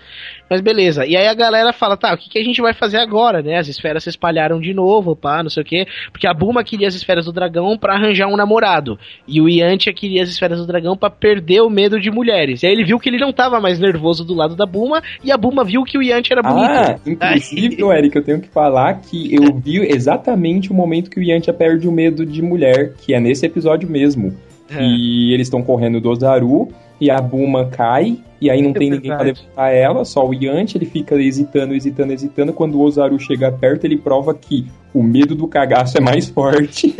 Mas 0.50 0.62
beleza. 0.62 1.06
E 1.06 1.18
aí 1.18 1.28
a 1.28 1.34
galera 1.34 1.74
fala, 1.74 1.98
tá, 1.98 2.14
o 2.14 2.18
que, 2.18 2.30
que 2.30 2.40
a 2.40 2.44
gente 2.44 2.62
vai 2.62 2.74
fazer 2.74 2.98
agora, 2.98 3.42
né? 3.42 3.58
As 3.58 3.68
esferas 3.68 4.04
se 4.04 4.10
espalharam 4.10 4.62
de 4.62 4.74
novo, 4.74 5.16
pá, 5.26 5.42
não 5.42 5.50
sei 5.50 5.64
o 5.64 5.66
quê. 5.66 5.88
Porque 6.12 6.28
a 6.28 6.34
Buma 6.34 6.64
queria 6.64 6.88
as 6.88 6.94
esferas 6.94 7.26
do 7.26 7.34
dragão 7.34 7.76
pra 7.76 7.96
arranjar 7.96 8.28
um 8.28 8.38
namorado. 8.38 9.00
E 9.28 9.42
o 9.42 9.50
Yantia 9.50 9.92
queria 9.92 10.22
as 10.22 10.30
esferas 10.30 10.60
do 10.60 10.68
dragão 10.68 10.96
pra 10.96 11.10
perder 11.10 11.62
o 11.62 11.70
medo 11.70 12.00
de 12.00 12.12
mulheres. 12.12 12.62
E 12.62 12.68
aí 12.68 12.74
ele 12.74 12.84
viu 12.84 13.00
que 13.00 13.10
ele 13.10 13.18
não 13.18 13.34
tava 13.34 13.60
mais 13.60 13.80
nervoso 13.80 14.24
do 14.24 14.36
lado 14.36 14.56
da 14.56 14.68
Buma. 14.68 15.02
E 15.24 15.32
a 15.32 15.38
Buma 15.38 15.64
viu 15.64 15.84
que 15.84 15.98
o 15.98 16.04
Yantia 16.04 16.36
era 16.36 16.44
bonito. 16.44 16.70
Ah, 16.70 17.00
inclusive, 17.06 17.84
ô, 17.84 17.92
Eric, 17.92 18.16
eu 18.16 18.24
tenho 18.24 18.40
que 18.40 18.50
falar 18.50 19.02
que 19.02 19.34
eu 19.34 19.56
vi 19.56 19.80
exatamente 19.80 20.72
o 20.72 20.76
momento 20.76 21.10
que 21.10 21.20
o 21.20 21.24
Yantia 21.24 21.54
perde 21.54 21.88
o 21.88 21.92
medo 21.92 22.24
de 22.24 22.42
mulher, 22.44 22.94
que 23.02 23.16
é 23.16 23.20
nesse 23.20 23.48
episódio 23.48 23.90
mesmo. 23.90 24.36
É. 24.70 24.84
E 24.84 25.34
eles 25.34 25.48
estão 25.48 25.64
correndo 25.64 26.00
do 26.00 26.10
Ozaru, 26.10 26.70
e 27.00 27.10
a 27.12 27.20
Buma 27.20 27.66
cai, 27.66 28.18
e 28.40 28.50
aí 28.50 28.62
não 28.62 28.72
tem 28.74 28.90
ninguém 28.90 29.12
pra 29.12 29.24
verdade. 29.24 29.42
levantar 29.48 29.70
ela, 29.72 30.06
só 30.06 30.26
o 30.28 30.34
Yantia, 30.34 30.78
ele 30.78 30.86
fica 30.90 31.16
hesitando, 31.16 31.74
hesitando, 31.74 32.14
hesitando. 32.14 32.54
Quando 32.54 32.76
o 32.76 32.82
Ozaru 32.82 33.20
chega 33.20 33.52
perto, 33.52 33.86
ele 33.86 33.98
prova 33.98 34.34
que 34.34 34.68
o 34.94 35.04
medo 35.04 35.36
do 35.36 35.48
cagaço 35.48 35.98
é 35.98 36.02
mais 36.02 36.30
forte, 36.30 36.96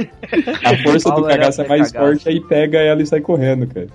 a 0.64 0.78
força 0.84 1.10
do 1.10 1.16
Power 1.22 1.30
cagaço 1.32 1.62
é 1.62 1.68
mais 1.68 1.92
cagaço. 1.92 2.12
forte, 2.14 2.30
aí 2.30 2.42
pega 2.42 2.80
ela 2.80 3.02
e 3.02 3.06
sai 3.06 3.22
correndo, 3.22 3.68
cara. 3.68 3.88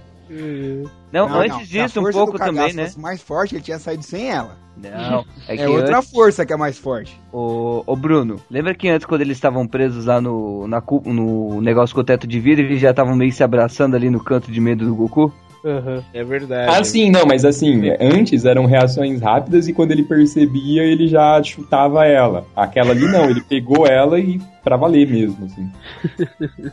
Não, 1.12 1.28
Não, 1.28 1.40
antes 1.40 1.56
não, 1.56 1.64
se 1.64 1.66
disso, 1.66 2.00
um 2.00 2.10
pouco 2.12 2.38
também, 2.38 2.72
né? 2.72 2.84
fosse 2.86 3.00
mais 3.00 3.20
forte, 3.20 3.54
ele 3.56 3.62
tinha 3.62 3.78
saído 3.78 4.02
sem 4.04 4.30
ela. 4.30 4.56
Não, 4.76 5.24
é 5.48 5.56
É, 5.56 5.68
outra 5.68 5.98
antes- 5.98 6.10
força 6.10 6.46
que 6.46 6.52
é 6.52 6.56
mais 6.56 6.78
forte. 6.78 7.20
Ô, 7.32 7.82
ô 7.84 7.96
Bruno, 7.96 8.36
lembra 8.48 8.72
que 8.74 8.88
antes, 8.88 9.04
quando 9.06 9.20
eles 9.22 9.36
estavam 9.36 9.66
presos 9.66 10.06
lá 10.06 10.20
no, 10.20 10.66
na 10.68 10.80
no 11.04 11.60
negócio 11.60 11.94
com 11.94 12.00
o 12.00 12.04
teto 12.04 12.26
de 12.26 12.38
vidro, 12.40 12.64
eles 12.64 12.80
já 12.80 12.90
estavam 12.90 13.14
meio 13.16 13.32
se 13.32 13.42
abraçando 13.42 13.96
ali 13.96 14.08
no 14.08 14.22
canto 14.22 14.50
de 14.50 14.60
medo 14.60 14.86
do 14.86 14.94
Goku? 14.94 15.32
É 16.12 16.24
verdade. 16.24 16.72
Ah, 16.72 16.82
sim, 16.82 17.10
não, 17.10 17.26
mas 17.26 17.44
assim, 17.44 17.90
antes 18.00 18.44
eram 18.44 18.64
reações 18.66 19.20
rápidas 19.20 19.68
e 19.68 19.72
quando 19.72 19.92
ele 19.92 20.02
percebia, 20.02 20.82
ele 20.82 21.06
já 21.06 21.42
chutava 21.42 22.06
ela. 22.06 22.46
Aquela 22.56 22.90
ali 22.90 23.06
não, 23.06 23.28
ele 23.28 23.42
pegou 23.42 23.86
ela 23.86 24.18
e 24.18 24.40
pra 24.62 24.76
valer 24.76 25.06
mesmo, 25.06 25.44
assim. 25.44 25.70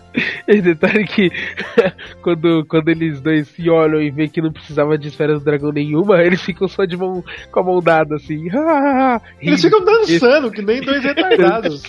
E 0.48 0.62
detalhe 0.62 1.06
que 1.06 1.30
quando, 2.24 2.66
quando 2.68 2.88
eles 2.88 3.20
dois 3.20 3.50
se 3.50 3.70
olham 3.70 4.02
e 4.02 4.10
veem 4.10 4.30
que 4.30 4.42
não 4.42 4.52
precisava 4.52 4.98
de 4.98 5.10
esferas 5.10 5.40
do 5.40 5.46
dragão 5.46 5.74
nenhuma, 5.74 6.22
eles 6.24 6.42
ficam 6.42 6.70
só 6.70 6.86
de 6.86 6.96
mão 6.96 7.22
com 7.52 7.60
a 7.60 7.64
mão 7.64 7.82
dada 7.82 8.16
assim. 8.16 8.48
Eles 9.42 9.62
ficam 9.62 9.84
dançando, 9.84 10.50
que 10.50 10.62
nem 10.62 10.82
dois 10.82 11.04
retardados. 11.04 11.84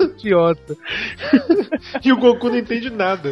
Idiota. 0.00 0.76
e 2.04 2.12
o 2.12 2.18
Goku 2.18 2.48
não 2.48 2.58
entende 2.58 2.90
nada. 2.90 3.30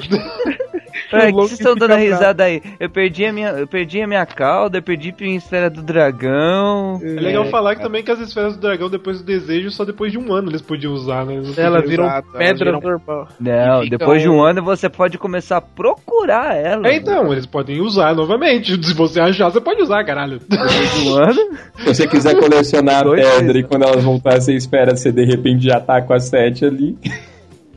Peraí, 1.11 1.27
que 1.29 1.33
vocês 1.33 1.53
estão 1.61 1.75
dando 1.75 1.93
a 1.93 1.97
bravo. 1.97 2.03
risada 2.11 2.45
aí? 2.45 2.63
Eu 2.79 2.91
perdi 2.91 3.25
a 3.27 3.33
minha, 3.33 3.49
eu 3.51 3.67
perdi 3.67 4.01
a 4.03 4.07
minha 4.07 4.25
cauda, 4.27 4.79
eu 4.79 4.83
perdi 4.83 5.11
a 5.19 5.23
minha 5.25 5.37
esfera 5.37 5.69
do 5.71 5.83
dragão. 5.83 7.01
É 7.03 7.21
legal 7.21 7.45
falar 7.47 7.77
que 7.77 7.83
também 7.83 8.03
que 8.03 8.11
as 8.11 8.21
esferas 8.21 8.55
do 8.57 8.61
dragão, 8.61 8.89
depois 8.91 9.19
do 9.19 9.25
desejo, 9.25 9.71
só 9.71 9.85
depois 9.85 10.13
de 10.13 10.19
um 10.19 10.33
ano 10.33 10.51
eles 10.51 10.63
podiam 10.63 10.93
usar, 10.93 11.25
né? 11.25 11.35
Eles 11.35 11.57
não 11.57 11.65
Elas 11.65 11.89
viram 11.89 12.05
usar. 12.05 12.23
pedra 12.23 12.73
normal. 12.73 13.29
Não, 13.41 13.81
E 13.81 13.85
fica 13.85 13.99
depois 13.99 14.23
de 14.23 14.29
um- 14.29 14.43
ano 14.43 14.63
você 14.63 14.89
pode 14.89 15.19
começar 15.19 15.59
a 15.59 15.61
procurar 15.61 16.55
ela. 16.57 16.87
É, 16.89 16.97
então, 16.97 17.33
eles 17.33 17.47
podem 17.47 17.81
usar 17.81 18.15
novamente. 18.15 18.73
Se 18.85 18.95
você 18.95 19.21
achar, 19.21 19.51
você 19.51 19.61
pode 19.61 19.83
usar, 19.83 20.05
caralho. 20.05 20.41
Depois 20.49 20.95
de 20.95 21.09
um 21.09 21.15
ano? 21.15 21.41
Se 21.77 21.85
você 21.87 22.07
quiser 22.09 22.35
colecionar 22.41 23.07
a 23.07 23.11
pedra 23.11 23.59
e 23.59 23.63
quando 23.63 23.85
elas 23.85 24.03
voltarem, 24.03 24.41
você 24.41 24.55
espera, 24.55 24.97
você 24.97 25.11
de 25.13 25.25
repente 25.25 25.65
já 25.65 25.81
tá 25.81 26.01
com 26.03 26.13
a 26.13 26.19
sete 26.21 26.65
ali. 26.65 26.97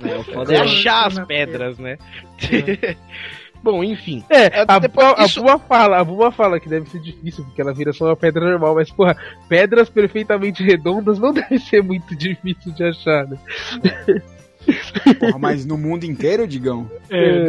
É, 0.04 0.18
o 0.18 0.24
foda 0.24 0.54
é 0.54 0.58
achar 0.60 1.08
as 1.08 1.20
pedras, 1.20 1.78
né? 1.78 1.97
Bom, 3.64 3.82
enfim. 3.82 4.22
É, 4.30 4.66
a, 4.68 4.78
depois 4.78 5.08
Buma, 5.14 5.26
isso- 5.26 5.39
a 5.39 5.43
Buma 5.43 5.60
fala, 5.60 5.97
a 5.99 6.04
Buma 6.04 6.32
fala 6.32 6.60
que 6.60 6.68
deve 6.68 6.89
ser 6.89 6.99
difícil, 6.99 7.45
porque 7.45 7.62
ela 7.62 7.74
vira 7.74 7.93
só 7.93 8.08
uma 8.08 8.16
pedra 8.16 8.43
normal, 8.49 8.76
mas 8.76 8.91
porra, 8.91 9.16
pedras 9.47 9.89
perfeitamente 9.89 10.62
redondas 10.62 11.18
não 11.18 11.32
deve 11.34 11.58
ser 11.60 11.82
muito 11.82 12.14
difícil 12.16 12.74
de 12.74 12.84
achar, 12.84 13.26
né? 13.26 13.38
Porra, 15.20 15.38
mas 15.39 15.66
no 15.66 15.78
mundo 15.78 16.05
inteiro, 16.05 16.47
Digão? 16.47 16.89
É, 17.09 17.47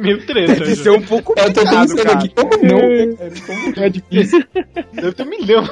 meio 0.00 0.24
treta. 0.26 0.54
Deve 0.54 0.76
ser 0.76 0.90
um 0.90 1.00
pouco 1.00 1.34
Eu 1.36 1.52
tô 1.52 1.60
pensando 1.62 2.02
cara. 2.02 2.18
aqui, 2.18 2.28
como 2.28 2.50
não? 2.50 3.16
Como 3.46 3.76
não 3.76 3.82
é 3.82 3.88
difícil? 3.88 4.44
Deve 4.92 5.12
ter 5.12 5.22
um 5.22 5.30
milhão. 5.30 5.64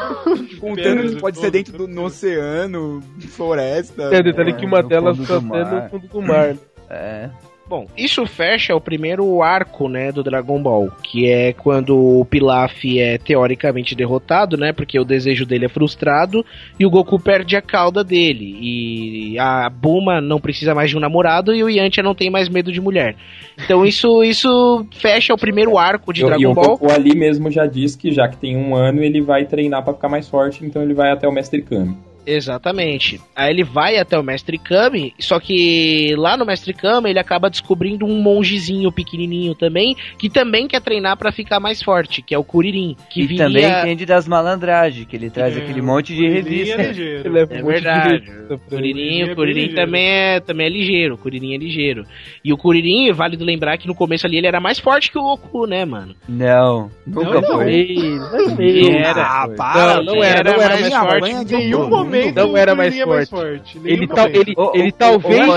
Contando 0.61 1.14
que 1.14 1.20
pode 1.20 1.39
ser 1.39 1.51
dentro 1.51 1.76
do 1.76 1.89
no 1.89 2.05
oceano, 2.05 3.03
floresta. 3.28 4.14
É, 4.14 4.22
detalhe 4.22 4.53
que 4.55 4.66
uma 4.66 4.82
delas 4.82 5.16
fundo 5.16 5.26
só 5.26 5.41
do 5.41 5.47
é 5.47 5.64
mar. 5.64 5.82
no 5.82 5.91
fundo 5.91 6.09
do 6.09 6.22
mar. 6.22 6.57
É. 6.89 7.30
Bom, 7.69 7.87
isso 7.97 8.25
fecha 8.27 8.77
o 8.77 8.81
primeiro 8.81 9.43
arco, 9.43 9.89
né, 9.89 10.12
do 10.12 10.23
Dragon 10.23 10.62
Ball, 10.62 10.89
que 11.03 11.29
é 11.29 11.53
quando 11.53 11.97
o 12.21 12.25
Pilaf 12.25 12.85
é 12.97 13.19
teoricamente 13.19 13.93
derrotado, 13.93 14.57
né, 14.57 14.73
porque 14.73 15.01
o 15.01 15.05
desejo 15.05 15.45
dele 15.45 15.64
é 15.64 15.69
frustrado 15.69 16.47
e 16.79 16.87
o 16.87 16.91
Goku 16.91 17.19
perde 17.19 17.57
a 17.57 17.61
cauda 17.62 18.05
dele 18.05 18.57
e 18.61 19.37
a 19.41 19.69
Buma 19.69 20.21
não 20.21 20.39
precisa 20.41 20.77
mais 20.77 20.91
de 20.91 20.97
um 20.97 21.01
namorado 21.01 21.53
e 21.53 21.64
o 21.64 21.69
Yantia 21.69 22.05
não 22.05 22.14
tem 22.14 22.31
mais 22.31 22.49
medo 22.49 22.71
de 22.71 22.81
mulher. 22.81 23.17
Então 23.64 23.85
isso 23.85 24.23
isso 24.23 24.87
fecha 24.93 25.35
o 25.35 25.39
primeiro 25.39 25.77
arco 25.77 26.12
de 26.12 26.21
E 26.21 26.25
o- 26.25 26.29
Dragon 26.29 26.43
e 26.43 26.47
o 26.47 26.55
Ball. 26.55 26.64
Goku 26.77 26.93
ali 26.93 27.17
mesmo 27.19 27.51
já 27.51 27.67
diz 27.67 27.97
que 27.97 28.12
já 28.12 28.29
que 28.29 28.37
tem 28.37 28.57
um 28.57 28.77
ano 28.77 29.03
ele 29.03 29.21
vai 29.21 29.45
treinar 29.45 29.83
pra 29.83 29.93
ficar 29.93 30.09
mais 30.09 30.29
forte, 30.29 30.64
então 30.64 30.83
ele 30.83 30.95
vai 30.95 31.11
até 31.11 31.27
o 31.27 31.33
Mestre 31.33 31.62
Kami. 31.62 31.97
Exatamente. 32.27 33.20
Aí 33.35 33.51
ele 33.51 33.62
vai 33.64 33.97
até 33.99 34.18
o 34.18 34.22
Mestre 34.22 34.59
Kami, 34.59 35.14
só 35.18 35.39
que 35.39 36.14
lá 36.16 36.37
no 36.37 36.45
Mestre 36.45 36.72
Kami 36.74 37.11
ele 37.11 37.18
acaba 37.18 37.49
descobrindo 37.49 38.05
um 38.05 38.20
mongezinho 38.20 38.91
pequenininho 38.91 39.55
também, 39.55 39.97
que 40.18 40.29
também 40.29 40.66
quer 40.66 40.81
treinar 40.81 41.16
pra 41.16 41.31
ficar 41.33 41.61
mais 41.61 41.83
forte, 41.83 42.22
que 42.22 42.35
é 42.35 42.39
o 42.39 42.45
Kuririn. 42.45 42.97
Que 43.11 43.22
E 43.22 43.27
viria... 43.27 43.47
também 43.47 43.64
entende 43.81 44.05
das 44.07 44.27
malandragens, 44.27 45.07
que 45.07 45.14
ele 45.16 45.31
traz 45.31 45.57
aquele 45.57 45.81
monte 45.83 46.14
de 46.14 46.27
revista. 46.29 46.83
ligeiro. 46.83 47.37
É 47.57 47.62
verdade. 47.62 48.24
O 48.51 48.59
Kuririn, 48.59 49.24
o 49.31 49.35
Kuririn 49.37 49.74
também 49.74 50.09
é, 50.09 50.41
também 50.41 50.66
é 50.66 50.70
ligeiro. 50.70 51.14
O 51.14 51.18
Kuririn 51.18 51.55
é 51.55 51.59
ligeiro. 51.59 52.05
E 52.45 52.53
o 52.53 52.57
Kuririn, 52.57 53.12
válido 53.12 53.45
lembrar 53.45 53.77
que 53.79 53.87
no 53.87 53.95
começo 53.95 54.27
ali 54.27 54.39
ele 54.39 54.47
era 54.47 54.59
mais 54.61 54.79
forte 54.79 55.11
que 55.12 55.18
o 55.18 55.22
Goku, 55.22 55.66
né, 55.66 55.85
mano? 55.85 56.14
Não, 56.29 56.91
nunca 57.07 57.41
Não, 57.41 57.43
foi. 57.43 57.95
não. 58.18 58.61
Ele 58.61 58.97
era. 58.97 59.49
Para, 59.57 59.97
não, 60.03 60.14
não 60.16 60.24
era, 60.24 60.53
não 60.53 60.62
era 60.62 60.81
mais 60.81 60.95
forte. 60.95 61.45
de 61.45 61.57
Nenhum 61.57 61.89
Goku. 61.91 62.16
Momento 62.21 62.35
não 62.37 62.57
era 62.57 62.75
mais 62.75 62.97
é 62.99 63.05
mais 63.07 63.29
forte. 63.29 63.75
forte. 63.75 63.79
Nenhum 63.79 63.97
Ele, 63.97 64.07
tal, 64.09 64.27
ele, 64.29 64.55
ele 64.75 64.93
talvez, 64.93 65.49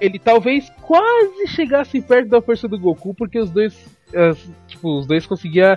ele 0.00 0.18
talvez 0.18 0.72
quase 0.82 1.46
chegasse 1.48 2.00
perto 2.00 2.28
da 2.28 2.40
força 2.40 2.66
do 2.68 2.78
Goku, 2.78 3.14
porque 3.14 3.38
os 3.38 3.50
dois, 3.50 3.74
as- 4.14 4.48
tipo, 4.66 4.98
os 4.98 5.06
dois 5.06 5.26
conseguiam 5.26 5.76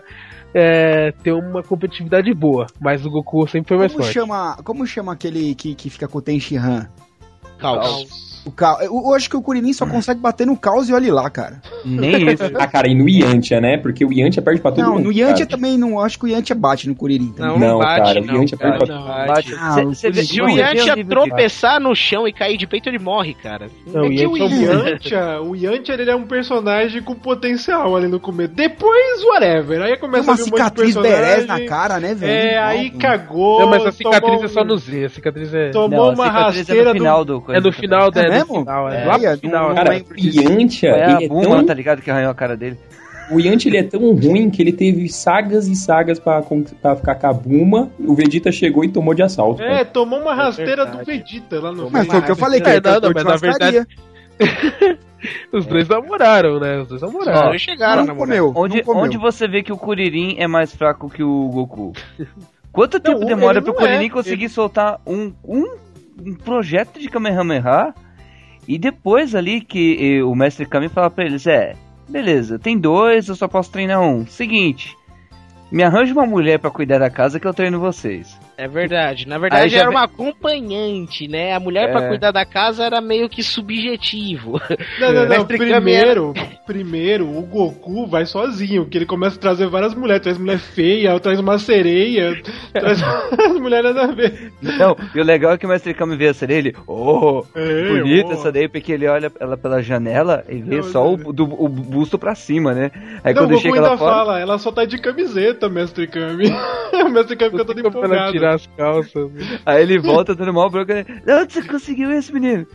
é, 0.54 1.12
ter 1.24 1.32
uma 1.32 1.62
competitividade 1.62 2.34
boa, 2.34 2.68
mas 2.80 3.06
o 3.06 3.10
Goku 3.10 3.48
sempre 3.48 3.68
foi 3.70 3.78
mais 3.78 3.92
Como 3.92 4.04
forte. 4.04 4.14
chama, 4.14 4.58
como 4.64 4.86
chama 4.88 5.14
aquele 5.14 5.54
que, 5.56 5.76
que 5.76 5.90
fica 5.90 6.08
com 6.08 6.18
o 6.18 6.22
Tenshinhan? 6.22 6.90
Caos. 7.60 8.29
O 8.46 8.52
caos. 8.52 8.82
Eu, 8.82 8.94
eu 8.96 9.14
acho 9.14 9.30
que 9.30 9.36
o 9.36 9.42
Kuririn 9.42 9.74
só 9.74 9.86
consegue 9.86 10.20
bater 10.20 10.48
no 10.48 10.56
caos 10.58 10.88
e 10.90 10.94
olhe 10.94 11.12
lá, 11.12 11.30
cara. 11.30 11.62
Nem 11.86 12.30
isso. 12.32 12.44
Ah, 12.58 12.68
cara, 12.68 12.88
e 12.88 12.96
no 12.96 13.08
Yantia, 13.10 13.60
né? 13.60 13.78
Porque 13.78 14.06
o 14.06 14.14
Yantia 14.14 14.42
perde 14.42 14.62
pra 14.62 14.72
todo 14.72 14.84
não, 14.84 14.94
mundo. 14.96 15.06
no 15.06 15.12
Yantia 15.12 15.46
cara. 15.46 15.58
também 15.58 15.78
não 15.78 16.00
acho 16.00 16.18
que 16.18 16.26
o 16.26 16.28
Yantia 16.28 16.56
bate 16.56 16.88
no 16.88 16.96
Kuririn. 16.96 17.34
também. 17.34 17.60
Não, 17.60 17.80
cara, 17.80 18.22
o 18.22 18.26
Yantia 18.26 18.58
perde 18.58 18.78
pra 18.78 18.88
todo 18.88 18.98
mundo. 19.00 19.08
Bate. 19.28 19.56
Ah, 19.60 19.76
Se 19.94 20.42
o 20.42 20.50
Yantia 20.50 21.06
tropeçar 21.06 21.80
no 21.80 21.94
chão 21.96 22.28
e 22.28 22.34
cair 22.34 22.58
de 22.58 22.66
peito, 22.66 22.88
ele 22.90 23.00
morre, 23.00 23.34
cara. 23.34 23.68
Não, 23.86 24.06
É 24.06 24.08
o 24.08 24.10
que 24.10 24.28
o 24.28 24.38
Yantia- 24.38 24.90
Yantia, 24.90 25.42
o 25.42 25.56
Yantia 25.56 25.96
ele 25.96 26.10
é 26.10 26.16
um 26.16 26.26
personagem 26.26 27.02
com 27.02 27.16
potencial 27.16 27.96
ali 27.96 28.08
no 28.08 28.20
começo. 28.20 28.54
Depois, 28.54 29.24
whatever. 29.26 29.82
Aí 29.82 29.92
Tem 29.92 30.00
começa 30.00 30.24
uma 30.24 30.34
a 30.34 30.36
vir 30.38 30.44
um 30.44 30.46
monte 30.46 30.54
de 30.54 30.58
cicatriz 30.58 30.96
personagem. 30.98 31.46
na 31.48 31.66
cara, 31.66 32.00
né, 32.00 32.14
velho? 32.14 32.32
É, 32.32 32.58
aí 32.58 32.90
cagou. 32.92 33.60
Não, 33.62 33.70
mas 33.70 33.86
a 33.86 33.92
cicatriz 33.92 34.44
é 34.44 34.48
só 34.48 34.64
no 34.64 34.78
Z, 34.78 35.06
a 35.06 35.10
cicatriz 35.10 35.54
é... 35.54 35.70
Tomou 35.72 35.90
Não, 35.90 36.00
a 36.06 36.10
uma 36.14 36.26
cicatriz 36.26 36.56
é 36.56 36.60
rasteira 36.60 36.94
no 36.94 37.00
final 37.00 37.26
do... 37.26 37.44
É 37.50 37.60
no 37.60 37.72
final, 37.72 38.10
É 38.16 38.29
é, 38.30 38.38
mesmo? 38.40 38.60
final, 38.60 38.90
é, 38.90 39.02
É, 39.02 39.06
lá 39.06 39.16
é, 39.16 39.38
final. 39.38 39.72
é. 39.72 39.76
Cara, 39.76 39.90
o. 39.92 40.16
Yantia, 40.18 40.94
a 40.96 41.12
ele 41.16 41.26
é 41.26 41.28
Buma, 41.28 41.44
tão... 41.58 41.66
tá 41.66 41.74
ligado? 41.74 42.02
Que 42.02 42.10
arranhou 42.12 42.32
a 42.32 42.36
cara 42.36 42.56
dele. 42.56 42.78
O 43.32 43.40
Yantia 43.40 43.70
ele 43.70 43.78
é 43.78 43.84
tão 43.84 44.02
ruim 44.16 44.50
que 44.50 44.60
ele 44.62 44.74
teve 44.74 45.08
sagas 45.08 45.68
e 45.68 45.76
sagas 45.76 46.20
pra, 46.20 46.42
pra 46.82 46.96
ficar 46.96 47.16
com 47.16 47.28
a 47.28 47.34
Buma. 47.34 47.92
O 48.00 48.16
Vegeta 48.16 48.52
chegou 48.52 48.84
e 48.84 48.90
tomou 48.90 49.14
de 49.14 49.22
assalto. 49.22 49.62
É, 49.62 49.68
cara. 49.70 49.86
tomou 49.86 50.20
uma 50.20 50.34
rasteira 50.34 50.86
do. 50.86 51.06
Vegeta 51.06 51.60
lá 51.60 51.72
no 51.72 51.92
Mas 51.92 52.08
foi 52.08 52.20
o 52.20 52.24
que 52.24 52.32
eu 52.32 52.36
falei, 52.36 52.60
que 52.60 52.68
É, 52.70 52.78
ele 52.78 52.82
não, 52.82 52.92
não, 52.94 53.02
cantor 53.02 53.14
mas 53.16 53.24
na 53.26 53.36
verdade- 53.38 53.88
churrascaria. 54.40 55.00
Os 55.52 55.66
dois 55.66 55.88
namoraram, 55.88 56.60
né? 56.60 56.80
Os 56.80 56.88
dois 56.88 57.02
namoraram. 57.02 57.40
Os 57.42 57.48
dois 57.50 57.62
chegaram 57.62 58.06
não 58.06 58.16
comeu, 58.16 58.54
Onde, 58.56 58.78
não 58.78 58.84
comeu. 58.84 59.04
onde 59.04 59.18
você 59.18 59.48
vê 59.48 59.62
que 59.62 59.74
o 59.74 59.78
Kuririn 59.78 60.36
é 60.40 60.48
mais 60.48 60.74
fraco 60.74 61.10
que 61.10 61.22
o 61.22 61.50
Goku? 61.50 61.92
Quanto 62.72 63.00
tempo 63.00 63.20
Não, 63.20 63.28
demora 63.28 63.58
ele 63.58 63.66
pro 63.66 63.74
Kuririn 63.74 64.06
é. 64.06 64.10
conseguir 64.10 64.48
soltar 64.48 65.00
um, 65.06 65.34
um, 65.44 65.66
um 66.26 66.34
projeto 66.36 67.00
de 67.00 67.10
Kamehameha? 67.10 67.94
E 68.70 68.78
depois 68.78 69.34
ali 69.34 69.62
que 69.62 70.22
o 70.22 70.36
Mestre 70.36 70.64
Kami 70.64 70.90
fala 70.90 71.10
pra 71.10 71.26
eles, 71.26 71.48
é, 71.48 71.76
beleza, 72.08 72.60
tem 72.60 72.78
dois, 72.78 73.28
eu 73.28 73.36
só 73.36 73.48
posso 73.48 73.72
treinar 73.72 74.00
um. 74.00 74.28
Seguinte, 74.28 74.96
me 75.72 75.82
arranja 75.82 76.14
uma 76.14 76.28
mulher 76.28 76.60
pra 76.60 76.70
cuidar 76.70 77.00
da 77.00 77.10
casa 77.10 77.40
que 77.40 77.48
eu 77.48 77.54
treino 77.54 77.80
vocês. 77.80 78.40
É 78.60 78.68
verdade. 78.68 79.28
Na 79.28 79.38
verdade 79.38 79.74
era 79.76 79.86
vem- 79.90 79.96
uma 79.98 80.04
acompanhante, 80.04 81.28
né? 81.28 81.54
A 81.54 81.60
mulher 81.60 81.92
pra 81.92 82.04
É. 82.06 82.08
cuidar 82.10 82.32
da 82.32 82.46
casa 82.46 82.84
era 82.84 83.00
meio 83.00 83.30
que 83.30 83.42
subjetivo. 83.42 84.60
Não, 85.00 85.14
não, 85.14 85.26
não. 85.38 85.46
Primeiro, 85.46 86.34
primeiro, 86.66 87.26
o 87.28 87.42
Goku 87.44 88.06
vai 88.08 88.26
sozinho, 88.26 88.86
que 88.86 88.98
ele 88.98 89.06
começa 89.06 89.38
a 89.38 89.40
trazer 89.40 89.68
várias 89.68 89.96
mulheres. 89.96 90.22
Traz 90.24 90.38
mulher 90.38 90.60
feia, 90.60 91.20
traz 91.20 91.40
uma 91.40 91.58
sereia, 91.58 92.42
traz 92.74 93.02
as 93.40 93.54
mulheres 93.60 93.96
a 93.96 94.08
ver. 94.08 94.52
Não, 94.62 94.96
e 95.16 95.20
o 95.20 95.24
legal 95.24 95.54
é 95.54 95.58
que 95.58 95.66
o 95.66 95.70
Mestre 95.70 95.94
Kami 95.94 96.18
vê 96.18 96.28
a 96.28 96.34
sereia, 96.34 96.60
ele, 96.60 96.76
oh, 96.86 97.44
É, 97.56 97.88
bonita 98.00 98.30
oh. 98.30 98.34
essa 98.34 98.52
daí, 98.52 98.68
porque 98.68 98.92
ele 98.92 99.08
olha 99.08 99.32
ela 99.40 99.56
pela 99.58 99.82
janela 99.82 100.44
e 100.50 100.62
vê 100.62 100.78
Não, 100.78 100.84
só 100.84 101.14
o, 101.14 101.32
do- 101.32 101.46
o 101.64 101.70
busto 101.70 102.18
pra 102.20 102.36
cima, 102.36 102.74
né? 102.74 102.92
Aí 103.24 103.34
não, 103.34 103.44
o 103.44 103.46
quando 103.46 103.50
Goku 103.52 103.62
chega 103.62 103.76
ainda 103.78 103.98
fora... 103.98 104.16
fala, 104.16 104.40
ela 104.40 104.58
só 104.58 104.72
tá 104.72 104.84
de 104.86 104.98
camiseta, 105.00 105.70
Mestre 105.70 106.08
Kami. 106.08 106.50
o 107.06 107.10
Mestre 107.10 107.36
Kami 107.38 107.52
fica 107.52 107.66
todo 107.66 107.80
empolgado. 107.80 108.32
Tirar 108.50 108.56
as 108.56 108.68
calças. 108.78 109.32
né? 109.32 109.60
Aí 109.66 109.82
ele 109.84 110.00
volta 110.00 110.36
dando 110.36 110.54
mal 110.54 110.70
bronca. 110.70 110.96
né? 110.96 111.04
De 111.26 111.34
onde 111.34 111.54
você 111.54 111.64
conseguiu 111.64 112.12
isso, 112.12 112.34
menino? 112.34 112.66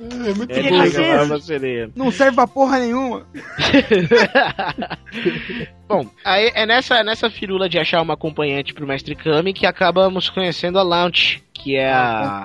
É 0.00 0.34
muito 0.34 0.50
Ele 0.50 0.70
bom. 0.70 0.76
Não 1.94 2.10
serve 2.10 2.34
pra 2.34 2.46
porra 2.46 2.78
nenhuma. 2.80 3.24
Bom, 5.88 6.06
aí 6.24 6.50
é 6.54 6.66
nessa, 6.66 7.02
nessa 7.04 7.30
firula 7.30 7.68
de 7.68 7.78
achar 7.78 8.02
uma 8.02 8.14
acompanhante 8.14 8.72
pro 8.74 8.86
Mestre 8.86 9.14
Kami 9.14 9.52
que 9.52 9.66
acabamos 9.66 10.28
conhecendo 10.30 10.78
a 10.78 10.82
Launch, 10.82 11.42
que 11.52 11.76
é 11.76 11.92
a. 11.92 12.44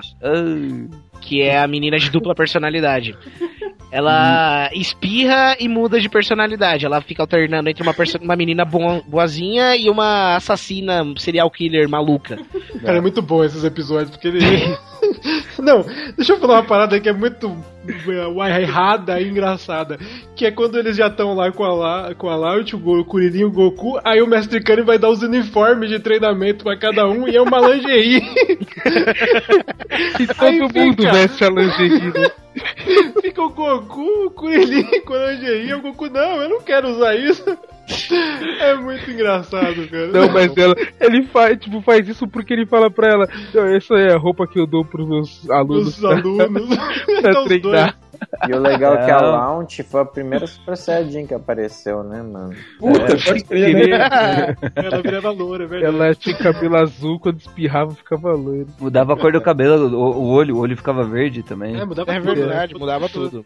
que 1.20 1.42
é 1.42 1.58
a 1.58 1.66
menina 1.66 1.98
de 1.98 2.10
dupla 2.10 2.34
personalidade. 2.34 3.16
Ela 3.90 4.70
espirra 4.74 5.56
e 5.58 5.68
muda 5.68 5.98
de 6.00 6.08
personalidade. 6.08 6.84
Ela 6.84 7.00
fica 7.00 7.22
alternando 7.22 7.68
entre 7.70 7.82
uma, 7.82 7.94
uma 8.22 8.36
menina 8.36 8.64
bo- 8.64 9.02
boazinha 9.06 9.76
e 9.76 9.88
uma 9.88 10.36
assassina 10.36 11.02
serial 11.16 11.50
killer 11.50 11.88
maluca. 11.88 12.38
Cara, 12.82 12.98
é 12.98 13.00
muito 13.00 13.22
bom 13.22 13.42
esses 13.44 13.64
episódios, 13.64 14.10
porque 14.10 14.28
ele. 14.28 14.38
Não, 15.58 15.84
deixa 16.16 16.32
eu 16.32 16.38
falar 16.38 16.54
uma 16.54 16.62
parada 16.64 16.98
que 17.00 17.08
é 17.08 17.12
muito 17.12 17.56
é, 17.86 18.60
errada 18.62 19.20
e 19.20 19.28
engraçada. 19.28 19.98
Que 20.36 20.46
é 20.46 20.50
quando 20.50 20.78
eles 20.78 20.96
já 20.96 21.06
estão 21.08 21.34
lá 21.34 21.50
com 21.52 21.64
a, 21.64 21.72
La, 21.74 22.14
com 22.14 22.28
a 22.28 22.36
Laut, 22.36 22.74
o 22.74 22.78
Go- 22.78 23.00
o 23.00 23.04
Kuririn 23.04 23.40
e 23.40 23.44
o 23.44 23.50
Goku, 23.50 23.98
aí 24.04 24.20
o 24.22 24.26
Mestre 24.26 24.62
Kami 24.62 24.82
vai 24.82 24.98
dar 24.98 25.10
os 25.10 25.22
uniformes 25.22 25.88
de 25.90 25.98
treinamento 25.98 26.64
pra 26.64 26.76
cada 26.78 27.06
um 27.08 27.26
e 27.28 27.36
é 27.36 27.42
uma 27.42 27.58
lingerie. 27.60 28.22
E 30.20 30.26
todo 30.26 30.78
mundo 30.78 31.02
veste 31.12 31.44
a 31.44 31.48
lingerie. 31.48 32.12
né? 32.12 32.30
Fica 33.22 33.42
o 33.42 33.50
Goku, 33.50 34.26
o 34.26 34.30
Kuririn 34.30 35.00
com 35.04 35.14
a 35.14 35.26
lingerie, 35.32 35.74
o 35.74 35.80
Goku, 35.80 36.08
não, 36.10 36.42
eu 36.42 36.48
não 36.48 36.60
quero 36.60 36.88
usar 36.88 37.14
isso. 37.16 37.44
É 38.60 38.74
muito 38.74 39.10
engraçado, 39.10 39.88
cara. 39.88 40.08
Não, 40.08 40.32
mas 40.32 40.54
ela, 40.56 40.74
ele 41.00 41.22
faz, 41.28 41.58
tipo, 41.58 41.80
faz 41.80 42.08
isso 42.08 42.26
porque 42.28 42.52
ele 42.52 42.66
fala 42.66 42.90
pra 42.90 43.08
ela, 43.08 43.28
"Não, 43.54 43.64
essa 43.66 43.94
é 43.94 44.12
a 44.14 44.18
roupa 44.18 44.46
que 44.46 44.58
eu 44.60 44.66
dou 44.66 44.84
pros 44.84 45.08
meus 45.08 45.50
alunos. 45.50 45.96
Os 45.98 46.04
alunos. 46.04 46.76
pra 46.76 47.30
Então, 47.30 47.44
treinar. 47.44 47.96
E 48.48 48.52
o 48.52 48.58
legal 48.60 48.94
é 48.94 49.04
que 49.04 49.10
a 49.10 49.20
Não. 49.20 49.30
Launch 49.32 49.82
foi 49.82 50.00
a 50.00 50.04
primeira 50.04 50.46
Super 50.46 50.76
Saiyajin 50.76 51.26
que 51.26 51.34
apareceu, 51.34 52.02
né, 52.02 52.22
mano? 52.22 52.54
Puta, 52.78 53.12
É. 53.12 53.24
pode 53.24 53.44
crer, 53.44 53.74
né? 53.88 54.56
Ela 54.74 55.02
virava 55.02 55.30
loura, 55.30 55.64
é 55.64 55.66
verdade. 55.66 55.94
Ela 55.96 56.14
tinha 56.14 56.36
cabelo 56.36 56.76
azul, 56.76 57.18
quando 57.18 57.40
espirrava 57.40 57.92
ficava 57.94 58.32
loiro. 58.32 58.66
Mudava 58.80 59.14
a 59.14 59.16
cor 59.16 59.32
do 59.32 59.40
cabelo, 59.40 59.88
o, 59.96 60.18
o 60.18 60.28
olho, 60.28 60.56
o 60.56 60.60
olho 60.60 60.76
ficava 60.76 61.04
verde 61.04 61.42
também. 61.42 61.78
É, 61.78 61.84
mudava 61.84 62.12
É 62.12 62.20
tudo, 62.20 62.34
verdade, 62.34 62.74
né? 62.74 62.80
mudava 62.80 63.08
tudo. 63.08 63.44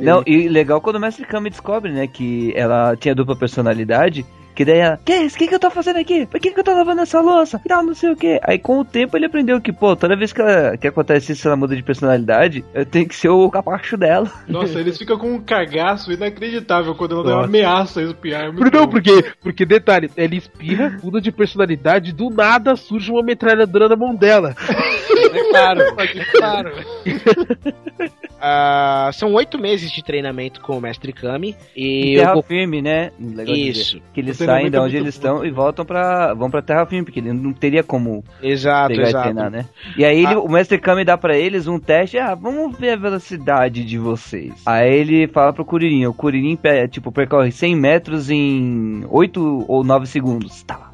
Não, 0.00 0.22
e 0.26 0.48
legal 0.48 0.80
quando 0.80 0.96
o 0.96 1.00
Mestre 1.00 1.26
Kami 1.26 1.50
descobre, 1.50 1.90
né, 1.90 2.06
que 2.06 2.52
ela 2.56 2.94
tinha 2.96 3.14
dupla 3.14 3.34
personalidade, 3.34 4.24
que 4.54 4.64
daí 4.64 4.78
ela, 4.78 4.98
que 5.04 5.14
isso? 5.14 5.36
O 5.36 5.38
que, 5.38 5.48
que 5.48 5.54
eu 5.54 5.60
tô 5.60 5.70
fazendo 5.70 5.98
aqui? 5.98 6.26
Por 6.26 6.40
que, 6.40 6.50
que 6.50 6.60
eu 6.60 6.64
tô 6.64 6.74
lavando 6.74 7.02
essa 7.02 7.20
louça? 7.20 7.60
E 7.64 7.68
tal, 7.68 7.82
não 7.82 7.94
sei 7.94 8.10
o 8.10 8.16
que. 8.16 8.40
Aí 8.44 8.58
com 8.58 8.80
o 8.80 8.84
tempo 8.84 9.16
ele 9.16 9.26
aprendeu 9.26 9.60
que, 9.60 9.72
pô, 9.72 9.96
toda 9.96 10.16
vez 10.16 10.32
que, 10.32 10.40
ela, 10.40 10.76
que 10.76 10.86
acontece 10.86 11.32
isso, 11.32 11.46
ela 11.46 11.56
muda 11.56 11.74
de 11.74 11.82
personalidade, 11.82 12.64
eu 12.74 12.84
tenho 12.84 13.08
que 13.08 13.16
ser 13.16 13.28
o 13.28 13.50
capacho 13.50 13.96
dela. 13.96 14.30
Nossa, 14.46 14.78
eles 14.78 14.98
ficam 14.98 15.18
com 15.18 15.32
um 15.32 15.40
cagaço 15.40 16.12
inacreditável 16.12 16.94
quando 16.94 17.14
ela 17.14 17.24
Nossa. 17.24 17.44
ameaça 17.46 18.02
espiar. 18.02 18.44
É 18.44 18.52
Não, 18.52 18.88
porque, 18.88 19.32
porque 19.40 19.64
detalhe, 19.64 20.10
ela 20.16 20.34
espirra, 20.34 20.98
muda 21.02 21.20
de 21.20 21.32
personalidade, 21.32 22.12
do 22.12 22.30
nada 22.30 22.76
surge 22.76 23.10
uma 23.10 23.22
metralhadora 23.22 23.88
na 23.88 23.96
mão 23.96 24.14
dela. 24.14 24.54
É 24.68 25.50
claro, 25.50 25.80
é 25.98 26.24
claro. 26.24 26.72
uh, 28.42 29.12
são 29.12 29.32
oito 29.34 29.58
meses 29.58 29.90
de 29.92 30.02
treinamento 30.02 30.60
com 30.60 30.76
o 30.76 30.80
Mestre 30.80 31.12
Kami. 31.12 31.54
E 31.76 32.16
terra 32.16 32.36
o- 32.36 32.42
firme, 32.42 32.82
né? 32.82 33.10
Legal 33.20 33.54
Isso. 33.54 33.84
dizer. 33.96 34.02
Que 34.12 34.20
eles 34.20 34.36
saem 34.36 34.70
de 34.70 34.76
é 34.76 34.80
onde 34.80 34.96
eles 34.96 35.14
estão 35.14 35.44
e 35.44 35.50
voltam 35.50 35.84
pra. 35.84 36.34
vão 36.34 36.50
pra 36.50 36.60
terra 36.62 36.84
firme, 36.86 37.04
porque 37.04 37.20
ele 37.20 37.32
não 37.32 37.52
teria 37.52 37.82
como 37.82 38.24
Exato, 38.42 38.88
pegar 38.88 39.08
exato. 39.08 39.28
e 39.28 39.32
treinar, 39.32 39.50
né? 39.50 39.66
E 39.96 40.04
aí 40.04 40.18
ele- 40.24 40.34
Ah. 40.34 40.40
o 40.40 40.48
Mestre 40.48 40.78
Kami 40.78 41.04
dá 41.04 41.16
pra 41.16 41.36
eles 41.36 41.66
um 41.66 41.78
teste, 41.78 42.18
ah, 42.18 42.34
vamos 42.34 42.76
ver 42.78 42.90
a 42.92 42.96
velocidade 42.96 43.84
de 43.84 43.98
vocês. 43.98 44.52
Aí 44.66 44.92
ele 44.92 45.28
fala 45.28 45.52
pro 45.52 45.64
Kuririn, 45.64 46.06
o 46.06 46.14
Kuririn, 46.14 46.58
tipo, 46.90 47.12
percorre 47.12 47.50
100 47.52 47.76
metros 47.76 48.30
em 48.30 49.04
8 49.08 49.64
ou 49.68 49.84
9 49.84 50.06
segundos. 50.06 50.62
Tá. 50.64 50.88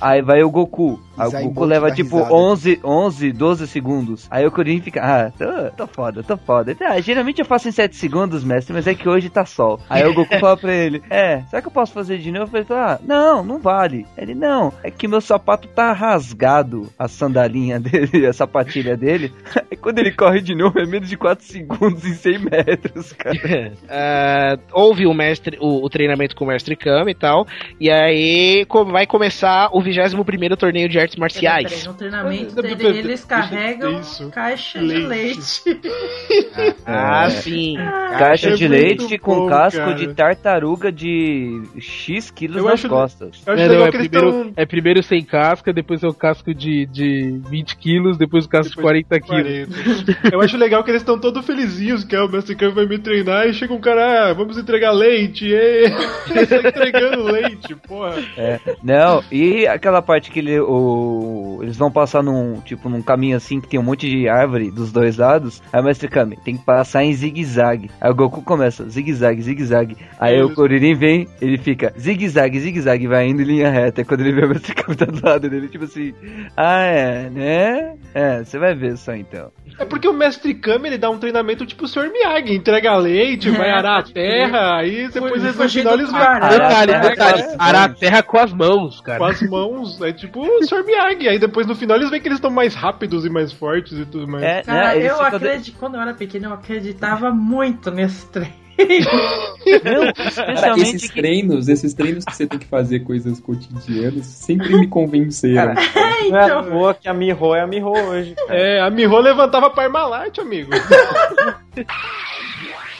Aí 0.00 0.22
vai 0.22 0.42
o 0.42 0.50
Goku. 0.50 1.00
Aí 1.16 1.28
o 1.28 1.48
Goku 1.48 1.64
leva 1.64 1.90
tipo 1.90 2.16
risada. 2.16 2.34
11, 2.34 2.80
11, 2.84 3.32
12 3.32 3.66
segundos. 3.68 4.26
Aí 4.30 4.46
o 4.46 4.50
Kuririn 4.50 4.80
fica, 4.80 5.00
ah, 5.02 5.30
tô, 5.30 5.70
tô 5.76 5.86
foda, 5.86 6.22
tô 6.22 6.36
foda. 6.36 6.71
Ah, 6.80 7.00
geralmente 7.00 7.40
eu 7.40 7.44
faço 7.44 7.68
em 7.68 7.72
7 7.72 7.96
segundos, 7.96 8.44
mestre, 8.44 8.72
mas 8.72 8.86
é 8.86 8.94
que 8.94 9.08
hoje 9.08 9.28
tá 9.28 9.44
sol. 9.44 9.80
Aí 9.88 10.04
o 10.06 10.14
Goku 10.14 10.38
fala 10.38 10.56
pra 10.56 10.74
ele, 10.74 11.02
é, 11.10 11.42
será 11.42 11.60
que 11.60 11.68
eu 11.68 11.72
posso 11.72 11.92
fazer 11.92 12.18
de 12.18 12.30
novo? 12.30 12.56
Ele 12.56 12.64
fala, 12.64 12.94
ah, 12.94 13.00
não, 13.06 13.44
não 13.44 13.58
vale. 13.58 14.06
Ele, 14.16 14.34
não, 14.34 14.72
é 14.82 14.90
que 14.90 15.08
meu 15.08 15.20
sapato 15.20 15.68
tá 15.68 15.92
rasgado, 15.92 16.90
a 16.98 17.08
sandalinha 17.08 17.78
dele, 17.80 18.26
a 18.26 18.32
sapatilha 18.32 18.96
dele. 18.96 19.32
Aí 19.70 19.76
quando 19.80 19.98
ele 19.98 20.12
corre 20.12 20.40
de 20.40 20.54
novo 20.54 20.78
é 20.78 20.86
menos 20.86 21.08
de 21.08 21.16
4 21.16 21.44
segundos 21.44 22.04
em 22.04 22.14
100 22.14 22.38
metros, 22.38 23.12
cara. 23.12 23.32
É, 23.88 24.58
houve 24.72 25.06
o, 25.06 25.12
mestre, 25.12 25.58
o, 25.60 25.84
o 25.84 25.90
treinamento 25.90 26.34
com 26.34 26.44
o 26.44 26.48
Mestre 26.48 26.76
Kami 26.76 27.12
e 27.12 27.14
tal. 27.14 27.46
E 27.78 27.90
aí 27.90 28.64
vai 28.90 29.06
começar 29.06 29.68
o 29.72 29.82
21 29.82 30.56
torneio 30.56 30.88
de 30.88 30.98
artes 30.98 31.16
marciais. 31.16 31.68
Peraí, 31.68 31.86
no 31.86 31.94
treinamento 31.94 32.54
Peraí, 32.54 32.74
dele, 32.74 32.82
peraí, 32.84 32.98
eles 32.98 33.24
carregam 33.24 34.00
caixa 34.30 34.78
de 34.78 34.94
leite. 34.94 35.62
Ah, 36.84 37.26
É. 37.26 37.30
sim. 37.30 37.76
Caixa 38.18 38.50
É 38.50 38.54
de 38.54 38.68
leite 38.68 39.16
com 39.18 39.34
bom, 39.36 39.48
casco 39.48 39.78
cara. 39.80 39.94
de 39.94 40.12
tartaruga 40.14 40.90
de 40.92 41.62
X 41.78 42.30
quilos 42.30 42.56
Eu 42.58 42.64
nas 42.64 42.74
acho- 42.74 42.88
costas. 42.88 43.42
eu 43.46 43.52
acho 43.54 43.62
É, 43.62 43.66
legal 43.68 43.80
não, 43.80 43.86
é, 43.86 43.90
que 43.90 43.96
eles 43.96 44.08
primeiro, 44.08 44.32
tão- 44.44 44.52
é 44.56 44.66
primeiro 44.66 45.02
sem 45.02 45.22
casca, 45.24 45.72
depois 45.72 46.02
é 46.02 46.08
o 46.08 46.12
casco 46.12 46.52
de, 46.52 46.86
de 46.86 47.40
20 47.48 47.76
quilos, 47.76 48.18
depois 48.18 48.44
o 48.44 48.48
casco 48.48 48.74
de 48.76 48.82
40 48.82 49.20
quilos. 49.20 49.68
Eu 50.32 50.40
acho 50.40 50.56
legal 50.56 50.82
que 50.84 50.90
eles 50.90 51.02
estão 51.02 51.18
todos 51.18 51.44
felizinhos, 51.46 52.04
que 52.04 52.14
é, 52.16 52.20
o 52.22 52.28
Mestre 52.28 52.54
Kami 52.56 52.72
vai 52.72 52.86
me 52.86 52.98
treinar 52.98 53.46
e 53.46 53.54
chega 53.54 53.72
um 53.72 53.80
cara, 53.80 54.30
ah, 54.30 54.32
vamos 54.34 54.58
entregar 54.58 54.90
leite, 54.92 55.46
e 55.46 55.54
ele 56.34 56.46
tá 56.46 56.68
entregando 56.68 57.22
leite, 57.22 57.74
porra. 57.86 58.16
É, 58.36 58.58
não, 58.82 59.22
e 59.30 59.66
aquela 59.66 60.02
parte 60.02 60.30
que 60.30 60.40
ele, 60.40 60.58
o, 60.60 61.60
eles 61.62 61.76
vão 61.76 61.90
passar 61.90 62.22
num, 62.22 62.60
tipo, 62.60 62.88
num 62.88 63.02
caminho 63.02 63.36
assim 63.36 63.60
que 63.60 63.68
tem 63.68 63.78
um 63.80 63.82
monte 63.84 64.08
de 64.10 64.28
árvore 64.28 64.70
dos 64.70 64.92
dois 64.92 65.16
lados. 65.16 65.62
Aí 65.72 65.80
o 65.80 65.84
Mestre 65.84 66.08
Kami 66.08 66.36
tem 66.44 66.51
que 66.56 66.64
passar 66.64 67.04
em 67.04 67.12
zigue-zague. 67.12 67.90
Aí 68.00 68.10
o 68.10 68.14
Goku 68.14 68.42
começa, 68.42 68.88
zigue-zague, 68.88 69.42
zigue-zague. 69.42 69.96
Aí 70.18 70.40
o 70.42 70.54
Kuririn 70.54 70.94
vem, 70.94 71.28
ele 71.40 71.58
fica 71.58 71.92
zigue-zague, 71.96 72.60
zigue-zague, 72.60 73.06
vai 73.06 73.28
indo 73.28 73.42
em 73.42 73.46
linha 73.46 73.70
reta. 73.70 74.00
E 74.00 74.04
quando 74.04 74.20
ele 74.20 74.32
vê 74.32 74.44
o 74.44 74.48
Mestre 74.48 74.74
tá 74.96 75.04
do 75.04 75.26
lado 75.26 75.48
dele, 75.48 75.68
tipo 75.68 75.84
assim, 75.84 76.12
ah, 76.56 76.82
é, 76.82 77.30
né? 77.30 77.96
É, 78.14 78.44
você 78.44 78.58
vai 78.58 78.74
ver 78.74 78.96
só 78.96 79.14
então. 79.14 79.50
É 79.78 79.84
porque 79.84 80.06
o 80.08 80.12
Mestre 80.12 80.54
Kami 80.54 80.88
ele 80.88 80.98
dá 80.98 81.10
um 81.10 81.18
treinamento 81.18 81.64
tipo 81.66 81.84
o 81.84 81.88
Sr. 81.88 82.10
Miyagi, 82.12 82.54
entrega 82.54 82.96
leite, 82.96 83.50
vai 83.50 83.68
É, 83.68 83.72
arar 83.72 83.98
a 84.00 84.02
terra, 84.02 84.76
aí 84.78 85.08
depois 85.08 85.42
eles 85.42 85.56
no 85.56 85.68
final 85.68 85.96
do 85.96 86.02
eles 86.02 86.12
cara. 86.12 86.48
Detalhe, 86.48 86.92
É, 86.92 87.00
detalhe, 87.00 87.42
com 87.42 87.48
as 87.50 87.56
arar 87.58 87.84
a 87.84 87.88
mãos. 87.88 87.98
terra 87.98 88.22
com 88.22 88.38
as 88.38 88.52
mãos, 88.52 89.00
cara. 89.00 89.18
Com 89.18 89.24
as 89.24 89.42
mãos, 89.42 90.00
é 90.02 90.12
tipo 90.12 90.40
o 90.40 90.62
Sr. 90.64 90.84
Miyagi. 90.84 91.28
Aí 91.28 91.38
depois 91.38 91.66
no 91.66 91.74
final 91.74 91.96
eles 91.96 92.10
veem 92.10 92.20
que 92.22 92.28
eles 92.28 92.38
estão 92.38 92.50
mais 92.50 92.74
rápidos 92.74 93.24
e 93.24 93.30
mais 93.30 93.52
fortes 93.52 93.98
e 93.98 94.04
tudo 94.06 94.28
mais. 94.28 94.44
É, 94.44 94.62
Cara, 94.62 94.88
né, 94.88 94.96
eles 94.98 95.10
eu 95.10 95.20
acredito, 95.20 95.76
quando 95.78 95.94
eu 95.96 96.00
era 96.00 96.14
pequeno, 96.14 96.46
eu 96.46 96.52
acreditava 96.54 97.30
muito 97.30 97.90
nesse 97.90 98.26
treino. 98.76 99.06
Cara, 100.60 100.78
esses 100.78 101.08
treinos, 101.10 101.68
esses 101.68 101.94
treinos 101.94 102.24
que 102.24 102.34
você 102.34 102.46
tem 102.46 102.58
que 102.58 102.66
fazer 102.66 103.00
coisas 103.00 103.38
cotidianas, 103.40 104.26
sempre 104.26 104.74
me 104.76 104.86
convenceram. 104.88 105.74
Não 106.30 106.36
é 106.38 106.50
à 106.50 106.62
toa 106.62 106.94
que 106.94 107.08
a 107.08 107.14
Miho 107.14 107.54
é 107.54 107.60
a 107.60 107.66
Miho 107.66 107.88
hoje. 107.88 108.34
cara. 108.34 108.58
É, 108.58 108.80
a 108.80 108.90
Miho 108.90 109.18
levantava 109.18 109.70
Parmalat, 109.70 110.38
amigo. 110.38 110.70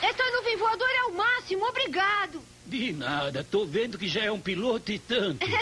Essa 0.02 0.24
nuvem 0.36 0.56
voadora 0.56 0.90
é 0.98 1.04
o 1.10 1.16
máximo, 1.16 1.64
obrigado. 1.66 2.40
De 2.66 2.92
nada, 2.92 3.44
tô 3.48 3.64
vendo 3.66 3.98
que 3.98 4.08
já 4.08 4.22
é 4.22 4.30
um 4.32 4.40
piloto 4.40 4.90
e 4.92 4.98
tanto. 4.98 5.44
A 5.44 5.46
gente 5.46 5.56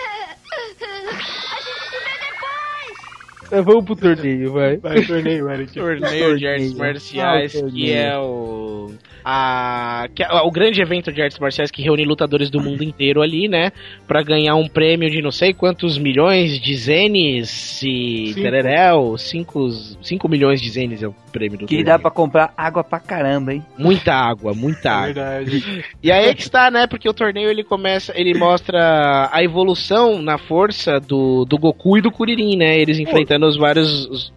se 0.79 1.99
vê 1.99 2.15
depois. 2.21 3.53
É, 3.53 3.61
vamos 3.63 3.85
pro 3.85 3.97
torneio, 3.97 4.53
vai. 4.53 4.77
Vai, 4.77 5.05
torneio, 5.05 5.51
Eric. 5.51 5.73
Torneio 5.75 6.39
de 6.39 6.47
artes 6.47 6.75
marciais, 6.75 7.57
Ah, 7.57 7.69
que 7.71 7.93
é 7.93 8.17
o. 8.17 8.95
A, 9.25 10.09
que 10.15 10.23
é 10.23 10.29
o 10.43 10.51
grande 10.51 10.81
evento 10.81 11.13
de 11.13 11.21
artes 11.23 11.39
marciais 11.39 11.71
que 11.71 11.83
reúne 11.83 12.05
lutadores 12.05 12.51
do 12.51 12.61
mundo 12.61 12.83
inteiro 12.83 13.23
ali, 13.23 13.49
né? 13.49 13.73
Pra 14.07 14.23
ganhar 14.23 14.55
um 14.55 14.69
prêmio 14.69 15.11
de 15.11 15.21
não 15.23 15.31
sei 15.31 15.53
quantos 15.53 15.99
milhões 15.99 16.59
de 16.61 16.75
zenes 16.77 17.83
e. 17.83 18.33
Cinco. 18.35 18.41
Tereréu, 18.43 19.17
5 19.19 20.29
milhões 20.29 20.61
de 20.61 20.71
zenes 20.71 21.03
é 21.03 21.09
o 21.09 21.15
prêmio 21.33 21.59
do 21.59 21.67
Que 21.67 21.77
torneio. 21.77 21.85
dá 21.85 21.99
pra 21.99 22.11
comprar 22.11 22.53
água 22.57 22.83
pra 22.83 22.99
caramba, 22.99 23.55
hein? 23.55 23.65
Muita 23.79 24.13
água, 24.15 24.53
muita 24.55 24.91
água. 24.91 25.07
Verdade. 25.13 25.85
E 26.03 26.11
aí 26.11 26.27
é 26.27 26.35
que 26.35 26.43
está, 26.43 26.71
né? 26.71 26.87
Porque 26.87 27.09
o 27.09 27.15
torneio 27.15 27.49
ele 27.51 27.63
começa, 27.63 28.13
ele 28.17 28.37
mostra 28.39 29.29
a 29.33 29.43
evolução 29.43 30.21
na 30.23 30.39
força 30.39 30.99
do, 31.01 31.45
do 31.45 31.59
Goku 31.59 31.99
e 31.99 32.01
do 32.01 32.11
Kuririn, 32.11 32.57
né? 32.57 32.79
Eles 32.79 32.99
enfrentando 32.99 33.47
os 33.47 33.57
vários 33.57 34.07
os, 34.07 34.33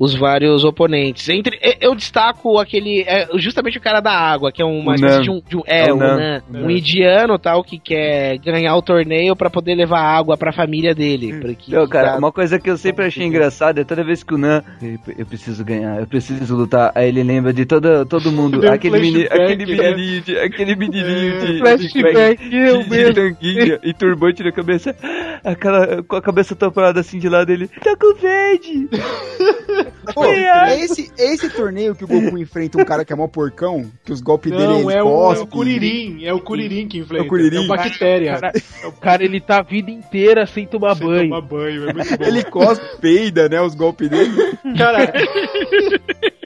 os 0.00 0.14
vários 0.14 0.64
oponentes. 0.64 1.28
Entre 1.28 1.58
eu 1.78 1.94
destaco 1.94 2.58
aquele 2.58 3.02
é, 3.06 3.28
justamente 3.36 3.76
o 3.76 3.80
cara 3.82 4.00
da 4.00 4.10
água, 4.12 4.50
que 4.50 4.62
é 4.62 4.64
uma 4.64 4.94
espécie 4.94 5.20
de 5.20 5.30
um, 5.30 5.42
de 5.46 5.56
um- 5.58 5.62
é, 5.66 5.88
É 5.88 5.92
o 5.92 5.96
Nan. 5.96 6.16
Nan, 6.16 6.42
É. 6.54 6.58
um 6.64 6.70
indiano 6.70 7.38
tal 7.38 7.62
que 7.62 7.78
quer 7.78 8.38
ganhar 8.38 8.74
o 8.76 8.80
torneio 8.82 9.36
pra 9.36 9.50
poder 9.50 9.74
levar 9.74 10.00
água 10.00 10.38
pra 10.38 10.52
família 10.54 10.94
dele, 10.94 11.38
porque 11.38 11.70
Não, 11.70 11.86
cara, 11.86 12.12
tá- 12.12 12.18
uma 12.18 12.32
coisa 12.32 12.58
que 12.58 12.70
eu 12.70 12.78
sempre 12.78 13.04
achei 13.04 13.26
engraçada 13.26 13.82
é 13.82 13.84
toda 13.84 14.02
vez 14.02 14.22
que 14.22 14.32
o 14.34 14.38
Nan. 14.38 14.62
"Eu- 15.18 15.26
preciso 15.26 15.62
ganhar, 15.64 16.00
eu 16.00 16.06
preciso 16.06 16.56
lutar. 16.56 16.90
Aí 16.94 17.08
ele 17.08 17.22
lembra 17.22 17.52
de 17.52 17.66
todo, 17.66 18.06
todo 18.06 18.32
mundo. 18.32 18.58
Um 18.64 18.72
aquele, 18.72 18.98
meni, 18.98 19.26
aquele 19.26 19.76
né? 19.76 19.90
menininho, 19.90 20.20
de, 20.22 20.38
aquele 20.38 20.76
menininho 20.76 21.40
de. 21.40 21.58
Flashback, 21.58 22.48
de, 22.48 22.84
de, 22.84 23.12
tanguinha 23.14 23.78
e 23.84 23.92
turbante 23.92 24.42
na 24.42 24.50
cabeça. 24.50 24.96
Aquela, 25.44 26.02
com 26.02 26.16
a 26.16 26.22
cabeça 26.22 26.56
tampada 26.56 27.00
assim 27.00 27.18
de 27.18 27.28
lado 27.28 27.50
ele. 27.52 27.68
Tá 27.68 27.94
com 27.96 28.14
verde! 28.14 28.88
Pô, 30.14 30.24
esse, 30.26 31.10
esse 31.18 31.50
torneio 31.50 31.94
que 31.94 32.04
o 32.04 32.08
Goku 32.08 32.38
enfrenta 32.38 32.80
um 32.80 32.84
cara 32.84 33.04
que 33.04 33.12
é 33.12 33.16
mó 33.16 33.26
porcão, 33.26 33.90
que 34.04 34.12
os 34.12 34.20
golpes 34.20 34.50
dele 34.50 34.64
Não, 34.64 34.90
é 34.90 35.02
o, 35.02 35.32
é 35.32 35.38
o 35.40 35.46
Kuririn. 35.46 36.24
É 36.24 36.32
o 36.32 36.40
Kuririn 36.40 36.88
que 36.88 36.98
enfrenta. 36.98 37.22
É 37.24 37.26
o 37.26 37.28
Kuririn? 37.28 37.56
É 37.56 37.60
o 37.60 37.66
bactéria. 37.68 38.38
Cara, 38.40 38.52
o 38.86 38.92
cara, 38.92 39.24
ele 39.24 39.40
tá 39.40 39.58
a 39.58 39.62
vida 39.62 39.90
inteira 39.90 40.46
sem 40.46 40.66
tomar 40.66 40.96
Sem 40.96 41.06
banho. 41.06 41.28
tomar 41.30 41.40
banho, 41.42 41.88
é 41.88 41.92
muito 41.92 42.18
bom. 42.18 42.24
Ele 42.24 42.44
cospe, 42.44 42.84
peida, 43.00 43.48
né, 43.48 43.60
os 43.60 43.74
golpes 43.74 44.08
dele. 44.08 44.32
Cara, 44.76 45.12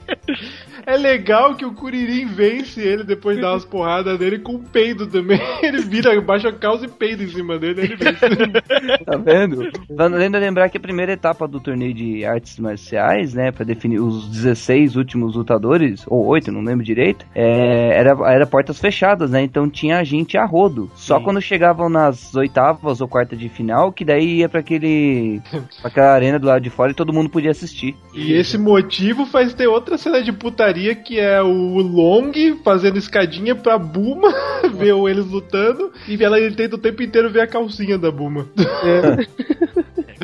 é 0.94 0.96
legal 0.96 1.54
que 1.54 1.64
o 1.64 1.72
Kuririn 1.72 2.26
vence 2.26 2.80
ele 2.80 3.04
depois 3.04 3.40
dá 3.40 3.52
umas 3.52 3.64
porradas 3.64 4.18
nele 4.18 4.38
com 4.38 4.58
peido 4.58 5.06
também. 5.06 5.40
Ele 5.62 5.82
vira, 5.82 6.20
baixa 6.20 6.48
a 6.48 6.52
calça 6.52 6.84
e 6.84 6.88
peida 6.88 7.22
em 7.22 7.28
cima 7.28 7.58
dele, 7.58 7.82
ele 7.82 7.96
vence. 7.96 8.24
Tá 9.04 9.16
vendo? 9.16 9.70
Valendo 9.90 10.38
lembrar 10.38 10.68
que 10.68 10.76
a 10.76 10.80
primeira 10.80 11.12
etapa 11.12 11.46
do 11.46 11.60
torneio 11.60 11.94
de 11.94 12.24
artes 12.24 12.58
marciais, 12.58 13.34
né, 13.34 13.50
pra 13.50 13.64
definir 13.64 14.00
os 14.00 14.28
16 14.28 14.96
últimos 14.96 15.34
lutadores, 15.36 16.04
ou 16.06 16.24
8, 16.26 16.52
não 16.52 16.62
lembro 16.62 16.84
direito, 16.84 17.26
é, 17.34 17.98
era, 17.98 18.16
era 18.30 18.46
portas 18.46 18.78
fechadas, 18.78 19.30
né? 19.30 19.42
Então 19.42 19.68
tinha 19.68 20.04
gente 20.04 20.36
a 20.36 20.44
rodo. 20.44 20.90
Só 20.94 21.20
quando 21.20 21.40
chegavam 21.40 21.88
nas 21.88 22.34
oitavas 22.34 23.00
ou 23.00 23.08
quarta 23.08 23.36
de 23.36 23.48
final, 23.48 23.92
que 23.92 24.04
daí 24.04 24.38
ia 24.38 24.48
pra 24.48 24.60
aquele. 24.60 25.40
pra 25.80 25.90
aquela 25.90 26.12
arena 26.12 26.38
do 26.38 26.46
lado 26.46 26.62
de 26.62 26.70
fora 26.70 26.92
e 26.92 26.94
todo 26.94 27.12
mundo 27.12 27.30
podia 27.30 27.50
assistir. 27.50 27.96
E 28.14 28.32
esse 28.32 28.58
motivo 28.58 29.26
faz 29.26 29.54
ter 29.54 29.66
outra 29.66 29.96
cena 29.96 30.22
de 30.22 30.32
putaria 30.32 30.73
que 30.94 31.18
é 31.18 31.42
o 31.42 31.78
Long 31.78 32.32
fazendo 32.62 32.98
escadinha 32.98 33.54
pra 33.54 33.78
Buma 33.78 34.32
ver 34.74 34.94
eles 35.08 35.26
lutando 35.26 35.92
e 36.08 36.22
ela 36.22 36.38
ele 36.38 36.54
tenta 36.54 36.76
o 36.76 36.78
tempo 36.78 37.02
inteiro 37.02 37.30
ver 37.30 37.40
a 37.42 37.46
calcinha 37.46 37.98
da 37.98 38.10
Buma. 38.10 38.46
É 38.58 39.73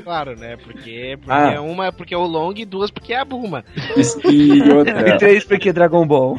claro, 0.03 0.37
né? 0.39 0.57
Porque, 0.57 1.19
porque 1.21 1.31
Ah. 1.57 1.61
uma 1.61 1.87
é 1.87 1.91
porque 1.91 2.15
é 2.15 2.19
o 2.19 2.27
Long 2.27 2.53
e 2.57 2.65
duas 2.65 2.91
porque 2.91 3.13
é 3.13 3.19
a 3.21 3.25
Buma. 3.25 3.65
E 4.31 4.63
outra. 4.73 5.01
E 5.11 5.19
três 5.19 5.45
porque 5.45 5.73
Dragon 5.73 6.07
Ball. 6.07 6.39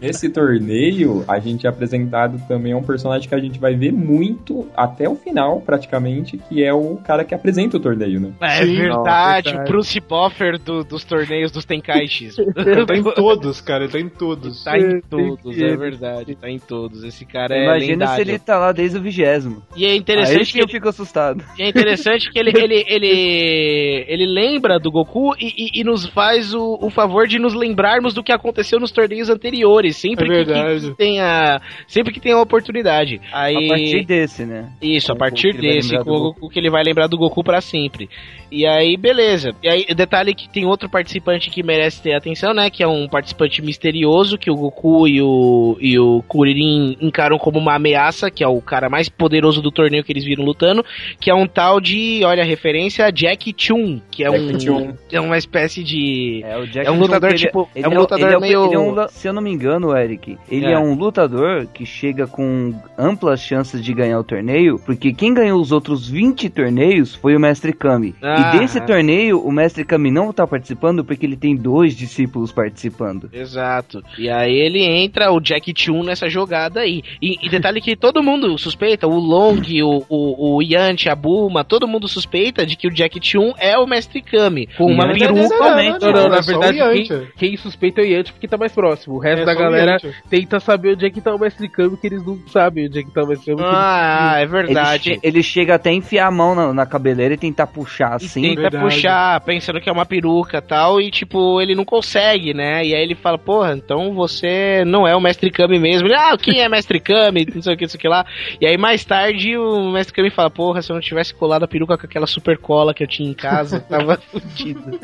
Nesse 0.00 0.28
torneio, 0.30 1.24
a 1.28 1.38
gente 1.38 1.66
é 1.66 1.70
apresentado 1.70 2.40
também 2.46 2.72
a 2.72 2.76
um 2.76 2.82
personagem 2.82 3.28
que 3.28 3.34
a 3.34 3.38
gente 3.38 3.58
vai 3.58 3.74
ver 3.74 3.92
muito 3.92 4.66
até 4.76 5.08
o 5.08 5.16
final, 5.16 5.60
praticamente, 5.60 6.38
que 6.38 6.62
é 6.64 6.72
o 6.72 6.96
cara 6.96 7.24
que 7.24 7.34
apresenta 7.34 7.76
o 7.76 7.80
torneio, 7.80 8.20
né? 8.20 8.32
É 8.40 8.64
Sim, 8.64 8.76
verdade, 8.76 9.52
não, 9.54 9.62
o 9.62 9.64
Bruce 9.64 10.00
Buffer 10.00 10.58
do- 10.58 10.84
dos 10.84 11.04
torneios 11.04 11.50
dos 11.50 11.64
Tenkaichis. 11.64 12.36
Ele 12.56 12.86
tá 12.86 12.94
em 12.96 13.02
todos, 13.14 13.60
cara, 13.60 13.84
ele 13.84 13.92
tá 13.92 13.98
em 14.00 14.08
todos. 14.08 14.64
Tá 14.64 14.78
em 14.78 15.00
todos, 15.00 15.58
é 15.58 15.76
verdade, 15.76 16.34
tá 16.34 16.48
em 16.48 16.58
todos. 16.58 17.02
Esse 17.04 17.24
cara 17.24 17.54
é 17.56 17.64
Imagina 17.64 18.06
se 18.14 18.20
ele 18.20 18.38
tá 18.38 18.58
lá 18.58 18.72
desde 18.72 18.98
o 18.98 19.02
vigésimo. 19.02 19.62
E 19.76 19.84
é 19.84 19.90
Aí 19.90 19.96
interessante 19.96 20.46
sim 20.46 20.52
que 20.52 20.58
eu 20.60 20.64
ele, 20.64 20.72
fico 20.72 20.88
assustado. 20.88 21.42
e 21.58 21.62
é 21.62 21.68
interessante 21.68 22.30
que 22.30 22.38
ele, 22.38 22.50
ele, 22.64 22.84
ele, 22.88 24.04
ele 24.08 24.26
lembra 24.26 24.78
do 24.78 24.90
Goku 24.90 25.34
e, 25.38 25.46
e, 25.56 25.80
e 25.80 25.84
nos 25.84 26.06
faz 26.06 26.54
o, 26.54 26.78
o, 26.80 26.90
favor 26.90 27.26
de 27.26 27.38
nos 27.38 27.54
lembrarmos 27.54 28.14
do 28.14 28.22
que 28.22 28.32
aconteceu 28.32 28.80
nos 28.80 28.90
torneios 28.90 29.30
anteriores. 29.30 29.96
Sempre 29.96 30.40
é 30.40 30.44
que, 30.44 30.80
que 30.80 30.96
tenha. 30.96 31.60
Sempre 31.86 32.12
que 32.12 32.20
tenha 32.20 32.36
a 32.36 32.42
oportunidade. 32.42 33.20
Aí, 33.32 33.66
a 33.66 33.68
partir 33.68 34.04
desse, 34.04 34.44
né? 34.44 34.70
Isso, 34.80 35.12
a 35.12 35.16
partir 35.16 35.54
desse, 35.54 35.96
o, 35.96 36.34
o 36.40 36.48
que 36.48 36.58
ele 36.58 36.70
vai 36.70 36.82
lembrar 36.82 37.06
do 37.06 37.18
Goku 37.18 37.44
para 37.44 37.60
sempre. 37.60 38.08
E 38.50 38.66
aí, 38.66 38.96
beleza. 38.96 39.50
E 39.62 39.68
aí, 39.68 39.84
detalhe 39.94 40.34
que 40.34 40.48
tem 40.48 40.64
outro 40.64 40.88
participante 40.88 41.50
que 41.50 41.62
merece 41.62 42.02
ter 42.02 42.14
atenção, 42.14 42.54
né? 42.54 42.70
Que 42.70 42.84
é 42.84 42.88
um 42.88 43.08
participante 43.08 43.60
misterioso 43.60 44.38
que 44.38 44.50
o 44.50 44.54
Goku 44.54 45.08
e 45.08 45.20
o, 45.20 45.76
e 45.80 45.98
o 45.98 46.22
Kuririn 46.28 46.96
encaram 47.00 47.36
como 47.36 47.58
uma 47.58 47.74
ameaça, 47.74 48.30
que 48.30 48.44
é 48.44 48.48
o 48.48 48.60
cara 48.60 48.88
mais 48.88 49.08
poderoso 49.08 49.60
do 49.60 49.72
torneio 49.72 50.04
que 50.04 50.12
eles 50.12 50.24
viram 50.24 50.44
lutando, 50.44 50.84
que 51.20 51.30
é 51.30 51.34
um 51.34 51.46
tal 51.46 51.80
de, 51.80 52.22
olha, 52.24 52.44
referência 52.54 53.06
a 53.06 53.10
Jack 53.10 53.54
Chun, 53.56 54.00
que 54.10 54.24
é 54.24 54.30
Jack 54.30 54.44
um 54.44 54.60
Chun. 54.60 54.94
é 55.10 55.20
uma 55.20 55.36
espécie 55.36 55.82
de 55.82 56.42
é, 56.44 56.56
o 56.56 56.66
Jack 56.66 56.86
é 56.86 56.90
um 56.90 56.98
lutador 56.98 57.30
Chun, 57.30 57.36
tipo, 57.36 57.68
ele, 57.74 57.84
é 57.84 57.88
um 57.88 57.92
ele 57.92 58.00
lutador 58.00 58.26
ele 58.26 58.36
é, 58.36 58.40
meio 58.40 58.64
ele 58.66 58.74
é 58.74 58.78
um, 58.78 59.08
se 59.08 59.28
eu 59.28 59.32
não 59.32 59.42
me 59.42 59.50
engano, 59.50 59.96
Eric, 59.96 60.38
ele 60.50 60.66
é. 60.66 60.72
é 60.72 60.78
um 60.78 60.94
lutador 60.94 61.66
que 61.66 61.84
chega 61.84 62.26
com 62.26 62.74
amplas 62.96 63.40
chances 63.40 63.82
de 63.82 63.92
ganhar 63.92 64.18
o 64.18 64.24
torneio, 64.24 64.78
porque 64.84 65.12
quem 65.12 65.34
ganhou 65.34 65.60
os 65.60 65.72
outros 65.72 66.08
20 66.08 66.48
torneios 66.50 67.14
foi 67.14 67.36
o 67.36 67.40
Mestre 67.40 67.72
Kami. 67.72 68.14
Ah, 68.22 68.52
e 68.54 68.58
desse 68.58 68.80
torneio, 68.80 69.40
o 69.40 69.52
Mestre 69.52 69.84
Kami 69.84 70.10
não 70.10 70.32
tá 70.32 70.46
participando 70.46 71.04
porque 71.04 71.26
ele 71.26 71.36
tem 71.36 71.56
dois 71.56 71.96
discípulos 71.96 72.52
participando. 72.52 73.28
Exato. 73.32 74.02
E 74.18 74.28
aí 74.28 74.54
ele 74.54 74.84
entra, 74.84 75.32
o 75.32 75.40
Jack 75.40 75.72
Chun, 75.76 76.02
nessa 76.02 76.28
jogada 76.28 76.80
aí. 76.80 77.02
E, 77.20 77.38
e 77.42 77.48
detalhe 77.48 77.80
que 77.80 77.96
todo 77.96 78.22
mundo 78.22 78.56
suspeita, 78.58 79.06
o 79.06 79.18
Long, 79.18 79.60
o, 79.82 80.04
o, 80.08 80.56
o 80.56 80.62
Yanti, 80.62 81.08
a 81.08 81.14
Bulma, 81.14 81.64
todo 81.64 81.88
mundo 81.88 82.08
suspeita 82.08 82.43
de 82.52 82.76
que 82.76 82.86
o 82.86 82.90
Jack 82.90 83.18
Chun 83.22 83.52
é 83.58 83.78
o 83.78 83.86
Mestre 83.86 84.20
Kami. 84.20 84.68
Com 84.76 84.86
uma 84.86 85.06
peruca. 85.08 85.32
Não, 85.32 85.98
não, 85.98 86.12
não, 86.12 86.28
na 86.28 86.40
verdade, 86.40 86.78
quem, 86.78 87.28
quem, 87.36 87.56
suspeita 87.56 88.00
é 88.00 88.04
o 88.04 88.06
Yanti 88.06 88.32
porque 88.32 88.48
tá 88.48 88.56
mais 88.56 88.72
próximo. 88.72 89.16
O 89.16 89.18
resto 89.18 89.42
é 89.42 89.44
da 89.44 89.54
galera 89.54 89.96
tenta 90.28 90.60
saber 90.60 90.94
onde 90.94 91.06
é 91.06 91.10
que 91.10 91.20
tá 91.20 91.34
o 91.34 91.38
Mestre 91.38 91.68
Kami, 91.68 91.96
que 91.96 92.06
eles 92.06 92.24
não 92.24 92.38
sabem 92.48 92.86
onde 92.86 93.00
é 93.00 93.02
que 93.02 93.10
tá 93.12 93.22
o 93.22 93.26
Mestre 93.26 93.54
Kami. 93.54 93.66
Ah, 93.66 94.36
é 94.38 94.46
verdade. 94.46 95.10
Ele, 95.10 95.20
che 95.20 95.26
ele, 95.26 95.42
chega 95.42 95.74
até 95.74 95.90
a 95.90 95.92
enfiar 95.92 96.26
a 96.26 96.30
mão 96.30 96.54
na, 96.54 96.72
na 96.72 96.86
cabeleira 96.86 97.34
e 97.34 97.38
tentar 97.38 97.66
puxar 97.66 98.14
assim. 98.14 98.44
E 98.44 98.48
tenta 98.50 98.62
verdade. 98.62 98.84
puxar, 98.84 99.40
pensando 99.40 99.80
que 99.80 99.88
é 99.88 99.92
uma 99.92 100.06
peruca 100.06 100.60
tal, 100.60 101.00
e 101.00 101.10
tipo, 101.10 101.60
ele 101.60 101.74
não 101.74 101.84
consegue, 101.84 102.54
né? 102.54 102.84
E 102.84 102.94
aí 102.94 103.02
ele 103.02 103.14
fala, 103.14 103.38
porra, 103.38 103.74
então 103.74 104.14
você 104.14 104.84
não 104.84 105.06
é 105.06 105.14
o 105.14 105.20
Mestre 105.20 105.50
Kami 105.50 105.78
mesmo. 105.78 106.06
Ele, 106.08 106.14
ah, 106.14 106.36
quem 106.36 106.60
é 106.60 106.68
Mestre 106.68 107.00
Kami? 107.00 107.46
Não 107.54 107.62
sei 107.62 107.74
o 107.74 107.76
que, 107.76 107.84
não 107.84 107.88
sei 107.88 107.98
o 107.98 108.00
que 108.00 108.08
lá. 108.08 108.26
E 108.60 108.66
aí 108.66 108.76
mais 108.76 109.04
tarde 109.04 109.56
o 109.56 109.92
Mestre 109.92 110.14
Kami 110.14 110.30
fala, 110.30 110.50
porra, 110.50 110.82
se 110.82 110.90
eu 110.90 110.94
não 110.94 111.00
tivesse 111.00 111.32
colado 111.34 111.64
a 111.64 111.68
peruca 111.68 111.96
com 111.96 112.06
aquela 112.06 112.26
super 112.34 112.58
cola 112.58 112.92
que 112.92 113.02
eu 113.02 113.08
tinha 113.08 113.30
em 113.30 113.34
casa, 113.34 113.80
tava 113.88 114.16
fudido. 114.16 114.98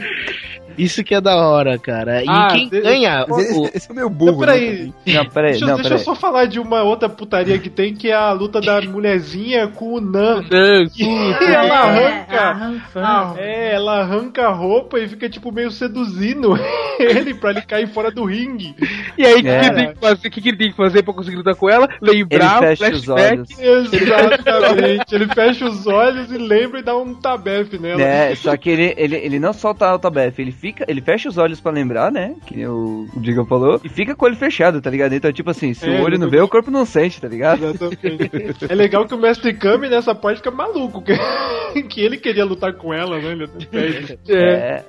Isso 0.83 1.05
que 1.05 1.15
é 1.15 1.21
da 1.21 1.37
hora, 1.37 1.79
cara. 1.79 2.23
E 2.23 2.29
ah, 2.29 2.49
quem 2.51 2.69
de... 2.69 2.81
ganha. 2.81 3.25
O... 3.29 3.41
Esse, 3.41 3.77
esse, 3.77 3.91
é 3.91 3.95
meu 3.95 4.09
burro. 4.09 4.33
Não, 4.33 4.39
peraí. 4.39 4.87
Né? 4.87 5.15
Não, 5.15 5.27
peraí. 5.27 5.51
Deixa, 5.53 5.67
não, 5.67 5.75
deixa 5.75 5.89
peraí. 5.89 6.01
eu 6.01 6.05
só 6.05 6.15
falar 6.15 6.47
de 6.47 6.59
uma 6.59 6.83
outra 6.83 7.09
putaria 7.09 7.59
que 7.59 7.69
tem, 7.69 7.95
que 7.95 8.09
é 8.09 8.15
a 8.15 8.33
luta 8.33 8.61
da 8.61 8.81
mulherzinha 8.83 9.69
com 9.69 9.95
o 9.95 10.01
Nan. 10.01 10.43
e 10.97 11.05
ela 11.45 11.79
arranca. 11.81 12.81
Ah, 12.95 13.35
é, 13.37 13.75
ela 13.75 14.01
arranca 14.01 14.47
a 14.47 14.53
roupa 14.53 14.99
e 14.99 15.09
fica, 15.09 15.29
tipo, 15.29 15.53
meio 15.53 15.71
seduzindo 15.71 16.55
ele 16.99 17.35
pra 17.35 17.51
ele 17.51 17.63
cair 17.63 17.89
fora 17.89 18.11
do 18.11 18.25
ringue. 18.25 18.75
E 19.17 19.25
aí, 19.25 19.35
o 19.35 19.39
é. 19.39 19.43
que, 19.43 19.67
ele 19.67 19.75
tem 19.75 20.31
que 20.31 20.41
que, 20.41 20.49
ele 20.49 20.59
tem 20.59 20.71
que 20.71 20.77
fazer 20.77 21.03
pra 21.03 21.13
conseguir 21.13 21.37
lutar 21.37 21.55
com 21.55 21.69
ela? 21.69 21.89
Lembrar 22.01 22.63
ele 22.63 22.77
fecha 22.77 22.91
flashback. 22.91 23.41
Os 23.41 23.59
olhos. 23.59 23.93
Exatamente. 23.93 25.15
ele 25.15 25.27
fecha 25.29 25.67
os 25.67 25.87
olhos 25.87 26.31
e 26.31 26.39
lembra 26.39 26.81
e 26.81 26.83
dá 26.83 26.97
um 26.97 27.15
tabefe 27.15 27.79
nela. 27.79 28.01
É, 28.01 28.35
só 28.35 28.57
que 28.57 28.71
ele, 28.71 28.95
ele, 28.97 29.17
ele 29.17 29.39
não 29.39 29.53
solta 29.53 29.93
o 29.95 29.99
tabefe, 29.99 30.43
ele 30.43 30.53
fica, 30.53 30.70
ele 30.87 31.01
fecha 31.01 31.29
os 31.29 31.39
olhos 31.39 31.61
pra 31.61 31.73
lembrar, 31.73 32.11
né? 32.11 32.35
Que 32.47 32.67
o, 32.67 33.07
o 33.15 33.21
Diga 33.21 33.45
falou, 33.45 33.81
e 33.85 33.89
fica 33.89 34.15
com 34.15 34.25
o 34.25 34.29
olho 34.29 34.37
fechado, 34.37 34.81
tá 34.81 34.91
ligado? 34.91 35.15
Então, 35.15 35.33
tipo 35.33 35.51
assim, 35.51 35.75
se 35.75 35.89
é, 35.89 36.01
o 36.01 36.05
olho 36.05 36.19
não 36.19 36.29
vê, 36.29 36.41
o 36.41 36.49
corpo 36.49 36.71
não 36.71 36.85
sente, 36.85 37.21
tá 37.21 37.29
ligado? 37.29 37.65
Exatamente. 37.65 38.65
é 38.69 38.75
legal 38.75 39.07
que 39.07 39.15
o 39.15 39.19
Mestre 39.19 39.55
Kami 39.55 39.89
nessa 39.89 40.15
parte 40.15 40.39
fica 40.39 40.51
maluco, 40.51 41.03
que, 41.03 41.13
que 41.89 42.01
ele 42.01 42.17
queria 42.17 42.45
lutar 42.45 42.75
com 42.75 42.93
ela, 42.93 43.19
né? 43.19 43.33
Ele. 43.33 44.19
É. 44.29 44.35
é. 44.37 44.85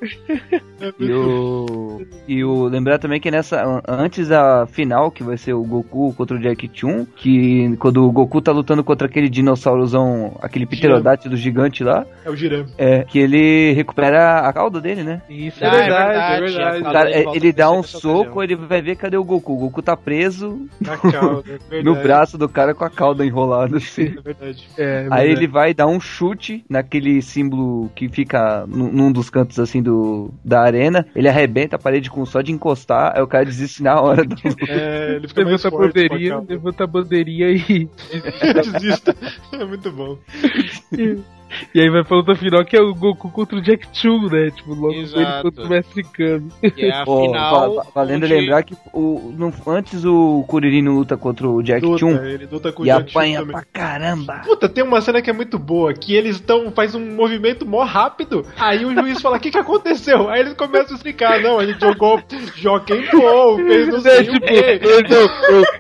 E 0.99 1.13
o. 1.13 2.01
E 2.27 2.43
o. 2.43 2.65
Lembrar 2.65 2.99
também 2.99 3.19
que 3.19 3.31
nessa. 3.31 3.81
Antes 3.87 4.27
da 4.27 4.65
final, 4.67 5.11
que 5.11 5.23
vai 5.23 5.37
ser 5.37 5.53
o 5.53 5.63
Goku 5.63 6.13
contra 6.13 6.37
o 6.37 6.39
Jack 6.39 6.69
Chun, 6.73 7.05
que 7.15 7.75
quando 7.77 8.03
o 8.03 8.11
Goku 8.11 8.41
tá 8.41 8.51
lutando 8.51 8.83
contra 8.83 9.07
aquele 9.07 9.29
dinossauros, 9.29 9.93
aquele 10.41 10.65
pterodátilo 10.65 11.35
gigante 11.35 11.83
lá. 11.83 12.05
É 12.25 12.29
o 12.29 12.35
Jiram. 12.35 12.65
É, 12.77 13.03
que 13.03 13.19
ele 13.19 13.73
recupera 13.73 14.39
a 14.39 14.53
cauda 14.53 14.79
dele, 14.79 15.03
né? 15.03 15.21
Isso, 15.29 15.60
ah, 15.67 15.71
verdade, 15.71 16.11
é 16.11 16.39
verdade, 16.39 16.61
é 16.61 16.71
verdade. 16.71 16.93
Cara, 16.93 17.09
ele, 17.11 17.29
ele 17.35 17.51
dá 17.51 17.71
um 17.71 17.83
soco, 17.83 18.43
ele 18.43 18.55
vai 18.55 18.81
ver 18.81 18.95
cadê 18.95 19.17
o 19.17 19.23
Goku. 19.23 19.53
O 19.53 19.57
Goku 19.57 19.81
tá 19.81 19.95
preso 19.95 20.67
cauda, 20.83 21.59
é 21.71 21.81
no 21.83 21.95
braço 21.95 22.37
do 22.37 22.47
cara 22.47 22.73
com 22.73 22.83
a 22.83 22.89
cauda 22.89 23.25
enrolada 23.25 23.77
assim. 23.77 24.15
É 24.17 24.21
verdade. 24.21 24.67
É, 24.77 25.07
Aí 25.09 25.29
ele 25.29 25.47
vai 25.47 25.73
dar 25.73 25.87
um 25.87 25.99
chute 25.99 26.63
naquele 26.69 27.21
símbolo 27.21 27.89
que 27.95 28.09
fica 28.09 28.65
num 28.67 29.11
dos 29.11 29.29
cantos 29.29 29.59
assim 29.59 29.81
do, 29.81 30.31
da 30.43 30.61
arena. 30.61 31.05
Ele 31.15 31.27
arrebenta 31.27 31.75
a 31.75 31.79
parede 31.79 32.09
com 32.09 32.25
só 32.25 32.41
de 32.41 32.51
encostar. 32.51 33.13
Aí 33.15 33.21
o 33.21 33.27
cara 33.27 33.45
desiste 33.45 33.83
na 33.83 33.99
hora 33.99 34.23
do. 34.23 34.35
É, 34.67 35.15
ele 35.15 35.27
fica 35.27 35.43
levanta 35.43 35.67
a 35.67 35.71
bandeirinha, 35.71 36.45
levanta 36.47 36.83
a 36.83 36.87
bandeirinha 36.87 37.49
e. 37.49 37.89
Desista. 38.71 39.15
É 39.51 39.65
muito 39.65 39.91
bom. 39.91 40.17
E 41.73 41.79
aí 41.79 41.89
vai 41.89 42.03
pra 42.03 42.17
luta 42.17 42.35
final 42.35 42.63
que 42.65 42.75
é 42.75 42.81
o 42.81 42.93
Goku 42.93 43.29
contra 43.29 43.57
o 43.57 43.61
Jack 43.61 43.87
Chun, 43.93 44.27
né? 44.29 44.51
Tipo, 44.51 44.73
logo 44.73 44.93
Exato. 44.93 45.19
ele 45.19 45.41
contra 45.41 45.63
o 45.63 45.69
Mestre 45.69 46.03
Kami. 46.03 46.51
E 46.77 46.85
é 46.85 46.95
a 46.95 47.05
Pô, 47.05 47.25
final. 47.25 47.87
Valendo 47.93 48.25
onde... 48.25 48.33
lembrar 48.33 48.63
que 48.63 48.75
o, 48.93 49.33
no, 49.37 49.53
antes 49.67 50.05
o 50.05 50.43
Kuririn 50.47 50.87
luta 50.87 51.17
contra 51.17 51.47
o 51.47 51.61
Jack 51.61 51.85
luta, 51.85 51.99
Chun. 51.99 52.15
Ele 52.23 52.45
luta 52.45 52.71
com 52.71 52.85
e 52.85 52.91
o 52.91 52.95
Jack 52.95 53.11
apanha 53.11 53.39
Chun 53.39 53.47
pra 53.47 53.63
caramba. 53.71 54.41
Puta, 54.45 54.69
tem 54.69 54.83
uma 54.83 55.01
cena 55.01 55.21
que 55.21 55.29
é 55.29 55.33
muito 55.33 55.57
boa, 55.57 55.93
que 55.93 56.15
eles 56.15 56.37
estão. 56.37 56.71
faz 56.71 56.95
um 56.95 57.15
movimento 57.15 57.65
mó 57.65 57.83
rápido. 57.83 58.45
Aí 58.57 58.85
o 58.85 58.93
juiz 58.93 59.21
fala: 59.21 59.37
o 59.37 59.39
que, 59.39 59.51
que 59.51 59.57
aconteceu? 59.57 60.29
Aí 60.29 60.41
eles 60.41 60.53
começam 60.53 60.93
a 60.93 60.95
explicar: 60.95 61.41
não, 61.41 61.59
a 61.59 61.65
gente 61.65 61.79
jogou 61.79 62.21
Jockey 62.55 63.09
Ball, 63.11 63.57
fez 63.57 63.87
não 63.87 64.01
sei 64.01 64.23
tipo, 64.23 64.45
eu, 64.45 65.01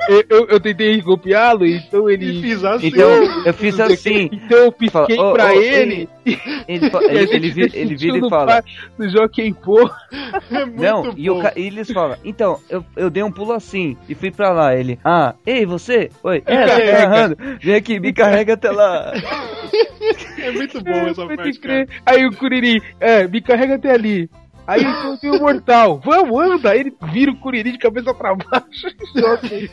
eu, 0.09 0.25
eu, 0.29 0.47
eu, 0.47 0.59
tentei 0.59 1.01
copiá-lo, 1.01 1.65
então 1.65 2.09
ele. 2.09 2.39
E 2.39 2.41
fiz 2.41 2.63
assim. 2.63 2.87
Então, 2.87 3.09
eu 3.45 3.53
fiz 3.53 3.79
assim. 3.79 4.29
Então 4.31 4.57
eu 4.57 4.71
pisquei 4.71 5.15
fala, 5.15 5.33
pra 5.33 5.51
oh, 5.53 5.57
oh, 5.57 5.60
ele. 5.65 6.09
Ele, 6.25 6.91
ele, 7.09 7.35
ele, 7.35 7.49
vira, 7.49 7.69
ele 7.73 7.95
vira 7.95 8.17
e 8.17 8.29
fala. 8.29 8.63
No 8.97 9.09
Joaquim 9.09 9.53
Pô. 9.53 9.89
É 10.51 10.65
não, 10.65 11.13
e, 11.15 11.29
o, 11.29 11.41
e, 11.55 11.67
eles 11.67 11.91
falam, 11.91 12.17
então, 12.23 12.59
eu, 12.69 12.83
eu 12.95 13.09
dei 13.09 13.23
um 13.23 13.31
pulo 13.31 13.53
assim 13.53 13.97
e 14.07 14.15
fui 14.15 14.31
pra 14.31 14.51
lá. 14.51 14.75
Ele, 14.75 14.99
ah, 15.03 15.35
ei, 15.45 15.65
você? 15.65 16.09
Oi, 16.23 16.43
é, 16.45 16.65
tá. 16.65 17.35
Vem 17.61 17.75
aqui, 17.75 17.99
me 17.99 18.13
carrega 18.13 18.53
até 18.53 18.71
lá. 18.71 19.13
É 20.37 20.51
muito 20.51 20.83
bom 20.83 20.91
essa 20.91 21.27
parte. 21.27 21.59
Aí 22.05 22.25
o 22.25 22.35
Curiri, 22.35 22.81
é, 22.99 23.27
me 23.27 23.39
carrega 23.41 23.75
até 23.75 23.91
ali. 23.91 24.29
Aí 24.67 24.83
tem 25.19 25.31
o 25.31 25.39
mortal. 25.39 25.99
Vamos, 26.03 26.39
anda! 26.39 26.71
Aí 26.71 26.81
ele 26.81 26.93
vira 27.11 27.31
o 27.31 27.37
Curiri 27.37 27.71
de 27.71 27.77
cabeça 27.77 28.13
pra 28.13 28.35
baixo. 28.35 28.87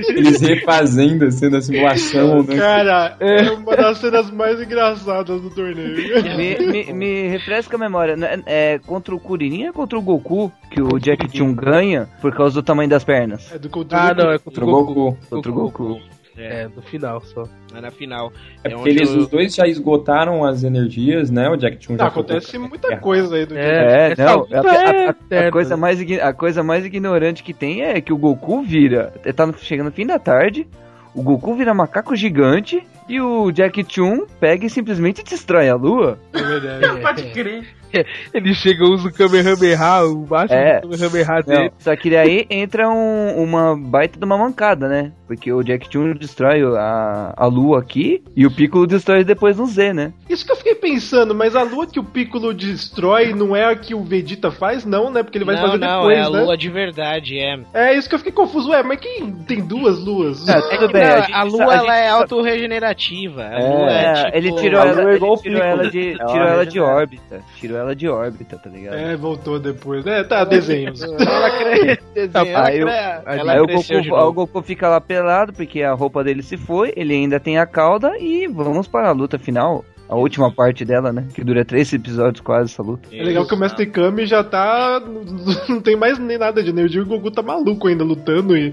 Eles 0.08 0.40
refazendo 0.40 1.26
assim 1.26 1.48
na 1.48 1.60
simulação, 1.60 2.42
né? 2.42 2.56
Cara, 2.56 3.16
é. 3.20 3.46
é 3.46 3.50
uma 3.52 3.76
das 3.76 3.98
cenas 3.98 4.30
mais 4.30 4.60
engraçadas 4.60 5.40
do 5.40 5.50
torneio. 5.50 6.36
Me, 6.36 6.58
me, 6.58 6.92
me 6.92 7.28
refresca 7.28 7.76
a 7.76 7.78
memória. 7.78 8.16
Né? 8.16 8.42
É 8.46 8.78
contra 8.86 9.14
o 9.14 9.20
Kuririn 9.20 9.68
ou 9.68 9.72
contra 9.72 9.98
o 9.98 10.02
Goku 10.02 10.50
que 10.70 10.80
o 10.80 10.98
Jack 10.98 11.36
Chun 11.36 11.54
ganha 11.54 12.08
por 12.20 12.34
causa 12.34 12.54
do 12.54 12.62
tamanho 12.62 12.88
das 12.88 13.04
pernas? 13.04 13.52
É 13.52 13.58
do, 13.58 13.68
contra 13.68 13.98
ah, 13.98 14.14
não, 14.14 14.30
é 14.32 14.38
contra, 14.38 14.64
o 14.64 14.66
Goku. 14.66 14.94
Goku. 14.94 15.18
Contra 15.28 15.50
o 15.50 15.54
Goku. 15.54 16.00
É, 16.38 16.62
é, 16.62 16.68
no 16.68 16.80
final 16.82 17.20
só. 17.20 17.44
É 17.74 17.80
na 17.80 17.90
final. 17.90 18.32
É, 18.62 18.68
é 18.68 18.74
porque 18.74 18.90
eles, 18.90 19.10
eu... 19.10 19.18
os 19.18 19.28
dois 19.28 19.54
já 19.54 19.66
esgotaram 19.66 20.44
as 20.44 20.62
energias, 20.62 21.30
né? 21.30 21.48
O 21.48 21.56
Jack 21.56 21.84
Chun 21.84 21.96
já 21.96 22.06
Acontece 22.06 22.56
muita 22.58 22.96
coisa 22.98 23.34
aí 23.36 23.44
do 23.44 23.56
É, 23.56 24.12
é 24.12 24.16
não. 24.16 24.46
A, 24.52 24.60
a, 24.60 25.40
a, 25.40 25.48
a, 25.48 25.50
coisa 25.50 25.76
mais, 25.76 26.00
a 26.20 26.32
coisa 26.32 26.62
mais 26.62 26.84
ignorante 26.84 27.42
que 27.42 27.52
tem 27.52 27.82
é 27.82 28.00
que 28.00 28.12
o 28.12 28.16
Goku 28.16 28.62
vira. 28.62 29.12
Tá 29.34 29.52
chegando 29.58 29.86
no 29.86 29.92
fim 29.92 30.06
da 30.06 30.18
tarde. 30.18 30.66
O 31.14 31.22
Goku 31.22 31.54
vira 31.54 31.74
macaco 31.74 32.14
gigante 32.14 32.86
e 33.08 33.20
o 33.20 33.50
Jack 33.50 33.84
Chun 33.88 34.26
pega 34.38 34.66
e 34.66 34.70
simplesmente 34.70 35.24
destrói 35.24 35.68
a 35.68 35.74
lua. 35.74 36.18
É 36.32 36.42
verdade. 36.42 37.00
Pode 37.02 37.30
crer. 37.32 37.66
Ele 38.32 38.54
chega, 38.54 38.84
usa 38.84 39.08
o 39.08 39.12
Kamehameha, 39.12 40.04
o 40.04 40.26
máximo 40.26 40.58
é, 40.58 40.80
do 40.80 40.88
Kamehameha 40.88 41.42
dele. 41.42 41.64
Não, 41.64 41.70
só 41.78 41.96
que 41.96 42.10
daí 42.10 42.46
entra 42.50 42.88
um, 42.88 43.42
uma 43.42 43.76
baita 43.76 44.18
de 44.18 44.24
uma 44.24 44.36
mancada, 44.36 44.88
né? 44.88 45.12
Porque 45.26 45.52
o 45.52 45.62
Jack 45.62 45.92
Chun 45.92 46.14
destrói 46.14 46.62
a, 46.76 47.34
a 47.36 47.46
lua 47.46 47.80
aqui 47.80 48.22
e 48.34 48.46
o 48.46 48.50
Piccolo 48.50 48.86
destrói 48.86 49.24
depois 49.24 49.58
no 49.58 49.66
Z, 49.66 49.92
né? 49.92 50.12
Isso 50.28 50.44
que 50.44 50.52
eu 50.52 50.56
fiquei 50.56 50.74
pensando, 50.74 51.34
mas 51.34 51.54
a 51.54 51.62
lua 51.62 51.86
que 51.86 52.00
o 52.00 52.04
Piccolo 52.04 52.54
destrói 52.54 53.34
não 53.34 53.54
é 53.54 53.64
a 53.64 53.76
que 53.76 53.94
o 53.94 54.02
Vegeta 54.02 54.50
faz? 54.50 54.86
Não, 54.86 55.10
né? 55.10 55.22
Porque 55.22 55.36
ele 55.36 55.44
vai 55.44 55.56
não, 55.56 55.62
fazer 55.62 55.78
não, 55.78 56.00
depois, 56.00 56.18
é 56.18 56.20
a 56.22 56.30
né? 56.30 56.40
lua 56.40 56.56
de 56.56 56.70
verdade, 56.70 57.38
é. 57.38 57.58
É 57.74 57.94
isso 57.94 58.08
que 58.08 58.14
eu 58.14 58.18
fiquei 58.18 58.32
confuso. 58.32 58.70
Ué, 58.70 58.82
mas 58.82 59.00
quem 59.00 59.30
tem 59.46 59.60
duas 59.60 59.98
luas? 60.02 60.48
É, 60.48 60.58
É 60.58 60.78
que, 60.78 60.92
não, 60.92 61.36
a, 61.38 61.42
lua 61.42 61.74
ela 61.74 61.96
é 61.96 62.08
autorregenerativa. 62.08 63.44
A 63.44 63.58
lua 63.58 63.90
é, 63.90 64.04
É, 64.04 64.12
tipo, 64.14 64.36
ele 64.36 64.52
tirou 64.52 64.80
a 64.80 64.86
ela, 64.86 65.00
é 65.00 65.14
ele 65.14 65.36
tirou 65.36 65.62
ela 65.62 65.90
de, 65.90 66.10
Ela 66.12 66.32
tirou 66.32 66.48
ela 66.48 66.66
de 66.66 66.80
órbita. 66.80 67.40
Tirou 67.56 67.77
ela 67.78 67.94
de 67.94 68.08
órbita, 68.08 68.58
tá 68.58 68.68
ligado? 68.68 68.94
É, 68.94 69.16
voltou 69.16 69.58
depois. 69.58 70.06
É, 70.06 70.22
tá, 70.24 70.44
desenhos. 70.44 71.02
Ela 71.02 71.50
cre... 71.58 71.98
desenho, 72.14 72.48
ela 72.48 72.66
Aí, 72.66 72.80
cre... 72.80 72.90
ela 73.38 73.52
aí 73.52 73.60
o, 73.60 74.32
Goku, 74.32 74.58
o 74.58 74.62
fica 74.62 74.88
lá 74.88 75.00
pelado 75.00 75.52
porque 75.52 75.82
a 75.82 75.92
roupa 75.92 76.22
dele 76.24 76.42
se 76.42 76.56
foi, 76.56 76.92
ele 76.96 77.14
ainda 77.14 77.38
tem 77.38 77.58
a 77.58 77.66
cauda 77.66 78.18
e 78.18 78.46
vamos 78.46 78.88
para 78.88 79.08
a 79.08 79.12
luta 79.12 79.38
final. 79.38 79.84
A 80.08 80.16
última 80.16 80.50
parte 80.50 80.86
dela, 80.86 81.12
né? 81.12 81.26
Que 81.34 81.44
dura 81.44 81.66
três 81.66 81.92
episódios 81.92 82.40
quase 82.40 82.72
essa 82.72 82.82
luta. 82.82 83.08
É 83.12 83.22
legal 83.22 83.46
que 83.46 83.54
o 83.54 83.58
Mestre 83.58 83.84
Kami 83.84 84.24
já 84.24 84.42
tá. 84.42 85.02
Não 85.68 85.82
tem 85.82 85.96
mais 85.96 86.18
nem 86.18 86.38
nada 86.38 86.62
de 86.62 86.70
energia. 86.70 87.02
O 87.02 87.06
Goku 87.06 87.30
tá 87.30 87.42
maluco 87.42 87.86
ainda 87.86 88.04
lutando 88.04 88.56
e 88.56 88.72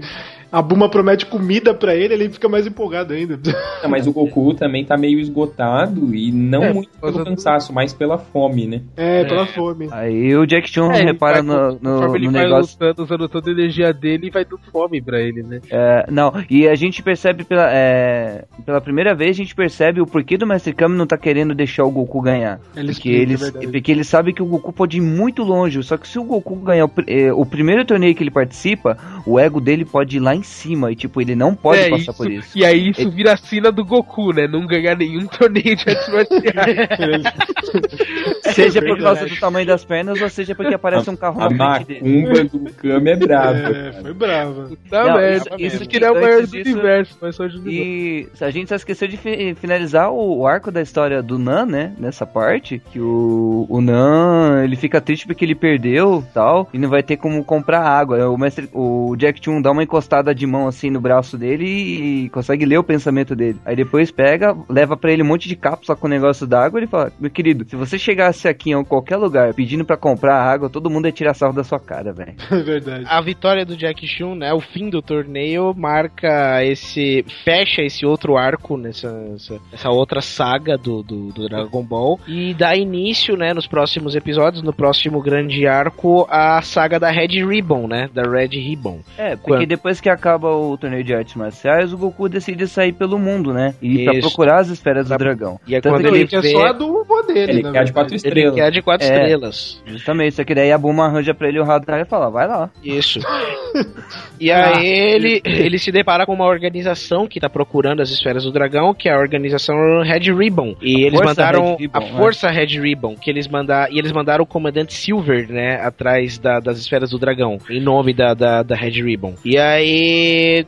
a 0.58 0.62
Buma 0.62 0.88
promete 0.88 1.26
comida 1.26 1.74
pra 1.74 1.94
ele, 1.94 2.14
ele 2.14 2.30
fica 2.30 2.48
mais 2.48 2.66
empolgado 2.66 3.12
ainda. 3.12 3.38
Não, 3.82 3.90
mas 3.90 4.06
o 4.06 4.12
Goku 4.12 4.54
também 4.54 4.84
tá 4.84 4.96
meio 4.96 5.18
esgotado 5.20 6.14
e 6.14 6.32
não 6.32 6.64
É, 6.64 6.72
muito 6.72 6.90
pelo 6.98 7.24
cansaço, 7.24 7.72
mas 7.72 7.92
pela 7.92 8.16
fome, 8.18 8.66
né? 8.66 8.80
É, 8.96 9.24
pela 9.24 9.46
fome. 9.46 9.88
Aí 9.92 10.34
o 10.34 10.46
Jack 10.46 10.68
Chan 10.70 10.90
É, 10.92 10.96
ele 11.00 11.12
repara 11.12 11.42
vai- 11.42 11.56
no, 11.56 11.72
no, 11.72 11.78
conforme 12.00 12.18
ele 12.18 12.26
no 12.26 12.32
vai 12.32 12.44
negócio. 12.44 12.72
lutando, 12.80 13.02
usando 13.04 13.28
toda 13.28 13.50
a 13.50 13.52
energia 13.52 13.92
dele, 13.92 14.30
vai 14.30 14.44
dando 14.44 14.60
fome 14.72 15.00
pra 15.02 15.20
ele, 15.20 15.42
né? 15.42 15.60
É, 15.70 16.06
não, 16.10 16.32
e 16.48 16.66
a 16.66 16.74
gente 16.74 17.02
percebe 17.02 17.44
pela, 17.44 17.68
é, 17.72 18.44
pela 18.64 18.80
primeira 18.80 19.14
vez, 19.14 19.32
a 19.32 19.34
gente 19.42 19.54
percebe 19.54 20.00
o 20.00 20.06
porquê 20.06 20.36
do 20.38 20.46
Mestre 20.46 20.72
Kami 20.72 20.96
não 20.96 21.06
tá 21.06 21.18
querendo 21.18 21.54
deixar 21.54 21.84
o 21.84 21.90
Goku 21.90 22.20
ganhar. 22.22 22.60
Ele 22.74 22.92
porque, 22.92 23.10
explica, 23.10 23.18
ele, 23.22 23.34
é 23.34 23.36
verdade. 23.36 23.66
porque 23.68 23.92
ele 23.92 24.04
sabe 24.04 24.32
que 24.32 24.42
o 24.42 24.46
Goku 24.46 24.72
pode 24.72 24.96
ir 24.96 25.02
muito 25.02 25.42
longe. 25.42 25.82
Só 25.82 25.96
que 25.96 26.08
se 26.08 26.18
o 26.18 26.24
Goku 26.24 26.56
ganhar 26.56 26.86
o, 26.86 26.90
é, 27.06 27.32
o 27.32 27.44
primeiro 27.44 27.84
torneio 27.84 28.14
que 28.14 28.22
ele 28.22 28.30
participa, 28.30 28.96
o 29.26 29.38
ego 29.38 29.60
dele 29.60 29.84
pode 29.84 30.16
ir 30.16 30.20
lá 30.20 30.34
em 30.34 30.42
cima. 30.46 30.90
E 30.90 30.96
tipo, 30.96 31.20
ele 31.20 31.34
não 31.34 31.54
pode 31.54 31.80
É, 31.80 31.90
passar 31.90 32.12
por 32.14 32.30
isso. 32.30 32.56
E 32.56 32.64
aí 32.64 32.88
isso 32.90 33.02
Ele- 33.02 33.10
vira 33.10 33.34
a 33.34 33.36
sina 33.36 33.70
do 33.70 33.84
Goku, 33.84 34.32
né? 34.32 34.46
Não 34.48 34.66
ganhar 34.66 34.96
nenhum 34.96 35.26
torneio 35.28 35.76
de 35.76 35.90
artes 35.90 36.08
marciais. 36.08 37.24
Seja 38.54 38.78
É 38.78 38.82
por 38.82 38.98
causa 38.98 39.26
do 39.26 39.36
tamanho 39.38 39.66
das 39.66 39.84
pernas, 39.84 40.20
ou 40.20 40.28
seja 40.28 40.54
porque 40.54 40.74
aparece 40.74 41.08
um 41.10 41.16
carro 41.16 41.40
A 41.42 41.50
na 41.50 41.74
frente 41.84 42.00
dele. 42.00 42.22
macumba 42.26 42.44
do 42.44 42.72
Kami 42.74 43.10
é 43.10 43.16
brava. 43.16 43.58
É, 43.58 43.92
foi 43.92 44.12
brava. 44.14 44.70
Tá 44.90 45.04
Não, 45.04 45.14
merda. 45.16 45.36
isso- 45.36 45.48
Isso, 45.58 45.76
isso 45.76 45.88
que 45.88 45.96
ele 45.96 46.04
é 46.04 46.10
o 46.10 46.14
maior 46.14 46.40
do 46.42 46.46
disso- 46.46 46.70
universo, 46.72 47.18
mas 47.20 47.34
só 47.36 47.46
de 47.46 47.58
E 47.68 48.28
a 48.40 48.50
gente 48.50 48.68
só 48.68 48.76
esqueceu 48.76 49.08
de 49.08 49.16
fi- 49.16 49.54
finalizar 49.56 50.10
o, 50.10 50.38
o 50.38 50.46
arco 50.46 50.70
da 50.70 50.80
história 50.82 51.22
do 51.22 51.38
Nan, 51.38 51.66
né? 51.66 51.92
Nessa 51.98 52.26
parte. 52.26 52.80
Que 52.92 53.00
o, 53.00 53.66
o 53.68 53.80
Nan, 53.80 54.62
ele 54.64 54.76
fica 54.76 55.00
triste 55.00 55.26
porque 55.26 55.44
ele 55.44 55.54
perdeu 55.54 56.24
tal. 56.32 56.68
E 56.72 56.78
não 56.78 56.88
vai 56.88 57.02
ter 57.02 57.16
como 57.16 57.42
comprar 57.44 57.82
água. 57.82 58.28
O, 58.28 58.38
mestre, 58.38 58.68
o 58.72 59.14
Jack 59.16 59.40
Chun 59.44 59.60
dá 59.60 59.70
uma 59.72 59.82
encostada 59.82 60.34
de 60.34 60.46
mão 60.46 60.66
assim 60.68 60.90
no 60.90 61.00
braço 61.00 61.36
dele 61.36 61.66
e 61.66 62.28
consegue 62.30 62.64
ler 62.64 62.78
o 62.78 62.84
pensamento 62.84 63.34
dele. 63.34 63.58
Aí 63.64 63.74
depois 63.76 64.10
pega, 64.10 64.56
leva 64.68 64.96
pra 64.96 65.12
ele 65.12 65.22
um 65.22 65.26
monte 65.26 65.48
de 65.48 65.56
cápsula 65.56 65.96
com 65.96 66.06
o 66.06 66.10
negócio 66.10 66.46
d'água 66.46 66.78
e 66.78 66.80
ele 66.80 66.86
fala: 66.90 67.12
Meu 67.18 67.30
querido, 67.30 67.55
se 67.66 67.76
você 67.76 67.98
chegasse 67.98 68.48
aqui 68.48 68.72
em 68.72 68.84
qualquer 68.84 69.16
lugar 69.16 69.54
pedindo 69.54 69.84
pra 69.84 69.96
comprar 69.96 70.40
água, 70.42 70.68
todo 70.68 70.90
mundo 70.90 71.06
ia 71.06 71.12
tirar 71.12 71.34
sarro 71.34 71.52
da 71.54 71.64
sua 71.64 71.78
cara, 71.80 72.12
velho. 72.12 72.34
É 72.50 72.62
verdade. 72.62 73.04
A 73.08 73.20
vitória 73.20 73.64
do 73.64 73.76
Jack 73.76 74.06
Chun, 74.06 74.34
né? 74.34 74.52
O 74.52 74.60
fim 74.60 74.88
do 74.90 75.00
torneio 75.00 75.72
marca 75.76 76.64
esse. 76.64 77.24
fecha 77.44 77.82
esse 77.82 78.04
outro 78.04 78.36
arco 78.36 78.76
nessa, 78.76 79.10
nessa, 79.12 79.58
nessa 79.70 79.90
outra 79.90 80.20
saga 80.20 80.76
do, 80.76 81.02
do, 81.02 81.32
do 81.32 81.48
Dragon 81.48 81.82
Ball. 81.82 82.18
E 82.26 82.54
dá 82.54 82.74
início, 82.76 83.36
né, 83.36 83.52
nos 83.54 83.66
próximos 83.66 84.14
episódios, 84.16 84.62
no 84.62 84.72
próximo 84.72 85.20
grande 85.22 85.66
arco, 85.66 86.26
a 86.30 86.60
saga 86.62 86.98
da 86.98 87.10
Red 87.10 87.44
Ribbon, 87.46 87.86
né? 87.86 88.08
Da 88.12 88.22
Red 88.22 88.48
Ribbon. 88.48 89.00
É, 89.16 89.36
porque 89.36 89.50
Quando- 89.50 89.66
depois 89.66 90.00
que 90.00 90.08
acaba 90.08 90.48
o 90.54 90.76
torneio 90.76 91.04
de 91.04 91.14
artes 91.14 91.34
marciais, 91.34 91.92
o 91.92 91.98
Goku 91.98 92.28
decide 92.28 92.66
sair 92.66 92.92
pelo 92.92 93.18
mundo, 93.18 93.52
né? 93.52 93.74
E 93.80 94.00
ir 94.00 94.04
pra 94.04 94.20
procurar 94.20 94.60
as 94.60 94.68
esferas 94.68 95.08
do 95.08 95.16
dragão. 95.16 95.58
E 95.66 95.74
é 95.74 95.80
Tanto 95.80 95.94
quando 95.94 96.06
ele 96.14 96.24
vê- 96.26 96.50
só 96.52 96.66
a 96.66 96.72
do 96.72 97.04
vô 97.04 97.22
dele, 97.46 97.60
Ele 97.60 97.72
quer 97.72 97.78
a 97.78 97.84
de 97.84 97.92
quatro 97.92 98.12
Ele 98.12 98.16
estrelas. 98.16 98.54
quer 98.54 98.70
de 98.70 98.82
quatro 98.82 99.06
É. 99.06 99.10
estrelas. 99.10 99.82
Justamente, 99.86 100.34
só 100.36 100.44
que 100.44 100.54
daí 100.54 100.72
a 100.72 100.78
Buma 100.78 101.06
arranja 101.06 101.32
pra 101.34 101.48
ele 101.48 101.60
o 101.60 101.64
radar 101.64 102.00
e 102.00 102.04
fala, 102.04 102.30
vai 102.30 102.46
lá. 102.46 102.70
Isso. 102.84 103.20
E 104.40 104.50
aí 104.50 104.86
ele, 104.86 105.40
ele 105.44 105.78
se 105.78 105.90
depara 105.90 106.26
com 106.26 106.32
uma 106.34 106.46
organização 106.46 107.26
que 107.26 107.40
tá 107.40 107.48
procurando 107.48 108.00
as 108.02 108.10
esferas 108.10 108.44
do 108.44 108.52
dragão, 108.52 108.92
que 108.94 109.08
é 109.08 109.12
a 109.14 109.18
organização 109.18 109.76
Red 110.02 110.32
Ribbon. 110.32 110.76
E 110.82 111.02
eles 111.04 111.18
Força 111.18 111.26
mandaram 111.28 111.76
Ribbon, 111.76 111.98
a 111.98 112.00
né? 112.00 112.12
Força 112.16 112.50
Red 112.50 112.78
Ribbon, 112.80 113.14
que 113.16 113.30
eles 113.30 113.48
mandaram 113.48 113.92
e 113.92 113.98
eles 113.98 114.12
mandaram 114.12 114.44
o 114.44 114.46
comandante 114.46 114.92
Silver, 114.94 115.48
né, 115.50 115.80
atrás 115.82 116.38
da- 116.38 116.60
das 116.60 116.78
esferas 116.78 117.10
do 117.10 117.18
dragão, 117.18 117.58
em 117.70 117.80
nome 117.80 118.12
da, 118.12 118.34
da, 118.34 118.62
da 118.62 118.74
Red 118.76 119.02
Ribbon. 119.02 119.34
E 119.44 119.56
aí, 119.58 120.66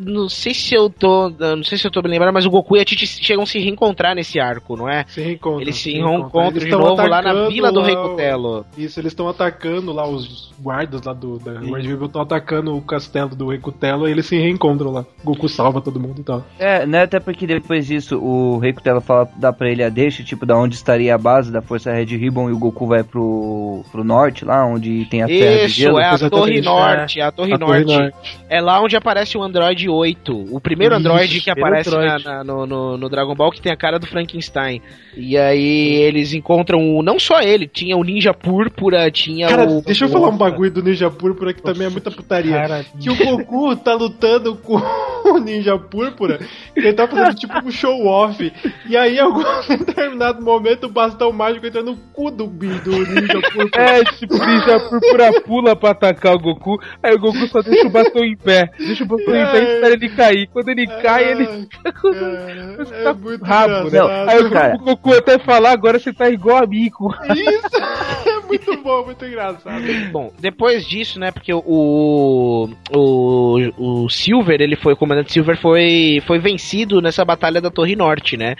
não 0.00 0.28
sei 0.28 0.54
se 0.54 0.74
eu 0.74 0.88
tô, 0.90 1.30
não 1.30 1.62
sei 1.64 1.78
se 1.78 1.86
eu 1.86 1.90
tô 1.90 2.00
me 2.02 2.08
lembrando, 2.08 2.32
mas 2.34 2.46
o 2.46 2.50
Goku 2.50 2.76
e 2.76 2.80
a 2.80 2.84
Titi 2.84 3.06
chegam 3.06 3.42
a 3.42 3.46
se 3.46 3.58
reencontrar 3.58 4.14
nesse 4.14 4.38
arco, 4.40 4.76
não 4.76 4.88
é? 4.88 5.04
Se 5.08 5.20
reencontram. 5.20 5.60
Eles 5.60 5.76
se 5.76 5.82
se 5.86 5.92
reencontram 5.92 6.46
Eles 6.50 6.64
de 6.64 6.70
novo 6.70 7.06
lá 7.06 7.22
na 7.22 7.48
vila 7.48 7.70
do 7.72 7.80
Rei 7.82 7.94
Cutelo. 7.96 8.66
Isso, 8.76 8.98
eles 9.00 9.12
estão 9.12 9.28
atacando 9.28 9.92
lá, 9.92 10.06
os 10.08 10.52
guardas 10.60 11.02
lá 11.02 11.12
do 11.12 11.38
da 11.38 11.60
Red 11.60 11.82
Ribbon 11.82 12.06
estão 12.06 12.20
atacando 12.22 12.76
o 12.76 12.80
castelo 12.96 13.28
do 13.36 13.48
Rei 13.48 13.58
Cutelo 13.58 14.08
e 14.08 14.10
eles 14.10 14.26
se 14.26 14.36
reencontram 14.36 14.90
lá. 14.90 15.04
Goku 15.22 15.48
salva 15.48 15.80
todo 15.80 16.00
mundo 16.00 16.20
e 16.20 16.24
tal. 16.24 16.44
É, 16.58 16.86
né, 16.86 17.02
até 17.02 17.20
porque 17.20 17.46
depois 17.46 17.86
disso 17.86 18.18
o 18.18 18.58
Rei 18.58 18.72
Cutelo 18.72 19.00
fala, 19.00 19.28
dá 19.36 19.52
pra 19.52 19.70
ele 19.70 19.82
a 19.82 19.88
deixa, 19.88 20.22
tipo, 20.22 20.46
da 20.46 20.56
onde 20.56 20.74
estaria 20.74 21.14
a 21.14 21.18
base 21.18 21.52
da 21.52 21.60
Força 21.60 21.92
Red 21.92 22.04
Ribbon 22.16 22.48
e 22.48 22.52
o 22.52 22.58
Goku 22.58 22.86
vai 22.86 23.02
pro, 23.04 23.84
pro 23.92 24.02
norte, 24.02 24.44
lá 24.44 24.64
onde 24.64 25.04
tem 25.10 25.22
a 25.22 25.26
Terra 25.26 25.56
de 25.60 25.64
Isso, 25.66 25.74
Gelo. 25.76 25.98
é 25.98 26.06
a 26.06 26.18
Torre. 26.30 26.60
Norte, 26.60 27.20
é 27.20 27.22
a 27.24 27.30
Torre 27.30 27.52
A 27.52 27.58
Torre 27.58 27.84
Norte. 27.84 27.98
Norte. 27.98 28.38
É 28.48 28.60
lá 28.60 28.80
onde 28.80 28.96
aparece 28.96 29.36
o 29.36 29.42
Android 29.42 29.88
8. 29.88 30.46
O 30.54 30.60
primeiro 30.60 30.94
Isso, 30.96 31.06
Android 31.06 31.40
que 31.40 31.50
aparece 31.50 31.90
na- 31.90 31.96
Android. 31.96 32.24
na- 32.24 32.44
no, 32.44 32.66
no- 32.66 32.96
no 32.96 33.08
Dragon 33.08 33.34
Ball 33.34 33.50
que 33.50 33.60
tem 33.60 33.72
a 33.72 33.76
cara 33.76 33.98
do 33.98 34.06
Frankenstein. 34.06 34.80
E 35.16 35.36
aí 35.36 35.94
eles 35.96 36.32
encontram 36.32 36.78
o. 36.96 37.02
Não 37.02 37.18
só 37.18 37.40
ele, 37.40 37.66
tinha 37.66 37.96
o 37.96 38.04
Ninja 38.04 38.32
Púrpura, 38.32 39.10
tinha 39.10 39.48
Cara, 39.48 39.68
o. 39.68 39.82
deixa 39.82 40.04
eu 40.04 40.08
falar 40.08 40.28
um 40.28 40.36
bagulho 40.36 40.70
do 40.70 40.82
Ninja 40.82 41.10
Púrpura 41.10 41.52
que 41.52 41.62
também 41.62 41.86
é 41.86 41.90
muita 41.90 42.10
putaria. 42.10 42.52
cara. 42.52 42.85
Que 43.00 43.10
o 43.10 43.16
Goku 43.16 43.76
tá 43.76 43.94
lutando 43.94 44.56
com 44.56 44.76
o 45.24 45.38
Ninja 45.38 45.78
Púrpura, 45.78 46.40
ele 46.74 46.92
tá 46.92 47.06
fazendo 47.06 47.34
tipo 47.34 47.58
um 47.64 47.70
show-off. 47.70 48.52
E 48.88 48.96
aí, 48.96 49.16
em 49.16 49.20
algum 49.20 49.42
determinado 49.84 50.42
momento, 50.42 50.84
o 50.84 50.90
bastão 50.90 51.32
mágico 51.32 51.66
entra 51.66 51.82
no 51.82 51.96
cu 52.12 52.30
do, 52.30 52.46
do 52.46 52.90
Ninja 52.90 53.40
Púrpura. 53.52 53.82
É, 53.82 54.04
tipo, 54.04 54.34
o 54.34 54.46
Ninja 54.46 54.80
Púrpura 54.80 55.42
pula 55.42 55.76
pra 55.76 55.90
atacar 55.90 56.34
o 56.34 56.38
Goku, 56.38 56.78
aí 57.02 57.14
o 57.14 57.18
Goku 57.18 57.46
só 57.48 57.60
deixa 57.60 57.86
o 57.86 57.90
bastão 57.90 58.24
em 58.24 58.36
pé. 58.36 58.70
Deixa 58.78 59.04
o 59.04 59.06
bastão 59.06 59.34
em 59.34 59.46
pé 59.46 59.58
e 59.58 59.74
espera 59.74 59.94
ele 59.94 60.08
cair. 60.10 60.48
Quando 60.52 60.68
ele 60.68 60.86
cai, 60.86 61.30
ele 61.32 61.46
fica 61.70 61.92
com 61.92 62.08
É 62.08 63.12
muito 63.12 63.44
rabo, 63.44 63.72
né? 63.72 63.86
engraçado. 63.88 64.28
Aí 64.30 64.42
o, 64.42 64.50
cara. 64.50 64.74
o 64.76 64.78
Goku 64.78 65.12
até 65.14 65.38
falar, 65.38 65.72
agora 65.72 65.98
você 65.98 66.12
tá 66.12 66.28
igual 66.28 66.62
a 66.62 66.66
Mico. 66.66 67.14
Isso! 67.34 67.76
É 68.26 68.40
muito 68.46 68.76
bom, 68.82 69.04
muito 69.04 69.24
engraçado. 69.24 69.82
Bom, 70.12 70.32
depois 70.38 70.84
disso, 70.86 71.18
né, 71.18 71.30
porque 71.30 71.52
o, 71.52 72.68
o, 72.90 74.04
o 74.04 74.08
Silver, 74.08 74.60
ele 74.60 74.76
foi, 74.76 74.92
o 74.92 74.96
comandante 74.96 75.32
Silver 75.32 75.58
foi, 75.58 76.22
foi 76.26 76.38
vencido 76.38 77.00
nessa 77.00 77.24
batalha 77.24 77.60
da 77.60 77.70
Torre 77.70 77.96
Norte, 77.96 78.36
né. 78.36 78.54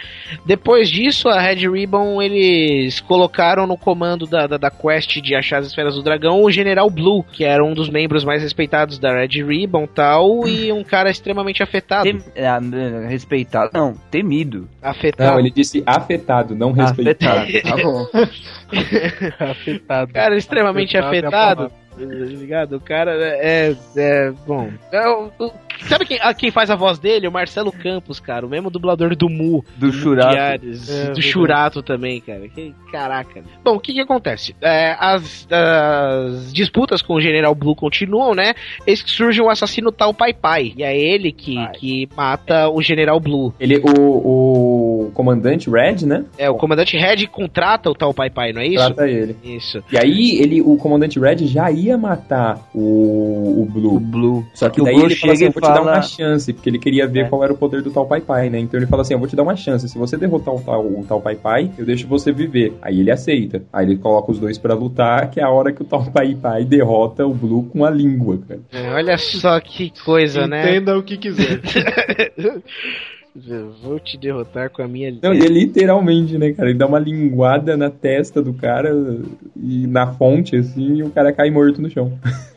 Depois 0.45 0.91
disso, 0.91 1.29
a 1.29 1.41
Red 1.41 1.69
Ribbon, 1.69 2.21
eles 2.21 3.01
colocaram 3.01 3.67
no 3.67 3.77
comando 3.77 4.27
da, 4.27 4.47
da, 4.47 4.57
da 4.57 4.71
quest 4.71 5.21
de 5.21 5.35
achar 5.35 5.59
as 5.59 5.67
esferas 5.67 5.95
do 5.95 6.03
dragão 6.03 6.43
o 6.43 6.51
General 6.51 6.89
Blue, 6.91 7.25
que 7.25 7.45
era 7.45 7.65
um 7.65 7.73
dos 7.73 7.89
membros 7.89 8.25
mais 8.25 8.43
respeitados 8.43 8.99
da 8.99 9.13
Red 9.13 9.43
Ribbon 9.45 9.87
tal, 9.87 10.47
e 10.47 10.73
um 10.73 10.83
cara 10.83 11.11
extremamente 11.11 11.63
afetado. 11.63 12.05
Tem, 12.05 12.19
ah, 12.45 12.61
respeitado, 13.09 13.71
não, 13.73 13.95
temido. 14.11 14.69
Afetado. 14.83 15.31
Não, 15.31 15.39
ele 15.39 15.51
disse 15.51 15.83
afetado, 15.87 16.55
não 16.55 16.73
respeitado. 16.73 17.41
Afetado, 17.41 17.77
tá 17.77 17.83
bom. 17.83 18.07
Afetado. 19.51 20.13
cara 20.13 20.37
extremamente 20.37 20.97
Afetado 20.97 21.15
é 21.15 21.29
afetado. 21.29 21.86
Tá 21.99 22.05
ligado? 22.05 22.77
O 22.77 22.81
cara 22.81 23.13
é. 23.15 23.75
é 23.97 24.31
bom. 24.47 24.71
É 24.93 25.09
o- 25.09 25.33
sabe 25.85 26.05
quem, 26.07 26.19
a- 26.21 26.35
quem 26.35 26.51
faz 26.51 26.71
a 26.71 26.77
voz 26.77 26.99
dele? 26.99 27.29
O 27.29 27.33
Marcelo 27.33 27.71
Campos, 27.73 28.19
cara. 28.21 28.47
O 28.47 28.49
mesmo 28.49 28.71
dublador 28.71 29.15
do 29.17 29.29
Mu. 29.29 29.65
Do 29.77 29.93
Churato. 29.93 30.37
É, 30.37 30.59
do. 30.59 31.23
Churato 31.23 31.83
também, 31.83 32.21
cara. 32.21 32.49
Que, 32.49 32.73
caraca. 32.91 33.43
Bom, 33.65 33.77
o 33.77 33.81
que 33.81 33.93
que 33.93 34.01
acontece? 34.01 34.55
É, 34.61 34.97
as, 34.99 35.47
as 35.51 36.53
disputas 36.53 37.03
com 37.03 37.15
o 37.15 37.21
General 37.21 37.55
Blue 37.55 37.75
continuam, 37.75 38.35
né? 38.35 38.55
Eis 38.87 39.03
que 39.03 39.11
surge 39.11 39.41
um 39.41 39.51
assassino 39.51 39.91
tal 39.93 40.13
Pai 40.15 40.33
Pai. 40.33 40.73
E 40.77 40.83
é 40.83 40.97
ele 40.99 41.33
que, 41.33 41.57
que 41.79 42.09
mata 42.17 42.69
o 42.69 42.81
General 42.83 43.19
Blue. 43.21 43.53
Ele, 43.59 43.79
o, 43.79 45.07
o 45.07 45.11
comandante 45.13 45.69
Red, 45.71 46.07
né? 46.07 46.25
É, 46.39 46.49
o 46.51 46.55
comandante 46.55 46.97
Red 46.97 47.27
contrata 47.27 47.91
o 47.91 47.95
tal 47.95 48.13
Pai 48.15 48.31
Pai, 48.31 48.53
não 48.53 48.61
é 48.61 48.67
isso? 48.67 48.77
Trata 48.87 49.09
ele. 49.09 49.37
Isso. 49.45 49.83
E 49.93 49.99
aí, 49.99 50.39
ele, 50.41 50.61
o 50.63 50.77
comandante 50.77 51.19
Red 51.19 51.47
já 51.47 51.71
ia 51.71 51.97
matar 51.99 52.59
o, 52.75 53.63
o 53.63 53.69
Blue. 53.71 53.97
O 53.97 54.01
Blue. 54.01 54.47
Só 54.55 54.69
que 54.69 54.81
o 54.81 54.85
daí 54.85 54.95
Blue 54.95 55.07
ele 55.07 55.17
fala 55.17 55.33
assim, 55.33 55.45
chega 55.45 55.59
eu 55.59 55.61
vou 55.67 55.75
te 55.75 55.79
dar 55.79 55.85
fala- 55.85 55.97
uma 55.97 56.03
chance, 56.03 56.53
porque 56.53 56.69
ele 56.71 56.79
queria 56.79 57.07
ver 57.07 57.29
qual 57.29 57.43
era 57.45 57.53
o 57.53 57.57
poder 57.57 57.83
do 57.83 57.91
tal 57.91 58.07
Pai 58.07 58.21
Pai, 58.21 58.51
né? 58.51 58.59
Então 58.59 58.79
ele 58.79 58.87
fala 58.87 59.03
assim, 59.03 59.15
eu 59.15 59.19
vou 59.19 59.29
te 59.29 59.37
dar 59.37 59.43
uma 59.43 59.57
chance, 59.57 59.89
se 59.89 59.99
você 59.99 60.17
derrotar 60.17 60.55
o 60.55 60.61
tal, 60.61 60.85
o 60.87 61.05
tal 61.07 61.21
Pai 61.21 61.35
Pai, 61.37 61.71
eu 61.79 61.85
deixo 61.85 62.07
você 62.07 62.33
viver. 62.33 62.75
Aí 62.83 63.01
ele 63.01 63.11
aceita. 63.11 63.63
Aí 63.73 63.87
ele 63.87 63.97
coloca 63.97 64.31
os 64.33 64.39
dois 64.39 64.59
pra 64.59 64.75
lutar, 64.75 65.31
que 65.31 65.41
é 65.41 65.43
a 65.43 65.51
hora 65.51 65.73
que 65.73 65.83
o 65.83 65.85
tal 65.85 66.05
Pai 66.11 66.35
Pai 66.35 66.65
derrota 66.65 67.27
o 67.27 67.35
Blue 67.35 67.65
com 67.65 67.85
a 67.85 67.91
língua, 67.91 68.39
cara. 68.47 68.61
É, 68.73 68.93
olha 68.93 69.17
só 69.19 69.59
que 69.61 69.93
coisa, 70.05 70.47
né? 70.47 70.71
Entenda 70.71 70.97
o 70.99 71.03
que 71.03 71.17
quiser. 71.17 71.61
Eu 72.37 72.63
Vou 73.83 74.01
te 74.01 74.17
derrotar 74.17 74.71
com 74.71 74.83
a 74.83 74.89
minha 74.89 75.13
Não, 75.23 75.35
e 75.35 75.45
é 75.45 75.49
literalmente, 75.49 76.39
né, 76.39 76.53
cara? 76.53 76.71
Ele 76.71 76.79
dá 76.79 76.87
uma 76.87 76.99
linguada 76.99 77.77
na 77.77 77.91
testa 77.91 78.41
do 78.41 78.55
cara 78.55 78.91
e 79.55 79.87
na 79.87 80.07
fonte, 80.15 80.57
assim, 80.57 80.97
e 80.97 81.03
o 81.03 81.11
cara 81.11 81.33
cai 81.33 81.51
morto 81.51 81.83
no 81.83 81.91
chão. 81.91 82.19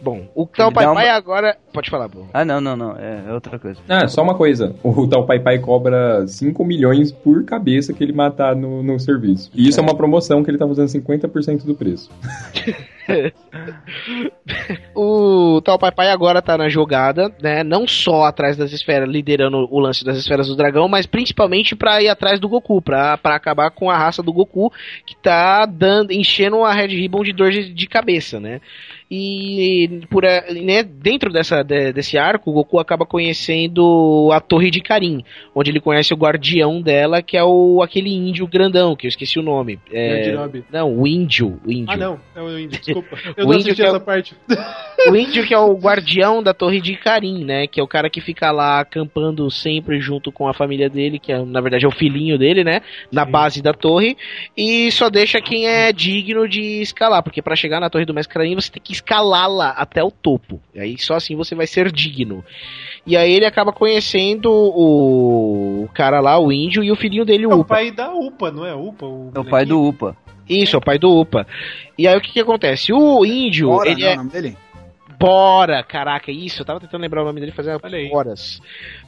Bom, 0.00 0.28
o 0.34 0.46
tal 0.46 0.68
Ele 0.68 0.74
Pai 0.74 0.84
Pai 0.84 1.06
uma- 1.08 1.12
agora. 1.16 1.56
Pode 1.72 1.90
falar, 1.90 2.08
Bruno. 2.08 2.28
Ah, 2.32 2.44
não, 2.44 2.60
não, 2.60 2.76
não. 2.76 2.96
É, 2.96 3.24
é 3.28 3.32
outra 3.32 3.58
coisa. 3.58 3.78
Ah, 3.88 4.06
só 4.08 4.22
uma 4.22 4.34
coisa. 4.34 4.74
O 4.82 5.06
tal 5.06 5.26
Pai 5.26 5.38
Pai 5.40 5.58
cobra 5.58 6.26
5 6.26 6.64
milhões 6.64 7.10
por 7.12 7.44
cabeça 7.44 7.92
que 7.92 8.02
ele 8.02 8.12
matar 8.12 8.54
no, 8.56 8.82
no 8.82 8.98
serviço. 8.98 9.50
E 9.54 9.68
isso 9.68 9.78
é 9.78 9.82
uma 9.82 9.94
promoção 9.96 10.42
que 10.42 10.50
ele 10.50 10.58
tá 10.58 10.66
fazendo 10.66 10.88
50% 10.88 11.64
do 11.64 11.74
preço. 11.74 12.10
O 14.94 15.60
tal 15.62 15.78
Pai 15.78 15.90
Pai 15.92 16.10
agora 16.10 16.42
tá 16.42 16.56
na 16.58 16.68
jogada, 16.68 17.32
né? 17.42 17.62
Não 17.62 17.86
só 17.86 18.24
atrás 18.24 18.56
das 18.56 18.72
esferas, 18.72 19.08
liderando 19.08 19.66
o 19.70 19.78
lance 19.78 20.04
das 20.04 20.16
esferas 20.18 20.48
do 20.48 20.56
dragão, 20.56 20.88
mas 20.88 21.06
principalmente 21.06 21.74
pra 21.76 22.02
ir 22.02 22.08
atrás 22.08 22.38
do 22.40 22.48
Goku, 22.48 22.82
pra, 22.82 23.16
pra 23.16 23.34
acabar 23.34 23.70
com 23.70 23.90
a 23.90 23.96
raça 23.96 24.22
do 24.22 24.32
Goku, 24.32 24.72
que 25.06 25.16
tá 25.16 25.64
dando, 25.66 26.12
enchendo 26.12 26.64
a 26.64 26.72
Red 26.72 26.88
Ribbon 26.88 27.22
de 27.22 27.32
dor 27.32 27.50
de, 27.50 27.72
de 27.72 27.86
cabeça, 27.86 28.38
né? 28.40 28.60
E 29.10 30.00
por, 30.10 30.24
a- 30.26 30.44
né, 30.52 30.82
dentro 30.82 31.32
dessa, 31.32 31.62
de- 31.62 31.92
desse 31.92 32.18
arco, 32.18 32.50
o 32.50 32.54
Goku 32.54 32.78
acaba 32.78 33.06
conhecendo 33.06 34.28
a 34.32 34.40
Torre 34.40 34.70
de 34.70 34.80
Karin, 34.80 35.24
onde 35.54 35.70
ele 35.70 35.80
conhece 35.80 36.12
o 36.12 36.16
guardião 36.16 36.80
dela, 36.82 37.22
que 37.22 37.36
é 37.36 37.42
o 37.42 37.80
aquele 37.82 38.10
índio 38.14 38.46
grandão, 38.46 38.94
que 38.94 39.06
eu 39.06 39.08
esqueci 39.08 39.38
o 39.38 39.42
nome. 39.42 39.78
É, 39.90 40.18
Yajirobe. 40.18 40.64
não, 40.70 40.94
o 40.98 41.06
índio, 41.06 41.58
o 41.64 41.70
índio. 41.72 41.90
Ah, 41.90 41.96
não. 41.96 42.20
É 42.36 42.42
o 42.42 42.58
índio, 42.58 42.78
desculpa. 42.84 43.18
Eu 43.36 43.46
O 43.46 43.48
não 43.48 43.54
índio 43.58 43.72
assisti 43.72 43.82
é 43.82 43.86
o- 43.86 43.88
essa 43.88 44.00
parte. 44.00 44.34
O 45.08 45.14
índio 45.16 45.46
que 45.46 45.54
é 45.54 45.58
o 45.58 45.74
guardião 45.74 46.42
da 46.42 46.52
Torre 46.52 46.80
de 46.80 46.96
Karim, 46.96 47.44
né? 47.44 47.68
Que 47.68 47.78
é 47.78 47.82
o 47.82 47.86
cara 47.86 48.10
que 48.10 48.20
fica 48.20 48.50
lá 48.50 48.80
acampando 48.80 49.48
sempre 49.48 50.00
junto 50.00 50.32
com 50.32 50.48
a 50.48 50.52
família 50.52 50.90
dele, 50.90 51.20
que 51.20 51.30
é, 51.32 51.40
na 51.44 51.60
verdade 51.60 51.84
é 51.84 51.88
o 51.88 51.92
filhinho 51.92 52.36
dele, 52.36 52.64
né? 52.64 52.82
Na 53.10 53.24
base 53.24 53.62
da 53.62 53.72
torre. 53.72 54.16
E 54.56 54.90
só 54.90 55.08
deixa 55.08 55.40
quem 55.40 55.68
é 55.68 55.92
digno 55.92 56.48
de 56.48 56.82
escalar, 56.82 57.22
porque 57.22 57.40
pra 57.40 57.54
chegar 57.54 57.78
na 57.78 57.88
Torre 57.88 58.04
do 58.04 58.12
Mestre 58.12 58.34
Karim 58.34 58.56
você 58.56 58.72
tem 58.72 58.82
que 58.82 58.92
escalá-la 58.98 59.70
até 59.70 60.02
o 60.02 60.10
topo. 60.10 60.60
E 60.74 60.80
aí 60.80 60.98
só 60.98 61.14
assim 61.14 61.36
você 61.36 61.54
vai 61.54 61.66
ser 61.66 61.90
digno. 61.90 62.44
E 63.06 63.16
aí 63.16 63.32
ele 63.32 63.46
acaba 63.46 63.72
conhecendo 63.72 64.50
o 64.52 65.88
cara 65.94 66.20
lá, 66.20 66.38
o 66.38 66.52
índio, 66.52 66.84
e 66.84 66.90
o 66.90 66.96
filhinho 66.96 67.24
dele, 67.24 67.46
o 67.46 67.52
É 67.52 67.54
o 67.54 67.60
Upa. 67.60 67.74
pai 67.74 67.90
da 67.90 68.12
UPA, 68.12 68.50
não 68.50 68.66
é 68.66 68.74
UPA? 68.74 69.06
O 69.06 69.32
É 69.34 69.40
o 69.40 69.44
pai 69.44 69.64
do 69.64 69.82
Upa. 69.82 70.16
Isso, 70.48 70.76
é 70.76 70.78
o 70.78 70.82
pai 70.82 70.98
do 70.98 71.10
Upa. 71.10 71.46
E 71.96 72.06
aí 72.06 72.16
o 72.16 72.20
que 72.20 72.32
que 72.32 72.40
acontece? 72.40 72.92
O 72.92 73.24
índio, 73.24 73.68
Bora, 73.68 73.90
ele 73.90 74.02
não, 74.02 74.08
é... 74.08 74.14
o 74.14 74.16
nome 74.16 74.30
dele? 74.30 74.56
Bora, 75.18 75.82
caraca, 75.82 76.30
isso, 76.30 76.62
eu 76.62 76.66
tava 76.66 76.80
tentando 76.80 77.00
lembrar 77.00 77.22
o 77.22 77.24
nome 77.24 77.40
dele 77.40 77.52
fazia 77.52 77.78
horas. 78.12 78.60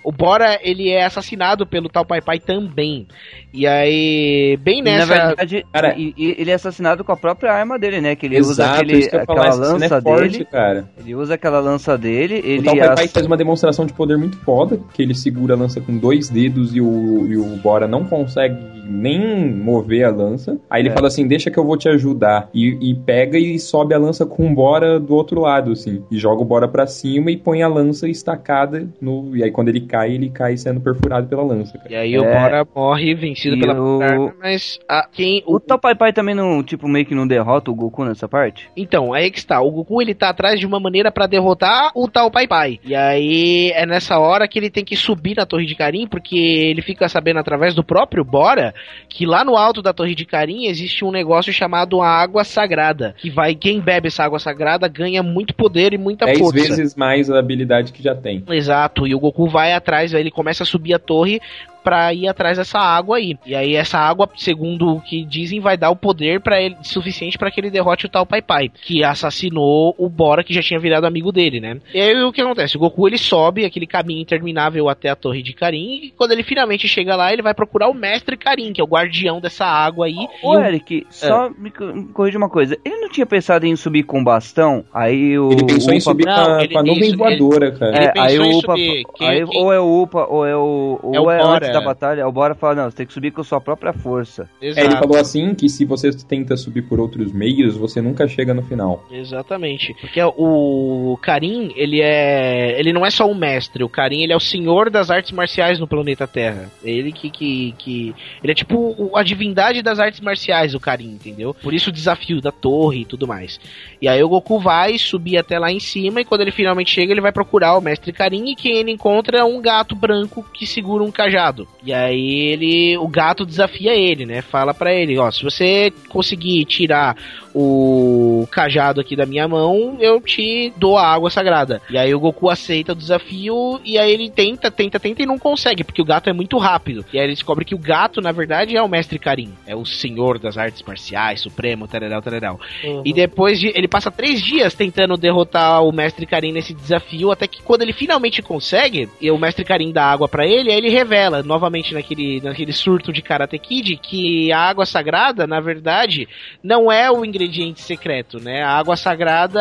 O 0.02 0.10
Bora, 0.10 0.58
ele 0.62 0.88
é 0.88 1.04
assassinado 1.04 1.66
pelo 1.66 1.88
tal 1.88 2.04
Pai 2.06 2.20
Pai 2.20 2.38
também. 2.38 3.06
E 3.52 3.66
aí, 3.66 4.56
bem 4.62 4.78
E, 4.78 4.82
nessa... 4.82 5.14
Na 5.14 5.26
verdade, 5.34 5.64
e- 5.96 6.14
e- 6.16 6.36
ele 6.38 6.50
é 6.50 6.54
assassinado 6.54 7.04
com 7.04 7.12
a 7.12 7.16
própria 7.16 7.52
arma 7.52 7.78
dele, 7.78 8.00
né? 8.00 8.14
Que 8.16 8.26
ele 8.26 8.40
usa 8.40 8.52
Exato, 8.62 8.74
aquele, 8.80 8.98
isso 8.98 9.10
que 9.10 9.16
eu 9.16 9.20
ia 9.20 9.26
falar, 9.26 9.40
aquela 9.48 9.54
cena 9.64 9.68
é 9.68 9.72
lança 9.88 10.02
forte, 10.02 10.32
dele. 10.32 10.44
cara. 10.46 10.90
Ele 10.98 11.14
usa 11.14 11.34
aquela 11.34 11.60
lança 11.60 11.98
dele. 11.98 12.40
Ele 12.44 12.60
o 12.60 12.64
tal 12.64 12.76
Pai 12.76 12.94
Pai 12.94 13.04
ass- 13.04 13.12
faz 13.12 13.26
uma 13.26 13.36
demonstração 13.36 13.84
de 13.86 13.92
poder 13.92 14.16
muito 14.16 14.38
foda, 14.38 14.80
que 14.94 15.02
ele 15.02 15.14
segura 15.14 15.54
a 15.54 15.56
lança 15.56 15.80
com 15.80 15.96
dois 15.98 16.28
dedos 16.30 16.74
e 16.74 16.80
o, 16.80 17.26
e 17.28 17.36
o 17.36 17.44
Bora 17.56 17.86
não 17.86 18.04
consegue 18.04 18.56
nem 18.86 19.52
mover 19.52 20.04
a 20.04 20.10
lança. 20.10 20.58
Aí 20.68 20.82
ele 20.82 20.88
É. 20.88 20.92
fala 20.92 21.08
assim, 21.08 21.26
deixa 21.28 21.50
que 21.50 21.58
eu 21.58 21.64
vou 21.64 21.76
te 21.76 21.88
ajudar. 21.88 22.48
E, 22.54 22.90
e 22.90 22.94
pega 22.94 23.38
e 23.38 23.58
sobe 23.58 23.94
a 23.94 23.98
lança 23.98 24.24
com 24.26 24.50
o 24.50 24.54
Bora 24.54 24.98
do 24.98 25.14
outro 25.14 25.40
lado, 25.40 25.72
assim. 25.72 26.02
E 26.10 26.18
joga 26.18 26.42
o 26.42 26.44
Bora 26.44 26.66
pra 26.66 26.86
cima 26.86 27.30
e 27.30 27.36
põe 27.36 27.62
a 27.62 27.68
lança 27.68 28.08
estacada 28.08 28.88
no... 29.00 29.36
E 29.36 29.44
aí 29.44 29.50
quando 29.50 29.68
ele 29.68 29.80
cai, 29.90 30.12
ele 30.12 30.30
cai 30.30 30.56
sendo 30.56 30.80
perfurado 30.80 31.26
pela 31.26 31.42
lança, 31.42 31.76
cara. 31.78 31.90
E 31.92 31.96
aí 31.96 32.16
o 32.18 32.24
É. 32.24 32.32
Bora 32.40 32.66
morre 32.74 33.14
vencido 33.14 33.56
E 33.56 33.60
pela 33.60 33.80
o- 33.80 34.00
arma, 34.02 34.34
mas 34.40 34.78
a, 34.88 35.06
quem... 35.10 35.42
O 35.46 35.58
tal 35.58 35.78
Pai 35.78 35.94
Pai 35.94 36.12
também 36.12 36.34
não, 36.34 36.62
tipo, 36.62 36.86
meio 36.88 37.04
que 37.04 37.14
não 37.14 37.26
derrota 37.26 37.70
o 37.70 37.74
Goku 37.74 38.04
nessa 38.04 38.28
parte? 38.28 38.68
Então, 38.76 39.12
aí 39.12 39.30
que 39.30 39.38
está. 39.38 39.60
O 39.60 39.70
Goku 39.70 40.00
ele 40.00 40.14
tá 40.14 40.28
atrás 40.28 40.60
de 40.60 40.66
uma 40.66 40.78
maneira 40.78 41.10
pra 41.10 41.26
derrotar 41.26 41.90
o 41.94 42.06
tal 42.08 42.30
Pai 42.30 42.46
Pai. 42.46 42.78
E 42.84 42.94
aí 42.94 43.70
é 43.74 43.84
nessa 43.84 44.18
hora 44.18 44.46
que 44.46 44.58
ele 44.58 44.70
tem 44.70 44.84
que 44.84 44.96
subir 44.96 45.36
na 45.36 45.44
Torre 45.46 45.66
de 45.66 45.74
Karim, 45.74 46.06
porque 46.06 46.36
ele 46.36 46.82
fica 46.82 47.08
sabendo 47.08 47.38
através 47.40 47.74
do 47.74 47.82
próprio 47.84 48.24
Bora 48.24 48.72
que 49.08 49.26
lá 49.26 49.44
no 49.44 49.56
alto 49.56 49.82
da 49.82 49.92
Torre 49.92 50.14
de 50.14 50.24
Karim 50.24 50.66
existe 50.66 51.04
um 51.04 51.10
negócio 51.10 51.52
chamado 51.52 52.00
água 52.00 52.44
sagrada. 52.44 53.14
Que 53.18 53.30
vai, 53.30 53.54
quem 53.54 53.80
bebe 53.80 54.08
essa 54.08 54.24
água 54.24 54.38
sagrada 54.38 54.86
ganha 54.88 55.22
muito 55.22 55.54
poder 55.54 55.92
e 55.92 55.98
muita 55.98 56.26
Dez 56.26 56.38
força. 56.38 56.52
vezes 56.54 56.94
mais 56.94 57.30
a 57.30 57.38
habilidade 57.38 57.92
que 57.92 58.02
já 58.02 58.14
tem. 58.14 58.44
Exato, 58.50 59.06
e 59.06 59.14
o 59.14 59.18
Goku 59.20 59.48
vai 59.48 59.72
atrás, 59.80 60.14
aí 60.14 60.20
ele 60.20 60.30
começa 60.30 60.62
a 60.62 60.66
subir 60.66 60.94
a 60.94 60.98
torre 60.98 61.40
pra 61.82 62.12
ir 62.14 62.28
atrás 62.28 62.58
dessa 62.58 62.78
água 62.78 63.16
aí. 63.16 63.36
E 63.46 63.54
aí 63.54 63.74
essa 63.74 63.98
água, 63.98 64.28
segundo 64.36 64.94
o 64.96 65.00
que 65.00 65.24
dizem, 65.24 65.60
vai 65.60 65.76
dar 65.76 65.90
o 65.90 65.96
poder 65.96 66.40
para 66.40 66.60
ele 66.60 66.76
suficiente 66.82 67.38
pra 67.38 67.50
que 67.50 67.60
ele 67.60 67.70
derrote 67.70 68.06
o 68.06 68.08
tal 68.08 68.24
Pai 68.26 68.42
Pai, 68.42 68.68
que 68.68 69.02
assassinou 69.04 69.94
o 69.98 70.08
Bora 70.08 70.42
que 70.44 70.52
já 70.54 70.60
tinha 70.62 70.78
virado 70.80 71.06
amigo 71.06 71.30
dele, 71.32 71.60
né? 71.60 71.78
E 71.94 72.00
aí 72.00 72.22
o 72.22 72.32
que 72.32 72.40
acontece? 72.40 72.76
O 72.76 72.80
Goku 72.80 73.06
ele 73.08 73.18
sobe 73.18 73.64
aquele 73.64 73.86
caminho 73.86 74.20
interminável 74.20 74.88
até 74.88 75.08
a 75.08 75.16
torre 75.16 75.42
de 75.42 75.52
Karin 75.52 76.00
e 76.04 76.10
quando 76.16 76.32
ele 76.32 76.42
finalmente 76.42 76.86
chega 76.88 77.16
lá, 77.16 77.32
ele 77.32 77.42
vai 77.42 77.54
procurar 77.54 77.88
o 77.88 77.94
mestre 77.94 78.36
Karin, 78.36 78.72
que 78.72 78.80
é 78.80 78.84
o 78.84 78.88
guardião 78.88 79.40
dessa 79.40 79.64
água 79.64 80.06
aí. 80.06 80.16
Ô, 80.42 80.54
E 80.54 80.56
o- 80.56 80.64
Eric, 80.64 81.06
só 81.10 81.50
me, 81.50 81.70
co- 81.70 81.84
me 81.86 82.04
corrija 82.12 82.38
uma 82.38 82.48
coisa. 82.48 82.76
Ele 82.84 82.96
não 82.96 83.08
tinha 83.08 83.26
pensado 83.26 83.66
em 83.66 83.76
subir 83.76 84.02
com 84.02 84.22
bastão? 84.22 84.84
Aí 84.92 85.38
o. 85.38 85.52
Ele 85.52 85.64
pensou 85.66 85.92
em 85.94 86.00
subir 86.00 86.24
com 86.24 86.30
a, 86.30 86.68
com 86.68 86.78
a 86.78 86.82
nuvem 86.82 87.16
voadora, 87.16 87.70
cara. 87.72 87.96
É, 87.96 88.12
aí 88.18 88.38
o 88.38 88.58
Upa. 88.58 88.74
aí 88.74 89.04
quem- 89.16 89.44
Ou 89.62 89.72
é 89.72 89.80
o 89.80 90.02
Upa, 90.02 90.26
ou 90.28 90.46
é 90.46 90.56
o. 90.56 90.98
Ou 91.02 91.14
É 91.14 91.20
o 91.20 91.30
é, 91.30 91.38
Antes 91.70 91.80
da 91.80 91.86
batalha. 91.86 92.26
O 92.28 92.32
Bora 92.32 92.54
fala: 92.54 92.74
não, 92.74 92.90
você 92.90 92.96
tem 92.98 93.06
que 93.06 93.12
subir 93.12 93.30
com 93.30 93.40
a 93.40 93.44
sua 93.44 93.60
própria 93.60 93.92
força. 93.92 94.48
É, 94.60 94.66
ele 94.66 94.80
Exato. 94.80 94.98
falou 94.98 95.16
assim 95.18 95.54
que 95.54 95.68
se 95.68 95.84
você 95.84 96.10
tenta 96.12 96.56
subir 96.56 96.82
por 96.82 97.00
outros 97.00 97.32
meios, 97.32 97.76
você 97.76 98.00
nunca 98.00 98.26
chega 98.28 98.52
no 98.54 98.62
final. 98.62 99.04
Exatamente. 99.10 99.94
Porque 100.00 100.20
o 100.22 101.18
Karim, 101.22 101.72
ele 101.76 102.00
é. 102.00 102.78
Ele 102.78 102.92
não 102.92 103.04
é 103.04 103.10
só 103.10 103.26
um 103.30 103.34
mestre. 103.34 103.84
O 103.84 103.88
Karim, 103.88 104.22
ele 104.22 104.32
é 104.32 104.36
o 104.36 104.40
senhor 104.40 104.90
das 104.90 105.10
artes 105.10 105.32
marciais 105.32 105.78
no 105.78 105.86
planeta 105.86 106.26
Terra. 106.26 106.70
Ele 106.82 107.12
que. 107.12 107.30
que, 107.30 107.74
que 107.78 108.14
ele 108.42 108.52
é 108.52 108.54
tipo 108.54 108.76
o- 108.98 109.16
a 109.16 109.22
divindade 109.22 109.82
das 109.82 109.98
artes 109.98 110.20
marciais, 110.20 110.74
o 110.74 110.80
Karim, 110.80 111.12
entendeu? 111.12 111.54
Por 111.54 111.72
isso 111.74 111.90
o 111.90 111.92
desafio 111.92 112.40
da 112.40 112.50
torre 112.52 113.02
e 113.02 113.04
tudo 113.04 113.26
mais. 113.26 113.60
E 114.00 114.08
aí 114.08 114.22
o 114.22 114.28
Goku 114.28 114.58
vai 114.58 114.98
subir 114.98 115.36
até 115.38 115.58
lá 115.58 115.70
em 115.70 115.80
cima. 115.80 116.20
E 116.20 116.24
quando 116.24 116.40
ele 116.42 116.50
finalmente 116.52 116.90
chega, 116.90 117.12
ele 117.12 117.20
vai 117.20 117.32
procurar 117.32 117.76
o 117.76 117.80
mestre 117.80 118.12
Karim. 118.12 118.50
E 118.50 118.56
quem 118.56 118.76
ele 118.78 118.90
encontra 118.90 119.38
é 119.38 119.44
um 119.44 119.60
gato 119.60 119.94
branco 119.94 120.44
que 120.52 120.66
segura 120.66 121.02
um 121.04 121.10
cajado. 121.10 121.59
E 121.84 121.92
aí 121.92 122.52
ele. 122.52 122.96
O 122.98 123.08
gato 123.08 123.46
desafia 123.46 123.94
ele, 123.94 124.26
né? 124.26 124.42
Fala 124.42 124.74
pra 124.74 124.92
ele: 124.92 125.18
Ó, 125.18 125.30
se 125.30 125.42
você 125.42 125.92
conseguir 126.08 126.64
tirar 126.64 127.16
o 127.54 128.46
cajado 128.50 129.00
aqui 129.00 129.16
da 129.16 129.26
minha 129.26 129.46
mão, 129.48 129.96
eu 130.00 130.20
te 130.20 130.72
dou 130.76 130.96
a 130.96 131.06
água 131.06 131.30
sagrada. 131.30 131.80
E 131.90 131.98
aí 131.98 132.14
o 132.14 132.20
Goku 132.20 132.48
aceita 132.48 132.92
o 132.92 132.96
desafio 132.96 133.80
e 133.84 133.98
aí 133.98 134.12
ele 134.12 134.30
tenta, 134.30 134.70
tenta, 134.70 135.00
tenta 135.00 135.22
e 135.22 135.26
não 135.26 135.38
consegue, 135.38 135.82
porque 135.82 136.02
o 136.02 136.04
gato 136.04 136.30
é 136.30 136.32
muito 136.32 136.58
rápido. 136.58 137.04
E 137.12 137.18
aí 137.18 137.24
ele 137.24 137.34
descobre 137.34 137.64
que 137.64 137.74
o 137.74 137.78
gato, 137.78 138.20
na 138.20 138.32
verdade, 138.32 138.76
é 138.76 138.82
o 138.82 138.88
Mestre 138.88 139.18
Karim. 139.18 139.52
É 139.66 139.74
o 139.74 139.84
senhor 139.84 140.38
das 140.38 140.56
artes 140.56 140.82
marciais, 140.82 141.40
supremo, 141.40 141.88
tareral, 141.88 142.22
tareral. 142.22 142.60
E 143.04 143.12
depois 143.12 143.58
de. 143.58 143.72
Ele 143.74 143.88
passa 143.88 144.10
três 144.10 144.40
dias 144.40 144.74
tentando 144.74 145.16
derrotar 145.16 145.82
o 145.82 145.92
Mestre 145.92 146.26
Karim 146.26 146.52
nesse 146.52 146.74
desafio, 146.74 147.30
até 147.30 147.46
que 147.46 147.62
quando 147.62 147.82
ele 147.82 147.92
finalmente 147.92 148.42
consegue, 148.42 149.08
e 149.20 149.30
o 149.30 149.38
Mestre 149.38 149.64
Karim 149.64 149.92
dá 149.92 150.04
água 150.04 150.28
pra 150.28 150.46
ele, 150.46 150.70
aí 150.70 150.78
ele 150.78 150.90
revela, 150.90 151.42
novamente 151.50 151.92
naquele, 151.92 152.40
naquele 152.40 152.72
surto 152.72 153.12
de 153.12 153.20
Karate 153.20 153.58
Kid, 153.58 153.96
que 153.96 154.50
a 154.52 154.60
água 154.60 154.86
sagrada, 154.86 155.46
na 155.46 155.60
verdade, 155.60 156.26
não 156.62 156.90
é 156.90 157.10
o 157.10 157.24
ingrediente 157.24 157.82
secreto, 157.82 158.38
né? 158.42 158.62
A 158.62 158.78
água 158.78 158.96
sagrada, 158.96 159.60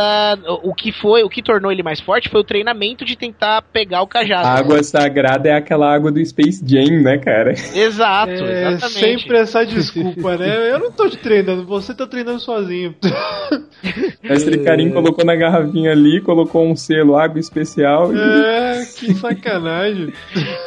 o 0.63 0.69
o 0.69 0.73
que 0.73 0.91
foi, 0.91 1.23
o 1.23 1.29
que 1.29 1.41
tornou 1.41 1.71
ele 1.71 1.81
mais 1.81 1.99
forte 1.99 2.29
foi 2.29 2.41
o 2.41 2.43
treinamento 2.43 3.03
de 3.03 3.17
tentar 3.17 3.63
pegar 3.73 4.03
o 4.03 4.07
cajado. 4.07 4.47
A 4.47 4.53
água 4.53 4.83
sagrada 4.83 5.49
é 5.49 5.53
aquela 5.53 5.91
água 5.91 6.11
do 6.11 6.23
Space 6.23 6.63
Jam, 6.65 7.01
né, 7.01 7.17
cara? 7.17 7.51
Exato, 7.51 8.31
É 8.31 8.73
exatamente. 8.73 8.99
sempre 8.99 9.37
essa 9.37 9.65
desculpa, 9.65 10.37
né? 10.37 10.47
Eu 10.69 10.79
não 10.79 10.91
tô 10.91 11.09
te 11.09 11.17
treinando, 11.17 11.65
você 11.65 11.93
tá 11.93 12.05
treinando 12.05 12.39
sozinho. 12.39 12.93
Mestre 14.21 14.59
Karim 14.59 14.91
colocou 14.91 15.25
na 15.25 15.35
garrafinha 15.35 15.91
ali, 15.91 16.21
colocou 16.21 16.65
um 16.65 16.75
selo 16.75 17.17
água 17.17 17.39
especial 17.39 18.13
e... 18.13 18.19
É, 18.19 18.85
que 18.97 19.13
sacanagem. 19.15 20.13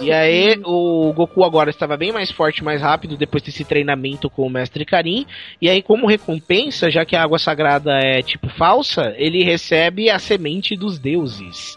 E 0.01 0.11
aí 0.11 0.61
o 0.65 1.12
o 1.13 1.15
Goku 1.15 1.45
agora 1.45 1.71
estava 1.71 1.97
bem 1.97 2.11
mais 2.11 2.31
forte, 2.31 2.65
mais 2.65 2.81
rápido 2.81 3.17
depois 3.17 3.43
desse 3.43 3.65
treinamento 3.65 4.31
com 4.31 4.47
o 4.47 4.51
Mestre 4.51 4.85
Karin. 4.85 5.27
E 5.61 5.69
aí, 5.69 5.83
como 5.83 6.07
recompensa, 6.07 6.91
já 6.91 7.05
que 7.05 7.15
a 7.15 7.23
água 7.23 7.39
sagrada 7.39 7.93
é 8.03 8.23
tipo 8.23 8.49
falsa, 8.49 9.15
ele 9.17 9.45
recebe 9.45 10.11
a 10.11 10.19
semente 10.19 10.75
dos 10.75 10.99
deuses 10.99 11.77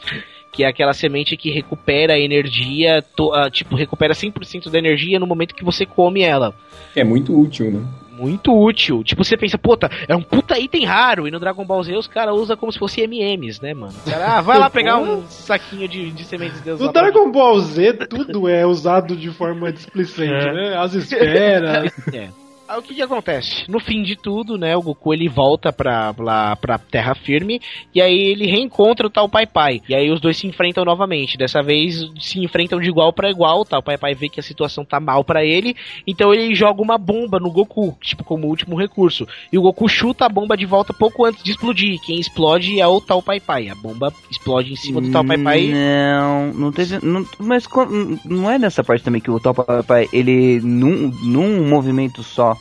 que 0.52 0.64
é 0.64 0.68
aquela 0.68 0.94
semente 0.94 1.36
que 1.36 1.52
recupera 1.52 2.14
a 2.14 2.18
energia, 2.18 3.02
to, 3.02 3.30
uh, 3.30 3.50
tipo, 3.52 3.76
recupera 3.76 4.14
100% 4.14 4.72
da 4.72 4.80
energia 4.80 5.20
no 5.20 5.28
momento 5.28 5.54
que 5.54 5.66
você 5.66 5.86
come 5.86 6.22
ela. 6.22 6.56
É 6.96 7.04
muito 7.04 7.38
útil, 7.38 7.70
né? 7.70 7.86
Muito 8.18 8.54
útil. 8.54 9.04
Tipo, 9.04 9.24
você 9.24 9.36
pensa, 9.36 9.58
puta, 9.58 9.90
é 10.08 10.16
um 10.16 10.22
puta 10.22 10.58
item 10.58 10.86
raro. 10.86 11.28
E 11.28 11.32
no 11.32 11.40
Dragon 11.40 11.66
Ball 11.66 11.84
Z 11.84 11.96
os 11.96 12.08
caras 12.08 12.36
usam 12.36 12.56
como 12.56 12.72
se 12.72 12.80
fosse 12.80 13.02
MMs, 13.02 13.62
né, 13.62 13.74
mano? 13.74 13.94
O 14.06 14.10
cara, 14.10 14.38
ah, 14.38 14.42
vai 14.42 14.58
lá 14.58 14.70
pegar 14.72 14.98
um 14.98 15.24
saquinho 15.28 15.88
de, 15.88 16.12
de 16.12 16.24
sementes 16.24 16.58
de 16.58 16.64
Deus. 16.64 16.80
No 16.80 16.92
Dragon 16.92 17.32
Ball 17.32 17.60
Z, 17.60 17.94
tudo 18.08 18.48
é 18.48 18.66
usado 18.66 19.16
de 19.16 19.30
forma 19.32 19.72
displicente, 19.72 20.48
é. 20.48 20.54
né? 20.54 20.78
As 20.78 20.94
esferas. 20.94 21.92
é. 22.14 22.30
Aí 22.68 22.80
o 22.80 22.82
que 22.82 22.96
que 22.96 23.02
acontece? 23.02 23.70
No 23.70 23.80
fim 23.80 24.02
de 24.02 24.16
tudo, 24.16 24.58
né, 24.58 24.76
o 24.76 24.82
Goku 24.82 25.14
ele 25.14 25.30
volta 25.30 25.72
pra, 25.72 26.14
pra, 26.14 26.56
pra 26.56 26.78
terra 26.80 27.14
firme 27.14 27.62
e 27.94 28.02
aí 28.02 28.18
ele 28.18 28.48
reencontra 28.48 29.06
o 29.06 29.10
tal 29.10 29.30
Pai 29.30 29.46
Pai. 29.46 29.82
E 29.88 29.94
aí 29.94 30.10
os 30.10 30.20
dois 30.20 30.38
se 30.38 30.48
enfrentam 30.48 30.84
novamente. 30.84 31.38
Dessa 31.38 31.62
vez 31.62 32.04
se 32.20 32.40
enfrentam 32.40 32.80
de 32.80 32.90
igual 32.90 33.14
para 33.14 33.30
igual, 33.30 33.62
o 33.62 33.66
tal 33.66 33.84
Pai 33.84 33.98
Pai 33.98 34.16
vê 34.16 34.30
que 34.30 34.40
a 34.40 34.44
situação 34.44 34.84
tá 34.84 35.00
mal 35.00 35.24
para 35.24 35.46
ele, 35.46 35.76
então 36.08 36.34
ele 36.34 36.56
joga 36.56 36.82
uma 36.82 36.98
bomba 36.98 37.40
no 37.40 37.52
Goku, 37.52 37.96
tipo 38.02 38.24
como 38.24 38.48
último 38.48 38.76
recurso. 38.76 39.28
E 39.52 39.58
o 39.58 39.62
Goku 39.62 39.88
chuta 39.88 40.26
a 40.26 40.30
bomba 40.30 40.58
de 40.58 40.66
volta 40.66 40.92
pouco 40.92 41.24
antes 41.24 41.44
de 41.44 41.52
explodir. 41.52 42.00
Quem 42.02 42.20
explode 42.20 42.80
é 42.82 42.88
o 42.88 43.00
tal 43.00 43.22
Pai 43.22 43.40
Pai. 43.40 43.70
A 43.70 43.76
bomba 43.76 44.12
explode 44.32 44.74
em 44.74 44.76
cima 44.76 45.02
do 45.02 45.12
tal 45.12 45.24
Pai 45.24 45.38
Pai. 45.38 45.68
Não, 45.72 46.52
não 46.54 46.72
teve. 46.72 46.98
Não, 47.06 47.26
mas 47.38 47.68
não 48.26 48.50
é 48.50 48.58
nessa 48.58 48.84
parte 48.84 49.04
também 49.04 49.22
que 49.22 49.30
o 49.30 49.40
tal 49.40 49.54
Pai 49.54 49.84
Pai, 49.84 50.10
ele 50.12 50.60
num, 50.62 51.12
num 51.24 51.68
movimento 51.70 52.24
só 52.24 52.55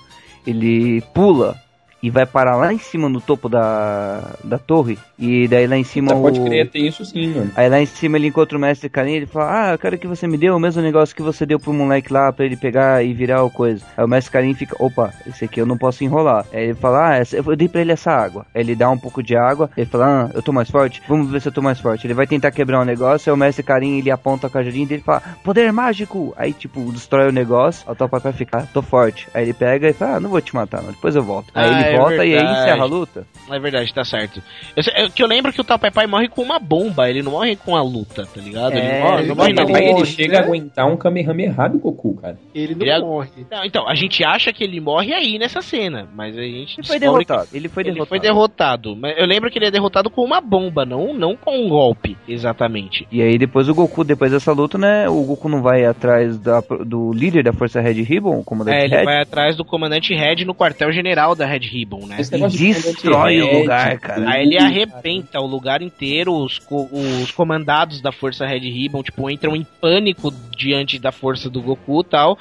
ele 0.46 1.00
pula 1.12 1.56
e 2.05 2.10
vai 2.10 2.26
parar 2.26 2.56
lá 2.56 2.70
em 2.70 2.76
cima 2.76 3.09
no 3.09 3.18
topo 3.18 3.48
da, 3.48 4.35
da 4.44 4.59
torre. 4.59 4.98
E 5.18 5.48
daí 5.48 5.66
lá 5.66 5.78
em 5.78 5.85
cima 5.85 6.09
você 6.09 6.18
o... 6.18 6.22
pode 6.22 6.40
crer, 6.43 6.68
tem 6.68 6.86
isso 6.86 7.02
sim, 7.02 7.28
mano. 7.28 7.51
Aí 7.56 7.66
lá 7.66 7.81
em 7.81 7.86
cima 7.86 8.18
ele 8.18 8.26
encontra 8.26 8.59
o 8.59 8.60
mestre 8.60 8.90
Karin 8.90 9.14
ele 9.14 9.26
fala: 9.26 9.68
Ah, 9.68 9.72
eu 9.72 9.78
quero 9.78 9.97
que 9.97 10.06
você 10.06 10.26
me 10.26 10.36
dê 10.36 10.51
o 10.51 10.59
mesmo 10.59 10.82
negócio 10.82 11.16
que 11.16 11.22
você 11.22 11.47
deu 11.47 11.59
pro 11.59 11.72
moleque 11.72 12.12
lá 12.12 12.31
pra 12.31 12.44
ele 12.44 12.59
pegar 12.59 13.02
e 13.02 13.14
virar 13.14 13.43
o 13.43 13.48
coisa. 13.48 13.82
Aí 13.97 14.05
o 14.05 14.09
mestre 14.09 14.31
Karin 14.31 14.52
fica: 14.52 14.76
Opa, 14.78 15.14
esse 15.26 15.47
aqui 15.47 15.59
eu 15.59 15.64
não 15.64 15.78
posso 15.78 16.05
enrolar. 16.05 16.44
Aí 16.52 16.64
ele 16.64 16.74
fala: 16.74 17.09
Ah, 17.09 17.16
essa, 17.16 17.39
eu 17.39 17.56
dei 17.56 17.70
pra 17.70 17.81
ele 17.81 17.93
essa 17.93 18.10
água. 18.10 18.44
Aí 18.55 18.60
ele 18.60 18.74
dá 18.74 18.90
um 18.90 18.98
pouco 18.98 19.22
de 19.22 19.35
água. 19.35 19.70
Ele 19.74 19.86
fala: 19.86 20.26
Ah, 20.26 20.31
eu 20.35 20.43
tô 20.43 20.52
mais 20.52 20.68
forte. 20.70 21.01
Vamos 21.09 21.31
ver 21.31 21.40
se 21.40 21.48
eu 21.48 21.52
tô 21.52 21.62
mais 21.62 21.81
forte. 21.81 22.06
Ele 22.06 22.12
vai 22.12 22.26
tentar 22.26 22.51
quebrar 22.51 22.82
um 22.82 22.85
negócio. 22.85 23.32
Aí 23.32 23.35
o 23.35 23.39
mestre 23.39 23.62
Karin 23.62 23.97
ele 23.97 24.10
aponta 24.10 24.47
a 24.47 24.51
cajadinha 24.51 24.86
dele 24.86 25.01
e 25.01 25.05
fala: 25.05 25.22
Poder 25.43 25.72
mágico. 25.72 26.35
Aí 26.36 26.52
tipo, 26.52 26.93
destrói 26.93 27.31
o 27.31 27.32
negócio. 27.32 27.82
Aí 27.89 27.97
o 27.98 28.09
papai 28.10 28.35
fica: 28.35 28.68
Tô 28.74 28.82
forte. 28.82 29.26
Aí 29.32 29.44
ele 29.44 29.55
pega 29.55 29.89
e 29.89 29.94
fala: 29.94 30.16
Ah, 30.16 30.20
não 30.20 30.28
vou 30.28 30.43
te 30.43 30.55
matar, 30.55 30.82
não. 30.82 30.90
depois 30.90 31.16
eu 31.16 31.22
volto. 31.22 31.51
Aí 31.55 31.66
ah, 31.66 31.81
ele 31.81 31.93
é 31.94 31.98
volta 31.98 32.16
verdade. 32.16 32.30
e 32.30 32.36
aí 32.36 32.52
encerra 32.60 32.82
a 32.82 32.86
luta. 32.86 33.26
É 33.50 33.58
verdade, 33.58 33.94
tá 33.94 34.04
certo. 34.04 34.42
Eu, 34.76 35.04
eu, 35.04 35.10
que 35.10 35.22
eu 35.22 35.26
lembro 35.26 35.52
que 35.52 35.60
o 35.60 35.64
tal 35.64 35.78
Pai 35.78 36.06
morre 36.06 36.28
com 36.28 36.42
uma 36.42 36.58
bomba, 36.58 37.08
ele 37.08 37.22
não 37.22 37.32
morre 37.32 37.56
com 37.56 37.76
a 37.76 37.82
luta, 37.82 38.26
tá 38.26 38.40
ligado? 38.40 38.74
É, 38.74 38.78
ele 38.78 39.02
morre, 39.02 39.26
não 39.26 39.36
morre 39.36 39.52
não. 39.52 39.76
Aí 39.76 39.84
ele 39.86 40.06
chega 40.06 40.38
a 40.38 40.42
aguentar 40.42 40.86
um 40.86 40.96
Kamehameha 40.96 41.68
do 41.68 41.78
Goku, 41.78 42.16
cara. 42.16 42.38
Ele 42.54 42.74
não 42.74 42.86
ele 42.86 43.00
morre. 43.00 43.46
Não, 43.50 43.64
então, 43.64 43.88
a 43.88 43.94
gente 43.94 44.24
acha 44.24 44.52
que 44.52 44.64
ele 44.64 44.80
morre 44.80 45.12
aí 45.12 45.38
nessa 45.38 45.60
cena, 45.60 46.08
mas 46.14 46.36
a 46.36 46.42
gente. 46.42 46.78
Ele 46.78 46.86
foi 46.86 46.98
derrotado. 46.98 47.48
Ele 47.52 47.68
foi 47.68 47.84
derrotado. 47.84 48.02
Ele 48.02 48.08
foi 48.08 48.20
derrotado. 48.20 48.96
Mas 48.96 49.18
eu 49.18 49.26
lembro 49.26 49.50
que 49.50 49.58
ele 49.58 49.66
é 49.66 49.70
derrotado 49.70 50.10
com 50.10 50.22
uma 50.22 50.40
bomba, 50.40 50.84
não, 50.84 51.12
não 51.14 51.36
com 51.36 51.56
um 51.56 51.68
golpe, 51.68 52.16
exatamente. 52.28 53.06
E 53.10 53.22
aí 53.22 53.36
depois 53.38 53.68
o 53.68 53.74
Goku, 53.74 54.04
depois 54.04 54.30
dessa 54.32 54.52
luta, 54.52 54.78
né? 54.78 55.08
O 55.08 55.22
Goku 55.24 55.48
não 55.48 55.62
vai 55.62 55.84
atrás 55.84 56.38
da, 56.38 56.60
do 56.60 57.12
líder 57.12 57.44
da 57.44 57.52
Força 57.52 57.80
Red 57.80 58.02
Ribbon, 58.02 58.38
o 58.38 58.44
comandante 58.44 58.76
É, 58.76 58.84
ele 58.84 58.96
Red. 58.96 59.04
vai 59.04 59.20
atrás 59.22 59.56
do 59.56 59.64
comandante 59.64 60.14
Red 60.14 60.44
no 60.44 60.54
quartel-general 60.54 61.34
da 61.34 61.46
Red 61.46 61.66
Ribbon, 61.70 61.84
né? 62.06 62.16
E 62.20 62.73
destrói 62.73 63.40
o 63.40 63.61
lugar, 63.61 63.98
cara. 63.98 64.31
Aí 64.31 64.43
ele 64.43 64.59
arrebenta 64.59 65.40
o 65.40 65.47
lugar 65.47 65.82
inteiro, 65.82 66.32
os, 66.32 66.61
os 66.70 67.31
comandados 67.31 68.01
da 68.01 68.12
Força 68.12 68.47
Red 68.47 68.61
Ribbon, 68.61 69.02
tipo, 69.02 69.28
entram 69.31 69.55
em 69.55 69.65
pânico 69.81 70.32
diante 70.56 70.98
da 70.98 71.12
força 71.12 71.48
do 71.51 71.62
Goku 71.62 72.01
e 72.01 72.05
tal. 72.05 72.39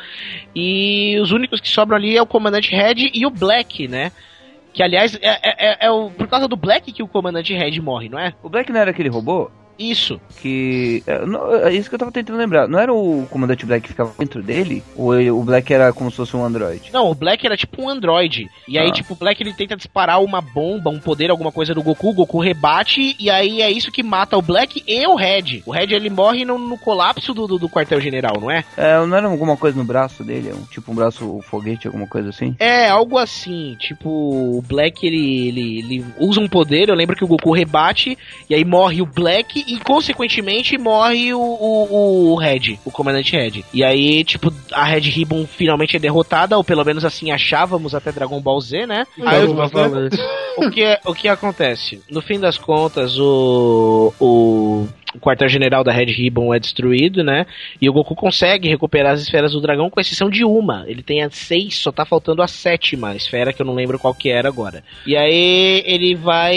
E 0.55 1.19
os 1.21 1.31
únicos 1.31 1.59
que 1.59 1.69
sobram 1.69 1.97
ali 1.97 2.15
é 2.15 2.21
o 2.21 2.27
comandante 2.27 2.71
Red 2.71 3.11
e 3.13 3.25
o 3.25 3.29
Black, 3.29 3.87
né? 3.87 4.11
Que 4.73 4.81
aliás 4.81 5.15
é, 5.21 5.29
é, 5.29 5.71
é, 5.71 5.77
é 5.85 5.91
o, 5.91 6.09
por 6.09 6.27
causa 6.27 6.47
do 6.47 6.55
Black 6.55 6.91
que 6.91 7.03
o 7.03 7.07
comandante 7.07 7.53
Red 7.53 7.79
morre, 7.79 8.09
não 8.09 8.19
é? 8.19 8.33
O 8.41 8.49
Black 8.49 8.71
não 8.71 8.79
era 8.79 8.91
aquele 8.91 9.09
robô? 9.09 9.51
Isso. 9.77 10.19
Que. 10.41 11.03
É, 11.07 11.67
é 11.67 11.73
isso 11.73 11.89
que 11.89 11.95
eu 11.95 11.99
tava 11.99 12.11
tentando 12.11 12.37
lembrar. 12.37 12.67
Não 12.67 12.79
era 12.79 12.93
o 12.93 13.25
comandante 13.29 13.65
Black 13.65 13.83
que 13.83 13.89
ficava 13.89 14.13
dentro 14.17 14.41
dele? 14.41 14.83
Ou 14.95 15.13
o 15.39 15.43
Black 15.43 15.73
era 15.73 15.91
como 15.93 16.11
se 16.11 16.17
fosse 16.17 16.35
um 16.35 16.45
android? 16.45 16.91
Não, 16.91 17.09
o 17.09 17.15
Black 17.15 17.45
era 17.45 17.57
tipo 17.57 17.81
um 17.81 17.89
android. 17.89 18.49
E 18.67 18.77
aí, 18.77 18.89
ah. 18.89 18.91
tipo, 18.91 19.13
o 19.13 19.17
Black 19.17 19.41
ele 19.41 19.53
tenta 19.53 19.75
disparar 19.75 20.21
uma 20.21 20.41
bomba, 20.41 20.89
um 20.89 20.99
poder, 20.99 21.31
alguma 21.31 21.51
coisa 21.51 21.73
do 21.73 21.83
Goku. 21.83 22.09
O 22.09 22.13
Goku 22.13 22.39
rebate. 22.39 23.15
E 23.19 23.29
aí 23.29 23.61
é 23.61 23.71
isso 23.71 23.91
que 23.91 24.03
mata 24.03 24.37
o 24.37 24.41
Black 24.41 24.83
e 24.87 25.07
o 25.07 25.15
Red. 25.15 25.63
O 25.65 25.71
Red 25.71 25.93
ele 25.93 26.09
morre 26.09 26.45
no, 26.45 26.57
no 26.57 26.77
colapso 26.77 27.33
do, 27.33 27.47
do, 27.47 27.57
do 27.57 27.69
quartel-general, 27.69 28.39
não 28.39 28.51
é? 28.51 28.63
É, 28.77 29.05
não 29.05 29.15
era 29.15 29.27
alguma 29.27 29.57
coisa 29.57 29.77
no 29.77 29.83
braço 29.83 30.23
dele? 30.23 30.53
Um, 30.53 30.63
tipo 30.65 30.91
um 30.91 30.95
braço 30.95 31.39
foguete, 31.43 31.87
alguma 31.87 32.07
coisa 32.07 32.29
assim? 32.29 32.55
É, 32.59 32.89
algo 32.89 33.17
assim. 33.17 33.75
Tipo, 33.79 34.09
o 34.09 34.61
Black 34.61 35.05
ele, 35.05 35.47
ele, 35.47 35.79
ele 35.79 36.05
usa 36.19 36.39
um 36.39 36.47
poder. 36.47 36.89
Eu 36.89 36.95
lembro 36.95 37.15
que 37.15 37.23
o 37.23 37.27
Goku 37.27 37.53
rebate. 37.53 38.17
E 38.49 38.55
aí 38.55 38.63
morre 38.63 39.01
o 39.01 39.05
Black 39.05 39.62
e, 39.67 39.79
consequentemente, 39.79 40.77
morre 40.77 41.33
o, 41.33 41.39
o, 41.39 42.31
o 42.31 42.35
Red, 42.35 42.79
o 42.85 42.91
comandante 42.91 43.35
Red. 43.35 43.63
E 43.73 43.83
aí, 43.83 44.23
tipo, 44.23 44.53
a 44.71 44.83
Red 44.83 45.01
Ribbon 45.01 45.45
finalmente 45.45 45.95
é 45.95 45.99
derrotada, 45.99 46.57
ou 46.57 46.63
pelo 46.63 46.83
menos 46.83 47.05
assim 47.05 47.31
achávamos 47.31 47.95
até 47.95 48.11
Dragon 48.11 48.39
Ball 48.41 48.59
Z, 48.59 48.85
né? 48.85 49.05
Aí, 49.25 49.45
o, 50.57 50.71
que, 50.71 50.99
o 51.05 51.13
que 51.13 51.27
acontece? 51.27 52.01
No 52.09 52.21
fim 52.21 52.39
das 52.39 52.57
contas, 52.57 53.17
o, 53.19 54.13
o 54.19 54.87
o 55.13 55.19
quartel-general 55.19 55.83
da 55.83 55.91
Red 55.91 56.05
Ribbon 56.05 56.53
é 56.53 56.59
destruído, 56.59 57.23
né? 57.23 57.45
E 57.79 57.87
o 57.89 57.93
Goku 57.93 58.15
consegue 58.15 58.67
recuperar 58.67 59.13
as 59.13 59.21
esferas 59.21 59.51
do 59.51 59.61
dragão, 59.61 59.89
com 59.89 59.99
exceção 59.99 60.29
de 60.29 60.43
uma. 60.43 60.85
Ele 60.87 61.03
tem 61.03 61.21
as 61.21 61.35
seis, 61.35 61.75
só 61.75 61.91
tá 61.91 62.05
faltando 62.05 62.41
a 62.41 62.47
sétima 62.47 63.15
esfera, 63.15 63.53
que 63.53 63.61
eu 63.61 63.65
não 63.65 63.75
lembro 63.75 63.99
qual 63.99 64.13
que 64.13 64.29
era 64.29 64.47
agora. 64.47 64.83
E 65.05 65.15
aí 65.15 65.83
ele 65.85 66.15
vai. 66.15 66.55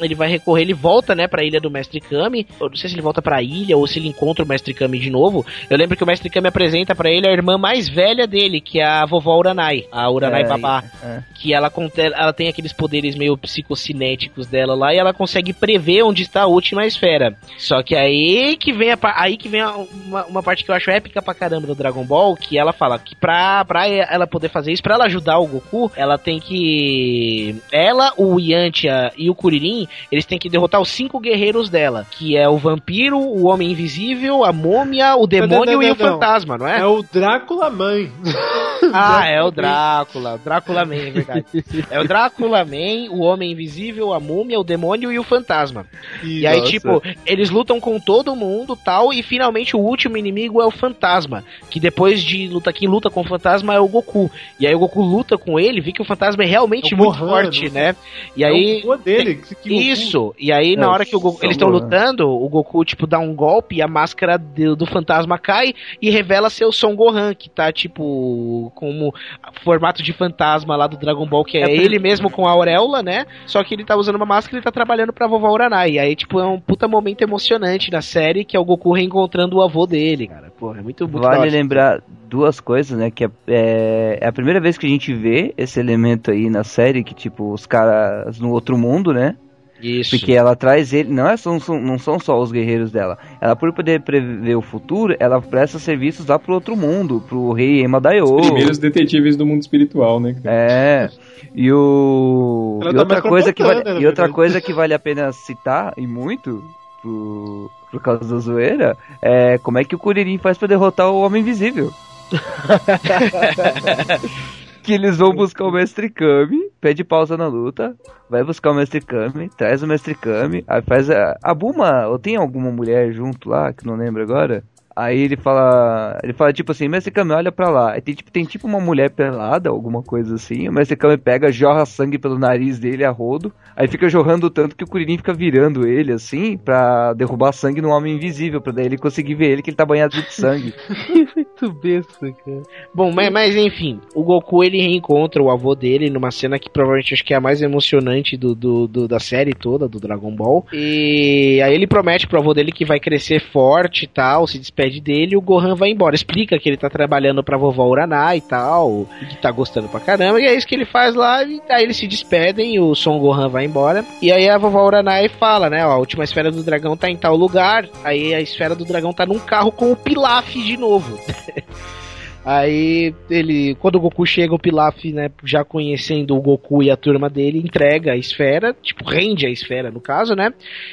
Ele 0.00 0.14
vai 0.14 0.28
recorrer, 0.28 0.62
ele 0.62 0.74
volta, 0.74 1.14
né, 1.14 1.26
pra 1.26 1.44
ilha 1.44 1.60
do 1.60 1.70
Mestre 1.70 2.00
Kami. 2.24 2.46
Eu 2.60 2.68
não 2.68 2.76
sei 2.76 2.88
se 2.88 2.94
ele 2.94 3.02
volta 3.02 3.22
pra 3.22 3.42
ilha 3.42 3.76
ou 3.76 3.86
se 3.86 3.98
ele 3.98 4.08
encontra 4.08 4.44
o 4.44 4.48
Mestre 4.48 4.74
Kami 4.74 4.98
de 4.98 5.10
novo. 5.10 5.44
Eu 5.68 5.76
lembro 5.76 5.96
que 5.96 6.02
o 6.02 6.06
Mestre 6.06 6.30
Kami 6.30 6.48
apresenta 6.48 6.94
para 6.94 7.10
ele 7.10 7.28
a 7.28 7.32
irmã 7.32 7.56
mais 7.58 7.88
velha 7.88 8.26
dele, 8.26 8.60
que 8.60 8.80
é 8.80 8.84
a 8.84 9.04
vovó 9.04 9.38
Uranai, 9.38 9.86
a 9.90 10.10
Uranai 10.10 10.42
é, 10.42 10.48
Babá. 10.48 10.84
É. 11.02 11.22
Que 11.34 11.52
ela, 11.52 11.70
ela 12.16 12.32
tem 12.32 12.48
aqueles 12.48 12.72
poderes 12.72 13.14
meio 13.14 13.36
psicocinéticos 13.36 14.46
dela 14.46 14.74
lá 14.74 14.94
e 14.94 14.98
ela 14.98 15.12
consegue 15.12 15.52
prever 15.52 16.02
onde 16.02 16.22
está 16.22 16.42
a 16.42 16.46
última 16.46 16.86
esfera. 16.86 17.36
Só 17.58 17.82
que 17.82 17.94
aí 17.94 18.56
que 18.56 18.72
vem 18.72 18.92
a, 18.92 18.98
aí 19.16 19.36
que 19.36 19.48
vem 19.48 19.60
a, 19.60 19.74
uma, 19.76 20.24
uma, 20.26 20.42
parte 20.42 20.64
que 20.64 20.70
eu 20.70 20.74
acho 20.74 20.90
épica 20.90 21.22
pra 21.22 21.34
caramba 21.34 21.66
do 21.66 21.74
Dragon 21.74 22.04
Ball, 22.04 22.36
que 22.36 22.58
ela 22.58 22.72
fala 22.72 22.98
que 22.98 23.14
pra, 23.14 23.64
pra 23.64 23.86
ela 23.88 24.26
poder 24.26 24.48
fazer 24.48 24.72
isso, 24.72 24.82
pra 24.82 24.94
ela 24.94 25.04
ajudar 25.04 25.38
o 25.38 25.46
Goku, 25.46 25.90
ela 25.96 26.18
tem 26.18 26.40
que. 26.40 27.56
Ela, 27.70 28.12
o 28.16 28.38
Yantia 28.38 29.12
e 29.16 29.30
o 29.30 29.34
Kuririn, 29.34 29.86
eles 30.10 30.24
têm 30.24 30.38
que 30.38 30.48
derrotar 30.48 30.80
os 30.80 30.88
cinco 30.88 31.20
guerreiros 31.20 31.68
dela, 31.68 32.03
que 32.10 32.36
é 32.36 32.48
o 32.48 32.56
vampiro, 32.56 33.18
o 33.18 33.46
homem 33.46 33.72
invisível, 33.72 34.44
a 34.44 34.52
múmia, 34.52 35.16
o 35.16 35.26
demônio 35.26 35.56
não, 35.58 35.64
não, 35.64 35.74
não, 35.74 35.82
e 35.82 35.90
o 35.90 35.96
fantasma, 35.96 36.58
não 36.58 36.66
é? 36.66 36.80
É 36.80 36.86
o 36.86 37.02
Drácula 37.02 37.70
Mãe. 37.70 38.12
Ah, 38.92 39.26
é 39.26 39.42
o 39.42 39.50
Drácula. 39.50 40.38
Drácula 40.44 40.84
Man, 40.84 40.94
é 40.94 41.10
verdade. 41.10 41.46
É 41.90 42.00
o 42.00 42.06
Drácula 42.06 42.64
Man, 42.64 43.10
o 43.10 43.20
Homem 43.20 43.52
Invisível, 43.52 44.12
a 44.12 44.20
Múmia, 44.20 44.58
o 44.58 44.64
Demônio 44.64 45.12
e 45.12 45.18
o 45.18 45.24
Fantasma. 45.24 45.86
E, 46.22 46.40
e 46.40 46.46
aí, 46.46 46.62
tipo, 46.62 47.02
eles 47.24 47.50
lutam 47.50 47.80
com 47.80 47.98
todo 47.98 48.36
mundo 48.36 48.76
tal, 48.76 49.12
e 49.12 49.22
finalmente 49.22 49.76
o 49.76 49.80
último 49.80 50.16
inimigo 50.16 50.60
é 50.60 50.66
o 50.66 50.70
Fantasma. 50.70 51.44
Que 51.70 51.80
depois 51.80 52.22
de 52.22 52.48
luta, 52.48 52.72
quem 52.72 52.88
luta 52.88 53.10
com 53.10 53.20
o 53.20 53.26
Fantasma 53.26 53.74
é 53.74 53.80
o 53.80 53.88
Goku. 53.88 54.30
E 54.58 54.66
aí 54.66 54.74
o 54.74 54.78
Goku 54.78 55.02
luta 55.02 55.38
com 55.38 55.58
ele, 55.58 55.80
vê 55.80 55.92
que 55.92 56.02
o 56.02 56.04
Fantasma 56.04 56.42
é 56.42 56.46
realmente 56.46 56.94
é 56.94 56.96
muito 56.96 57.18
Gohan, 57.18 57.28
forte, 57.28 57.70
né? 57.70 57.94
E 58.36 58.44
aí. 58.44 58.82
É 58.82 58.86
o 58.86 58.96
dele, 58.96 59.36
que 59.62 59.72
Isso. 59.72 60.34
E 60.38 60.52
aí, 60.52 60.76
na 60.76 60.86
é, 60.86 60.88
hora 60.88 61.04
que 61.04 61.12
Goku, 61.12 61.38
eles 61.42 61.56
estão 61.56 61.68
lutando, 61.68 61.93
o 62.02 62.48
Goku, 62.48 62.84
tipo, 62.84 63.06
dá 63.06 63.18
um 63.18 63.34
golpe 63.34 63.76
e 63.76 63.82
a 63.82 63.88
máscara 63.88 64.38
do, 64.38 64.76
do 64.76 64.86
fantasma 64.86 65.38
cai 65.38 65.74
e 66.00 66.10
revela 66.10 66.50
ser 66.50 66.64
o 66.64 66.72
Son 66.72 66.94
Gohan, 66.94 67.34
que 67.34 67.48
tá, 67.48 67.72
tipo, 67.72 68.72
como 68.74 69.14
formato 69.62 70.02
de 70.02 70.12
fantasma 70.12 70.76
lá 70.76 70.86
do 70.86 70.96
Dragon 70.96 71.26
Ball, 71.26 71.44
que 71.44 71.58
é, 71.58 71.62
é 71.62 71.76
ele 71.76 71.98
mesmo 71.98 72.30
com 72.30 72.46
a 72.46 72.50
auréola, 72.50 73.02
né? 73.02 73.26
Só 73.46 73.62
que 73.62 73.74
ele 73.74 73.84
tá 73.84 73.96
usando 73.96 74.16
uma 74.16 74.26
máscara 74.26 74.58
e 74.58 74.62
tá 74.62 74.70
trabalhando 74.70 75.12
pra 75.12 75.26
vovó 75.26 75.52
Uranai. 75.52 75.92
E 75.92 75.98
aí, 75.98 76.16
tipo, 76.16 76.40
é 76.40 76.46
um 76.46 76.60
puta 76.60 76.88
momento 76.88 77.22
emocionante 77.22 77.90
na 77.90 78.02
série, 78.02 78.44
que 78.44 78.56
é 78.56 78.60
o 78.60 78.64
Goku 78.64 78.92
reencontrando 78.92 79.56
o 79.56 79.62
avô 79.62 79.86
dele, 79.86 80.28
cara. 80.28 80.50
Porra, 80.50 80.80
é 80.80 80.82
muito, 80.82 81.08
muito 81.08 81.22
Vale 81.22 81.50
lembrar 81.50 82.02
duas 82.28 82.60
coisas, 82.60 82.98
né? 82.98 83.10
Que 83.10 83.24
é, 83.24 83.30
é, 83.46 84.18
é, 84.20 84.26
a 84.26 84.32
primeira 84.32 84.60
vez 84.60 84.76
que 84.76 84.86
a 84.86 84.88
gente 84.88 85.14
vê 85.14 85.54
esse 85.56 85.78
elemento 85.78 86.30
aí 86.30 86.50
na 86.50 86.64
série, 86.64 87.04
que, 87.04 87.14
tipo, 87.14 87.52
os 87.52 87.66
caras 87.66 88.38
no 88.40 88.50
outro 88.50 88.76
mundo, 88.76 89.12
né? 89.12 89.36
Isso. 89.84 90.16
Porque 90.18 90.32
ela 90.32 90.56
traz 90.56 90.92
ele, 90.92 91.12
não, 91.12 91.28
é, 91.28 91.36
são, 91.36 91.60
são- 91.60 91.80
não 91.80 91.98
são 91.98 92.18
só 92.18 92.40
os 92.40 92.50
guerreiros 92.50 92.90
dela. 92.90 93.18
Ela, 93.40 93.54
por 93.54 93.72
poder 93.72 94.00
prever 94.00 94.56
o 94.56 94.62
futuro, 94.62 95.14
ela 95.20 95.40
presta 95.42 95.78
serviços 95.78 96.26
lá 96.26 96.38
pro 96.38 96.54
outro 96.54 96.74
mundo, 96.76 97.22
pro 97.28 97.52
rei 97.52 97.82
Emadaio. 97.84 98.24
Os 98.24 98.46
primeiros 98.46 98.78
detetives 98.78 99.36
do 99.36 99.44
mundo 99.44 99.60
espiritual, 99.60 100.18
né? 100.18 100.34
cara? 100.42 100.56
É. 100.56 101.10
E 101.54 101.70
o. 101.72 102.78
Ela 102.82 102.90
E 102.90 102.94
tá 102.94 103.00
outra, 103.00 103.22
coisa 103.22 103.52
que 103.52 103.62
vale, 103.62 103.78
e 103.78 103.82
outra 103.82 104.00
verdade. 104.00 104.32
coisa 104.32 104.60
que 104.60 104.72
vale 104.72 104.94
a 104.94 104.98
pena 104.98 105.30
citar, 105.32 105.92
e 105.96 106.06
muito, 106.06 106.64
pro, 107.02 107.70
por 107.90 108.00
causa 108.00 108.24
da 108.24 108.38
zoeira, 108.40 108.96
é 109.20 109.58
como 109.58 109.78
é 109.78 109.84
que 109.84 109.94
o 109.94 109.98
Kuririn 109.98 110.38
faz 110.38 110.56
pra 110.58 110.66
derrotar 110.66 111.10
o 111.10 111.20
Homem 111.20 111.42
Invisível. 111.42 111.92
que 114.84 114.92
eles 114.92 115.16
vão 115.16 115.34
buscar 115.34 115.64
o 115.64 115.72
Mestre 115.72 116.10
Kami, 116.10 116.70
pede 116.78 117.02
pausa 117.02 117.38
na 117.38 117.46
luta, 117.46 117.96
vai 118.28 118.44
buscar 118.44 118.70
o 118.70 118.74
Mestre 118.74 119.00
Kami, 119.00 119.48
traz 119.48 119.82
o 119.82 119.86
Mestre 119.86 120.14
Kami, 120.14 120.62
aí 120.68 120.82
faz 120.82 121.08
a, 121.08 121.38
a 121.42 121.54
Buma, 121.54 122.06
ou 122.06 122.18
tem 122.18 122.36
alguma 122.36 122.70
mulher 122.70 123.10
junto 123.10 123.48
lá, 123.48 123.72
que 123.72 123.86
não 123.86 123.96
lembro 123.96 124.22
agora? 124.22 124.62
Aí 124.96 125.18
ele 125.20 125.36
fala, 125.36 126.18
ele 126.22 126.32
fala 126.32 126.52
tipo 126.52 126.70
assim, 126.72 126.86
Mestre 126.88 127.10
Kami, 127.12 127.32
olha 127.32 127.50
pra 127.50 127.68
lá. 127.68 128.00
Tem 128.00 128.14
tipo, 128.14 128.30
tem 128.30 128.44
tipo 128.44 128.66
uma 128.66 128.78
mulher 128.80 129.10
pelada, 129.10 129.68
alguma 129.70 130.02
coisa 130.02 130.36
assim. 130.36 130.68
O 130.68 130.72
Mestre 130.72 130.96
Kami 130.96 131.16
pega, 131.16 131.50
jorra 131.50 131.84
sangue 131.84 132.18
pelo 132.18 132.38
nariz 132.38 132.78
dele 132.78 133.04
a 133.04 133.10
rodo. 133.10 133.52
Aí 133.76 133.88
fica 133.88 134.08
jorrando 134.08 134.48
tanto 134.50 134.76
que 134.76 134.84
o 134.84 134.86
Kuririn 134.86 135.16
fica 135.16 135.32
virando 135.32 135.86
ele 135.86 136.12
assim, 136.12 136.56
pra 136.56 137.12
derrubar 137.12 137.52
sangue 137.52 137.80
no 137.80 137.88
homem 137.90 138.14
invisível, 138.14 138.60
pra 138.60 138.72
daí 138.72 138.86
ele 138.86 138.96
conseguir 138.98 139.34
ver 139.34 139.50
ele 139.50 139.62
que 139.62 139.70
ele 139.70 139.76
tá 139.76 139.84
banhado 139.84 140.14
de 140.14 140.32
sangue. 140.32 140.72
Muito 141.34 141.72
besta, 141.72 142.30
cara. 142.44 142.62
Bom, 142.94 143.10
mas, 143.12 143.30
mas 143.32 143.56
enfim, 143.56 144.00
o 144.14 144.22
Goku 144.22 144.62
ele 144.62 144.80
reencontra 144.80 145.42
o 145.42 145.50
avô 145.50 145.74
dele 145.74 146.08
numa 146.10 146.30
cena 146.30 146.58
que 146.58 146.70
provavelmente 146.70 147.14
acho 147.14 147.24
que 147.24 147.34
é 147.34 147.36
a 147.36 147.40
mais 147.40 147.60
emocionante 147.62 148.36
do, 148.36 148.54
do- 148.54 148.86
do- 148.86 149.08
da 149.08 149.18
série 149.18 149.54
toda, 149.54 149.88
do 149.88 149.98
Dragon 149.98 150.30
Ball. 150.34 150.64
E 150.72 151.60
aí 151.62 151.74
ele 151.74 151.86
promete 151.86 152.26
pro 152.26 152.38
avô 152.38 152.54
dele 152.54 152.70
que 152.72 152.84
vai 152.84 153.00
crescer 153.00 153.40
forte 153.40 154.04
e 154.04 154.08
tal, 154.08 154.46
se 154.46 154.58
despede 154.84 155.00
dele 155.00 155.36
o 155.36 155.40
Gohan 155.40 155.74
vai 155.74 155.90
embora. 155.90 156.14
Explica 156.14 156.58
que 156.58 156.68
ele 156.68 156.76
tá 156.76 156.88
trabalhando 156.88 157.42
pra 157.42 157.56
vovó 157.56 157.86
Uraná 157.86 158.34
e 158.36 158.40
tal, 158.40 159.06
e 159.22 159.26
que 159.26 159.36
tá 159.36 159.50
gostando 159.50 159.88
pra 159.88 160.00
caramba. 160.00 160.40
E 160.40 160.46
é 160.46 160.54
isso 160.54 160.66
que 160.66 160.74
ele 160.74 160.84
faz 160.84 161.14
lá, 161.14 161.42
e 161.42 161.60
aí 161.68 161.84
eles 161.84 161.96
se 161.96 162.06
despedem, 162.06 162.78
o 162.80 162.94
Son 162.94 163.18
Gohan 163.18 163.48
vai 163.48 163.64
embora. 163.64 164.04
E 164.20 164.32
aí 164.32 164.48
a 164.48 164.58
vovó 164.58 164.86
Uranai 164.86 165.28
fala, 165.28 165.70
né, 165.70 165.86
ó, 165.86 165.92
a 165.92 165.98
última 165.98 166.24
esfera 166.24 166.50
do 166.50 166.62
dragão 166.62 166.96
tá 166.96 167.08
em 167.08 167.16
tal 167.16 167.36
lugar. 167.36 167.88
Aí 168.02 168.34
a 168.34 168.40
esfera 168.40 168.74
do 168.74 168.84
dragão 168.84 169.12
tá 169.12 169.26
num 169.26 169.38
carro 169.38 169.72
com 169.72 169.92
o 169.92 169.96
Pilaf 169.96 170.54
de 170.54 170.76
novo. 170.76 171.18
Aí 172.44 173.14
ele, 173.30 173.74
quando 173.76 173.96
o 173.96 174.00
Goku 174.00 174.26
chega, 174.26 174.54
o 174.54 174.58
Pilaf, 174.58 175.02
né, 175.12 175.30
já 175.44 175.64
conhecendo 175.64 176.36
o 176.36 176.42
Goku 176.42 176.82
e 176.82 176.90
a 176.90 176.96
turma 176.96 177.30
dele, 177.30 177.58
entrega 177.58 178.12
a 178.12 178.16
esfera, 178.16 178.76
tipo, 178.82 179.08
rende 179.08 179.46
a 179.46 179.50
esfera 179.50 179.90
no 179.90 180.00
caso, 180.00 180.34
né? 180.34 180.52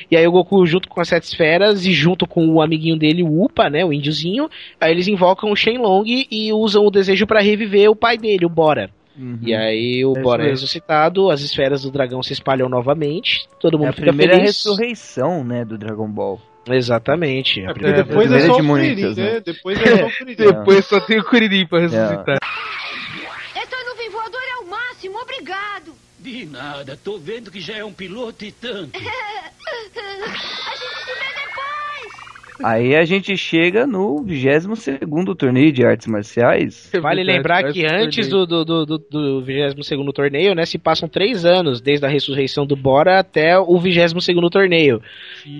E 0.09 0.15
aí 0.15 0.25
o 0.25 0.31
Goku, 0.31 0.65
junto 0.65 0.87
com 0.87 1.01
as 1.01 1.09
sete 1.09 1.23
esferas 1.23 1.85
e 1.85 1.91
junto 1.91 2.25
com 2.25 2.47
o 2.47 2.61
amiguinho 2.61 2.97
dele, 2.97 3.21
o 3.21 3.43
Upa, 3.43 3.69
né, 3.69 3.83
o 3.83 3.91
índiozinho, 3.91 4.49
aí 4.79 4.91
eles 4.91 5.07
invocam 5.07 5.51
o 5.51 5.55
Shenlong 5.55 6.05
e 6.07 6.53
usam 6.53 6.85
o 6.85 6.91
desejo 6.91 7.27
pra 7.27 7.41
reviver 7.41 7.89
o 7.89 7.95
pai 7.95 8.17
dele, 8.17 8.45
o 8.45 8.49
Bora. 8.49 8.89
E 9.43 9.53
aí 9.53 10.05
o 10.05 10.17
É 10.17 10.21
Bora 10.21 10.45
é 10.47 10.49
ressuscitado, 10.51 11.29
as 11.29 11.41
esferas 11.41 11.83
do 11.83 11.91
dragão 11.91 12.23
se 12.23 12.31
espalham 12.33 12.69
novamente, 12.69 13.45
todo 13.59 13.77
mundo 13.77 13.87
É 13.87 13.89
a 13.89 13.93
fica 13.93 14.07
primeira 14.07 14.35
feliz. 14.35 14.47
ressurreição, 14.47 15.43
né, 15.43 15.65
do 15.65 15.77
Dragon 15.77 16.07
Ball. 16.09 16.39
Exatamente. 16.69 17.61
É, 17.61 17.73
porque 17.73 17.91
depois 17.91 18.31
é 18.31 18.39
só 18.41 18.53
o 18.57 18.67
Kuririn, 18.67 19.15
né? 19.15 19.39
Depois 19.39 19.81
é 19.81 19.97
só 19.97 20.05
o 20.05 20.11
Kuririn. 20.17 20.35
Depois 20.53 20.85
só 20.85 20.99
tem 20.99 21.19
o 21.19 21.23
Kuririn 21.23 21.65
pra 21.65 21.79
ressuscitar. 21.79 22.37
Essa 23.55 23.83
nuvem 23.89 24.09
voadora 24.09 24.45
é 24.45 24.57
o 24.57 24.69
máximo, 24.69 25.17
obrigado. 25.19 25.95
De 26.19 26.45
nada, 26.45 26.99
tô 27.03 27.17
vendo 27.17 27.49
que 27.49 27.59
já 27.59 27.77
é 27.77 27.83
um 27.83 27.93
piloto 27.93 28.45
e 28.45 28.51
tanto. 28.51 28.91
A 29.01 30.75
gente 30.75 30.95
se 31.03 31.11
depois. 31.15 31.40
Aí 32.63 32.95
a 32.95 33.03
gente 33.03 33.35
chega 33.37 33.85
no 33.85 34.23
22 34.23 35.37
torneio 35.37 35.71
de 35.71 35.85
artes 35.85 36.07
marciais. 36.07 36.89
Vale 37.01 37.23
lembrar 37.23 37.71
que 37.71 37.85
antes 37.85 38.27
do, 38.27 38.45
do, 38.45 38.65
do, 38.65 38.85
do, 38.85 38.97
do 38.97 39.41
22 39.41 40.13
torneio, 40.13 40.53
né, 40.53 40.65
se 40.65 40.77
passam 40.77 41.07
três 41.07 41.45
anos, 41.45 41.81
desde 41.81 42.05
a 42.05 42.09
ressurreição 42.09 42.65
do 42.65 42.75
Bora 42.75 43.19
até 43.19 43.57
o 43.57 43.77
22 43.79 44.13
torneio. 44.51 45.01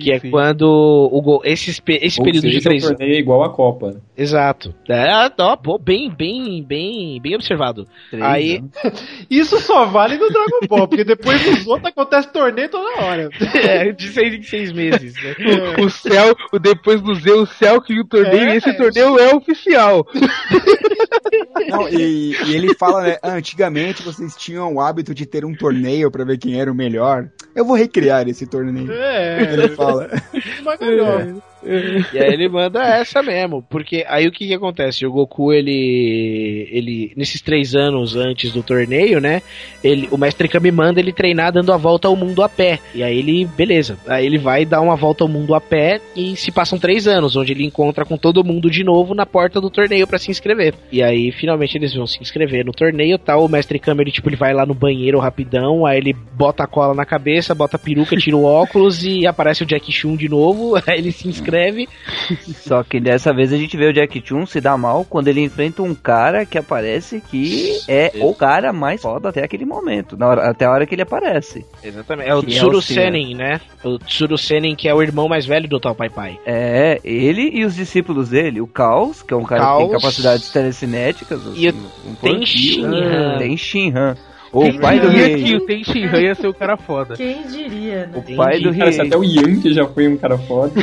que 0.00 0.12
é 0.12 0.20
quando 0.20 0.62
o 0.62 1.42
esse, 1.44 1.70
esse 1.70 2.20
Ou 2.20 2.24
período 2.24 2.42
seja, 2.42 2.58
de 2.58 2.64
três 2.64 2.84
o 2.84 2.88
torneio 2.88 3.14
é 3.14 3.18
igual 3.18 3.42
a 3.44 3.50
Copa. 3.50 4.00
Exato. 4.16 4.74
É, 4.88 5.08
ó, 5.38 5.56
pô, 5.56 5.78
bem, 5.78 6.10
bem, 6.10 6.62
bem, 6.62 7.20
bem 7.20 7.34
observado. 7.34 7.86
Aí, 8.20 8.62
Isso 9.30 9.58
só 9.60 9.84
vale 9.86 10.16
no 10.16 10.28
Dragon 10.28 10.66
Ball, 10.68 10.88
porque 10.88 11.04
depois 11.04 11.42
dos 11.42 11.66
outros 11.66 11.86
acontece 11.86 12.32
torneio 12.32 12.68
toda 12.68 13.02
hora. 13.02 13.28
é, 13.54 13.92
de 13.92 14.08
seis 14.08 14.34
em 14.34 14.42
seis 14.42 14.72
meses, 14.72 15.14
né? 15.14 15.34
O, 15.78 15.86
o 15.86 15.90
céu, 15.90 16.34
o 16.52 16.58
depois 16.58 16.91
do 17.00 17.14
Z, 17.14 17.30
o 17.32 17.46
céu 17.46 17.80
que 17.80 17.98
o 17.98 18.04
torneio, 18.04 18.50
É, 18.50 18.54
e 18.54 18.56
esse 18.58 18.72
torneio 18.76 19.18
é 19.18 19.34
oficial. 19.34 20.06
Não, 21.68 21.88
e, 21.88 22.36
e 22.46 22.54
ele 22.54 22.74
fala, 22.74 23.02
né? 23.02 23.16
"Ah, 23.22 23.32
antigamente 23.32 24.02
vocês 24.02 24.34
tinham 24.36 24.74
o 24.74 24.80
hábito 24.80 25.14
de 25.14 25.24
ter 25.24 25.44
um 25.44 25.54
torneio 25.54 26.10
pra 26.10 26.24
ver 26.24 26.38
quem 26.38 26.60
era 26.60 26.70
o 26.70 26.74
melhor. 26.74 27.28
Eu 27.54 27.64
vou 27.64 27.76
recriar 27.76 28.28
esse 28.28 28.46
torneio. 28.46 28.90
É. 28.92 29.52
Ele 29.52 29.68
fala. 29.68 30.10
Magalhães. 30.64 31.36
E 31.64 32.18
aí 32.18 32.32
ele 32.32 32.48
manda 32.48 32.82
essa 32.82 33.22
mesmo, 33.22 33.62
porque 33.62 34.04
aí 34.08 34.26
o 34.26 34.32
que 34.32 34.46
que 34.46 34.54
acontece? 34.54 35.06
O 35.06 35.12
Goku, 35.12 35.52
ele, 35.52 36.68
ele 36.70 37.12
nesses 37.16 37.40
três 37.40 37.74
anos 37.74 38.16
antes 38.16 38.52
do 38.52 38.62
torneio, 38.62 39.20
né? 39.20 39.42
Ele, 39.82 40.08
o 40.10 40.18
Mestre 40.18 40.48
Kami 40.48 40.70
manda 40.70 41.00
ele 41.00 41.12
treinar 41.12 41.52
dando 41.52 41.72
a 41.72 41.76
volta 41.76 42.08
ao 42.08 42.16
mundo 42.16 42.42
a 42.42 42.48
pé. 42.48 42.80
E 42.94 43.02
aí 43.02 43.18
ele, 43.18 43.44
beleza, 43.44 43.96
aí 44.06 44.26
ele 44.26 44.38
vai 44.38 44.64
dar 44.64 44.80
uma 44.80 44.96
volta 44.96 45.24
ao 45.24 45.28
mundo 45.28 45.54
a 45.54 45.60
pé 45.60 46.00
e 46.16 46.36
se 46.36 46.50
passam 46.50 46.78
três 46.78 47.06
anos, 47.06 47.36
onde 47.36 47.52
ele 47.52 47.64
encontra 47.64 48.04
com 48.04 48.16
todo 48.16 48.44
mundo 48.44 48.70
de 48.70 48.82
novo 48.82 49.14
na 49.14 49.24
porta 49.24 49.60
do 49.60 49.70
torneio 49.70 50.06
pra 50.06 50.18
se 50.18 50.30
inscrever. 50.30 50.74
E 50.90 51.02
aí 51.02 51.30
finalmente 51.30 51.76
eles 51.76 51.94
vão 51.94 52.06
se 52.06 52.20
inscrever 52.20 52.64
no 52.64 52.72
torneio, 52.72 53.18
tal. 53.18 53.44
O 53.44 53.48
Mestre 53.48 53.78
Kami, 53.78 54.02
ele, 54.02 54.12
tipo, 54.12 54.28
ele 54.28 54.36
vai 54.36 54.52
lá 54.52 54.66
no 54.66 54.74
banheiro 54.74 55.18
rapidão, 55.18 55.86
aí 55.86 55.98
ele 55.98 56.12
bota 56.12 56.64
a 56.64 56.66
cola 56.66 56.94
na 56.94 57.04
cabeça, 57.04 57.54
bota 57.54 57.76
a 57.76 57.78
peruca, 57.78 58.16
tira 58.16 58.36
o 58.36 58.44
óculos 58.44 59.04
e 59.04 59.26
aparece 59.26 59.62
o 59.62 59.66
Jack 59.66 59.92
Chun 59.92 60.16
de 60.16 60.28
novo. 60.28 60.74
Aí 60.86 60.98
ele 60.98 61.12
se 61.12 61.28
inscreve. 61.28 61.51
Só 62.66 62.82
que 62.82 62.98
dessa 63.00 63.32
vez 63.32 63.52
a 63.52 63.56
gente 63.56 63.76
vê 63.76 63.86
o 63.88 63.92
Jack 63.92 64.22
Chun 64.24 64.46
se 64.46 64.60
dar 64.60 64.76
mal 64.78 65.04
quando 65.04 65.28
ele 65.28 65.40
enfrenta 65.40 65.82
um 65.82 65.94
cara 65.94 66.44
que 66.46 66.56
aparece 66.58 67.20
que 67.20 67.78
é 67.88 68.12
o 68.20 68.34
cara 68.34 68.72
mais 68.72 69.00
foda 69.02 69.28
até 69.28 69.44
aquele 69.44 69.64
momento, 69.64 70.16
na 70.16 70.28
hora- 70.28 70.50
até 70.50 70.64
a 70.64 70.70
hora 70.70 70.86
que 70.86 70.94
ele 70.94 71.02
aparece. 71.02 71.64
Exatamente. 71.82 72.28
É 72.28 72.34
o 72.34 72.42
Que 72.42 72.52
Tsuru 72.52 72.78
o 72.78 72.82
Seiya. 72.82 73.02
Senin, 73.04 73.34
né? 73.34 73.60
O 73.84 73.98
Tsuru 73.98 74.38
Senin, 74.38 74.74
que 74.74 74.88
é 74.88 74.94
o 74.94 75.02
irmão 75.02 75.28
mais 75.28 75.44
velho 75.46 75.68
do 75.68 75.78
Tal 75.80 75.94
Pai 75.94 76.08
Pai. 76.08 76.38
É, 76.46 77.00
ele 77.04 77.50
e 77.52 77.64
os 77.64 77.74
discípulos 77.74 78.30
dele, 78.30 78.60
o 78.60 78.66
Caos, 78.66 79.22
que 79.22 79.34
é 79.34 79.36
um 79.36 79.44
cara 79.44 79.60
que 79.62 79.66
Caos. 79.66 79.82
tem 79.84 79.92
capacidades 79.92 80.50
telecinéticas, 80.50 81.46
assim, 81.46 81.60
E 81.60 81.68
o 81.70 81.74
um 82.08 82.14
Ten 82.14 82.44
Shinhan. 82.46 83.38
Tem 83.38 83.56
Shinhan. 83.56 84.16
O 84.52 84.62
Quem 84.64 84.78
pai 84.78 85.00
do 85.00 85.08
diria 85.08 85.26
rei. 85.28 85.42
que 85.42 85.56
o 85.56 85.60
Ten 85.66 85.82
Shinhan 85.82 86.20
ia 86.20 86.34
ser 86.34 86.46
o 86.46 86.52
cara 86.52 86.76
foda. 86.76 87.16
Quem 87.16 87.42
diria, 87.46 88.06
né? 88.06 88.10
O 88.14 88.36
pai 88.36 88.60
do 88.60 88.70
Cara, 88.72 88.84
rei. 88.84 88.92
se 88.92 89.00
até 89.00 89.16
o 89.16 89.24
Yankee 89.24 89.72
já 89.72 89.86
foi 89.86 90.06
um 90.08 90.16
cara 90.18 90.36
foda. 90.36 90.72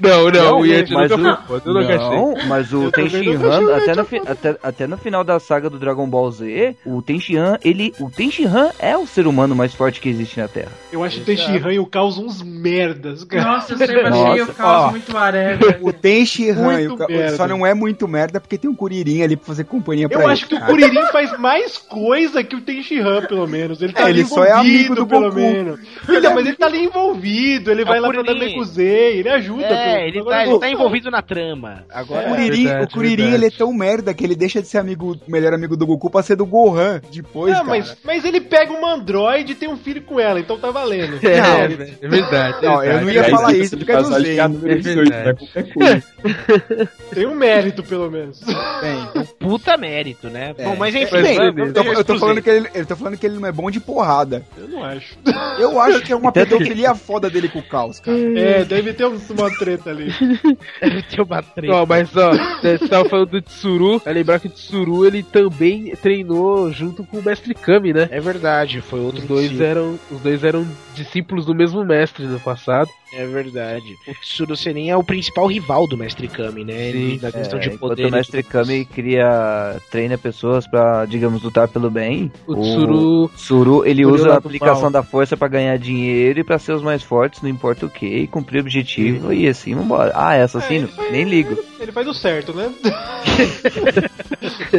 Não, 0.00 0.30
não, 0.30 0.58
o 0.58 0.58
Não, 0.60 0.66
Yanti 0.66 0.92
mas 0.92 1.10
nunca 1.10 1.32
o- 1.32 1.46
foi 1.46 1.60
foda, 1.60 1.70
eu 1.70 1.78
achei. 1.78 1.96
Não, 1.98 2.34
mas 2.48 2.72
o 2.72 2.84
Eu 2.84 2.92
Ten 2.92 3.08
também 3.08 3.24
nunca 3.34 3.38
Shinhan, 3.38 3.54
achei 3.54 3.66
o 3.66 3.74
até 3.76 3.94
no, 3.94 4.30
até, 4.30 4.56
até 4.62 4.86
no 4.86 4.96
final 4.98 5.24
da 5.24 5.38
saga 5.38 5.70
do 5.70 5.78
Dragon 5.78 6.06
Ball 6.08 6.30
Z, 6.30 6.76
o 6.84 7.00
Ten 7.02 7.20
Shinhan, 7.20 7.58
ele, 7.64 7.92
o 8.00 8.10
Ten 8.10 8.30
Shinhan 8.30 8.70
é 8.78 8.96
o 8.96 9.06
ser 9.06 9.26
humano 9.26 9.54
mais 9.54 9.74
forte 9.74 10.00
que 10.00 10.08
existe 10.08 10.38
na 10.40 10.48
Terra. 10.48 10.72
Eu 10.92 11.02
acho 11.04 11.20
que 11.20 11.24
tem 11.26 11.36
Shinhan 11.36 11.72
e 11.72 11.78
o 11.78 11.86
Caos 11.86 12.18
uns 12.18 12.42
merdas, 12.42 13.24
cara. 13.24 13.44
Nossa, 13.44 13.72
eu 13.74 13.78
sempre 13.78 14.00
achei 14.00 14.42
o 14.42 14.46
caos 14.48 14.90
muito 14.92 15.16
arega. 15.16 15.78
O 15.82 15.92
Tenchi 15.92 16.50
Han 16.50 16.62
Muito 16.72 16.94
o 16.94 16.96
ca- 16.98 17.06
merda. 17.08 17.36
só 17.36 17.46
não 17.48 17.64
é 17.66 17.74
muito 17.74 18.06
merda 18.08 18.40
porque 18.40 18.58
tem 18.58 18.68
um 18.70 18.74
Kuririn 18.74 19.22
ali 19.22 19.36
pra 19.36 19.46
fazer 19.46 19.64
companhia 19.64 20.08
pra 20.08 20.18
Eu 20.18 20.22
ele. 20.22 20.32
acho 20.32 20.46
que 20.48 20.54
o. 20.54 20.60
Kuririn 20.60 21.02
faz 21.12 21.33
mais 21.38 21.78
coisa 21.78 22.42
que 22.44 22.56
o 22.56 22.60
Tenshinhan, 22.60 23.22
pelo 23.26 23.46
menos. 23.46 23.80
Ele 23.82 23.92
tá 23.92 24.02
É, 24.02 24.04
ali 24.04 24.20
ele 24.20 24.28
só 24.28 24.44
é 24.44 24.50
envolvido, 24.50 24.76
amigo 24.76 24.94
do 24.94 25.06
pelo 25.06 25.22
Goku. 25.24 25.36
menos. 25.36 25.80
Então, 26.08 26.34
mas 26.34 26.46
ele 26.46 26.56
tá 26.56 26.66
ali 26.66 26.84
envolvido, 26.84 27.70
ele 27.70 27.84
vai 27.84 27.98
o 27.98 28.02
lá 28.02 28.08
pra. 28.10 28.22
Namekusei, 28.22 29.18
ele 29.18 29.28
ajuda. 29.28 29.64
É, 29.66 29.94
pelo- 29.94 30.06
ele 30.08 30.18
agora 30.20 30.36
tá, 30.36 30.40
eu 30.40 30.42
ele 30.44 30.50
vou- 30.50 30.60
tá 30.60 30.70
envolvido 30.70 31.10
na 31.10 31.22
trama. 31.22 31.84
Agora, 31.90 32.26
O 32.26 32.30
Kuririn, 32.30 32.64
verdade, 32.64 32.84
o 32.84 32.88
Kuririn 32.90 33.16
verdade. 33.16 33.34
ele 33.34 33.46
é 33.46 33.50
tão 33.50 33.72
merda 33.72 34.14
que 34.14 34.24
ele 34.24 34.34
deixa 34.34 34.60
de 34.62 34.68
ser 34.68 34.78
amigo, 34.78 35.16
melhor 35.28 35.52
amigo 35.54 35.76
do 35.76 35.86
Goku 35.86 36.10
pra 36.10 36.22
ser 36.22 36.36
do 36.36 36.46
Gohan 36.46 37.00
depois, 37.12 37.52
Não, 37.52 37.64
cara. 37.64 37.68
mas, 37.78 37.96
mas 38.04 38.24
ele 38.24 38.40
pega 38.40 38.72
uma 38.72 38.94
androide 38.94 39.52
e 39.52 39.54
tem 39.54 39.68
um 39.68 39.76
filho 39.76 40.02
com 40.02 40.18
ela, 40.20 40.40
então 40.40 40.58
tá 40.58 40.70
valendo. 40.70 41.18
É, 41.24 41.40
Não. 41.40 41.60
é 41.62 41.68
verdade. 42.08 42.64
Não, 42.66 42.84
eu 42.84 43.00
não 43.02 43.10
ia 43.10 43.24
falar 43.24 43.52
isso 43.54 43.76
de 43.76 43.84
porque 43.84 43.92
eu 43.98 44.02
não 44.02 44.12
sei. 44.20 44.34
que 44.34 44.38
é 44.38 44.42
a 44.42 44.48
número 44.48 44.72
É 44.72 44.76
18, 44.76 45.10
verdade. 45.10 45.24
não 45.24 45.30
é 45.30 45.34
qualquer 45.34 45.72
coisa. 45.72 46.88
Tem 47.14 47.26
um 47.26 47.34
mérito, 47.34 47.82
pelo 47.82 48.10
menos. 48.10 48.40
Tem. 48.40 49.24
puta 49.38 49.76
mérito, 49.76 50.28
né? 50.28 50.54
É. 50.56 50.64
Bom, 50.64 50.76
mas 50.76 50.94
enfim, 50.94 51.16
Eu 51.26 51.72
tô, 51.72 51.82
eu 51.82 52.04
tô 52.04 52.18
falando 52.18 52.42
que 52.42 52.50
ele, 52.50 52.68
eu 52.74 52.86
tô 52.86 52.96
falando 52.96 53.16
que 53.16 53.26
ele 53.26 53.38
não 53.38 53.48
é 53.48 53.52
bom 53.52 53.70
de 53.70 53.80
porrada. 53.80 54.44
Eu 54.56 54.68
não 54.68 54.84
acho. 54.84 55.16
Eu 55.58 55.80
acho 55.80 56.00
que 56.02 56.12
é 56.12 56.16
uma 56.16 56.32
pedofilia 56.32 56.94
foda 56.94 57.30
dele 57.30 57.48
com 57.48 57.58
o 57.58 57.62
caos, 57.62 58.00
cara. 58.00 58.16
É, 58.38 58.64
deve 58.64 58.92
ter 58.92 59.04
uma 59.04 59.50
treta 59.56 59.90
ali. 59.90 60.12
Deve 60.80 61.02
ter 61.02 61.20
uma 61.22 61.42
treta. 61.42 61.72
Não, 61.72 61.86
mas 61.86 62.16
ó, 62.16 62.32
você 62.32 62.78
tava 62.88 63.08
falando 63.08 63.30
do 63.30 63.42
Tsuru, 63.42 64.00
é 64.04 64.12
lembrar 64.12 64.40
que 64.40 64.48
o 64.48 64.50
Tsuru 64.50 65.06
ele 65.06 65.22
também 65.22 65.94
treinou 65.96 66.70
junto 66.72 67.04
com 67.04 67.18
o 67.18 67.22
Mestre 67.22 67.54
Kami, 67.54 67.92
né? 67.92 68.08
É 68.10 68.20
verdade, 68.20 68.80
foi 68.80 69.00
outro 69.00 69.22
Os 69.22 69.26
dois 69.26 69.60
eram, 69.60 69.98
os 70.10 70.20
dois 70.20 70.44
eram 70.44 70.66
discípulos 70.94 71.46
do 71.46 71.54
mesmo 71.54 71.84
mestre 71.84 72.24
no 72.26 72.40
passado. 72.40 72.90
É 73.16 73.26
verdade. 73.26 73.96
O 74.08 74.14
Tsuru 74.20 74.56
Senin 74.56 74.88
é 74.90 74.96
o 74.96 75.04
principal 75.04 75.46
rival 75.46 75.86
do 75.86 75.96
Mestre 75.96 76.26
Kami, 76.28 76.64
né? 76.64 76.88
Ele, 76.88 77.18
na 77.22 77.30
questão 77.30 77.58
É, 77.58 77.62
de 77.62 77.68
enquanto 77.68 77.90
poder. 77.90 78.06
o 78.06 78.10
Mestre 78.10 78.42
Kami 78.42 78.84
cria, 78.84 79.80
treina 79.90 80.18
pessoas 80.18 80.66
pra, 80.66 81.04
digamos, 81.06 81.42
lutar 81.42 81.68
pelo 81.68 81.90
bem. 81.90 82.30
O 82.46 82.54
Tsuru- 82.56 83.28
Tsuru, 83.36 83.86
ele 83.86 84.02
Tsuru 84.02 84.14
usa 84.14 84.32
a 84.34 84.36
aplicação 84.38 84.82
mal. 84.82 84.90
da 84.92 85.02
força 85.02 85.36
pra 85.36 85.48
ganhar 85.48 85.76
dinheiro 85.78 86.40
e 86.40 86.44
pra 86.44 86.58
ser 86.58 86.72
os 86.72 86.82
mais 86.82 87.02
fortes, 87.02 87.40
não 87.42 87.48
importa 87.48 87.86
o 87.86 87.90
que, 87.90 88.06
e 88.06 88.26
cumprir 88.26 88.58
o 88.58 88.60
objetivo 88.62 89.32
e 89.32 89.46
assim, 89.48 89.74
vambora. 89.74 90.12
Ah, 90.14 90.34
é 90.34 90.42
assassino? 90.42 90.88
Nem 91.10 91.24
ligo. 91.24 91.56
Ele 91.80 91.92
faz 91.92 92.06
o 92.08 92.14
certo, 92.14 92.52
né? 92.54 92.72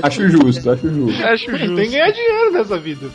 Acho 0.04 0.28
justo, 0.30 0.70
acho 0.72 0.90
justo. 0.90 1.24
Acho 1.24 1.46
Tem 1.46 1.58
justo. 1.60 1.76
que 1.76 1.88
ganhar 1.90 2.12
dinheiro 2.12 2.52
nessa 2.52 2.78
vida. 2.78 3.08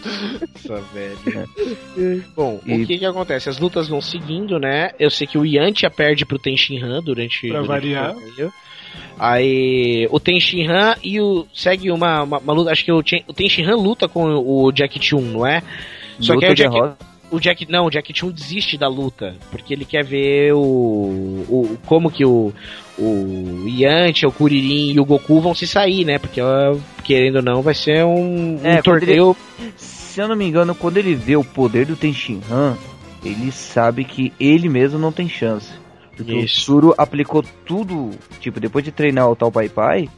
Nossa, 0.69 0.83
velho. 0.93 2.25
Bom, 2.37 2.61
E- 2.67 2.83
o 2.83 2.87
que 2.87 2.99
que 2.99 3.05
acontece? 3.07 3.49
As 3.49 3.59
lutas 3.59 3.89
vão 3.89 4.01
seguindo, 4.01 4.59
né? 4.59 4.91
Eu 4.99 5.10
sei 5.11 5.27
que 5.27 5.39
o 5.39 5.45
Yantia 5.45 5.91
perde 5.91 6.25
pro 6.25 6.39
Tenshinhan 6.39 7.03
durante, 7.03 7.49
Pra 7.49 7.61
durante 7.63 7.69
variar. 7.69 8.15
o. 8.17 8.53
Aí 9.19 10.09
o 10.11 10.19
Tenshinhan 10.19 10.97
e 11.03 11.21
o 11.21 11.47
segue 11.55 11.91
uma, 11.91 12.23
uma, 12.23 12.39
uma 12.39 12.53
luta, 12.53 12.71
acho 12.73 12.85
que 12.85 12.93
o, 12.93 12.99
o 12.99 13.33
Tenshinhan 13.33 13.77
luta 13.77 14.09
com 14.09 14.25
o 14.25 14.73
Jack 14.73 14.99
Chun, 15.05 15.21
não 15.21 15.47
é? 15.47 15.63
Só 16.19 16.37
que 16.37 16.45
aí 16.45 16.53
o 16.53 16.55
Jack, 16.55 16.71
derrota. 16.73 16.97
o 17.31 17.39
Jack 17.39 17.71
não, 17.71 17.87
o 17.87 17.91
Jack 17.91 18.13
Chun 18.17 18.31
desiste 18.31 18.77
da 18.79 18.89
luta, 18.89 19.37
porque 19.51 19.73
ele 19.75 19.85
quer 19.85 20.05
ver 20.05 20.53
o, 20.55 20.59
o 20.59 21.79
como 21.87 22.11
que 22.11 22.25
o 22.25 22.53
o 22.99 23.65
Yantia, 23.67 24.29
o 24.29 24.33
Kuririn 24.33 24.93
e 24.93 25.01
o 25.01 25.05
Goku 25.05 25.41
vão 25.41 25.55
se 25.55 25.67
sair, 25.67 26.05
né? 26.05 26.19
Porque 26.19 26.41
querendo 27.05 27.37
ou 27.37 27.43
não, 27.43 27.63
vai 27.63 27.75
ser 27.75 28.05
um, 28.05 28.57
um 28.57 28.61
É, 28.63 28.83
torneio 28.83 29.35
Se 29.77 30.21
eu 30.21 30.29
não 30.29 30.37
me 30.37 30.45
engano, 30.47 30.75
quando 30.75 30.97
ele 30.99 31.15
vê 31.15 31.37
o 31.37 31.45
poder 31.45 31.87
do 31.87 31.97
Tenshinhan, 31.97 32.77
ele 33.25 33.53
sabe 33.53 34.05
que 34.05 34.33
ele 34.39 34.69
mesmo 34.69 34.99
não 34.99 35.13
tem 35.13 35.29
chance. 35.29 35.73
Porque 36.17 36.33
o 36.33 36.41
Isso. 36.41 36.63
Tsuru 36.63 36.95
aplicou 36.99 37.43
tudo, 37.65 38.11
tipo, 38.41 38.61
depois 38.61 38.85
de 38.85 38.93
treinar 38.93 39.31
o 39.31 39.37
tal 39.37 39.51
Pai 39.51 39.69
Pai, 39.69 40.09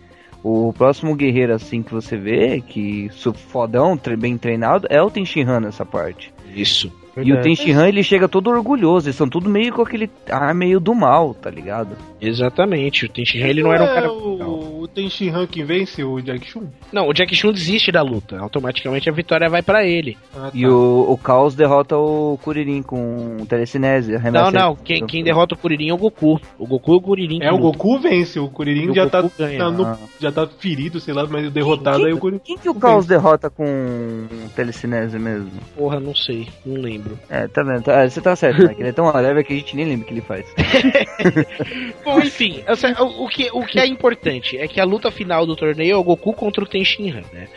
o 0.43 0.73
próximo 0.73 1.15
guerreiro 1.15 1.55
assim 1.55 1.83
que 1.83 1.93
você 1.93 2.17
vê, 2.17 2.61
que 2.61 3.09
fodão, 3.49 3.99
bem 4.19 4.37
treinado, 4.37 4.87
é 4.91 5.01
o 5.01 5.11
Tenshinhan 5.11 5.61
nessa 5.61 5.87
parte. 5.87 6.33
Isso. 6.55 6.93
E 7.17 7.33
o 7.33 7.41
Tenshinhan, 7.43 7.89
ele 7.89 8.03
chega 8.03 8.27
todo 8.27 8.51
orgulhoso, 8.51 9.07
eles 9.07 9.17
são 9.17 9.29
tudo 9.29 9.49
meio 9.49 9.73
com 9.73 9.83
aquele 9.83 10.11
ar 10.31 10.55
meio 10.55 10.81
do 10.81 10.95
mal, 10.95 11.35
tá 11.35 11.51
ligado? 11.51 11.97
Exatamente, 12.21 13.05
o 13.05 13.09
Tenshinhan 13.09 13.47
ele 13.47 13.63
não 13.63 13.73
era 13.73 13.85
um 13.85 13.87
cara. 13.87 14.11
o, 14.11 14.72
o 14.93 14.95
Tenshinhan 14.95 15.47
que 15.47 15.65
vence 15.65 16.05
o 16.05 16.21
Jack 16.21 16.47
Chun? 16.47 16.69
Não, 16.93 17.09
o 17.09 17.13
Jack 17.15 17.35
Chun 17.35 17.51
desiste 17.53 17.91
da 17.91 18.03
luta. 18.03 18.39
Automaticamente 18.39 19.09
a 19.09 19.13
vitória 19.13 19.49
vai 19.49 19.63
pra 19.63 19.85
ele. 19.85 20.19
Ah, 20.37 20.51
E 20.53 20.67
o, 20.67 21.07
o 21.11 21.17
Caos 21.17 21.55
derrota 21.55 21.97
o 21.97 22.39
Kuririn 22.43 22.83
com 22.83 23.45
telecinese. 23.49 24.13
Não, 24.31 24.51
não. 24.51 24.77
Quem, 24.77 25.07
quem 25.07 25.25
derrota 25.25 25.55
o 25.55 25.59
Kuririn 25.59 25.89
é 25.89 25.95
o 25.95 25.97
Goku. 25.97 26.39
O 26.59 26.67
Goku 26.67 26.93
e 26.93 26.97
o 26.97 27.01
Kuririn. 27.01 27.43
É, 27.43 27.51
o. 27.51 27.59
Goku 27.59 27.99
vence, 27.99 28.39
o 28.39 28.49
Kuririn 28.49 28.91
O 28.91 28.95
já, 28.95 29.05
Goku 29.07 29.31
tá, 29.31 29.47
tá 29.49 29.71
no- 29.71 29.87
Ah. 29.87 29.99
já 30.21 30.31
tá 30.31 30.47
ferido, 30.47 31.01
sei 31.01 31.15
lá, 31.15 31.27
mas 31.27 31.51
derrotado 31.51 32.05
aí 32.05 32.13
o 32.13 32.19
Kuririn. 32.19 32.41
Quem 32.45 32.59
que 32.59 32.69
o 32.69 32.75
Caos 32.75 33.07
derrota 33.07 33.49
com 33.49 34.27
telecinese 34.55 35.19
mesmo? 35.19 35.51
Porra, 35.77 35.99
não 35.99 36.15
sei. 36.15 36.49
Não 36.67 36.81
lembro. 36.81 37.19
É, 37.31 37.49
tá 37.49 37.63
vendo? 37.63 37.83
Tá- 37.83 38.07
você 38.09 38.21
tá 38.21 38.37
certo, 38.37 38.63
né? 38.67 38.75
Que 38.75 38.83
ele 38.83 38.91
é 38.91 38.93
tão 38.93 39.11
leve 39.13 39.43
que 39.45 39.53
a 39.55 39.57
gente 39.57 39.75
nem 39.77 39.87
lembra 39.87 40.05
o 40.05 40.07
que 40.09 40.15
ele 40.15 40.21
faz. 40.21 40.47
Bom, 42.05 42.19
enfim. 42.21 42.63
O, 43.01 43.25
o 43.25 43.29
que, 43.29 43.49
o 43.53 43.65
que 43.65 43.79
é 43.79 43.87
importante 43.87 44.57
é 44.59 44.67
que 44.67 44.81
a 44.83 44.85
luta 44.85 45.11
final 45.11 45.47
do 45.47 45.57
torneio 45.57 45.93
é 45.93 45.97
o 45.97 46.03
Goku 46.03 46.33
contra 46.33 46.63
o 46.63 46.67
Tenshinhan, 46.67 47.23
né? 47.33 47.49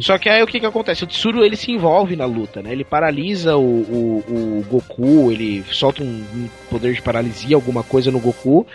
Só 0.00 0.16
que 0.16 0.28
aí 0.28 0.42
o 0.42 0.46
que 0.46 0.60
que 0.60 0.66
acontece? 0.66 1.04
O 1.04 1.06
Tsuru 1.06 1.44
ele 1.44 1.56
se 1.56 1.70
envolve 1.72 2.16
na 2.16 2.24
luta, 2.24 2.62
né? 2.62 2.72
Ele 2.72 2.84
paralisa 2.84 3.56
o, 3.56 3.62
o, 3.62 4.24
o 4.28 4.64
Goku, 4.68 5.30
ele 5.30 5.64
solta 5.70 6.02
um, 6.02 6.24
um 6.34 6.48
poder 6.70 6.94
de 6.94 7.02
paralisia, 7.02 7.56
alguma 7.56 7.82
coisa 7.82 8.10
no 8.10 8.20
Goku. 8.20 8.66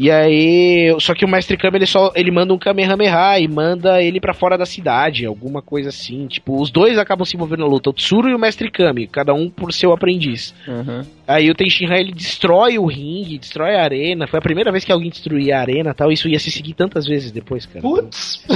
E 0.00 0.10
aí, 0.10 0.96
só 0.98 1.12
que 1.12 1.26
o 1.26 1.28
Mestre 1.28 1.58
Kami 1.58 1.76
ele 1.76 1.84
só 1.84 2.10
ele 2.14 2.30
manda 2.30 2.54
um 2.54 2.58
Kamehameha 2.58 3.38
e 3.38 3.46
manda 3.46 4.02
ele 4.02 4.18
pra 4.18 4.32
fora 4.32 4.56
da 4.56 4.64
cidade, 4.64 5.26
alguma 5.26 5.60
coisa 5.60 5.90
assim. 5.90 6.26
Tipo, 6.26 6.58
os 6.58 6.70
dois 6.70 6.96
acabam 6.96 7.26
se 7.26 7.36
envolvendo 7.36 7.60
na 7.60 7.66
luta, 7.66 7.90
o 7.90 7.92
Tsuru 7.92 8.30
e 8.30 8.34
o 8.34 8.38
Mestre 8.38 8.70
Kami, 8.70 9.06
cada 9.06 9.34
um 9.34 9.50
por 9.50 9.74
seu 9.74 9.92
aprendiz. 9.92 10.54
Uhum. 10.66 11.02
Aí 11.28 11.50
o 11.50 11.54
Tenshinhan 11.54 11.96
ele 11.96 12.12
destrói 12.12 12.78
o 12.78 12.86
ringue, 12.86 13.38
destrói 13.38 13.76
a 13.76 13.84
arena. 13.84 14.26
Foi 14.26 14.38
a 14.38 14.42
primeira 14.42 14.72
vez 14.72 14.84
que 14.84 14.90
alguém 14.90 15.10
destruía 15.10 15.58
a 15.58 15.60
arena, 15.60 15.94
tal. 15.94 16.10
Isso 16.10 16.28
ia 16.28 16.40
se 16.40 16.50
seguir 16.50 16.72
tantas 16.72 17.06
vezes 17.06 17.30
depois, 17.30 17.66
cara. 17.66 17.82
Putz! 17.82 18.42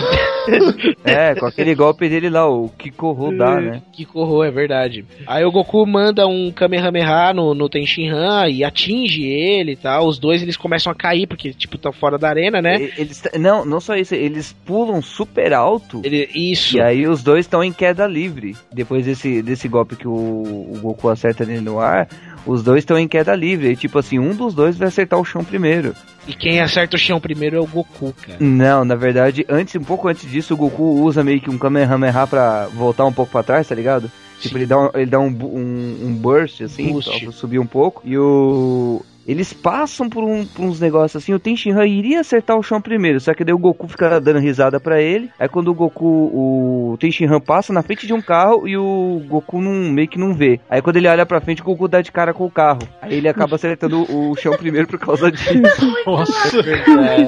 É, 1.04 1.34
com 1.34 1.46
aquele 1.46 1.74
golpe 1.74 2.08
dele 2.08 2.28
lá, 2.28 2.46
o 2.46 2.68
Kikoho 2.68 3.36
dá, 3.36 3.60
né? 3.60 3.82
Que 3.92 4.04
corrou, 4.04 4.44
é 4.44 4.50
verdade. 4.50 5.04
Aí 5.26 5.44
o 5.44 5.50
Goku 5.50 5.86
manda 5.86 6.26
um 6.26 6.50
Kamehameha 6.50 7.32
no, 7.32 7.54
no 7.54 7.68
Tenshinhan 7.68 8.48
e 8.48 8.62
atinge 8.62 9.22
ele 9.22 9.72
e 9.72 9.76
tal. 9.76 10.06
Os 10.06 10.18
dois 10.18 10.42
eles 10.42 10.56
começam 10.56 10.92
a 10.92 10.94
cair 10.94 11.26
porque, 11.35 11.52
tipo, 11.52 11.77
tá 11.77 11.93
fora 11.93 12.16
da 12.16 12.28
arena, 12.28 12.62
né? 12.62 12.90
Eles, 12.97 13.23
não, 13.39 13.65
não 13.65 13.81
só 13.81 13.97
isso, 13.97 14.15
eles 14.15 14.55
pulam 14.65 15.02
super 15.02 15.52
alto. 15.52 16.01
Ele, 16.05 16.28
isso. 16.35 16.77
E 16.77 16.81
aí 16.81 17.06
os 17.06 17.23
dois 17.23 17.44
estão 17.44 17.62
em 17.62 17.73
queda 17.73 18.06
livre. 18.06 18.56
Depois 18.73 19.05
desse, 19.05 19.43
desse 19.43 19.69
golpe 19.69 19.97
que 19.97 20.06
o, 20.06 20.12
o 20.12 20.78
Goku 20.81 21.09
acerta 21.09 21.44
nele 21.44 21.61
no 21.61 21.81
ar, 21.81 22.09
os 22.47 22.62
dois 22.62 22.78
estão 22.78 22.98
em 22.98 23.09
queda 23.09 23.35
livre. 23.35 23.70
E 23.70 23.77
tipo 23.77 23.98
assim, 23.98 24.19
um 24.19 24.35
dos 24.35 24.55
dois 24.55 24.77
vai 24.78 24.89
acertar 24.89 25.19
o 25.19 25.24
chão 25.24 25.44
primeiro. 25.44 25.94
E 26.27 26.32
quem 26.32 26.61
acerta 26.61 26.97
o 26.97 26.98
chão 26.98 27.20
primeiro 27.20 27.56
é 27.56 27.61
o 27.61 27.66
Goku, 27.66 28.15
cara. 28.23 28.39
Não, 28.40 28.85
na 28.85 28.94
verdade, 28.94 29.44
antes, 29.48 29.74
um 29.74 29.85
pouco 29.85 30.09
antes 30.09 30.31
disso, 30.31 30.55
o 30.55 30.56
Goku 30.56 31.02
usa 31.02 31.24
meio 31.24 31.40
que 31.40 31.51
um 31.51 31.59
Kamehameha 31.59 32.27
pra 32.27 32.66
voltar 32.69 33.05
um 33.05 33.12
pouco 33.12 33.32
pra 33.32 33.43
trás, 33.43 33.69
tá 33.69 33.74
ligado? 33.74 34.11
Tipo, 34.40 34.59
ele 34.59 34.66
dá, 34.66 34.78
um, 34.78 34.90
ele 34.94 35.06
dá 35.06 35.19
um, 35.19 35.28
um, 35.28 35.98
um 36.06 36.15
burst, 36.15 36.61
assim, 36.61 36.93
Boost. 36.93 37.20
pra 37.20 37.32
subir 37.32 37.59
um 37.59 37.66
pouco. 37.66 38.02
E 38.05 38.16
o... 38.19 39.02
Eles 39.26 39.52
passam 39.52 40.09
por, 40.09 40.22
um- 40.24 40.44
por 40.44 40.64
uns 40.64 40.80
negócios 40.80 41.22
assim, 41.22 41.32
o 41.32 41.38
Tenshinhan 41.38 41.86
iria 41.86 42.20
acertar 42.20 42.59
o 42.59 42.62
chão 42.62 42.80
primeiro, 42.80 43.20
só 43.20 43.32
que 43.34 43.44
daí 43.44 43.55
o 43.55 43.59
Goku 43.59 43.88
fica 43.88 44.20
dando 44.20 44.38
risada 44.38 44.78
pra 44.78 45.01
ele. 45.01 45.30
Aí 45.38 45.48
quando 45.48 45.68
o 45.68 45.74
Goku, 45.74 46.05
o 46.05 46.96
Tenshinhan 46.98 47.40
passa 47.40 47.72
na 47.72 47.82
frente 47.82 48.06
de 48.06 48.12
um 48.12 48.20
carro 48.20 48.68
e 48.68 48.76
o 48.76 49.22
Goku 49.26 49.60
não, 49.60 49.72
meio 49.92 50.09
que 50.09 50.18
não 50.18 50.34
vê. 50.34 50.60
Aí 50.68 50.82
quando 50.82 50.96
ele 50.96 51.09
olha 51.09 51.24
pra 51.24 51.40
frente, 51.40 51.62
o 51.62 51.64
Goku 51.64 51.88
dá 51.88 52.02
de 52.02 52.12
cara 52.12 52.34
com 52.34 52.44
o 52.44 52.51
carro. 52.51 52.80
Aí 53.01 53.14
ele 53.16 53.28
acaba 53.28 53.56
acertando 53.56 54.02
o 54.14 54.34
chão 54.36 54.55
primeiro 54.56 54.86
por 54.88 54.98
causa 54.98 55.30
disso. 55.32 55.55
Nossa, 56.06 56.60
É. 56.60 57.24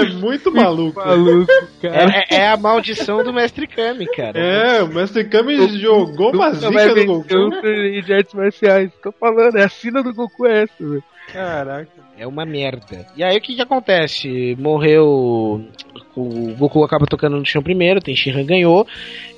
é 0.00 0.04
muito 0.14 0.52
maluco. 0.52 1.00
Maluco, 1.00 1.46
cara. 1.80 2.24
É, 2.30 2.34
é 2.36 2.48
a 2.48 2.56
maldição 2.56 3.22
do 3.22 3.32
Mestre 3.32 3.66
Kami, 3.66 4.06
cara. 4.14 4.38
É, 4.38 4.82
o 4.82 4.88
Mestre 4.88 5.24
Kami 5.24 5.78
jogou 5.78 6.32
uma 6.34 6.52
zica 6.52 6.94
no 6.94 7.06
Goku. 7.06 7.28
torneio 7.50 8.02
de 8.02 8.12
artes 8.12 8.34
marciais. 8.34 8.90
Tô 9.02 9.12
falando, 9.12 9.56
é 9.56 9.64
a 9.64 9.68
sina 10.00 10.02
do 10.02 10.14
Goku 10.14 10.46
é 10.46 10.62
essa, 10.62 10.72
velho. 10.78 11.04
Caraca. 11.32 11.88
É 12.18 12.26
uma 12.26 12.44
merda. 12.44 13.06
E 13.16 13.22
aí 13.22 13.38
o 13.38 13.40
que 13.40 13.54
que 13.54 13.62
acontece? 13.62 14.56
Morreu. 14.58 15.64
O 16.16 16.54
Goku 16.58 16.82
acaba 16.82 17.06
tocando 17.06 17.38
no 17.38 17.46
chão 17.46 17.62
primeiro, 17.62 18.00
tem 18.00 18.16
Shinran 18.16 18.44
ganhou. 18.44 18.86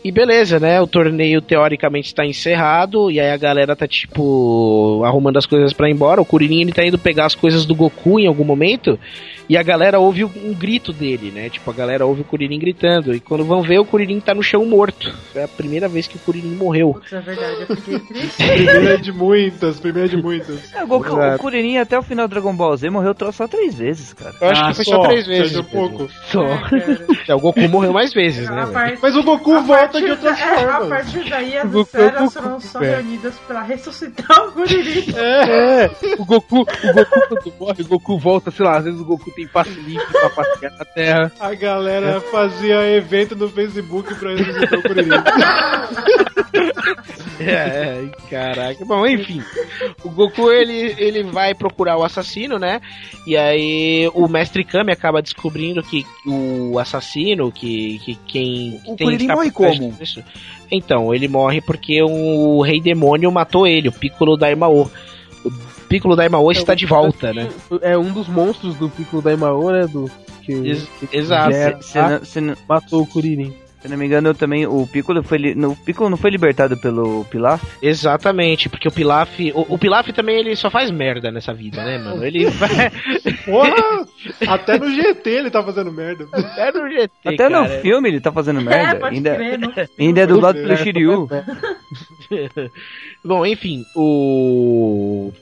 E 0.02 0.10
beleza, 0.10 0.58
né? 0.58 0.80
O 0.80 0.86
torneio 0.86 1.42
teoricamente 1.42 2.08
está 2.08 2.24
encerrado. 2.24 3.10
E 3.10 3.20
aí 3.20 3.30
a 3.30 3.36
galera 3.36 3.76
tá 3.76 3.86
tipo. 3.86 5.02
arrumando 5.04 5.36
as 5.36 5.46
coisas 5.46 5.72
pra 5.72 5.88
ir 5.88 5.92
embora. 5.92 6.20
O 6.20 6.24
Kuririn 6.24 6.62
ele 6.62 6.72
tá 6.72 6.84
indo 6.84 6.98
pegar 6.98 7.26
as 7.26 7.34
coisas 7.34 7.66
do 7.66 7.74
Goku 7.74 8.18
em 8.18 8.26
algum 8.26 8.44
momento. 8.44 8.98
E 9.52 9.56
a 9.58 9.62
galera 9.62 9.98
ouve 9.98 10.24
um 10.24 10.54
grito 10.54 10.94
dele, 10.94 11.30
né? 11.30 11.50
Tipo, 11.50 11.70
a 11.70 11.74
galera 11.74 12.06
ouve 12.06 12.22
o 12.22 12.24
Kuririn 12.24 12.58
gritando. 12.58 13.14
E 13.14 13.20
quando 13.20 13.44
vão 13.44 13.60
ver, 13.60 13.78
o 13.80 13.84
Kuririn 13.84 14.18
tá 14.18 14.32
no 14.32 14.42
chão 14.42 14.64
morto. 14.64 15.14
Foi 15.30 15.42
a 15.42 15.48
primeira 15.48 15.88
vez 15.88 16.06
que 16.08 16.16
o 16.16 16.20
Kuririn 16.20 16.54
morreu. 16.54 16.94
Putz, 16.94 17.12
é 17.12 17.20
verdade, 17.20 17.66
eu 17.68 17.76
fiquei 17.76 17.98
triste. 18.08 18.36
Primeira 18.42 18.96
de 18.96 19.12
muitas, 19.12 19.78
primeira 19.78 20.08
de 20.08 20.16
muitas. 20.16 20.72
É, 20.74 20.82
o, 20.82 20.86
Goku, 20.86 21.14
o 21.16 21.38
Kuririn 21.38 21.76
até 21.76 21.98
o 21.98 22.02
final 22.02 22.26
do 22.26 22.30
Dragon 22.30 22.56
Ball 22.56 22.74
Z 22.78 22.88
morreu 22.88 23.14
só 23.30 23.46
três 23.46 23.74
vezes, 23.74 24.14
cara. 24.14 24.34
Eu 24.40 24.48
acho 24.48 24.62
Ah, 24.62 24.68
que 24.68 24.74
foi 24.76 24.84
só, 24.86 24.90
só, 24.96 25.02
três 25.02 25.26
vezes. 25.26 25.48
seja 25.50 25.62
pouco. 25.64 26.08
Só. 26.30 26.46
É, 27.28 27.34
o 27.34 27.38
Goku 27.38 27.60
morreu 27.68 27.92
mais 27.92 28.14
vezes, 28.14 28.48
né? 28.48 28.66
Partir- 28.72 28.98
Mas 29.02 29.16
o 29.16 29.22
Goku 29.22 29.60
volta 29.60 30.00
de 30.00 30.10
outras 30.12 30.34
da- 30.38 30.46
é, 30.46 30.64
A 30.64 30.78
formas. 30.78 30.88
partir 30.88 31.28
daí 31.28 31.58
as 31.58 31.74
é 31.74 31.78
esferas 31.78 32.12
Goku, 32.20 32.30
foram 32.30 32.58
só 32.60 32.78
reunidas 32.78 33.34
pra 33.46 33.62
ressuscitar 33.62 34.48
o 34.48 34.52
Kuririn. 34.52 35.04
É, 35.14 35.90
o 36.18 36.24
Goku, 36.24 36.60
o 36.62 36.92
Goku 36.94 37.20
quando 37.28 37.52
morre, 37.60 37.82
o 37.82 37.86
Goku 37.86 38.18
volta, 38.18 38.50
sei 38.50 38.64
lá, 38.64 38.78
às 38.78 38.84
vezes 38.84 38.98
o 39.00 39.04
Goku 39.04 39.30
tem 39.32 39.41
passe 39.46 39.70
livre 39.70 40.04
pra 40.12 40.30
passear 40.30 40.72
na 40.78 40.84
Terra. 40.84 41.32
A 41.40 41.54
galera 41.54 42.20
fazia 42.20 42.88
evento 42.96 43.34
no 43.36 43.48
Facebook 43.48 44.14
pra 44.16 44.30
ressuscitar 44.34 44.78
o 44.78 44.82
Kuririn. 44.82 45.10
É, 47.40 47.44
é, 47.44 48.08
caraca. 48.30 48.84
Bom, 48.84 49.06
enfim. 49.06 49.42
O 50.04 50.10
Goku 50.10 50.50
ele, 50.50 50.94
ele 50.98 51.22
vai 51.24 51.54
procurar 51.54 51.96
o 51.96 52.04
assassino, 52.04 52.58
né? 52.58 52.80
E 53.26 53.36
aí 53.36 54.08
o 54.14 54.28
Mestre 54.28 54.64
Kami 54.64 54.92
acaba 54.92 55.22
descobrindo 55.22 55.82
que 55.82 56.06
o, 56.26 56.78
assassino, 56.78 57.50
que, 57.50 57.98
que 58.04 58.14
quem 58.26 58.80
O 58.86 58.94
tem 58.96 59.06
Kuririn 59.06 59.24
está 59.24 59.34
morre 59.34 59.50
como? 59.50 59.92
disso- 59.92 60.22
Então, 60.70 61.12
ele 61.14 61.26
morre 61.26 61.60
porque 61.60 62.00
o 62.02 62.62
Rei 62.62 62.80
Demônio 62.80 63.32
matou 63.32 63.66
ele, 63.66 63.88
o 63.88 63.92
Piccolo 63.92 64.36
Daimao. 64.36 64.90
O 65.92 65.94
Piccolo 65.94 66.16
Daimao 66.16 66.50
está 66.50 66.74
de 66.74 66.86
volta, 66.86 67.34
né? 67.34 67.50
É 67.82 67.98
um 67.98 68.10
dos 68.12 68.26
monstros 68.26 68.74
do 68.76 68.88
Piccolo 68.88 69.20
Daimao, 69.20 69.70
né? 69.70 69.86
Do, 69.86 70.10
que, 70.40 70.50
Ex- 70.52 70.88
que 70.98 71.14
exato. 71.14 71.52
gera- 71.52 71.82
Se- 71.82 71.88
se 71.92 71.98
não- 72.00 72.24
se 72.24 72.40
não- 72.40 72.54
matou 72.66 73.02
o 73.02 73.06
Kuririn. 73.06 73.52
Se 73.82 73.88
não 73.88 73.98
me 73.98 74.06
engano, 74.06 74.28
eu 74.28 74.34
também 74.34 74.64
o 74.64 74.86
Piccolo 74.86 75.22
foi 75.22 75.54
no, 75.54 75.72
o 75.72 75.76
Piccolo 75.76 76.08
não 76.08 76.16
foi 76.16 76.30
libertado 76.30 76.78
pelo 76.78 77.24
Pilaf? 77.26 77.62
Exatamente, 77.82 78.68
porque 78.70 78.88
o 78.88 78.92
Pilaf. 78.92 79.38
O, 79.54 79.74
o 79.74 79.78
Pilaf 79.78 80.08
também 80.12 80.38
ele 80.38 80.56
só 80.56 80.70
faz 80.70 80.90
merda 80.90 81.30
nessa 81.32 81.52
vida, 81.52 81.84
né, 81.84 81.98
mano? 81.98 82.24
Ele. 82.24 82.46
Porra! 83.44 84.06
Até 84.48 84.78
no 84.78 84.88
GT 84.88 85.28
ele 85.30 85.50
tá 85.50 85.62
fazendo 85.62 85.92
merda. 85.92 86.26
Até 86.32 86.72
no 86.72 86.88
GT. 86.90 87.10
Até 87.24 87.48
no 87.50 87.66
cara. 87.66 87.80
filme 87.80 88.08
ele 88.08 88.20
tá 88.20 88.32
fazendo 88.32 88.62
merda. 88.62 88.98
pode 89.00 89.16
ainda, 89.16 89.34
crer, 89.34 89.60
ainda 90.00 90.20
é 90.22 90.26
dublado 90.26 90.58
É, 90.58 90.62
pelo 90.62 90.76
Shiryu. 90.78 91.28
Bom, 93.24 93.44
enfim, 93.44 93.84
o. 93.94 95.32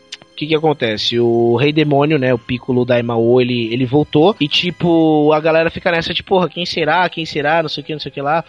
O 0.41 0.43
que 0.43 0.47
que 0.47 0.57
acontece? 0.57 1.21
O 1.21 1.55
Rei 1.57 1.71
Demônio, 1.71 2.19
né, 2.19 2.33
o 2.33 2.39
Piccolo 2.39 2.87
Daimao, 2.87 3.43
ele, 3.43 3.71
ele 3.71 3.85
voltou 3.85 4.35
e, 4.41 4.49
tipo, 4.49 5.31
a 5.35 5.41
galera 5.41 5.69
fica 5.69 5.91
nessa, 5.91 6.15
tipo, 6.15 6.31
porra, 6.31 6.49
quem 6.49 6.65
será? 6.65 7.07
Quem 7.11 7.27
será? 7.27 7.61
Não 7.61 7.69
sei 7.69 7.83
o 7.83 7.85
que, 7.85 7.93
não 7.93 8.01
sei 8.01 8.11
o 8.11 8.15
que 8.15 8.23
lá. 8.23 8.43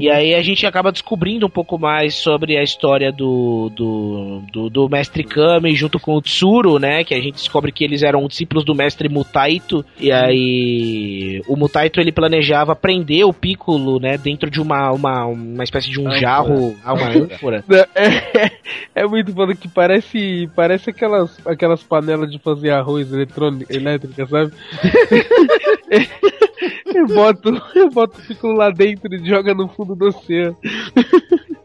E 0.00 0.10
aí 0.10 0.34
a 0.34 0.42
gente 0.42 0.66
acaba 0.66 0.90
descobrindo 0.90 1.46
um 1.46 1.50
pouco 1.50 1.78
mais 1.78 2.16
sobre 2.16 2.58
a 2.58 2.62
história 2.64 3.12
do, 3.12 3.70
do, 3.72 4.42
do, 4.52 4.68
do 4.68 4.88
Mestre 4.88 5.22
Kami 5.22 5.76
junto 5.76 6.00
com 6.00 6.16
o 6.16 6.20
Tsuru, 6.20 6.80
né, 6.80 7.04
que 7.04 7.14
a 7.14 7.20
gente 7.20 7.34
descobre 7.34 7.70
que 7.70 7.84
eles 7.84 8.02
eram 8.02 8.26
discípulos 8.26 8.64
do 8.64 8.74
Mestre 8.74 9.08
Mutaito. 9.08 9.84
E 10.00 10.10
aí 10.10 11.40
o 11.46 11.54
Mutaito, 11.54 12.00
ele 12.00 12.10
planejava 12.10 12.74
prender 12.74 13.24
o 13.24 13.32
Piccolo, 13.32 14.00
né, 14.00 14.18
dentro 14.18 14.50
de 14.50 14.60
uma, 14.60 14.90
uma, 14.90 15.26
uma 15.26 15.62
espécie 15.62 15.88
de 15.88 16.00
um 16.00 16.08
Ânfora. 16.08 16.20
jarro, 16.20 16.76
uma 16.84 17.08
ânfora. 17.10 17.64
É, 17.94 19.02
é 19.02 19.06
muito 19.06 19.32
foda 19.32 19.54
que 19.54 19.68
parece, 19.68 20.48
parece 20.54 20.90
aquelas, 21.28 21.46
aquelas 21.46 21.82
panelas 21.82 22.30
de 22.30 22.38
fazer 22.38 22.70
arroz 22.70 23.12
eletrônica, 23.12 23.74
elétrica, 23.74 24.26
sabe? 24.26 24.52
eu, 26.94 27.06
boto, 27.06 27.62
eu 27.74 27.90
boto 27.90 28.18
o 28.18 28.22
Piccolo 28.22 28.56
lá 28.56 28.70
dentro 28.70 29.14
e 29.14 29.26
joga 29.26 29.54
no 29.54 29.68
fundo 29.68 29.94
do 29.94 30.06
oceano. 30.06 30.56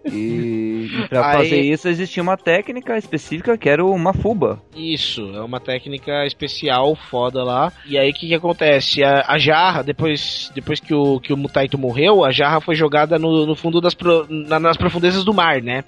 E, 0.05 0.89
e 1.03 1.07
pra 1.07 1.27
Aí- 1.31 1.38
fazer 1.38 1.61
isso 1.61 1.88
existia 1.88 2.21
uma 2.21 2.35
técnica 2.38 2.97
específica 2.97 3.57
que 3.57 3.69
era 3.69 3.84
uma 3.85 4.13
fuba. 4.13 4.61
Isso, 4.75 5.31
é 5.35 5.41
uma 5.41 5.59
técnica 5.59 6.25
especial 6.25 6.95
foda 6.95 7.43
lá. 7.43 7.71
E 7.85 7.97
aí 7.97 8.09
o 8.09 8.13
que, 8.13 8.27
que 8.27 8.34
acontece? 8.35 9.03
A, 9.03 9.23
a 9.27 9.38
jarra, 9.38 9.81
depois, 9.84 10.51
depois 10.53 10.80
que, 10.80 10.93
o, 10.93 11.19
que 11.19 11.31
o 11.31 11.38
Mutaito 11.38 11.77
morreu, 11.77 12.23
a 12.25 12.31
jarra 12.31 12.59
foi 12.59 12.75
jogada 12.75 13.17
no, 13.17 13.45
no 13.45 13.55
fundo 13.55 13.80
das 13.80 13.93
pro- 13.93 14.25
na- 14.30 14.59
nas 14.59 14.77
profundezas 14.77 15.23
do 15.23 15.34
mar, 15.34 15.61
né? 15.61 15.84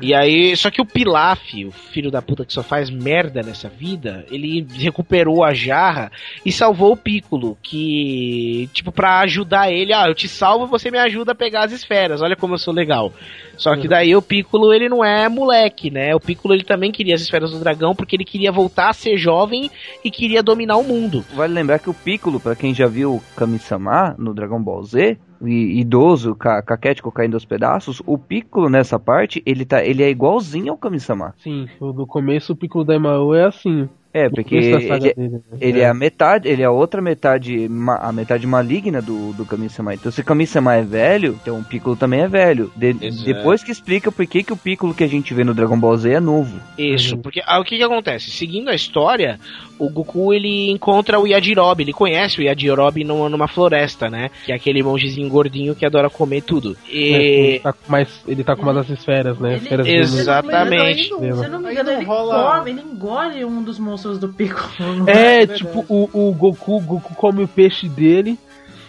E 0.00 0.14
aí, 0.14 0.56
só 0.56 0.70
que 0.70 0.80
o 0.80 0.86
Pilaf, 0.86 1.64
o 1.64 1.70
filho 1.70 2.10
da 2.10 2.20
puta 2.22 2.44
que 2.44 2.52
só 2.52 2.62
faz 2.62 2.90
merda 2.90 3.42
nessa 3.42 3.68
vida, 3.68 4.26
ele 4.30 4.66
recuperou 4.76 5.44
a 5.44 5.54
jarra 5.54 6.10
e 6.44 6.50
salvou 6.50 6.92
o 6.92 6.96
Piccolo, 6.96 7.56
que, 7.62 8.68
tipo, 8.72 8.90
pra 8.90 9.20
ajudar 9.20 9.70
ele, 9.70 9.92
ah, 9.92 10.06
eu 10.08 10.14
te 10.14 10.28
salvo, 10.28 10.66
você 10.66 10.90
me 10.90 10.98
ajuda 10.98 11.32
a 11.32 11.34
pegar 11.34 11.64
as 11.64 11.72
esferas, 11.72 12.20
olha 12.22 12.36
como 12.36 12.54
eu 12.54 12.58
sou 12.58 12.74
legal. 12.74 13.12
Só 13.56 13.76
que 13.76 13.88
daí 13.88 14.14
o 14.14 14.22
Piccolo, 14.22 14.72
ele 14.72 14.88
não 14.88 15.04
é 15.04 15.28
moleque, 15.28 15.90
né? 15.90 16.14
O 16.14 16.20
Piccolo, 16.20 16.54
ele 16.54 16.64
também 16.64 16.92
queria 16.92 17.14
as 17.14 17.22
esferas 17.22 17.50
do 17.50 17.58
dragão 17.58 17.94
porque 17.94 18.16
ele 18.16 18.24
queria 18.24 18.52
voltar 18.52 18.90
a 18.90 18.92
ser 18.92 19.16
jovem 19.16 19.70
e 20.04 20.10
queria 20.10 20.42
dominar 20.42 20.76
o 20.76 20.84
mundo. 20.84 21.24
Vale 21.34 21.52
lembrar 21.52 21.78
que 21.78 21.90
o 21.90 21.94
Piccolo, 21.94 22.38
pra 22.38 22.54
quem 22.54 22.74
já 22.74 22.86
viu 22.86 23.22
Kami-sama 23.34 24.14
no 24.18 24.34
Dragon 24.34 24.62
Ball 24.62 24.82
Z, 24.82 25.18
idoso, 25.42 26.34
ca 26.34 26.62
caquético 26.62 27.12
caindo 27.12 27.34
aos 27.34 27.44
pedaços, 27.44 28.02
o 28.06 28.16
Piccolo 28.18 28.68
nessa 28.68 28.98
parte, 28.98 29.42
ele, 29.44 29.64
tá, 29.64 29.84
ele 29.84 30.02
é 30.02 30.10
igualzinho 30.10 30.72
ao 30.72 30.78
Kami-sama. 30.78 31.34
Sim, 31.38 31.68
no 31.80 32.06
começo 32.06 32.52
o 32.52 32.56
Piccolo 32.56 32.84
Daimao 32.84 33.34
é 33.34 33.44
assim. 33.44 33.88
É, 34.16 34.30
porque 34.30 34.54
ele, 34.54 34.98
dele, 34.98 35.14
né? 35.28 35.40
ele 35.60 35.80
é. 35.80 35.88
a 35.88 35.92
metade, 35.92 36.48
ele 36.48 36.62
é 36.62 36.64
a 36.64 36.70
outra 36.70 37.02
metade, 37.02 37.68
a 38.00 38.10
metade 38.10 38.46
maligna 38.46 39.02
do, 39.02 39.34
do 39.34 39.44
Kami-sama. 39.44 39.92
Então 39.92 40.10
se 40.10 40.24
Kami-sama 40.24 40.74
é 40.74 40.82
velho, 40.82 41.38
então 41.42 41.58
o 41.58 41.64
Piccolo 41.64 41.96
também 41.96 42.20
é 42.20 42.28
velho. 42.28 42.72
De- 42.74 42.96
Exato. 42.98 43.24
depois 43.26 43.62
que 43.62 43.70
explica 43.70 44.10
por 44.10 44.26
que, 44.26 44.42
que 44.42 44.54
o 44.54 44.56
Piccolo 44.56 44.94
que 44.94 45.04
a 45.04 45.06
gente 45.06 45.34
vê 45.34 45.44
no 45.44 45.52
Dragon 45.52 45.78
Ball 45.78 45.98
Z 45.98 46.12
é 46.12 46.20
novo. 46.20 46.58
Isso, 46.78 47.18
porque 47.18 47.42
ah, 47.44 47.60
o 47.60 47.64
que 47.64 47.76
que 47.76 47.82
acontece? 47.82 48.30
Seguindo 48.30 48.70
a 48.70 48.74
história, 48.74 49.38
o 49.78 49.88
Goku 49.88 50.32
ele 50.32 50.70
encontra 50.70 51.18
o 51.18 51.26
Yajirobe, 51.26 51.82
ele 51.82 51.92
conhece 51.92 52.38
o 52.38 52.42
Yajirobe 52.42 53.04
numa, 53.04 53.28
numa 53.28 53.48
floresta, 53.48 54.08
né? 54.08 54.30
Que 54.44 54.52
é 54.52 54.54
aquele 54.54 54.82
mongezinho 54.82 55.28
gordinho 55.28 55.74
que 55.74 55.84
adora 55.84 56.08
comer 56.08 56.42
tudo. 56.42 56.76
Ele 56.88 57.56
E 57.56 57.60
tá 57.60 57.74
mais, 57.88 58.08
ele 58.26 58.44
tá 58.44 58.56
com 58.56 58.62
uma 58.62 58.74
das 58.74 58.88
esferas, 58.90 59.38
né? 59.38 59.56
Esferas 59.56 59.86
Exatamente. 59.86 61.04
Se 61.04 61.12
eu 61.12 61.50
não 61.50 61.60
me 61.60 61.72
engano, 61.72 61.90
ele 61.90 62.04
come, 62.04 62.70
ele 62.70 62.80
engole 62.80 63.44
um 63.44 63.62
dos 63.62 63.78
monstros 63.78 64.18
do 64.18 64.28
Piccolo. 64.28 64.70
não 64.96 65.08
É, 65.08 65.46
tipo, 65.46 65.84
o, 65.88 66.28
o 66.28 66.32
Goku, 66.32 66.80
Goku 66.80 67.14
come 67.14 67.44
o 67.44 67.48
peixe 67.48 67.88
dele. 67.88 68.38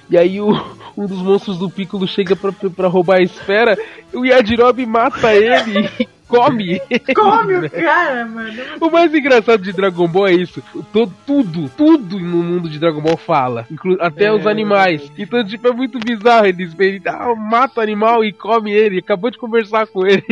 E 0.09 0.18
aí 0.18 0.39
o, 0.39 0.49
um 0.97 1.05
dos 1.05 1.22
monstros 1.22 1.57
do 1.57 1.69
Piccolo 1.69 2.07
chega 2.07 2.35
pra, 2.35 2.51
pra 2.51 2.88
roubar 2.88 3.18
a 3.18 3.23
esfera. 3.23 3.77
O 4.14 4.26
Yajirobe 4.26 4.85
mata 4.85 5.34
ele 5.34 5.89
come. 6.28 6.80
Come 7.16 7.56
o 7.56 7.70
cara, 7.70 8.26
mano. 8.26 8.54
O 8.82 8.90
mais 8.90 9.14
engraçado 9.14 9.62
de 9.62 9.72
Dragon 9.74 10.08
Ball 10.08 10.28
é 10.28 10.34
isso. 10.34 10.62
To- 10.94 11.12
tudo, 11.26 11.70
tudo 11.76 12.20
no 12.20 12.44
mundo 12.44 12.70
de 12.70 12.80
Dragon 12.80 13.02
Ball 13.02 13.18
fala. 13.18 13.66
inclu- 13.72 13.98
até 13.99 14.26
É. 14.26 14.34
os 14.34 14.45
animais. 14.45 15.10
Então, 15.18 15.44
tipo, 15.45 15.68
é 15.68 15.72
muito 15.72 15.99
bizarro. 15.99 16.45
Eles, 16.45 16.74
ele 16.80 17.02
ah, 17.08 17.34
mata 17.36 17.80
o 17.80 17.84
animal 17.84 18.24
e 18.24 18.32
come 18.34 18.72
ele. 18.72 18.99
Acabou 18.99 19.32
de 19.32 19.38
conversar 19.38 19.88
com 19.88 20.06
ele. 20.06 20.24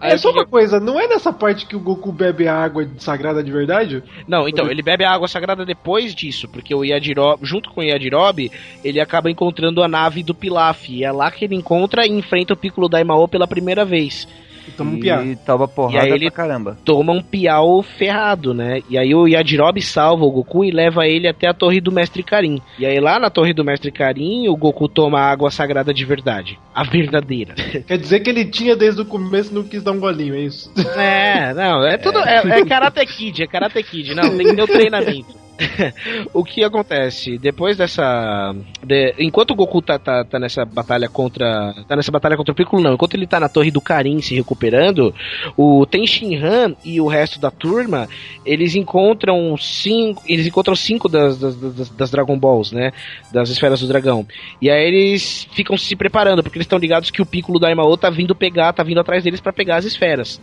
É 0.00 0.16
só 0.18 0.30
uma 0.30 0.44
coisa, 0.46 0.80
não 0.80 0.98
é 0.98 1.06
nessa 1.06 1.32
parte 1.32 1.66
que 1.66 1.76
o 1.76 1.80
Goku 1.80 2.10
bebe 2.12 2.48
a 2.48 2.54
água 2.56 2.86
sagrada 2.98 3.42
de 3.42 3.50
verdade? 3.52 4.02
Não, 4.26 4.48
então, 4.48 4.70
ele 4.70 4.82
bebe 4.82 5.04
a 5.04 5.10
água 5.12 5.28
sagrada 5.28 5.64
depois 5.64 6.14
disso, 6.14 6.48
porque 6.48 6.74
o 6.74 6.84
Yajirobe, 6.84 7.44
junto 7.46 7.70
com 7.70 7.80
o 7.80 7.84
Yajirobe, 7.84 8.50
ele 8.84 9.00
acaba 9.00 9.30
encontrando 9.30 9.82
a 9.82 9.88
nave 9.88 10.22
do 10.22 10.34
Pilaf. 10.34 10.88
E 10.88 11.04
é 11.04 11.12
lá 11.12 11.30
que 11.30 11.44
ele 11.44 11.54
encontra 11.54 12.06
e 12.06 12.10
enfrenta 12.10 12.54
o 12.54 12.56
Piccolo 12.56 12.88
Daimao 12.88 13.28
pela 13.28 13.46
primeira 13.46 13.84
vez. 13.84 13.97
Toma 14.76 14.90
um 14.90 14.96
e 14.96 15.00
piá. 15.00 15.24
toma 15.46 15.66
porrada 15.66 15.96
E 15.96 16.10
aí 16.10 16.12
ele 16.12 16.26
pra 16.30 16.42
caramba. 16.44 16.76
toma 16.84 17.10
um 17.14 17.22
piau 17.22 17.82
ferrado, 17.82 18.52
né? 18.52 18.82
E 18.90 18.98
aí 18.98 19.14
o 19.14 19.26
Yajirobe 19.26 19.80
salva 19.80 20.26
o 20.26 20.30
Goku 20.30 20.62
e 20.62 20.70
leva 20.70 21.06
ele 21.06 21.26
até 21.26 21.48
a 21.48 21.54
torre 21.54 21.80
do 21.80 21.90
Mestre 21.90 22.22
Karin. 22.22 22.60
E 22.78 22.84
aí 22.84 23.00
lá 23.00 23.18
na 23.18 23.30
torre 23.30 23.54
do 23.54 23.64
Mestre 23.64 23.90
Karin, 23.90 24.46
o 24.46 24.54
Goku 24.56 24.86
toma 24.86 25.20
a 25.20 25.30
água 25.30 25.50
sagrada 25.50 25.94
de 25.94 26.04
verdade. 26.04 26.58
A 26.74 26.84
verdadeira. 26.84 27.54
Quer 27.88 27.96
dizer 27.96 28.20
que 28.20 28.28
ele 28.28 28.44
tinha 28.44 28.76
desde 28.76 29.00
o 29.00 29.06
começo 29.06 29.50
e 29.52 29.54
não 29.54 29.62
quis 29.62 29.82
dar 29.82 29.92
um 29.92 29.98
golinho, 30.00 30.34
é 30.34 30.40
isso? 30.42 30.70
É, 30.98 31.54
não, 31.54 31.82
é 31.86 31.96
tudo. 31.96 32.18
É, 32.18 32.60
é 32.60 32.64
Karate 32.66 33.06
Kid, 33.06 33.42
é 33.42 33.46
Karate 33.46 33.82
Kid. 33.82 34.14
Não, 34.14 34.36
tem 34.36 34.48
que 34.48 34.54
ter 34.54 34.62
o 34.62 34.66
treinamento. 34.68 35.47
o 36.32 36.44
que 36.44 36.62
acontece? 36.62 37.38
Depois 37.38 37.76
dessa. 37.76 38.54
de- 38.84 39.14
enquanto 39.18 39.50
o 39.50 39.54
Goku 39.54 39.82
tá, 39.82 39.98
tá, 39.98 40.24
tá 40.24 40.38
nessa 40.38 40.64
batalha 40.64 41.08
contra. 41.08 41.74
Tá 41.86 41.96
nessa 41.96 42.12
batalha 42.12 42.36
contra 42.36 42.52
o 42.52 42.54
Piccolo, 42.54 42.82
não. 42.82 42.94
Enquanto 42.94 43.14
ele 43.14 43.26
tá 43.26 43.40
na 43.40 43.48
torre 43.48 43.70
do 43.70 43.80
Karin 43.80 44.20
se 44.20 44.34
recuperando, 44.34 45.14
o 45.56 45.84
Ten 45.86 46.04
Han 46.42 46.74
e 46.84 47.00
o 47.00 47.06
resto 47.06 47.40
da 47.40 47.50
turma, 47.50 48.08
eles 48.44 48.74
encontram 48.74 49.56
cinco. 49.56 50.22
Eles 50.26 50.46
encontram 50.46 50.76
cinco 50.76 51.08
das, 51.08 51.38
das, 51.38 51.56
das, 51.56 51.90
das 51.90 52.10
Dragon 52.10 52.38
Balls, 52.38 52.72
né? 52.72 52.92
Das 53.32 53.50
esferas 53.50 53.80
do 53.80 53.88
dragão. 53.88 54.26
E 54.62 54.70
aí 54.70 54.86
eles 54.86 55.48
ficam 55.52 55.76
se 55.76 55.94
preparando, 55.96 56.42
porque 56.42 56.58
eles 56.58 56.66
estão 56.66 56.78
ligados 56.78 57.10
que 57.10 57.22
o 57.22 57.26
Piccolo 57.26 57.58
Daimao 57.58 57.96
tá 57.96 58.10
vindo 58.10 58.34
pegar, 58.34 58.72
tá 58.72 58.82
vindo 58.82 59.00
atrás 59.00 59.24
deles 59.24 59.40
pra 59.40 59.52
pegar 59.52 59.76
as 59.76 59.84
esferas. 59.84 60.40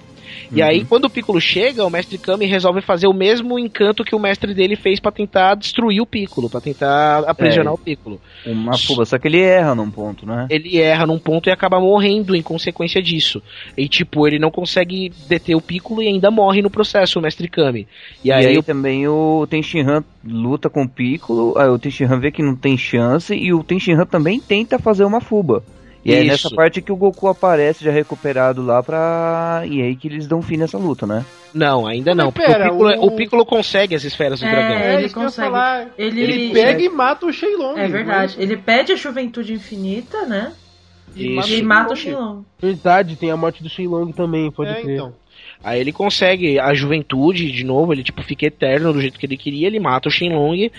E 0.51 0.61
aí, 0.61 0.83
quando 0.85 1.05
o 1.05 1.09
Piccolo 1.09 1.39
chega, 1.39 1.85
o 1.85 1.89
mestre 1.89 2.17
Kami 2.17 2.45
resolve 2.45 2.81
fazer 2.81 3.07
o 3.07 3.13
mesmo 3.13 3.57
encanto 3.57 4.03
que 4.03 4.15
o 4.15 4.19
mestre 4.19 4.53
dele 4.53 4.75
fez 4.75 4.99
pra 5.05 5.11
tentar 5.11 5.53
destruir 5.53 6.01
o 6.01 6.05
Piccolo, 6.05 6.49
pra 6.49 6.59
tentar 6.59 7.19
aprisionar 7.29 7.71
É. 7.71 7.75
o 7.75 7.77
Piccolo. 7.77 8.19
Uma 8.45 8.75
fuba, 8.75 9.05
só 9.05 9.19
que 9.19 9.27
ele 9.27 9.39
erra 9.39 9.75
num 9.75 9.91
ponto, 9.91 10.25
né? 10.25 10.47
Ele 10.49 10.79
erra 10.79 11.05
num 11.05 11.19
ponto 11.19 11.47
e 11.47 11.51
acaba 11.51 11.79
morrendo 11.79 12.35
em 12.35 12.41
consequência 12.41 13.01
disso. 13.03 13.41
E 13.77 13.87
tipo, 13.87 14.27
ele 14.27 14.39
não 14.39 14.49
consegue 14.49 15.11
deter 15.29 15.55
o 15.55 15.61
Piccolo 15.61 16.01
e 16.01 16.07
ainda 16.07 16.31
morre 16.31 16.61
no 16.63 16.69
processo, 16.71 17.19
o 17.19 17.21
mestre 17.21 17.47
Kami. 17.47 17.87
E 18.23 18.29
E 18.29 18.31
aí, 18.31 18.47
aí, 18.47 18.57
o- 18.57 18.63
também 18.63 19.07
o 19.07 19.45
Tenshinhan 19.47 20.03
luta 20.23 20.69
com 20.69 20.81
o 20.83 20.89
Piccolo, 20.89 21.53
aí 21.57 21.69
o 21.69 21.77
Tenshinhan 21.77 22.19
vê 22.19 22.31
que 22.31 22.41
não 22.41 22.55
tem 22.55 22.75
chance 22.77 23.35
e 23.35 23.53
o 23.53 23.63
Tenshinhan 23.63 24.05
também 24.05 24.39
tenta 24.39 24.79
fazer 24.79 25.05
uma 25.05 25.21
fuba. 25.21 25.63
E 26.05 26.13
é 26.13 26.19
Isso. 26.19 26.27
nessa 26.27 26.49
parte 26.55 26.83
que 26.83 26.91
o 26.91 26.95
Goku 26.95 27.27
aparece 27.27 27.83
já 27.83 27.89
recuperado 27.91 28.63
lá 28.63 28.83
pra. 28.83 29.63
E 29.65 29.81
aí 29.81 29.95
que 29.95 30.07
eles 30.07 30.27
dão 30.27 30.39
fim 30.39 30.55
nessa 30.55 30.77
luta, 30.77 31.07
né? 31.07 31.25
Não, 31.51 31.87
ainda 31.87 32.13
não. 32.13 32.25
Mas 32.25 32.33
porque 32.35 32.51
pera, 32.51 32.67
o, 32.67 32.71
Piccolo, 32.77 32.89
o- 33.01 33.05
o 33.07 33.15
Piccolo 33.15 33.45
consegue 33.45 33.95
as 33.95 34.03
esferas 34.03 34.39
do 34.39 34.45
É, 34.45 34.51
dragão. 34.51 34.77
ele 34.77 34.95
eu 34.97 34.99
ia 35.01 35.09
consegue. 35.09 35.49
falar. 35.49 35.87
Ele, 35.97 36.21
Ele 36.21 36.53
pega 36.53 36.79
e 36.83 36.89
mata 36.89 37.25
o 37.25 37.33
Shenlong. 37.33 37.75
É 37.79 37.87
verdade. 37.87 38.35
mas- 38.37 38.37
Ele 38.37 38.55
pede 38.55 38.91
a 38.91 38.95
juventude 38.95 39.53
infinita, 39.53 40.25
né? 40.27 40.53
Isso. 41.15 41.53
E 41.55 41.61
mata 41.63 41.93
o 41.93 41.95
Shenlong. 41.95 42.43
Verdade, 42.61 43.15
tem 43.15 43.31
a 43.31 43.37
morte 43.37 43.63
do 43.63 43.69
Shenlong 43.69 44.11
também, 44.11 44.51
pode 44.51 44.69
É, 44.71 44.81
crer. 44.81 44.95
então. 44.95 45.13
Aí 45.63 45.79
ele 45.79 45.91
consegue 45.91 46.59
a 46.59 46.73
juventude 46.75 47.49
de 47.51 47.63
novo, 47.63 47.93
ele 47.93 48.03
tipo 48.03 48.21
fica 48.21 48.45
eterno 48.45 48.93
do 48.93 49.01
jeito 49.01 49.17
que 49.17 49.25
ele 49.25 49.37
queria, 49.37 49.65
ele 49.67 49.79
mata 49.79 50.07
o 50.07 50.11
Shenlong. 50.11 50.69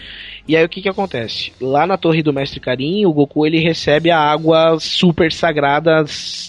E 0.48 0.56
aí 0.56 0.64
o 0.64 0.68
que 0.68 0.82
que 0.82 0.88
acontece? 0.88 1.52
Lá 1.60 1.86
na 1.86 1.96
torre 1.96 2.22
do 2.22 2.32
Mestre 2.32 2.60
Karin, 2.60 3.04
o 3.04 3.12
Goku 3.12 3.46
ele 3.46 3.58
recebe 3.58 4.10
a 4.10 4.18
água 4.18 4.78
super 4.78 5.32
sagrada 5.32 6.04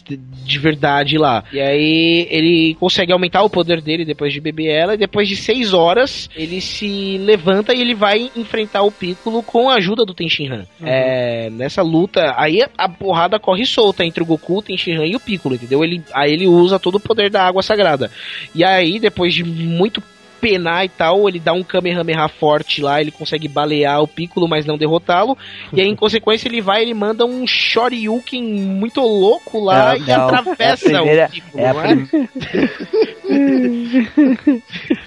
de 0.06 0.60
verdade 0.60 1.18
lá. 1.18 1.44
E 1.52 1.60
aí 1.60 2.28
ele 2.30 2.76
consegue 2.80 3.12
aumentar 3.12 3.44
o 3.44 3.50
poder 3.50 3.82
dele 3.82 4.06
depois 4.06 4.32
de 4.32 4.40
beber 4.40 4.68
ela 4.68 4.94
e 4.94 4.98
depois 4.98 5.28
de 5.28 5.36
seis 5.36 5.74
horas 5.74 6.30
ele 6.36 6.62
se 6.62 7.18
levanta 7.18 7.74
e 7.74 7.82
ele 7.82 7.96
vai 7.96 8.32
enfrentar 8.36 8.84
o 8.84 8.92
Piccolo 8.92 9.42
com 9.42 9.70
a 9.70 9.76
ajuda 9.76 10.06
do 10.06 10.14
Tenshinhan. 10.14 10.68
Uhum. 10.80 10.88
É, 10.88 11.50
nessa 11.50 11.82
luta, 11.82 12.34
aí 12.38 12.62
a 12.78 12.90
porrada 12.90 13.40
corre 13.40 13.66
solta 13.66 14.06
entre 14.06 14.22
o 14.22 14.26
Goku, 14.26 14.60
o 14.60 14.62
Tenshinhan 14.62 15.06
e 15.06 15.16
o 15.16 15.20
Piccolo, 15.20 15.56
entendeu? 15.56 15.84
Ele, 15.84 16.02
aí 16.14 16.32
ele 16.32 16.48
usa 16.48 16.80
todo 16.80 16.96
o 16.96 17.00
poder 17.00 17.30
da 17.30 17.44
água 17.44 17.62
sagrada. 17.62 18.12
E 18.54 18.64
aí, 18.64 19.00
depois 19.00 19.34
de 19.34 19.44
muito 19.44 20.02
penar 20.40 20.86
e 20.86 20.90
tal, 20.90 21.28
ele 21.28 21.40
dá 21.40 21.54
um 21.54 21.64
Kamehameha 21.64 22.28
forte 22.28 22.82
lá, 22.82 23.02
ele 23.02 23.12
consegue 23.12 23.48
balear 23.48 24.02
o 24.02 24.08
Piccolo, 24.08 24.48
mas 24.48 24.66
não 24.66 24.78
derrotá-lo. 24.78 25.38
E 25.74 25.82
aí, 25.82 25.88
em 25.88 25.96
consequência, 25.98 26.48
ele 26.48 26.62
vai 26.62 26.82
ele 26.82 26.94
manda 26.94 27.26
um 27.26 27.46
Shoryuken 27.46 28.44
muito 28.44 29.02
louco 29.02 29.60
lá 29.60 29.90
Não, 29.90 29.98
e 29.98 30.08
não, 30.08 30.26
atravessa 30.28 30.90
é 30.92 30.96
a 30.96 31.00
primeira- 31.02 31.26
o 31.26 31.30
Piccolo, 31.32 31.64
é 31.64 31.68
a 31.70 31.74
não 31.74 31.82
é? 31.82 31.98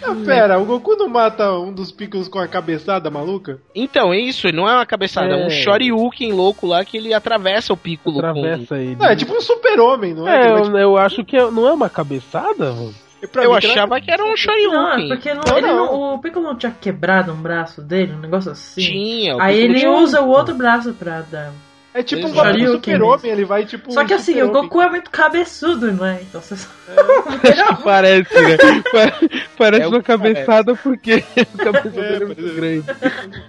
Ah, 0.02 0.14
pera, 0.24 0.58
o 0.58 0.64
Goku 0.64 0.94
não 0.96 1.08
mata 1.08 1.52
um 1.58 1.72
dos 1.72 1.90
picos 1.90 2.28
com 2.28 2.38
a 2.38 2.46
cabeçada 2.46 3.10
maluca? 3.10 3.58
Então, 3.74 4.12
é 4.12 4.18
isso, 4.18 4.46
ele 4.46 4.56
não 4.56 4.68
é 4.68 4.74
uma 4.74 4.86
cabeçada, 4.86 5.34
é, 5.34 5.42
É. 5.42 5.46
um 5.46 5.50
Shoryuken 5.50 6.32
louco 6.32 6.66
lá 6.66 6.84
que 6.84 6.96
ele 6.96 7.14
atravessa 7.14 7.72
o 7.72 7.76
Piccolo. 7.76 8.18
Atravessa 8.18 8.76
ele. 8.78 8.96
Não, 8.96 9.06
é 9.06 9.16
tipo 9.16 9.34
um 9.36 9.40
super-homem, 9.40 10.14
não 10.14 10.28
é? 10.28 10.46
É, 10.46 10.50
eu, 10.52 10.62
tipo, 10.62 10.76
eu 10.78 10.96
acho 10.96 11.24
que 11.24 11.36
é- 11.36 11.50
não 11.50 11.66
é 11.66 11.72
uma 11.72 11.88
cabeçada, 11.88 12.72
mano. 12.72 12.94
Pra 13.28 13.44
Eu 13.44 13.50
mim, 13.50 13.56
achava 13.56 14.00
que 14.00 14.10
era 14.10 14.24
um 14.24 14.28
Não, 14.28 14.36
Shoryuken. 14.36 15.08
porque 15.08 15.34
não, 15.34 15.42
Não, 15.48 15.58
ele 15.58 15.66
não. 15.66 15.76
não- 15.86 16.14
o 16.14 16.18
Piccolo 16.20 16.46
não 16.46 16.56
tinha 16.56 16.72
quebrado 16.80 17.32
um 17.32 17.36
braço 17.42 17.82
dele, 17.82 18.12
um 18.12 18.18
negócio 18.20 18.50
assim. 18.52 18.80
Tinha, 18.80 19.36
o 19.36 19.40
Aí 19.40 19.58
ele 19.60 19.74
tinha 19.78 19.90
um- 19.90 20.02
usa 20.02 20.20
o 20.20 20.28
outro 20.28 20.54
braço 20.54 20.92
pra 20.94 21.20
dar. 21.22 21.52
É 21.92 22.04
tipo 22.04 22.24
um 22.28 22.30
bagulho 22.32 22.52
do 22.52 22.58
Shoryuken 22.60 22.94
super-homem, 22.94 23.32
ele 23.32 23.44
vai 23.44 23.66
tipo. 23.66 23.90
Só 23.92 24.04
que 24.04 24.14
assim, 24.14 24.40
o. 24.42 24.50
Goku 24.52 24.80
é 24.80 24.88
muito 24.88 25.10
cabeçudo, 25.10 25.90
não 25.90 26.06
é? 26.06 26.20
Então 26.22 26.40
você 26.40 26.54
Parece, 27.82 28.32
né? 28.40 28.56
Pa- 28.92 29.26
Parece 29.58 29.82
É 29.82 29.86
uma 29.88 30.00
cabeçada 30.00 30.74
porque 30.76 31.24
a 31.36 31.64
cabeça 31.64 32.00
É, 32.00 32.12
dele 32.12 32.22
é 32.22 32.26
muito 32.26 32.54
grande. 32.54 32.84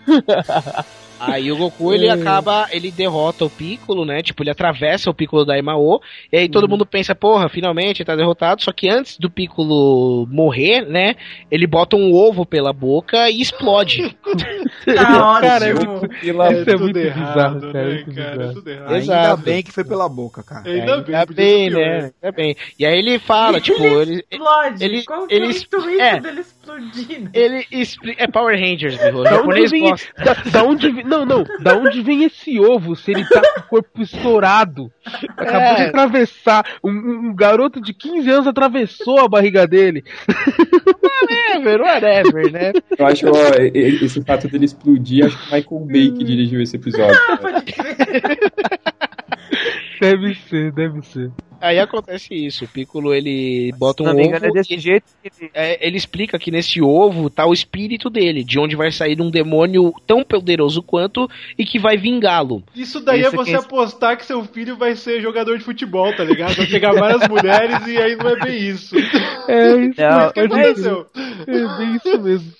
Aí 1.28 1.52
o 1.52 1.58
Goku 1.58 1.94
ele 1.94 2.10
acaba, 2.10 2.68
ele 2.72 2.92
derrota 2.92 3.46
o 3.46 3.50
Piccolo, 3.50 4.06
né? 4.06 4.22
Tipo, 4.22 4.44
ele 4.44 4.50
atravessa 4.52 5.10
o 5.10 5.14
Piccolo 5.14 5.46
da 5.46 5.58
Emao, 5.58 6.02
e 6.32 6.38
aí 6.38 6.50
todo 6.50 6.68
mundo 6.68 6.86
pensa, 6.86 7.14
porra, 7.16 7.48
finalmente 7.50 8.00
ele 8.02 8.08
tá 8.08 8.16
derrotado. 8.16 8.62
Só 8.64 8.72
que 8.72 8.90
antes 8.90 9.18
do 9.18 9.30
Piccolo 9.30 10.28
morrer, 10.30 10.82
né? 10.82 11.16
Ele 11.50 11.68
bota 11.68 11.96
um 11.96 12.14
ovo 12.14 12.46
pela 12.46 12.74
boca 12.74 13.30
e 13.30 13.42
explode. 13.42 14.16
tá 14.86 15.40
Cara, 15.42 15.66
é 15.68 15.74
ótimo. 15.74 15.92
muito, 16.00 16.14
É 16.14 16.52
isso 16.54 16.62
é 16.62 16.66
tudo 16.74 16.80
muito 16.84 16.98
errado, 16.98 17.60
bizarro, 17.60 17.62
cara. 17.62 17.74
né, 17.74 17.94
muito 17.94 18.16
cara? 18.16 18.30
É 18.32 18.38
bizarro. 18.38 18.54
tudo 18.54 18.70
errado. 18.70 18.88
Ainda 18.94 18.98
Exato. 18.98 19.42
bem 19.44 19.64
que 19.64 19.72
foi 19.72 19.84
pela 19.84 20.10
boca, 20.10 20.44
cara. 20.44 20.70
Ainda 20.70 20.98
bem, 21.02 21.16
Ainda 21.16 21.28
podia 21.28 21.46
bem, 21.46 21.70
né? 21.70 22.12
Ainda 22.22 22.36
bem. 22.36 22.56
E 22.80 22.86
aí 22.86 22.98
ele 22.98 23.20
fala, 23.20 23.60
tipo, 23.60 23.84
ele. 23.84 24.24
explode. 24.32 24.84
ele- 24.84 25.04
Qual 25.04 25.28
que 25.28 25.34
é 25.34 25.38
ele- 25.38 25.48
o 25.48 25.52
intuito 25.52 26.02
é. 26.02 26.20
dele 26.20 26.42
explodir? 26.42 27.30
Ele 27.34 27.66
explica. 27.72 28.24
É 28.24 28.28
Power 28.28 28.58
Rangers, 28.60 28.98
meu. 29.04 29.22
Onde, 29.46 29.68
vem, 29.68 29.94
da, 30.24 30.34
da 30.52 30.64
onde 30.64 30.90
vem, 30.92 31.04
não, 31.12 31.26
não, 31.26 31.44
da 31.60 31.76
onde 31.78 32.02
vem 32.02 32.24
esse 32.24 32.60
ovo 32.60 32.96
se 32.96 33.12
ele 33.12 33.28
tá 33.28 33.42
com 33.42 33.60
o 33.60 33.64
corpo 33.64 34.02
estourado? 34.02 34.92
Acabou 35.38 35.60
É. 35.62 35.76
de 35.76 35.82
atravessar, 35.84 36.66
um, 36.84 36.90
um- 36.90 37.36
garoto 37.36 37.82
de 37.82 37.94
15 37.94 38.30
anos 38.30 38.48
atravessou 38.48 39.20
a 39.20 39.28
barriga 39.28 39.68
dele. 39.68 40.04
Whatever, 41.54 41.82
whatever, 41.82 42.52
né? 42.52 42.72
Eu 42.98 43.06
acho, 43.06 43.28
ó, 43.28 43.62
e- 43.62 43.72
e- 43.74 44.06
esse 44.06 44.22
fato 44.24 44.48
dele 44.48 44.66
explodir, 44.66 45.26
acho 45.26 45.38
que 45.38 45.44
o 45.44 45.56
Michael 45.56 45.86
Bay 45.88 46.12
que 46.18 46.24
dirigiu 46.24 46.62
esse 46.62 46.76
episódio. 46.78 47.20
Deve 50.02 50.34
ser, 50.50 50.72
deve 50.72 51.02
ser. 51.04 51.32
Aí 51.62 51.78
acontece 51.78 52.34
isso, 52.34 52.66
o 52.66 52.68
Piccolo 52.68 53.14
ele 53.14 53.72
bota 53.78 54.02
um 54.02 54.08
não 54.08 54.16
me 54.16 54.22
ovo 54.22 54.30
engano, 54.30 54.46
é 54.48 54.52
desse 54.52 54.74
e- 54.74 54.80
jeito 54.80 55.04
que 55.22 55.30
ele... 55.40 55.52
é, 55.54 55.88
ele 55.88 55.96
explica 55.96 56.40
que 56.40 56.50
nesse 56.50 56.82
ovo 56.82 57.30
tá 57.30 57.46
o 57.46 57.54
espírito 57.54 58.10
dele, 58.10 58.44
de 58.44 58.58
onde 58.60 58.76
vai 58.76 58.92
sair 58.92 59.22
um 59.22 59.30
demônio 59.30 59.94
tão 60.08 60.24
poderoso 60.24 60.82
quanto 60.82 61.30
e 61.56 61.64
que 61.64 61.78
vai 61.78 61.98
vingá-lo. 61.98 62.64
Isso 62.76 63.00
daí 63.00 63.20
Isso 63.22 63.28
é 63.28 63.32
você 63.38 63.52
que- 63.52 63.58
apostar 63.58 64.18
que 64.18 64.26
seu 64.26 64.44
filho 64.44 64.76
vai 64.76 64.96
ser 64.96 65.22
jogador 65.22 65.56
de 65.56 65.64
futebol, 65.64 66.12
tá 66.16 66.24
ligado? 66.24 66.56
Vai 66.56 66.66
pegar 66.66 66.94
várias 66.94 67.28
mulheres 67.30 67.86
e 67.86 67.96
aí 67.96 68.16
não 68.16 68.30
é 68.30 68.40
bem 68.40 68.58
isso. 68.58 68.96
É 69.48 69.76
isso, 69.78 70.02
Não, 70.02 70.32
que 70.32 70.40
é 70.40 70.44
aconteceu. 70.46 71.06
É 71.46 71.78
bem 71.78 71.96
isso 71.98 72.22
mesmo. 72.24 72.54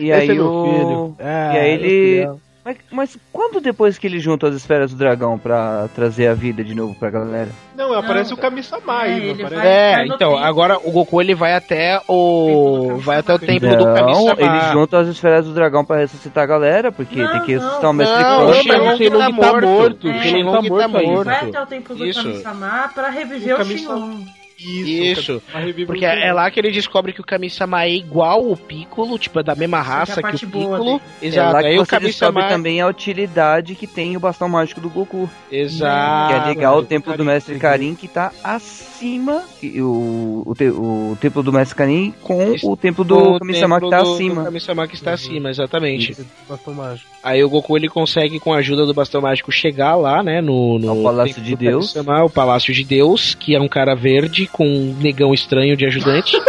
E 0.00 0.10
Esse 0.10 0.12
aí 0.12 0.28
é 0.30 0.34
meu 0.34 0.46
o... 0.52 0.64
filho. 0.64 1.16
Ah, 1.20 1.54
e 1.54 1.58
aí 1.58 1.78
meu 1.78 1.86
ele... 1.86 2.45
Mas, 2.66 2.76
mas 2.90 3.18
quando 3.32 3.60
depois 3.60 3.96
que 3.96 4.08
ele 4.08 4.18
junta 4.18 4.48
as 4.48 4.56
esferas 4.56 4.90
do 4.90 4.96
dragão 4.96 5.38
pra 5.38 5.86
trazer 5.94 6.26
a 6.26 6.34
vida 6.34 6.64
de 6.64 6.74
novo 6.74 6.96
pra 6.96 7.10
galera? 7.10 7.48
Não, 7.76 7.92
aparece 7.92 8.30
Não, 8.32 8.36
o 8.36 8.40
Kami-sama 8.40 9.04
é, 9.04 9.06
aí, 9.06 9.20
não 9.20 9.26
ele 9.28 9.42
aparece? 9.44 9.66
É, 9.68 10.06
então, 10.08 10.36
agora 10.36 10.76
o 10.82 10.90
Goku 10.90 11.20
ele 11.22 11.32
vai 11.32 11.54
até 11.54 12.00
o. 12.08 12.46
Templo 12.48 12.88
do 12.96 13.00
vai 13.02 13.18
até 13.18 13.34
o 13.34 13.38
Kami-sama. 13.38 13.60
templo 13.60 13.78
do 13.78 13.86
Não, 13.86 13.94
Kami-sama. 13.94 14.36
ele 14.40 14.72
junta 14.72 14.98
as 14.98 15.06
esferas 15.06 15.46
do 15.46 15.54
dragão 15.54 15.84
pra 15.84 15.98
ressuscitar 15.98 16.42
a 16.42 16.46
galera, 16.48 16.90
porque 16.90 17.22
Não, 17.22 17.30
tem 17.30 17.42
que 17.42 17.54
não. 17.54 17.60
ressuscitar 17.62 17.90
o 17.90 17.94
mestre 17.94 18.16
Não, 18.20 18.22
Kami. 18.22 18.42
o 18.42 18.46
Não, 18.46 18.92
o 18.92 18.96
Shenlong 18.96 19.20
tá 19.20 19.30
morto. 19.52 19.66
morto. 19.68 20.08
É. 20.08 20.10
O 20.10 20.22
Shenlong 20.22 20.52
tá 20.56 20.68
morto 20.68 20.78
tá 20.80 20.88
morto. 20.88 21.24
Vai 21.26 21.48
até 21.48 21.62
o 21.62 21.66
templo 21.66 21.94
do 21.94 22.04
Isso. 22.04 22.20
Kami-sama 22.24 22.90
pra 22.92 23.10
reviver 23.10 23.56
O 23.56 23.60
o. 23.60 23.64
Shenlong. 23.64 24.24
Isso. 24.58 25.42
reviver 25.52 25.86
Porque 25.86 26.04
o 26.04 26.08
é 26.08 26.32
lá 26.32 26.50
que 26.50 26.58
ele 26.60 26.70
descobre 26.70 27.12
que 27.12 27.20
o 27.20 27.24
Kami-sama 27.24 27.84
é 27.84 27.90
igual 27.90 28.50
o 28.50 28.56
Piccolo, 28.56 29.18
tipo, 29.18 29.38
é 29.40 29.42
da 29.42 29.54
mesma 29.54 29.80
raça 29.82 30.20
que 30.22 30.26
a 30.28 30.32
que, 30.32 30.44
o 30.46 30.48
Piccolo. 30.50 31.00
Exato. 31.20 31.48
É 31.50 31.52
lá 31.52 31.60
que 31.60 31.66
Aí 31.68 31.78
o 31.78 31.84
você 31.84 31.98
descobre 32.00 32.34
Kami-sama. 32.42 32.48
também 32.48 32.80
a 32.80 32.86
utilidade 32.86 33.74
que 33.74 33.86
tem 33.86 34.16
o 34.16 34.20
bastão 34.20 34.48
mágico 34.48 34.80
do 34.80 34.88
Goku. 34.88 35.28
Exato. 35.50 36.34
que 36.34 36.40
é 36.40 36.48
ligar 36.48 36.74
o 36.76 36.82
templo 36.84 37.16
do 37.16 37.24
mestre. 37.24 37.58
Karin 37.58 37.94
que 37.94 38.08
tá 38.08 38.32
acima 38.42 39.42
o, 39.62 40.42
o, 40.46 40.54
te- 40.54 40.68
o 40.70 41.16
templo 41.20 41.42
do 41.42 41.52
mestre 41.52 41.76
Karin 41.76 42.14
com 42.22 42.52
Isso, 42.54 42.70
o 42.70 42.76
templo 42.76 43.04
do 43.04 43.34
o 43.34 43.38
Kami-sama 43.38 43.80
que 43.80 43.90
tá 43.90 44.02
do- 44.02 44.12
acima. 44.14 44.34
Do 44.42 44.44
Kami-sama 44.46 44.88
que 44.88 44.94
está 44.94 45.12
acima, 45.12 45.50
exatamente. 45.50 46.16
Bastão 46.48 46.74
mágico. 46.74 47.06
Aí 47.22 47.42
o 47.42 47.48
Goku 47.48 47.76
ele 47.76 47.88
consegue, 47.88 48.38
com 48.38 48.52
a 48.54 48.58
ajuda 48.58 48.86
do 48.86 48.94
bastão 48.94 49.20
mágico, 49.20 49.50
chegar 49.50 49.96
lá, 49.96 50.22
né? 50.22 50.40
No, 50.40 50.78
no 50.78 50.90
Ao 50.90 51.02
Palácio 51.02 51.42
de 51.42 51.56
Deus. 51.56 51.94
O 51.96 52.30
Palácio 52.30 52.72
de 52.72 52.84
Deus, 52.84 53.34
que 53.34 53.54
é 53.54 53.60
um 53.60 53.68
cara 53.68 53.94
verde 53.94 54.45
com 54.46 54.66
um 54.66 54.96
negão 55.00 55.34
estranho 55.34 55.76
de 55.76 55.86
ajudante. 55.86 56.36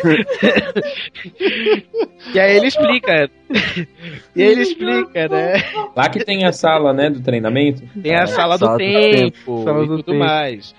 e 2.34 2.40
aí 2.40 2.56
ele 2.56 2.66
explica. 2.66 3.30
e 4.36 4.42
ele 4.42 4.62
explica, 4.62 5.28
né? 5.28 5.54
Lá 5.96 6.08
que 6.08 6.24
tem 6.24 6.44
a 6.44 6.52
sala, 6.52 6.92
né, 6.92 7.10
do 7.10 7.20
treinamento. 7.20 7.82
Tem 8.00 8.14
a 8.14 8.26
sala 8.26 8.56
do 8.56 8.64
Sala 8.66 8.78
do 8.78 8.78
tempo 8.78 9.64
Sala 9.64 9.84
e 9.84 9.86
do 9.88 9.96
tudo 9.98 10.12
tempo. 10.12 10.18
mais. 10.18 10.74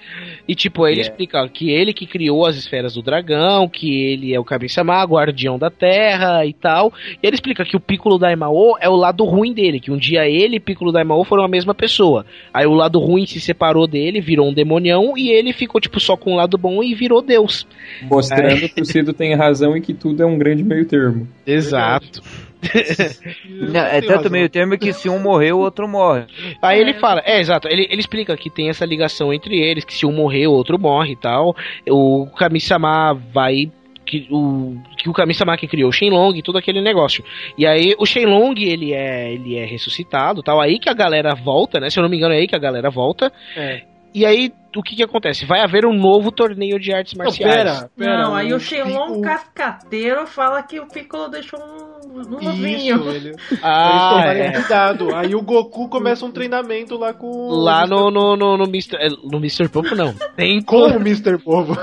E 0.47 0.55
tipo, 0.55 0.83
aí 0.83 0.93
ele 0.93 1.01
Yeah. 1.01 1.11
explica 1.13 1.49
que 1.49 1.69
ele 1.71 1.93
que 1.93 2.05
criou 2.05 2.45
as 2.45 2.55
esferas 2.55 2.93
do 2.93 3.01
dragão, 3.01 3.67
que 3.67 4.03
ele 4.05 4.33
é 4.33 4.39
o 4.39 4.43
Kami-sama, 4.43 5.03
guardião 5.03 5.57
da 5.57 5.69
terra 5.69 6.45
e 6.45 6.53
tal. 6.53 6.93
E 7.21 7.25
ele 7.27 7.35
explica 7.35 7.65
que 7.65 7.75
o 7.75 7.79
Piccolo 7.79 8.17
Daimao 8.17 8.77
é 8.79 8.87
o 8.87 8.95
lado 8.95 9.23
ruim 9.25 9.53
dele, 9.53 9.79
que 9.79 9.91
um 9.91 9.97
dia 9.97 10.27
ele 10.29 10.57
e 10.57 10.59
Piccolo 10.59 10.91
Daimao 10.91 11.23
foram 11.23 11.43
a 11.43 11.47
mesma 11.47 11.73
pessoa. 11.73 12.25
Aí 12.53 12.65
o 12.65 12.73
lado 12.73 12.99
ruim 12.99 13.25
se 13.25 13.39
separou 13.41 13.87
dele, 13.87 14.21
virou 14.21 14.47
um 14.49 14.53
demonião 14.53 15.17
e 15.17 15.29
ele 15.29 15.53
ficou 15.53 15.81
tipo 15.81 15.99
só 15.99 16.15
com 16.15 16.33
o 16.33 16.35
lado 16.35 16.57
bom 16.57 16.83
e 16.83 16.93
virou 16.93 17.21
Deus. 17.21 17.65
Mostrando 18.03 18.69
que 18.69 18.81
o 18.81 18.85
Cido 18.85 19.13
tem 19.13 19.33
razão 19.35 19.75
e 19.75 19.81
que 19.81 19.93
tudo 19.93 20.21
é 20.21 20.25
um 20.25 20.37
grande 20.37 20.63
meio 20.63 20.85
termo. 20.85 21.27
Exato. 21.45 22.21
Não, 23.49 23.81
é 23.81 24.01
tanto 24.01 24.29
meio 24.29 24.49
termo 24.49 24.77
que 24.77 24.93
se 24.93 25.09
um 25.09 25.19
morrer, 25.19 25.53
o 25.53 25.59
outro 25.59 25.87
morre. 25.87 26.25
Aí 26.61 26.79
ele 26.79 26.93
fala, 26.93 27.21
é 27.25 27.39
exato, 27.39 27.67
ele, 27.67 27.87
ele 27.89 27.99
explica 27.99 28.35
que 28.37 28.49
tem 28.49 28.69
essa 28.69 28.85
ligação 28.85 29.33
entre 29.33 29.59
eles, 29.59 29.83
que 29.83 29.93
se 29.93 30.05
um 30.05 30.11
morrer, 30.11 30.47
o 30.47 30.53
outro 30.53 30.79
morre 30.79 31.13
e 31.13 31.17
tal. 31.17 31.55
O 31.89 32.27
Kami-sama 32.37 33.13
vai. 33.13 33.71
Que 34.05 34.27
o, 34.29 34.75
que 34.97 35.09
o 35.09 35.13
Kami-sama 35.13 35.55
que 35.55 35.67
criou 35.67 35.89
o 35.89 35.93
Shenlong 35.93 36.37
e 36.37 36.41
todo 36.41 36.57
aquele 36.57 36.81
negócio. 36.81 37.23
E 37.57 37.65
aí 37.65 37.95
o 37.97 38.05
Shenlong 38.05 38.55
ele 38.59 38.93
é, 38.93 39.31
ele 39.31 39.55
é 39.55 39.65
ressuscitado 39.65 40.43
tal. 40.43 40.59
Aí 40.59 40.79
que 40.79 40.89
a 40.89 40.93
galera 40.93 41.33
volta, 41.33 41.79
né? 41.79 41.89
Se 41.89 41.99
eu 41.99 42.03
não 42.03 42.09
me 42.09 42.17
engano, 42.17 42.33
é 42.33 42.37
aí 42.37 42.47
que 42.47 42.55
a 42.55 42.59
galera 42.59 42.89
volta. 42.89 43.31
É. 43.55 43.83
E 44.13 44.25
aí 44.25 44.51
o 44.75 44.81
que 44.83 44.95
que 44.95 45.03
acontece? 45.03 45.45
Vai 45.45 45.61
haver 45.61 45.85
um 45.85 45.93
novo 45.93 46.31
torneio 46.31 46.79
de 46.79 46.93
artes 46.93 47.13
Não, 47.13 47.25
marciais. 47.25 47.53
pera, 47.55 47.89
pera. 47.97 48.21
Não, 48.23 48.35
aí 48.35 48.53
o 48.53 48.57
o 48.57 48.59
Shenlong 48.59 49.17
o- 49.19 49.21
cascateiro 49.21 50.25
fala 50.27 50.61
que 50.63 50.79
o 50.79 50.87
Piccolo 50.87 51.27
deixou 51.29 51.59
um, 51.59 52.17
um 52.17 52.21
Isso, 52.21 52.29
novinho. 52.31 53.09
ele. 53.11 53.35
Ah, 53.63 54.23
é. 54.33 54.51
cuidado. 54.51 55.15
Aí 55.15 55.35
o 55.35 55.41
Goku 55.41 55.89
começa 55.89 56.25
um 56.25 56.31
treinamento 56.31 56.97
lá 56.97 57.13
com. 57.13 57.49
Lá 57.49 57.85
no, 57.85 58.09
no, 58.11 58.35
no, 58.35 58.57
no 58.57 58.63
Mr. 58.65 58.95
é, 58.97 59.09
No 59.09 59.37
Mr. 59.37 59.67
Popo 59.69 59.95
não. 59.95 60.13
Tem 60.35 60.61
Com 60.63 60.83
o 60.87 60.95
Mr. 60.95 61.37
Povo. 61.37 61.77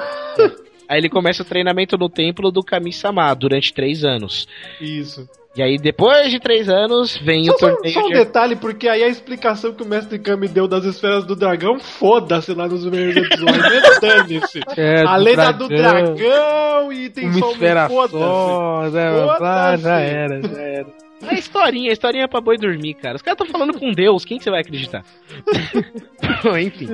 Aí 0.89 0.99
ele 0.99 1.11
começa 1.11 1.43
o 1.43 1.47
treinamento 1.47 1.99
no 1.99 2.09
templo 2.09 2.51
do 2.51 2.63
Kami-sama 2.63 3.35
durante 3.35 3.75
três 3.75 4.05
anos. 4.05 4.49
Isso. 4.81 5.29
E 5.57 5.63
aí, 5.63 5.77
depois 5.77 6.31
de 6.31 6.39
três 6.39 6.69
anos, 6.69 7.17
vem 7.17 7.45
Só, 7.45 7.53
o 7.55 7.59
só- 7.59 7.71
torneio 7.71 7.95
só 7.95 8.01
um 8.05 8.09
de... 8.09 8.15
detalhe, 8.15 8.55
porque 8.55 8.87
aí 8.89 9.03
a 9.03 9.09
explicação 9.09 9.73
que 9.73 9.83
o 9.83 9.87
Mestre 9.87 10.19
Kami 10.19 10.47
deu 10.47 10.69
das 10.69 10.85
esferas 10.85 11.25
do 11.25 11.35
dragão, 11.35 11.81
foda-se 11.81 12.55
lá 12.55 12.69
nos 12.69 12.83
primeiros 12.87 13.17
episódios. 13.17 13.59
Dane-se. 14.01 14.61
É, 14.77 15.03
a 15.05 15.17
do 15.19 15.25
lenda 15.25 15.53
do 15.53 15.69
dragão. 15.69 16.15
dragão 16.15 16.93
e 16.93 17.11
tem 17.11 17.25
Uma 17.25 17.39
só 17.41 17.51
esfera 17.51 17.89
foda-se. 17.89 18.19
só, 18.19 18.83
né? 18.91 19.09
Ah, 19.41 19.77
já 19.77 19.99
era, 20.01 20.41
já 20.43 20.61
era. 20.61 20.87
É 21.29 21.35
historinha, 21.35 21.91
historinha 21.93 22.25
é 22.25 22.29
pra 22.29 22.41
boi 22.41 22.57
dormir, 22.57 22.95
cara. 22.95 23.17
Os 23.17 23.23
caras 23.23 23.41
estão 23.41 23.51
falando 23.59 23.77
com 23.77 23.91
Deus, 23.91 24.25
quem 24.25 24.39
que 24.39 24.45
você 24.45 24.51
vai 24.51 24.61
acreditar? 24.61 25.03
Enfim. 26.63 26.87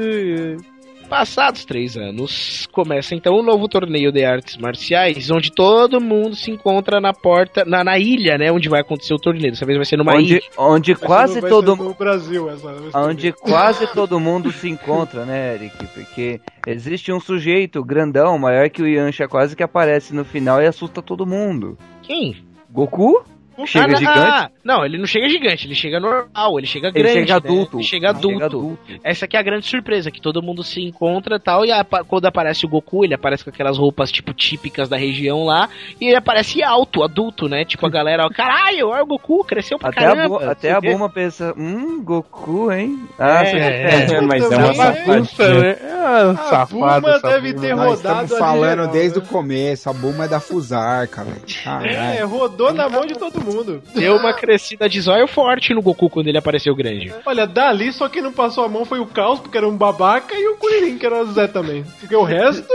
Passados 1.09 1.65
três 1.65 1.97
anos, 1.97 2.67
começa 2.73 3.15
então 3.15 3.35
um 3.39 3.43
novo 3.43 3.69
torneio 3.69 4.11
de 4.11 4.25
artes 4.25 4.57
marciais, 4.57 5.31
onde 5.31 5.53
todo 5.53 6.01
mundo 6.01 6.35
se 6.35 6.51
encontra 6.51 7.01
na 7.01 7.13
porta, 7.13 7.65
na, 7.65 7.85
na 7.85 7.99
ilha, 7.99 8.37
né? 8.37 8.51
Onde 8.51 8.69
vai 8.69 8.81
acontecer 8.81 9.15
o 9.15 9.19
torneio. 9.19 9.53
Dessa 9.53 9.65
vez 9.67 9.77
vai 9.77 9.85
ser 9.85 9.97
numa 9.97 10.15
Onde, 10.15 10.35
ilha. 10.37 10.43
onde 10.59 10.95
Vai 10.95 11.07
quase 11.07 11.41
no- 11.41 11.49
todo 11.49 11.77
no 11.77 11.95
Brasil 11.95 12.51
essa. 12.51 12.75
Onde 12.95 13.33
quase 13.33 13.87
todo 13.93 14.19
mundo 14.19 14.51
se 14.51 14.69
encontra, 14.69 15.25
né, 15.25 15.55
Eric? 15.55 15.77
Porque 15.95 16.41
existe 16.67 17.13
um 17.13 17.21
sujeito 17.21 17.85
grandão, 17.85 18.39
maior 18.39 18.69
que 18.71 18.83
o 18.83 18.89
Yancha, 18.89 19.29
quase 19.29 19.55
que 19.55 19.63
aparece 19.63 20.15
no 20.15 20.25
final 20.25 20.61
e 20.63 20.67
assusta 20.67 21.01
todo 21.03 21.27
mundo. 21.27 21.79
Quem? 22.03 22.37
Goku? 22.71 23.23
Chega 23.67 23.85
Ah, 23.85 23.89
não, 23.89 23.97
gigante? 23.99 24.19
ah, 24.21 24.51
não, 24.65 24.85
ele 24.85 24.99
não 24.99 25.07
chega 25.07 25.29
gigante, 25.29 25.67
ele 25.67 25.75
chega 25.75 26.01
normal, 26.01 26.59
ele 26.59 26.67
chega 26.67 26.89
Ele 26.89 26.93
grande. 27.03 27.15
chega 27.21 27.33
né? 27.33 27.37
adulto. 27.37 27.77
Ele 27.77 27.85
chega 27.85 28.11
adulto. 28.11 28.29
chega 28.35 28.47
adulto. 28.47 28.79
Essa 29.05 29.25
aqui 29.27 29.37
é 29.37 29.41
a 29.41 29.43
grande 29.43 29.67
surpresa, 29.67 30.11
que 30.11 30.21
todo 30.21 30.43
mundo 30.43 30.63
se 30.63 30.81
encontra 30.83 31.37
e 31.37 31.41
tal, 31.41 31.65
e 31.65 31.71
apa- 31.73 32.05
quando 32.05 32.27
aparece 32.27 32.67
o 32.67 32.69
Goku, 32.69 33.05
ele 33.05 33.15
aparece 33.15 33.45
com 33.45 33.51
aquelas 33.51 33.79
roupas, 33.79 34.11
tipo, 34.11 34.33
típicas 34.35 34.89
da 34.89 34.97
região 34.97 35.45
lá, 35.45 35.69
e 36.01 36.07
ele 36.07 36.17
aparece 36.17 36.63
alto, 36.63 37.03
adulto, 37.03 37.49
né? 37.49 37.65
Tipo, 37.65 37.87
a 37.87 37.91
galera, 37.91 38.25
ó, 38.27 38.31
caralho, 38.31 38.89
olha 38.89 39.03
o 39.03 39.07
Goku, 39.07 39.45
cresceu 39.45 39.79
pra 39.79 39.91
Até 39.91 40.01
a, 40.05 40.09
caramba. 40.09 40.39
Bu- 40.39 40.45
até 40.51 40.73
a 40.73 40.81
Buma 40.81 41.09
pensa, 41.09 41.55
hum, 41.57 42.03
Goku, 42.03 42.73
hein? 42.73 42.99
Ah, 43.19 43.45
É, 43.45 44.07
você 44.07 44.15
é, 44.17 44.21
mas 44.21 44.45
é 44.51 44.57
uma 44.57 44.67
né? 44.69 44.75
safadinha. 44.75 45.61
né? 45.61 45.77
Ah, 46.07 46.31
A 46.31 46.37
safado. 46.37 46.75
Buma 46.75 47.11
essa 47.17 47.29
deve 47.29 47.53
Buma. 47.53 47.63
ter 47.67 47.77
Nós 47.77 47.87
rodado 48.03 48.25
estamos 48.25 48.33
ali 48.33 48.39
falando 48.41 48.71
geral, 48.81 48.89
desde 48.89 49.19
né? 49.19 49.25
o 49.25 49.29
começo. 49.29 49.89
A 49.89 49.93
Buma 49.93 50.25
é 50.25 50.29
da 50.29 50.41
Fusarca, 50.41 51.25
velho. 51.25 51.87
É, 51.87 52.23
rodou 52.25 52.73
na 52.73 52.89
mão 52.89 53.07
de 53.07 53.15
todo 53.15 53.35
mundo. 53.41 53.44
Deu 53.95 54.17
uma 54.17 54.33
crescida 54.33 54.89
de 54.89 55.01
zóio 55.01 55.27
forte 55.29 55.73
no 55.75 55.83
Goku 55.83 56.09
quando 56.11 56.29
ele 56.29 56.39
apareceu 56.39 56.75
grande. 56.75 57.13
Olha, 57.25 57.47
dali 57.47 57.93
só 57.93 58.09
quem 58.09 58.23
não 58.23 58.33
passou 58.33 58.65
a 58.65 58.69
mão 58.69 58.85
foi 58.85 58.99
o 59.01 59.07
Caos, 59.07 59.41
porque 59.41 59.57
era 59.59 59.69
um 59.69 59.77
babaca, 59.77 60.35
e 60.35 60.49
o 60.49 60.57
Kuririn, 60.57 60.99
que 60.99 61.07
era 61.07 61.23
o 61.23 61.33
Zé 61.33 61.47
também. 61.47 61.85
Porque 62.01 62.15
o 62.17 62.23
resto. 62.23 62.67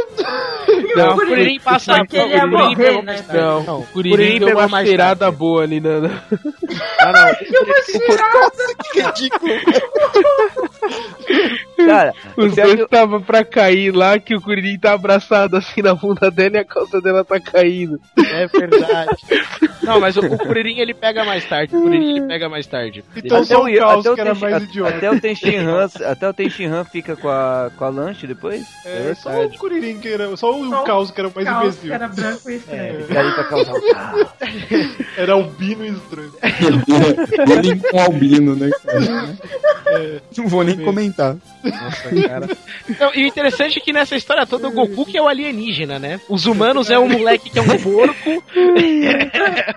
Não, 0.95 1.09
o 1.13 1.15
Kuririn 1.15 1.59
passa 1.59 1.97
Porque 1.97 2.17
ele 2.17 2.33
ia 2.35 2.47
morrer, 2.47 3.01
né? 3.03 3.25
Não, 3.33 3.63
Não, 3.63 3.79
o 3.81 3.85
Kuririn 3.87 4.39
deu 4.39 4.47
pegou 4.49 4.61
uma 4.63 4.67
mais 4.69 4.87
cheirada 4.87 5.19
tarde. 5.25 5.37
boa 5.37 5.63
ali 5.63 5.79
na. 5.79 5.99
na- 6.01 6.23
Ah, 6.99 7.11
não. 7.11 7.29
Que 8.91 9.01
ridículo. 9.01 9.53
Cara, 11.77 12.13
Os 12.35 12.55
dois 12.55 12.75
que- 12.75 12.81
estavam 12.83 13.21
pra 13.21 13.43
cair 13.43 13.91
lá, 13.95 14.19
que 14.19 14.35
o 14.35 14.41
Kuririn 14.41 14.77
tá 14.77 14.93
abraçado 14.93 15.55
assim 15.57 15.81
na 15.81 15.93
bunda 15.93 16.29
dela 16.31 16.57
e 16.57 16.59
a 16.59 16.65
calça 16.65 16.99
dela 17.01 17.23
tá 17.23 17.39
caindo. 17.39 17.99
É 18.17 18.47
verdade. 18.47 19.15
Não, 19.83 19.99
mas 19.99 20.17
o, 20.17 20.21
o 20.21 20.37
Kuririn 20.37 20.58
ele 20.67 20.93
pega 20.93 21.23
mais 21.23 21.45
tarde. 21.45 21.75
O 21.75 21.81
Kuririn 21.81 22.17
ele 22.17 22.27
pega 22.27 22.49
mais 22.49 22.67
tarde. 22.67 23.03
Então 23.15 23.41
até 23.41 23.57
o, 23.57 23.65
o 23.67 23.77
Caos 23.77 24.05
até 24.05 24.11
o 24.11 24.15
que 24.15 24.21
era 24.21 24.29
Tenshin- 24.33 24.49
mais 24.49 24.63
idiota. 24.63 24.95
até 24.97 25.11
o 25.11 25.19
Tenshinhan, 25.21 25.87
até 26.05 26.29
o 26.29 26.33
Tenshinhan 26.33 26.83
fica 26.85 27.15
com 27.15 27.29
a, 27.29 27.71
com 27.77 27.85
a 27.85 27.89
lanche 27.89 28.27
depois. 28.27 28.63
É, 28.85 29.13
só 29.15 29.45
o 29.45 29.49
Kuririn 29.57 29.99
que 29.99 30.07
era. 30.09 30.35
Só 30.37 30.51
o 30.59 30.69
Só 30.69 30.81
o 30.81 30.83
Caos 30.83 31.11
que 31.11 31.19
era 31.21 31.27
o 31.29 31.31
mais 31.35 31.47
Caos, 31.47 31.63
imbecil. 31.63 31.87
que 31.89 31.93
era 31.93 32.07
branco 32.07 32.49
e 32.49 32.55
estranho. 32.55 33.01
Fica 33.05 33.19
ali 33.19 33.31
pra 33.33 33.43
causar 33.45 33.73
o 33.73 33.81
caos. 33.93 34.27
Era 35.17 35.33
albino 35.33 35.85
e 35.85 35.89
estranho. 35.89 36.33
Ele 36.41 37.79
com 37.91 37.99
albino, 37.99 38.55
né? 38.55 38.69
cara? 38.85 39.35
Não 40.37 40.47
vou 40.47 40.63
nem 40.63 40.77
comentar. 40.77 41.35
Nossa, 41.63 42.09
cara. 42.27 42.47
Não, 42.99 43.13
e 43.15 43.23
o 43.23 43.27
interessante 43.27 43.79
é 43.79 43.81
que 43.81 43.91
nessa 43.91 44.15
história 44.15 44.45
toda 44.45 44.67
o 44.67 44.71
Goku 44.71 45.05
que 45.05 45.17
é 45.17 45.21
o 45.21 45.27
alienígena, 45.27 45.97
né? 45.99 46.19
Os 46.29 46.45
humanos 46.45 46.89
é 46.89 46.97
um 46.99 47.09
moleque 47.09 47.49
que 47.49 47.59
é 47.59 47.61
um 47.61 47.77
porco. 47.77 48.43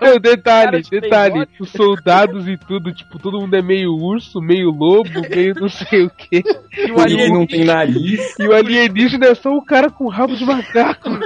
Não, 0.01 0.19
detalhe, 0.21 0.72
Cara 0.73 0.83
de 0.83 0.89
detalhe. 0.89 1.47
Os 1.59 1.69
soldados 1.71 2.47
e 2.47 2.57
tudo, 2.57 2.93
tipo, 2.93 3.19
todo 3.19 3.39
mundo 3.39 3.55
é 3.55 3.61
meio 3.61 3.91
urso, 3.93 4.39
meio 4.41 4.69
lobo, 4.69 5.09
meio 5.29 5.53
não 5.55 5.69
sei 5.69 6.03
o 6.03 6.09
quê. 6.09 6.43
E 6.77 6.91
o 6.91 6.99
Ele 7.01 7.27
não 7.27 7.41
alienígena. 7.41 7.47
tem 7.47 7.63
nariz. 7.65 8.39
E 8.39 8.47
o 8.47 8.53
alienígena 8.53 9.25
é 9.27 9.35
só 9.35 9.51
um 9.51 9.63
cara 9.63 9.89
com 9.89 10.07
rabo 10.07 10.35
de 10.35 10.45
macaco. 10.45 11.09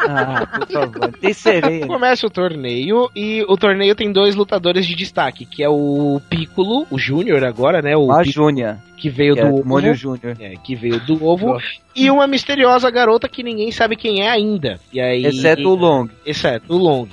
Ah, 0.00 0.46
por 0.46 0.68
favor. 0.68 1.12
Tem 1.20 1.32
sereia. 1.32 1.86
Começa 1.86 2.24
o 2.26 2.30
torneio 2.30 3.10
e 3.16 3.44
o 3.48 3.56
torneio 3.56 3.94
tem 3.96 4.12
dois 4.12 4.36
lutadores 4.36 4.86
de 4.86 4.94
destaque, 4.94 5.44
que 5.44 5.62
é 5.62 5.68
o 5.68 6.20
Piccolo, 6.30 6.86
o 6.90 6.96
Júnior 6.98 7.42
agora, 7.44 7.82
né? 7.82 7.96
O 7.96 8.10
A 8.12 8.22
Piccolo 8.22 8.46
Júnia. 8.48 8.78
que 8.96 9.10
veio 9.10 9.34
Que 9.34 9.40
é 9.40 9.50
do 9.50 9.64
Mônio 9.66 9.90
ovo, 9.90 9.98
Júnior. 9.98 10.36
é, 10.38 10.54
que 10.62 10.76
veio 10.76 11.00
do 11.00 11.24
ovo, 11.24 11.58
e 11.98 12.10
uma 12.10 12.26
misteriosa 12.26 12.90
garota 12.90 13.28
que 13.28 13.42
ninguém 13.42 13.70
sabe 13.72 13.96
quem 13.96 14.22
é 14.22 14.30
ainda. 14.30 14.78
E 14.92 15.00
aí, 15.00 15.24
Exceto 15.26 15.68
o 15.68 15.74
Long. 15.74 16.08
Exceto 16.24 16.72
o 16.72 16.78
Long. 16.78 17.08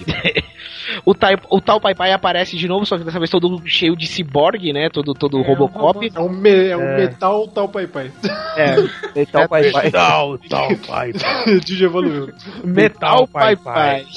o, 1.06 1.14
tai, 1.14 1.36
o 1.49 1.60
tal 1.60 1.80
Pai 1.82 1.95
Pai 1.95 2.12
aparece 2.12 2.56
de 2.56 2.68
novo, 2.68 2.86
só 2.86 2.98
que 2.98 3.03
dessa 3.03 3.20
vez 3.20 3.30
todo 3.30 3.62
cheio 3.66 3.95
de 3.95 4.07
ciborgue, 4.07 4.72
né? 4.72 4.90
Todo, 4.90 5.14
todo 5.14 5.41
Robocop. 5.41 6.12
É 6.14 6.20
um, 6.20 6.30
me, 6.30 6.68
é 6.70 6.78
um 6.78 6.82
É. 6.82 6.98
metal 6.98 7.48
tal 7.48 7.68
pai 7.68 7.88
pai. 7.88 8.12
É, 8.57 8.76
Metal 9.16 9.49
Pai 9.49 9.72
Pai. 9.72 9.91
Tal, 9.91 10.38
tal, 10.49 10.68
pai, 10.88 11.12
pai. 11.14 11.60
Digi 11.60 11.86
evoluiu. 11.86 12.32
Metal 12.64 13.28
Pai 13.28 13.56
Pai. 13.56 14.06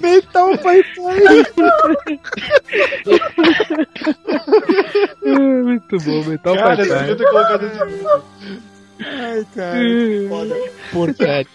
Metal 0.00 0.58
Pai 0.58 0.82
Pai. 0.96 1.20
Ah, 5.26 5.62
Muito 5.62 5.96
bom, 5.98 6.24
metal 6.24 6.54
Cara, 6.56 6.76
pai, 6.76 6.84
você 6.84 6.88
pai. 6.90 6.98
devia 7.00 7.16
ter 7.16 7.30
colocado 7.30 7.66
esse. 7.66 7.80
Ai, 9.02 9.46
cara. 9.54 9.78
Porcaria. 10.92 11.46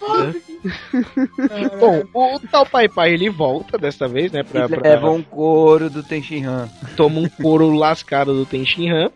Bom, 1.80 2.34
o 2.34 2.40
tal 2.40 2.66
Pai 2.66 2.88
Pai 2.88 3.12
ele 3.12 3.30
volta 3.30 3.78
dessa 3.78 4.06
vez, 4.08 4.32
né? 4.32 4.42
Pra, 4.42 4.68
pra, 4.68 4.80
Leva 4.82 5.10
um 5.10 5.22
couro 5.22 5.88
do 5.90 6.02
Tenshinhan. 6.02 6.68
toma 6.96 7.20
um 7.20 7.28
couro 7.28 7.70
lascado 7.74 8.34
do 8.34 8.46
Tenshinhan. 8.46 9.10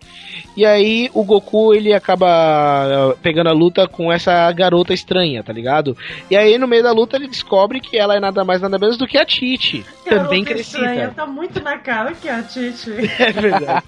E 0.57 0.65
aí 0.65 1.11
o 1.15 1.25
Goku 1.25 1.75
ele 1.75 1.93
acaba 1.93 2.27
ah, 2.29 3.17
pegando 3.23 3.49
a 3.49 3.53
luta 3.53 3.87
com 3.87 4.13
essa 4.13 4.51
garota 4.53 4.93
estranha, 4.93 5.43
tá 5.43 5.53
ligado? 5.53 5.97
E 6.31 6.37
aí 6.37 6.59
no 6.59 6.69
meio 6.69 6.83
da 6.83 6.93
luta 6.93 7.17
ele 7.17 7.29
descobre 7.29 7.81
que 7.81 7.97
ela 7.97 8.17
é 8.17 8.21
nada 8.21 8.45
mais 8.45 8.61
nada 8.61 8.79
menos 8.79 8.97
do 8.97 9.07
que 9.07 9.19
a 9.19 9.25
Titi, 9.25 9.85
também 10.05 10.45
Garota 10.45 10.61
estranha, 10.61 10.95
crescida. 10.95 11.15
Tá 11.15 11.27
muito 11.27 11.63
na 11.63 11.79
cara 11.79 12.13
que 12.13 12.29
é 12.29 12.35
a 12.35 12.43
Titi. 12.43 12.91
É 13.21 13.33
verdade. 13.33 13.85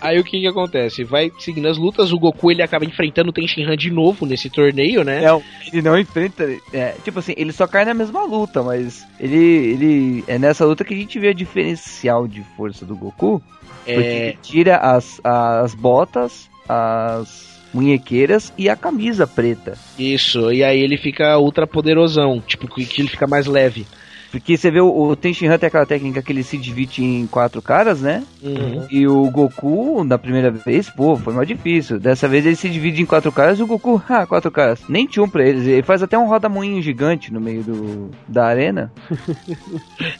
aí 0.00 0.18
o 0.18 0.24
que 0.24 0.40
que 0.40 0.46
acontece? 0.46 1.02
Vai 1.02 1.32
seguindo 1.38 1.66
as 1.66 1.76
lutas, 1.76 2.12
o 2.12 2.18
Goku 2.18 2.50
ele 2.50 2.62
acaba 2.62 2.84
enfrentando 2.84 3.30
o 3.30 3.32
Tenshinhan 3.32 3.76
de 3.76 3.90
novo 3.90 4.24
nesse 4.24 4.48
torneio, 4.48 5.02
né? 5.02 5.22
Não, 5.22 5.42
ele 5.72 5.82
não 5.82 5.98
enfrenta. 5.98 6.41
É, 6.72 6.94
tipo 7.04 7.18
assim, 7.18 7.34
ele 7.36 7.52
só 7.52 7.66
cai 7.66 7.84
na 7.84 7.94
mesma 7.94 8.24
luta, 8.24 8.62
mas 8.62 9.06
ele, 9.18 9.36
ele. 9.36 10.24
É 10.26 10.38
nessa 10.38 10.64
luta 10.64 10.84
que 10.84 10.94
a 10.94 10.96
gente 10.96 11.18
vê 11.18 11.28
a 11.28 11.34
diferencial 11.34 12.26
de 12.26 12.42
força 12.56 12.84
do 12.84 12.96
Goku. 12.96 13.42
Porque 13.84 13.90
É, 13.90 14.26
ele 14.28 14.38
tira 14.42 14.76
as, 14.76 15.20
as 15.24 15.74
botas, 15.74 16.48
as 16.68 17.60
munhequeiras 17.74 18.52
e 18.56 18.68
a 18.68 18.76
camisa 18.76 19.26
preta. 19.26 19.76
isso, 19.98 20.52
e 20.52 20.62
aí 20.62 20.78
ele 20.78 20.96
fica 20.96 21.38
ultra 21.38 21.66
poderosão, 21.66 22.40
tipo, 22.40 22.68
que 22.68 23.00
ele 23.00 23.08
fica 23.08 23.26
mais 23.26 23.46
leve. 23.46 23.86
Porque 24.32 24.56
você 24.56 24.70
vê 24.70 24.80
o, 24.80 24.88
o 24.88 25.14
Tenshinhan 25.14 25.58
tem 25.58 25.66
aquela 25.66 25.84
técnica 25.86 26.22
que 26.22 26.32
ele 26.32 26.42
se 26.42 26.56
divide 26.56 27.04
em 27.04 27.26
quatro 27.26 27.60
caras, 27.60 28.00
né? 28.00 28.24
Uhum. 28.42 28.86
E 28.90 29.06
o 29.06 29.30
Goku, 29.30 30.02
na 30.04 30.16
primeira 30.16 30.50
vez, 30.50 30.88
pô, 30.88 31.14
foi 31.16 31.34
mais 31.34 31.46
difícil. 31.46 32.00
Dessa 32.00 32.26
vez 32.26 32.46
ele 32.46 32.56
se 32.56 32.68
divide 32.70 33.02
em 33.02 33.06
quatro 33.06 33.30
caras 33.30 33.58
e 33.58 33.62
o 33.62 33.66
Goku, 33.66 34.02
ah, 34.08 34.26
quatro 34.26 34.50
caras. 34.50 34.80
Nem 34.88 35.06
tinha 35.06 35.22
um 35.22 35.28
pra 35.28 35.46
eles. 35.46 35.66
Ele 35.66 35.82
faz 35.82 36.02
até 36.02 36.16
um 36.18 36.26
roda-moinho 36.26 36.80
gigante 36.82 37.32
no 37.32 37.40
meio 37.40 37.62
do, 37.62 38.10
da 38.26 38.46
arena. 38.46 38.90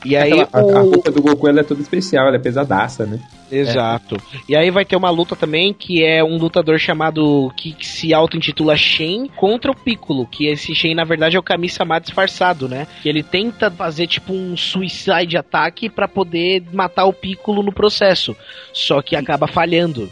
E 0.05 0.17
aí 0.17 0.41
Aquela- 0.41 0.49
a, 0.53 0.79
a 0.79 0.83
o... 0.83 0.91
roupa 0.91 1.11
do 1.11 1.23
Goku 1.23 1.49
ela 1.49 1.61
é 1.61 1.63
toda 1.65 1.81
especial, 1.81 2.27
ela 2.27 2.37
é 2.37 2.39
pesadaça, 2.41 3.07
né? 3.07 3.19
Exato. 3.53 4.17
E 4.49 4.57
aí 4.57 4.71
vai 4.71 4.85
ter 4.85 4.97
uma 4.97 5.11
luta 5.11 5.37
também 5.37 5.75
que 5.75 6.03
é 6.03 6.25
um 6.25 6.39
lutador 6.39 6.79
chamado 6.79 7.53
que 7.57 7.77
se 7.81 8.15
auto-intitula 8.15 8.77
Shen 8.77 9.29
contra 9.37 9.71
o 9.71 9.77
Piccolo, 9.77 10.27
que 10.27 10.47
esse 10.47 10.75
Shen 10.75 10.95
na 10.95 11.05
verdade 11.05 11.37
é 11.37 11.39
o 11.39 11.43
Kami-sama 11.43 12.01
disfarçado, 12.01 12.69
né? 12.69 12.87
Que 13.03 13.09
ele 13.09 13.23
tenta 13.23 13.71
fazer 13.71 14.07
tipo 14.07 14.33
um 14.33 14.57
suicide 14.57 15.37
ataque 15.37 15.91
pra 15.91 16.09
poder 16.09 16.65
matar 16.73 17.05
o 17.05 17.13
Piccolo 17.13 17.63
no 17.63 17.73
processo, 17.73 18.35
só 18.73 19.03
que 19.03 19.15
acaba 19.15 19.47
falhando. 19.47 20.11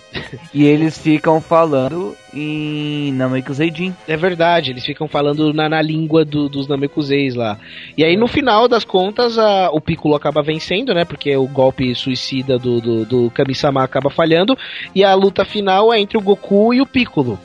E 0.52 0.64
eles 0.64 0.98
ficam 0.98 1.40
falando 1.40 2.14
em 2.34 3.12
Namekuseijin. 3.12 3.94
É 4.06 4.16
verdade, 4.16 4.70
eles 4.70 4.84
ficam 4.84 5.08
falando 5.08 5.52
na, 5.52 5.68
na 5.68 5.82
língua 5.82 6.24
do- 6.24 6.48
dos 6.48 6.68
Namekuseis 6.68 7.34
lá. 7.34 7.58
E 7.96 8.04
aí 8.04 8.16
no 8.16 8.26
final 8.28 8.68
das 8.68 8.84
contas 8.84 9.38
a- 9.38 9.70
o 9.72 9.80
Piccolo 9.80 10.14
acaba 10.14 10.42
vencendo, 10.42 10.94
né? 10.94 11.04
Porque 11.04 11.36
o 11.36 11.46
golpe 11.46 11.94
suicida 11.94 12.58
do, 12.58 12.80
do, 12.80 13.04
do 13.04 13.30
Kami-sama 13.30 13.82
acaba 13.82 14.10
falhando. 14.10 14.56
E 14.94 15.02
a 15.04 15.14
luta 15.14 15.44
final 15.44 15.92
é 15.92 16.00
entre 16.00 16.16
o 16.16 16.20
Goku 16.20 16.72
e 16.74 16.80
o 16.80 16.86
Piccolo. 16.86 17.38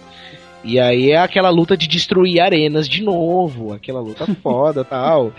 E 0.63 0.79
aí 0.79 1.11
é 1.11 1.17
aquela 1.17 1.49
luta 1.49 1.77
de 1.77 1.87
destruir 1.87 2.39
arenas 2.39 2.89
de 2.89 3.03
novo, 3.03 3.71
aquela 3.73 3.99
luta 4.01 4.25
foda 4.41 4.83
tal. 4.85 5.31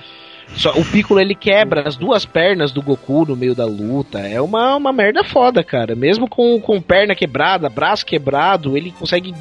Só, 0.54 0.72
o 0.72 0.84
Piccolo 0.84 1.20
ele 1.20 1.34
quebra 1.34 1.86
as 1.86 1.96
duas 1.96 2.24
pernas 2.24 2.72
do 2.72 2.82
Goku 2.82 3.26
no 3.26 3.36
meio 3.36 3.54
da 3.54 3.64
luta. 3.64 4.20
É 4.20 4.40
uma, 4.40 4.76
uma 4.76 4.92
merda 4.92 5.24
foda, 5.24 5.62
cara. 5.62 5.94
Mesmo 5.94 6.28
com, 6.28 6.60
com 6.60 6.80
perna 6.80 7.14
quebrada, 7.14 7.68
braço 7.68 8.06
quebrado, 8.06 8.76
ele 8.76 8.92
consegue 8.92 9.34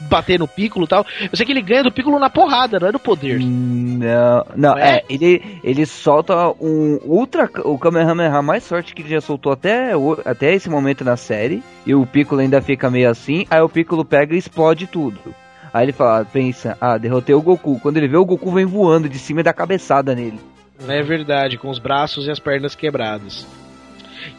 bater 0.00 0.38
no 0.38 0.48
Piccolo 0.48 0.84
e 0.84 0.88
tal. 0.88 1.06
Eu 1.20 1.36
sei 1.36 1.46
que 1.46 1.52
ele 1.52 1.62
ganha 1.62 1.84
do 1.84 1.92
Piccolo 1.92 2.18
na 2.18 2.30
porrada, 2.30 2.80
não 2.80 2.88
é 2.88 2.92
no 2.92 2.98
poder. 2.98 3.38
Não, 3.40 4.46
não, 4.56 4.78
é, 4.78 5.02
ele, 5.08 5.60
ele 5.62 5.86
solta 5.86 6.48
um 6.60 6.98
ultra. 7.04 7.48
O 7.64 7.78
Kamehameha 7.78 8.42
mais 8.42 8.66
forte 8.66 8.94
que 8.94 9.02
ele 9.02 9.10
já 9.10 9.20
soltou 9.20 9.52
até, 9.52 9.92
até 10.24 10.54
esse 10.54 10.68
momento 10.68 11.04
na 11.04 11.16
série. 11.16 11.62
E 11.86 11.94
o 11.94 12.06
Piccolo 12.06 12.40
ainda 12.40 12.60
fica 12.60 12.90
meio 12.90 13.10
assim. 13.10 13.46
Aí 13.50 13.60
o 13.60 13.68
Piccolo 13.68 14.04
pega 14.04 14.34
e 14.34 14.38
explode 14.38 14.86
tudo. 14.86 15.34
Aí 15.76 15.84
ele 15.84 15.92
fala, 15.92 16.24
pensa, 16.24 16.74
ah, 16.80 16.96
derrotei 16.96 17.34
o 17.34 17.42
Goku. 17.42 17.78
Quando 17.78 17.98
ele 17.98 18.08
vê 18.08 18.16
o 18.16 18.24
Goku 18.24 18.50
vem 18.50 18.64
voando 18.64 19.10
de 19.10 19.18
cima 19.18 19.40
e 19.40 19.42
dá 19.42 19.52
cabeçada 19.52 20.14
nele. 20.14 20.40
É 20.88 21.02
verdade, 21.02 21.58
com 21.58 21.68
os 21.68 21.78
braços 21.78 22.26
e 22.26 22.30
as 22.30 22.40
pernas 22.40 22.74
quebradas. 22.74 23.46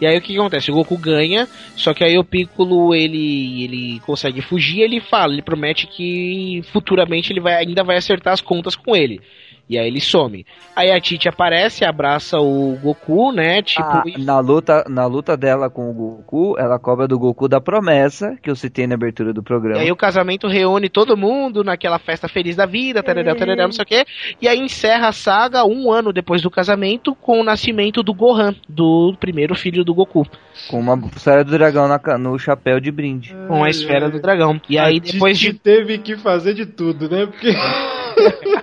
E 0.02 0.08
aí 0.08 0.18
o 0.18 0.22
que 0.22 0.36
acontece? 0.36 0.72
O 0.72 0.74
Goku 0.74 0.98
ganha, 0.98 1.48
só 1.76 1.94
que 1.94 2.04
aí 2.04 2.18
o 2.18 2.24
Piccolo 2.24 2.96
ele 2.96 3.64
ele 3.64 4.00
consegue 4.00 4.42
fugir, 4.42 4.82
ele 4.82 5.00
fala, 5.00 5.32
ele 5.32 5.44
promete 5.44 5.86
que 5.86 6.64
futuramente 6.74 7.32
ele 7.32 7.40
vai 7.40 7.54
ainda 7.54 7.84
vai 7.84 7.98
acertar 7.98 8.34
as 8.34 8.42
contas 8.42 8.76
com 8.76 8.96
ele. 8.96 9.22
E 9.70 9.78
aí 9.78 9.88
ele 9.88 10.00
some. 10.00 10.46
Aí 10.76 10.92
a 10.92 11.00
Titi 11.00 11.28
aparece, 11.28 11.84
abraça 11.84 12.38
o 12.40 12.78
Goku, 12.82 13.32
né? 13.32 13.62
Tipo, 13.62 13.84
Ah, 13.84 14.04
na, 14.18 14.40
luta, 14.40 14.86
na 14.88 15.06
luta 15.06 15.36
dela 15.36 15.70
com 15.70 15.90
o 15.90 15.94
Goku, 15.94 16.56
ela 16.58 16.80
cobra 16.80 17.08
do 17.08 17.20
Goku 17.20 17.48
da 17.48 17.60
promessa 17.60 18.36
que 18.42 18.50
eu 18.50 18.56
citei 18.56 18.88
na 18.88 18.96
abertura 18.96 19.34
do 19.34 19.42
E 19.42 19.44
programa. 19.44 19.82
aí 19.82 19.92
o 19.92 19.96
casamento 19.96 20.48
reúne 20.48 20.88
todo 20.90 21.18
mundo 21.18 21.64
naquela 21.64 22.00
festa 22.00 22.28
feliz 22.28 22.56
da 22.56 22.66
vida, 22.66 23.04
tarará, 23.04 23.36
tarará, 23.36 23.64
não 23.66 23.72
sei 23.74 23.84
o 23.84 23.86
quê. 23.86 24.06
E 24.42 24.48
aí 24.48 24.60
encerra 24.60 25.10
a 25.10 25.12
saga 25.14 25.66
um 25.66 25.92
ano 25.92 26.14
depois 26.14 26.42
do 26.42 26.50
casamento 26.50 27.14
com 27.16 27.42
o 27.42 27.44
nascimento 27.44 28.02
do 28.02 28.14
Gohan, 28.14 28.56
do 28.70 29.16
primeiro 29.20 29.54
filho 29.56 29.84
do 29.84 29.94
Goku. 29.94 30.26
Com 30.70 30.80
uma 30.80 30.98
esfera 31.16 31.44
do 31.44 31.52
dragão 31.52 31.88
na 31.88 32.00
no 32.18 32.38
chapéu 32.40 32.80
de 32.80 32.92
brinde. 32.92 33.36
Com 33.48 33.64
a 33.64 33.70
esfera 33.70 34.10
do 34.10 34.20
dragão. 34.22 34.60
E 34.70 34.78
aí 34.80 34.98
A 34.98 35.00
depois 35.12 35.38
de. 35.38 35.54
teve 35.54 35.98
que 35.98 36.16
fazer 36.18 36.54
de 36.54 36.66
tudo, 36.66 37.10
né? 37.10 37.26
Porque. 37.26 37.50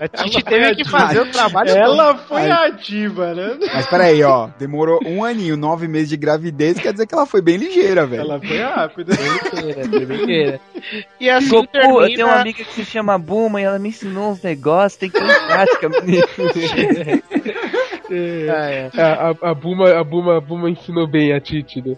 A 0.00 0.08
Titi 0.08 0.42
teve 0.44 0.74
que 0.76 0.84
fazer 0.88 1.20
o 1.20 1.26
trabalho 1.32 1.70
Ela 1.70 2.14
todo. 2.14 2.26
foi 2.26 2.50
Ai. 2.50 2.68
ativa, 2.70 3.34
né? 3.34 3.56
Mas 3.72 3.86
peraí, 3.86 4.22
ó. 4.22 4.48
Demorou 4.58 5.00
um 5.06 5.22
aninho, 5.24 5.56
nove 5.56 5.86
meses 5.88 6.08
de 6.08 6.16
gravidez, 6.16 6.78
quer 6.78 6.92
dizer 6.92 7.06
que 7.06 7.14
ela 7.14 7.26
foi 7.26 7.40
bem 7.42 7.56
ligeira, 7.56 8.06
velho. 8.06 8.22
Ela 8.22 8.40
foi 8.40 8.58
rápida. 8.58 9.14
E 11.18 11.30
assim 11.30 11.48
Goku, 11.48 11.66
termina... 11.68 12.00
eu 12.02 12.14
tenho 12.14 12.26
uma 12.26 12.40
amiga 12.40 12.62
que 12.64 12.72
se 12.74 12.84
chama 12.84 13.18
Buma 13.18 13.60
e 13.60 13.64
ela 13.64 13.78
me 13.78 13.88
ensinou 13.88 14.32
uns 14.32 14.42
negócios, 14.42 14.96
tem 14.98 15.08
que 15.10 15.18
ter 15.18 15.24
em 15.24 15.46
prática, 15.46 15.88
menino. 15.88 16.26
É, 18.10 18.90
a, 18.96 19.30
a, 19.30 19.50
a 19.50 19.54
Buma, 19.54 19.90
a 19.98 20.04
Buma, 20.04 20.36
a 20.36 20.40
Buma 20.40 20.68
ensinou 20.70 21.06
bem 21.08 21.32
a 21.32 21.40
Titi, 21.40 21.80
né? 21.80 21.96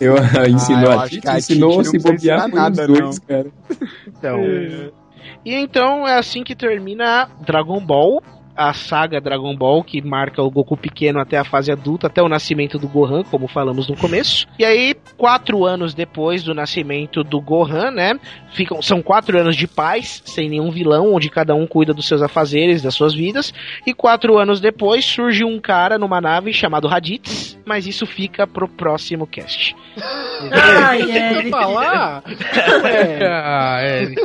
Eu 0.00 0.14
ensinou 0.48 0.90
Ah, 0.90 0.94
eu 0.94 1.00
a 1.00 1.08
Titi, 1.08 1.28
ensinou 1.28 1.80
a 1.80 1.84
se 1.84 1.98
bobear 1.98 2.48
nada, 2.48 2.86
dois, 2.86 3.00
não. 3.00 3.26
cara. 3.26 3.46
Então, 4.06 4.38
E 5.44 5.54
então 5.54 6.06
é 6.06 6.18
assim 6.18 6.42
que 6.44 6.54
termina 6.54 7.28
Dragon 7.40 7.80
Ball, 7.84 8.22
a 8.56 8.72
saga 8.72 9.20
Dragon 9.20 9.54
Ball, 9.56 9.82
que 9.82 10.02
marca 10.02 10.42
o 10.42 10.50
Goku 10.50 10.76
pequeno 10.76 11.20
até 11.20 11.38
a 11.38 11.44
fase 11.44 11.70
adulta, 11.72 12.06
até 12.06 12.22
o 12.22 12.28
nascimento 12.28 12.78
do 12.78 12.88
Gohan, 12.88 13.22
como 13.24 13.48
falamos 13.48 13.88
no 13.88 13.96
começo. 13.96 14.46
E 14.58 14.64
aí, 14.64 14.94
quatro 15.16 15.64
anos 15.64 15.94
depois 15.94 16.42
do 16.42 16.54
nascimento 16.54 17.22
do 17.22 17.40
Gohan, 17.40 17.90
né? 17.90 18.18
Ficam, 18.52 18.82
são 18.82 19.00
quatro 19.00 19.38
anos 19.38 19.56
de 19.56 19.66
paz, 19.66 20.22
sem 20.24 20.48
nenhum 20.48 20.70
vilão, 20.70 21.14
onde 21.14 21.30
cada 21.30 21.54
um 21.54 21.66
cuida 21.66 21.94
dos 21.94 22.06
seus 22.06 22.22
afazeres, 22.22 22.82
das 22.82 22.94
suas 22.94 23.14
vidas. 23.14 23.54
E 23.86 23.94
quatro 23.94 24.38
anos 24.38 24.60
depois 24.60 25.04
surge 25.04 25.44
um 25.44 25.60
cara 25.60 25.98
numa 25.98 26.20
nave 26.20 26.52
chamado 26.52 26.88
Raditz, 26.88 27.58
mas 27.64 27.86
isso 27.86 28.06
fica 28.06 28.46
pro 28.46 28.68
próximo 28.68 29.26
cast. 29.26 29.74
Falar. 31.50 32.22
Ah, 33.22 33.80
Eric. 33.82 34.20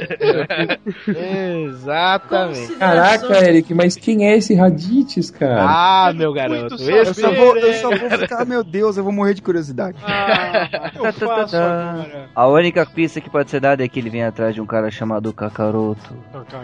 Exatamente. 1.67 2.75
Caraca, 2.75 3.45
Eric, 3.47 3.73
mas 3.73 3.95
quem 3.95 4.24
é 4.24 4.24
esse 4.33 4.53
Raditz, 4.53 5.29
cara? 5.31 5.65
Ah, 5.67 6.13
meu 6.13 6.33
garoto. 6.33 6.75
Eu 6.81 7.13
só, 7.13 7.31
vou, 7.31 7.57
eu 7.57 7.73
só 7.75 7.89
vou 7.89 8.09
ficar, 8.09 8.45
meu 8.45 8.63
Deus, 8.63 8.97
eu 8.97 9.03
vou 9.03 9.13
morrer 9.13 9.33
de 9.33 9.41
curiosidade. 9.41 9.97
Ah, 10.03 10.91
eu 10.95 11.13
faço 11.13 11.55
agora. 11.55 12.29
A 12.33 12.47
única 12.47 12.85
pista 12.85 13.21
que 13.21 13.29
pode 13.29 13.49
ser 13.49 13.59
dada 13.59 13.83
é 13.83 13.87
que 13.87 13.99
ele 13.99 14.09
vem 14.09 14.23
atrás 14.23 14.55
de 14.55 14.61
um 14.61 14.65
cara 14.65 14.89
chamado 14.89 15.31
Kakaroto. 15.33 16.15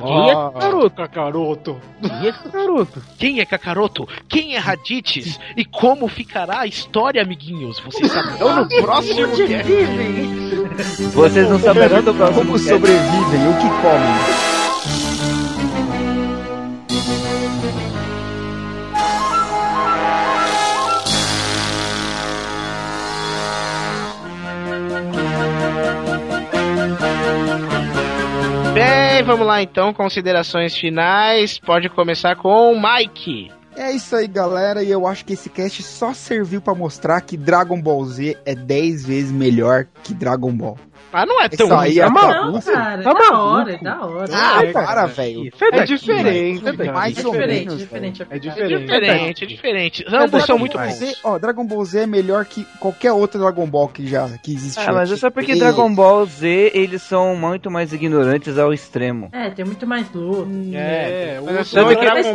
Quem 0.02 0.30
é 0.30 0.34
Kakaroto? 0.34 0.96
Kakaroto. 0.96 1.78
Quem 2.02 2.28
é 2.28 2.32
Kakaroto? 2.32 3.04
Quem 3.18 3.40
é 3.40 3.46
Kakaroto? 3.46 4.08
Quem 4.28 4.56
é 4.56 4.58
Raditz? 4.58 5.40
E 5.56 5.66
como 5.66 6.08
ficará 6.08 6.62
a 6.62 6.68
história, 6.68 7.22
amiguinhos? 7.22 7.80
Vocês 7.80 8.12
saberão 8.12 8.56
no 8.56 8.68
próximo. 8.82 9.28
Vocês 11.14 11.50
não 11.50 11.60
saberão 11.60 12.04
do 12.04 12.14
próximo 12.14 12.46
Como 12.46 12.58
sobrevivem, 12.58 13.48
o 13.50 13.54
que 13.58 13.70
comem. 13.82 14.61
Vamos 29.24 29.46
lá 29.46 29.62
então, 29.62 29.94
considerações 29.94 30.76
finais. 30.76 31.60
Pode 31.60 31.90
começar 31.90 32.36
com 32.36 32.74
o 32.74 32.82
Mike. 32.82 33.52
É 33.76 33.92
isso 33.92 34.16
aí, 34.16 34.28
galera, 34.28 34.84
e 34.84 34.92
eu 34.92 35.08
acho 35.08 35.24
que 35.24 35.34
esse 35.34 35.50
cast 35.50 35.82
só 35.82 36.14
serviu 36.14 36.62
pra 36.62 36.76
mostrar 36.76 37.22
que 37.22 37.38
Dragon 37.38 37.82
Ball 37.82 38.04
Z 38.06 38.38
é 38.46 38.54
10 38.54 39.06
vezes 39.06 39.32
melhor 39.32 39.88
que 40.04 40.14
Dragon 40.14 40.52
Ball. 40.52 40.78
Ah, 41.14 41.26
não 41.26 41.42
é 41.42 41.48
Isso 41.48 41.58
tão 41.58 41.80
aí 41.80 41.90
ruim. 41.90 42.00
é 42.00 42.06
Não, 42.06 42.12
maluco. 42.14 42.66
cara, 42.66 43.02
é 43.02 43.04
Tá 43.04 43.14
da 43.14 43.20
maluco? 43.20 43.36
hora, 43.44 43.72
é 43.74 43.78
da 43.78 44.06
hora. 44.06 44.30
Ah, 44.34 44.64
É, 44.64 44.72
para, 44.72 44.86
cara. 44.86 45.06
velho. 45.08 45.52
Sai 45.58 45.70
É 45.72 45.84
diferente, 45.84 46.64
velho. 46.64 46.78
cara. 46.78 46.92
Mais 46.94 47.18
É 47.18 47.28
ou 47.28 47.32
diferente, 47.34 47.60
menos, 47.66 47.78
diferente. 47.80 48.22
É 48.22 48.36
É 48.36 48.40
diferente. 48.40 48.78
diferente, 48.86 49.44
é 49.44 49.48
diferente. 49.48 50.06
Ambos 50.08 50.46
são 50.46 50.58
muito 50.58 50.78
bons. 50.78 50.94
Z, 50.96 51.16
ó, 51.24 51.38
Dragon 51.40 51.66
Ball 51.66 51.86
Z 51.86 52.00
é 52.02 52.08
melhor 52.08 52.46
que 52.46 52.64
qualquer 52.80 53.12
outro 53.12 53.40
Dragon 53.40 53.68
Ball 53.68 53.88
que 53.88 54.08
já 54.08 54.28
que 54.42 54.54
existiu. 54.54 54.84
Ah, 54.88 54.94
mas 54.94 55.12
é 55.12 55.18
só 55.18 55.30
porque 55.30 55.54
E- 55.54 55.60
Dragon 55.60 55.94
Ball 55.94 56.26
Z, 56.26 56.72
eles 56.74 57.02
são 57.02 57.36
muito 57.36 57.70
mais 57.70 57.92
ignorantes 57.94 58.58
ao 58.58 58.74
extremo. 58.74 59.30
É, 59.34 59.50
tem 59.50 59.66
muito 59.66 59.86
mais 59.88 60.10
luta. 60.14 60.50
É, 60.74 61.40
o- 61.42 61.50
é 61.50 61.54
Mas, 61.54 61.72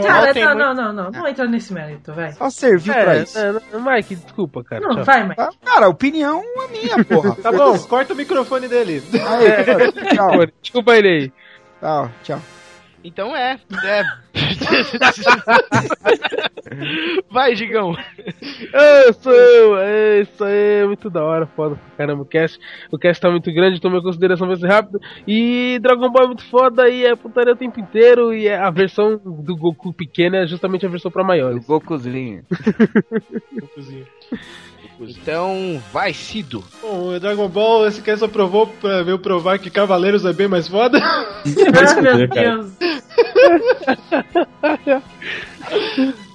cara, 0.07 0.32
tem 0.35 0.44
não, 0.44 0.55
não, 0.55 0.74
não, 0.74 0.93
não, 0.93 1.11
não 1.11 1.27
entra 1.28 1.47
nesse 1.47 1.73
mérito, 1.73 2.12
vai. 2.12 2.32
Só 2.32 2.51
serviu 2.51 2.93
pra 2.93 3.16
É, 3.16 3.23
isso. 3.23 3.39
é, 3.39 3.53
não, 3.73 3.81
Mike, 3.81 4.16
desculpa, 4.16 4.62
cara. 4.65 4.81
Não, 4.86 5.03
vai, 5.05 5.24
mas. 5.27 5.39
Ah, 5.39 5.51
Cara, 5.65 5.86
a 5.86 5.89
opinião 5.89 6.43
é 6.43 6.69
minha, 6.73 7.05
porra. 7.05 7.36
Tá 7.43 7.53
bom, 7.53 7.78
corta 7.81 8.12
o 8.12 8.16
microfone 8.16 8.66
dele. 8.69 9.03
Aí, 9.13 9.65
cara, 9.65 9.93
tchau. 10.15 10.47
Desculpa 10.61 10.97
ele 10.97 11.09
aí. 11.09 11.33
Tchau, 11.81 12.11
tchau. 12.23 12.43
Então 13.07 13.37
é. 13.37 13.61
é. 13.85 14.03
Vai, 17.31 17.55
Digão. 17.55 17.97
Eu 18.73 19.13
sou 19.13 19.33
eu, 19.33 19.79
é 19.79 20.23
isso 20.23 20.43
aí, 20.43 20.85
muito 20.85 21.09
da 21.09 21.23
hora, 21.23 21.47
foda 21.47 21.77
pra 21.77 21.99
caramba 21.99 22.23
o 22.23 22.27
cast. 22.27 22.59
O 22.91 22.99
cast 22.99 23.21
tá 23.21 23.31
muito 23.31 23.53
grande, 23.53 23.79
então 23.79 23.91
minha 23.91 24.03
consideração 24.03 24.49
vai 24.49 24.57
ser 24.57 24.67
rápida. 24.67 24.99
E 25.27 25.79
Dragon 25.81 26.11
Ball 26.11 26.25
é 26.25 26.27
muito 26.27 26.45
foda 26.47 26.89
e 26.89 27.05
é 27.05 27.15
putaria 27.15 27.53
o 27.53 27.57
tempo 27.57 27.79
inteiro. 27.79 28.35
E 28.35 28.49
é 28.49 28.59
a 28.59 28.71
versão 28.71 29.17
do 29.17 29.57
Goku 29.57 29.93
pequeno 29.93 30.35
é 30.35 30.47
justamente 30.47 30.85
a 30.85 30.89
versão 30.89 31.11
pra 31.11 31.23
O 31.23 31.27
maiores. 31.27 31.65
Gokuzinho. 31.65 32.45
Então, 35.01 35.82
vai, 35.93 36.14
Cido. 36.14 36.64
Bom, 36.81 37.14
o 37.14 37.20
Dragon 37.20 37.48
Ball, 37.48 37.86
esse 37.86 38.01
cast 38.01 38.20
só 38.20 38.28
provou 38.28 38.66
pra 38.66 39.01
eu 39.01 39.18
provar 39.18 39.59
que 39.59 39.70
Cavaleiros 39.70 40.24
é 40.24 40.32
bem 40.32 40.48
mais 40.48 40.68
foda. 40.68 40.98
Ah, 41.02 41.43
meu 42.01 42.27
Deus. 42.28 42.66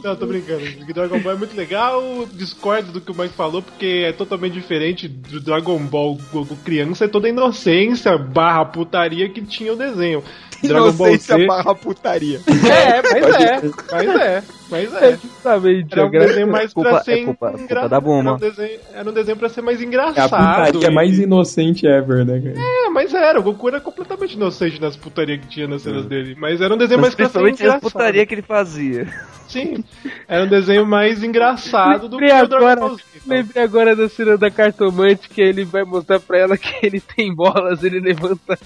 Não, 0.04 0.16
tô 0.16 0.26
brincando. 0.26 0.62
Dragon 0.94 1.20
Ball 1.20 1.34
é 1.34 1.38
muito 1.38 1.56
legal. 1.56 2.28
Discordo 2.34 2.92
do 2.92 3.02
que 3.02 3.12
o 3.12 3.16
Mike 3.16 3.34
falou, 3.36 3.62
porque 3.62 4.06
é 4.08 4.12
totalmente 4.12 4.54
diferente 4.54 5.08
do 5.08 5.40
Dragon 5.40 5.78
Ball 5.80 6.18
Goku 6.32 6.56
criança. 6.58 7.06
É 7.06 7.08
toda 7.08 7.28
a 7.28 7.30
inocência 7.30 8.18
barra 8.18 8.66
putaria 8.66 9.30
que 9.30 9.42
tinha 9.42 9.74
o 9.74 9.76
desenho. 9.76 10.24
Dragon 10.64 10.92
Ball 10.92 11.10
Inocência 11.10 11.38
Z. 11.38 11.46
barra 11.46 11.76
putaria. 11.76 12.42
É, 12.72 13.02
mas 13.02 13.36
é. 13.36 13.62
Mas 13.92 14.22
é. 14.22 14.44
Mas 14.72 14.94
é. 14.96 15.18
Justamente, 15.18 15.92
Era 15.92 16.04
um 16.04 16.08
a 16.08 16.10
graça- 16.10 16.28
desenho 16.28 16.48
mais 16.52 16.74
Culpa- 16.74 16.90
pra 16.90 17.04
ser 17.04 17.12
é 17.20 17.24
culpa- 17.26 17.50
culpa 17.50 17.64
engra- 17.64 17.90
da 17.90 18.00
Bulma. 18.00 18.30
Era 18.32 18.36
um 18.36 18.40
desenho, 18.40 18.80
era 18.94 19.10
um 19.10 19.14
desenho 19.14 19.38
pra 19.38 19.50
ser 19.50 19.62
mais 19.62 19.80
É 19.80 19.84
a 19.84 19.88
engraçado. 19.88 20.30
putaria 20.72 20.88
e- 20.88 20.94
mais 20.94 21.20
inocente 21.20 21.86
ever, 21.86 22.26
né, 22.26 22.40
cara? 22.40 22.56
É, 22.58 22.90
mas 22.90 23.14
era. 23.14 23.40
O 23.40 23.44
Goku 23.44 23.68
era 23.68 23.80
completamente 23.82 24.36
inocente 24.36 24.80
nas 24.82 24.96
putarias 24.96 25.42
que 25.42 25.48
tinha 25.48 25.68
nas 25.68 25.82
cenas 25.82 26.06
dele. 26.06 26.36
Mas 26.40 26.62
era 26.62 26.74
um 26.74 26.78
desenho 26.78 27.00
mais 27.02 27.14
pra 27.14 27.26
ser 27.26 27.32
Principalmente 27.32 27.56
as 27.64 27.68
engraçado. 27.68 27.92
putaria 27.92 28.26
que 28.26 28.34
ele 28.34 28.42
fazia. 28.42 29.08
Sim. 29.48 29.84
Era 30.30 30.46
um 30.46 30.48
desenho 30.48 30.86
mais 30.86 31.22
engraçado 31.24 32.08
do 32.08 32.18
que 32.18 32.24
o 32.24 32.28
Dragon 32.28 32.56
agora, 32.56 32.80
Ball 32.80 32.96
Z. 32.96 33.04
lembrei 33.28 33.62
agora 33.64 33.96
da 33.98 34.08
cena 34.08 34.38
da 34.38 34.50
cartomante 34.50 35.28
que 35.28 35.42
ele 35.42 35.66
vai 35.66 35.84
mostrar 35.84 36.22
pra 36.22 36.38
ela 36.38 36.58
que 36.58 36.74
ele 36.86 37.02
tem 37.02 37.36
bolas, 37.36 37.84
ele 37.84 38.00
levanta. 38.00 38.58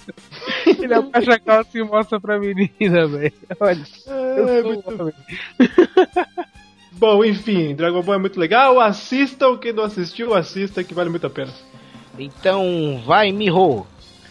Ele 0.65 0.94
abaixa 0.94 1.34
a 1.34 1.40
calça 1.40 1.77
e 1.77 1.84
mostra 1.84 2.19
pra 2.19 2.40
menina, 2.40 3.07
velho. 3.07 3.34
Olha. 3.60 3.84
eu 4.07 4.49
É, 4.49 4.64
muito 4.64 4.91
um. 4.91 5.11
Bom, 6.93 7.23
enfim, 7.26 7.76
Dragon 7.76 8.01
Ball 8.01 8.15
é 8.15 8.19
muito 8.19 8.39
legal. 8.39 8.80
Assistam, 8.80 9.57
quem 9.57 9.73
não 9.73 9.84
assistiu, 9.84 10.34
assista 10.34 10.84
que 10.84 10.93
vale 10.93 11.09
muito 11.09 11.27
a 11.27 11.30
pena. 11.30 11.51
Então, 12.17 13.01
vai, 13.05 13.31
Miho. 13.31 13.85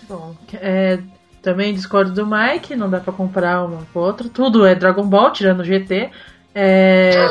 Bom, 0.09 0.35
é, 0.55 0.99
também 1.43 1.75
discordo 1.75 2.13
do 2.13 2.27
Mike, 2.27 2.75
não 2.75 2.89
dá 2.89 3.01
pra 3.01 3.13
comparar 3.13 3.65
uma 3.65 3.87
com 3.93 4.01
a 4.01 4.03
outra. 4.03 4.29
Tudo 4.29 4.67
é 4.67 4.75
Dragon 4.75 5.07
Ball, 5.07 5.31
tirando 5.31 5.61
o 5.61 5.65
GT. 5.65 6.11
É. 6.55 7.11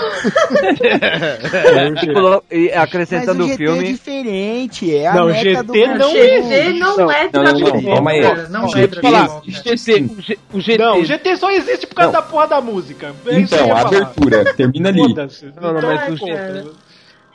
E 2.04 2.14
colo- 2.14 2.44
e 2.52 2.72
acrescentando 2.72 3.40
Mas 3.40 3.48
o 3.48 3.52
GT 3.52 3.58
filme. 3.58 3.80
é 3.80 3.84
diferente, 3.92 4.96
é 4.96 5.08
a 5.08 5.14
Não, 5.16 5.26
meca 5.28 5.40
GT 5.40 5.64
do 5.64 5.74
não 5.98 6.12
GT 6.12 6.74
não, 6.74 6.98
Não, 6.98 7.12
é 7.12 7.24
não, 7.24 7.30
não, 7.44 7.54
Dragon 7.54 7.82
não, 7.82 7.94
calma 7.96 8.12
aí. 8.12 8.22
cara. 8.22 8.48
Não 8.50 8.66
é 8.66 8.70
GT. 8.70 8.98
O 8.98 9.02
cara. 9.02 9.42
GT, 9.48 10.06
o 10.54 10.62
GT. 10.62 10.78
Não, 10.78 11.00
o 11.00 11.06
GT 11.06 11.38
só 11.38 11.52
existe 11.52 11.88
por 11.88 11.96
causa 11.96 12.12
Não. 12.14 12.22
da 12.22 12.28
porra 12.28 12.48
da 12.48 12.62
música. 12.62 13.14
É 13.26 13.40
Então, 13.40 13.64
a 13.72 13.76
falar. 13.78 13.88
abertura, 13.88 14.54
termina 14.56 14.90
ali. 14.90 15.00
Não, 15.02 15.08
não, 15.08 15.26
Então, 15.26 15.74
mas 15.84 16.22
o 16.22 16.28
é, 16.28 16.30
conta. 16.62 16.66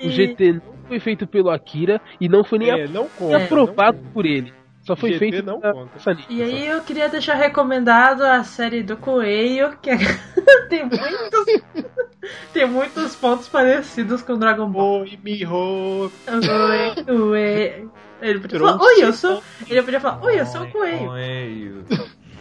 O 0.05 0.09
GT 0.11 0.53
não 0.53 0.63
foi 0.87 1.01
feito 1.01 1.27
pelo 1.27 1.51
Akira 1.51 2.01
e 2.21 2.29
não 2.29 2.45
foi 2.45 2.59
nem 2.59 2.71
É, 2.71 2.87
aprovado 3.37 3.99
por 4.15 4.25
ele. 4.27 4.53
Só 4.89 4.97
foi 4.97 5.13
GT 5.13 5.19
feito 5.19 5.45
não 5.47 5.61
conta. 5.61 6.17
E 6.31 6.43
aí 6.43 6.67
eu 6.67 6.81
queria 6.81 7.09
deixar 7.11 7.35
recomendado 7.35 8.23
a 8.23 8.43
série 8.43 8.83
do 8.83 8.97
Coelho, 8.97 9.77
que 9.83 9.91
é- 9.91 9.97
tem 10.71 10.85
muitos 10.85 11.93
tem 12.55 12.67
muitos 12.67 13.15
pontos 13.15 13.49
parecidos 13.49 14.23
com 14.23 14.39
Dragon 14.39 14.67
Ball. 14.71 15.03
Oi, 15.03 15.19
Miho. 15.23 16.11
Oi, 16.27 17.15
oi. 17.15 17.89
Ele 18.23 18.41
podia 18.41 18.59
falar, 18.59 18.83
oi, 18.83 19.05
eu 19.05 19.13
sou. 19.13 19.43
Ele 19.69 19.83
podia 19.83 20.01
falar, 20.01 20.25
oi, 20.25 20.41
eu 20.41 20.47
sou 20.47 20.63
o 20.63 20.71
Coelho. 20.71 21.85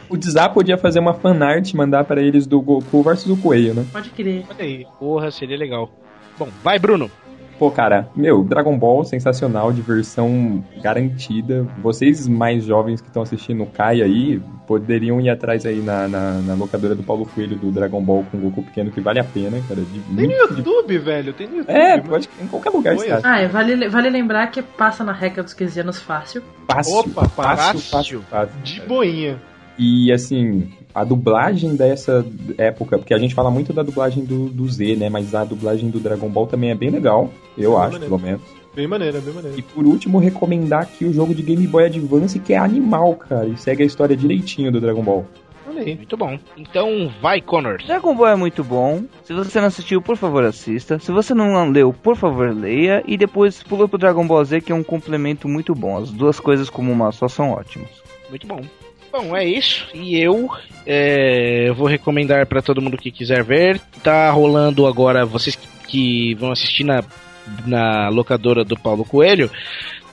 O 0.10 0.15
Dzap 0.18 0.53
podia 0.53 0.78
fazer 0.78 0.99
uma 0.99 1.14
fanart 1.14 1.69
e 1.69 1.76
mandar 1.76 2.06
pra 2.06 2.22
eles 2.22 2.48
do 2.48 2.61
Goku 2.61 3.03
versus 3.03 3.30
o 3.30 3.36
Coelho, 3.36 3.74
né? 3.74 3.86
Pode 3.91 4.10
crer. 4.11 4.45
Olha 4.49 4.64
aí. 4.64 4.88
Porra, 4.98 5.30
seria 5.32 5.57
legal. 5.57 5.91
Bom, 6.40 6.48
vai, 6.64 6.80
Bruno. 6.80 7.11
Pô, 7.59 7.71
cara, 7.71 8.07
meu, 8.15 8.43
Dragon 8.43 8.77
Ball 8.77 9.03
sensacional, 9.03 9.71
diversão 9.73 10.63
garantida. 10.81 11.65
Vocês 11.81 12.27
mais 12.27 12.63
jovens 12.63 13.01
que 13.01 13.07
estão 13.07 13.23
assistindo 13.23 13.63
o 13.63 13.65
Kai 13.65 14.01
aí, 14.01 14.39
poderiam 14.67 15.19
ir 15.19 15.29
atrás 15.29 15.65
aí 15.65 15.81
na, 15.81 16.07
na, 16.07 16.34
na 16.41 16.53
locadora 16.53 16.93
do 16.93 17.01
Paulo 17.01 17.25
Coelho 17.25 17.55
do 17.57 17.71
Dragon 17.71 18.01
Ball 18.03 18.23
com 18.31 18.38
o 18.38 18.41
Goku 18.41 18.61
pequeno, 18.63 18.91
que 18.91 19.01
vale 19.01 19.19
a 19.19 19.23
pena, 19.23 19.59
cara. 19.67 19.81
De, 19.81 19.99
Tem 20.15 20.27
no 20.27 20.35
muito 20.35 20.53
de- 20.53 20.57
YouTube, 20.59 20.97
velho. 20.99 21.34
Tem 21.34 21.47
no 21.47 21.57
YouTube. 21.57 21.75
É, 21.75 21.97
mano. 21.97 22.09
pode 22.09 22.29
em 22.41 22.47
qualquer 22.47 22.69
lugar 22.69 22.95
está. 22.95 23.21
Ah, 23.23 23.41
e 23.43 23.47
vale, 23.47 23.89
vale 23.89 24.09
lembrar 24.09 24.47
que 24.51 24.61
passa 24.61 25.03
na 25.03 25.11
regra 25.13 25.41
dos 25.41 25.53
15 25.55 25.79
anos 25.79 25.99
fácil. 26.01 26.43
Fácil, 26.69 26.99
Opa, 26.99 27.27
fácil, 27.29 27.79
fácil. 27.79 27.79
fácil, 27.89 28.21
fácil. 28.29 28.61
De 28.63 28.81
boinha. 28.81 29.41
E 29.79 30.11
assim, 30.11 30.71
a 30.99 31.03
dublagem 31.03 31.76
dessa 31.76 32.26
época, 32.57 32.98
porque 32.98 33.14
a 33.14 33.19
gente 33.19 33.36
fala 33.36 33.52
muito 33.52 33.72
da 33.72 33.84
dublagem 33.84 34.26
do, 34.26 34.49
do 34.49 34.68
Z, 34.68 34.95
né? 34.95 35.10
Mas 35.10 35.36
a 35.36 35.44
dublagem 35.44 35.90
do 35.90 35.99
Dragon 35.99 36.28
Ball 36.28 36.48
também 36.48 36.72
é 36.72 36.76
bem 36.76 36.90
legal, 36.90 37.30
eu 37.57 37.72
Bem 37.72 37.80
acho, 37.82 37.91
maneiro. 37.94 38.06
pelo 38.06 38.19
menos. 38.19 38.41
Bem 38.76 38.88
maneira, 38.88 39.19
bem 39.22 39.34
maneira. 39.34 39.57
E 39.57 39.61
por 39.61 39.86
último, 39.86 40.18
recomendar 40.19 40.82
aqui 40.84 41.06
o 41.06 41.14
jogo 41.14 41.36
de 41.36 41.41
Game 41.44 41.65
Boy 41.68 41.86
Advance, 41.86 42.40
que 42.40 42.53
é 42.53 42.57
animal, 42.57 43.15
cara, 43.15 43.45
e 43.48 43.57
segue 43.57 43.84
a 43.84 43.86
história 43.86 44.15
direitinho 44.18 44.72
do 44.72 44.82
Dragon 44.82 45.03
Ball. 45.03 45.26
Muito 45.72 46.18
bom. 46.18 46.40
Então, 46.57 47.11
vai, 47.22 47.40
Connor. 47.40 47.78
Dragon 47.86 48.15
Ball 48.15 48.30
é 48.30 48.36
muito 48.36 48.64
bom. 48.64 49.03
Se 49.24 49.32
você 49.34 49.60
não 49.60 49.68
assistiu, 49.68 50.02
por 50.02 50.18
favor, 50.18 50.44
assista. 50.44 50.98
Se 50.98 51.11
você 51.11 51.36
não 51.36 51.69
leu, 51.69 51.94
por 51.94 52.15
favor, 52.15 52.52
leia. 52.52 53.03
E 53.06 53.15
depois 53.15 53.61
pula 53.61 53.88
pro 53.88 53.99
Dragon 53.99 54.26
Ball 54.26 54.44
Z, 54.44 54.61
que 54.61 54.72
é 54.72 54.76
um 54.76 54.84
complemento 54.84 55.48
muito 55.48 55.76
bom. 55.76 55.95
As 55.98 56.10
duas 56.11 56.40
coisas 56.40 56.68
como 56.68 56.91
uma 56.91 57.11
só 57.11 57.28
são 57.28 57.52
ótimas. 57.52 57.90
Muito 58.30 58.48
bom. 58.48 58.61
Bom, 59.19 59.35
é 59.35 59.44
isso. 59.44 59.88
E 59.95 60.15
eu 60.19 60.48
é, 60.85 61.72
vou 61.76 61.88
recomendar 61.88 62.45
pra 62.45 62.61
todo 62.61 62.81
mundo 62.81 62.98
que 62.98 63.10
quiser 63.11 63.44
ver. 63.44 63.80
Tá 64.03 64.30
rolando 64.30 64.85
agora, 64.85 65.26
vocês 65.26 65.57
que, 65.88 66.35
vão 66.35 66.52
assistir 66.52 66.84
na, 66.84 67.03
na 67.65 68.10
locadora 68.10 68.64
do 68.64 68.77
Paulo 68.77 69.03
Coelho. 69.03 69.49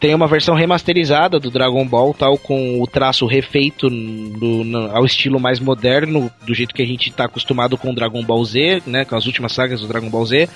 Tem 0.01 0.15
uma 0.15 0.27
versão 0.27 0.55
remasterizada 0.55 1.39
do 1.39 1.51
Dragon 1.51 1.87
Ball, 1.87 2.15
tal, 2.15 2.39
com 2.39 2.81
o 2.81 2.87
traço 2.87 3.27
refeito 3.27 3.91
no- 3.91 4.65
no- 4.65 4.91
ao 4.97 5.05
estilo 5.05 5.39
mais 5.39 5.61
moderno, 5.61 6.31
do 6.47 6.55
jeito 6.55 6.75
que 6.75 6.83
a 6.83 6.87
gente 6.87 7.13
tá 7.13 7.25
acostumado 7.27 7.77
com 7.77 7.91
o 7.91 7.95
Dragon 7.95 8.23
Ball 8.23 8.45
Z, 8.45 8.83
né? 8.87 9.05
Com 9.05 9.17
as 9.17 9.27
últimas 9.27 9.53
sagas 9.53 9.81
do 9.83 9.87
Dragon 9.89 10.09
Ball 10.09 10.25
Z. 10.25 10.49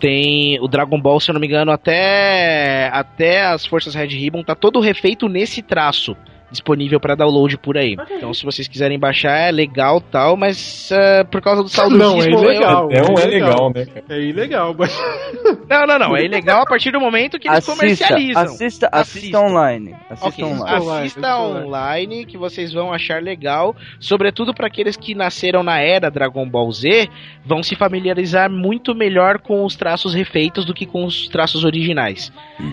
Tem 0.00 0.58
o 0.60 0.66
Dragon 0.66 1.00
Ball, 1.00 1.20
se 1.20 1.30
eu 1.30 1.34
não 1.34 1.40
me 1.40 1.46
engano, 1.46 1.70
até, 1.70 2.88
até 2.92 3.46
as 3.46 3.64
Forças 3.64 3.94
Red 3.94 4.08
Ribbon, 4.08 4.42
tá 4.42 4.54
todo 4.56 4.80
refeito 4.80 5.28
nesse 5.28 5.62
traço 5.62 6.16
disponível 6.54 6.98
para 6.98 7.14
download 7.14 7.58
por 7.58 7.76
aí. 7.76 7.96
Aí. 7.98 8.16
Então, 8.16 8.32
se 8.32 8.44
vocês 8.44 8.66
quiserem 8.66 8.98
baixar, 8.98 9.36
é 9.36 9.50
legal 9.50 10.00
tal, 10.00 10.36
mas 10.36 10.90
eh, 10.90 11.22
por 11.24 11.42
causa 11.42 11.62
do 11.62 11.68
saudosismo... 11.68 12.02
Não, 12.02 12.22
é 12.22 12.26
eu- 12.28 12.42
ilegal. 12.54 12.88
Não 12.88 13.14
é 13.22 13.26
legal, 13.26 13.72
né? 13.74 13.86
É 14.08 14.20
ilegal, 14.20 14.74
mas. 14.78 14.96
Não, 15.68 15.86
não, 15.86 15.98
não. 15.98 16.16
É 16.16 16.24
ilegal 16.24 16.62
a 16.62 16.66
partir 16.66 16.90
do 16.90 17.00
momento 17.00 17.38
que 17.38 17.48
eles 17.48 17.58
Assista, 17.58 17.80
comercializam. 17.80 18.42
assista, 18.42 18.88
assista 18.92 19.40
online. 19.40 19.94
Assista 20.10 20.28
Ok, 20.28 20.44
online. 20.44 20.76
assista 20.76 20.98
assista 20.98 21.38
online 21.38 22.26
que 22.26 22.36
vocês 22.36 22.72
vão 22.72 22.92
achar 22.92 23.22
legal, 23.22 23.74
sobretudo 23.98 24.52
para 24.54 24.66
aqueles 24.66 24.94
que 24.96 25.14
nasceram 25.14 25.62
na 25.62 25.80
era 25.80 26.10
Dragon 26.10 26.46
Ball 26.48 26.70
Z, 26.70 27.08
vão 27.46 27.62
se 27.62 27.74
familiarizar 27.76 28.50
muito 28.50 28.94
melhor 28.94 29.38
com 29.38 29.64
os 29.64 29.74
traços 29.74 30.14
refeitos 30.14 30.64
do 30.66 30.74
que 30.74 30.84
com 30.86 31.04
os 31.04 31.28
traços 31.28 31.64
originais. 31.64 32.30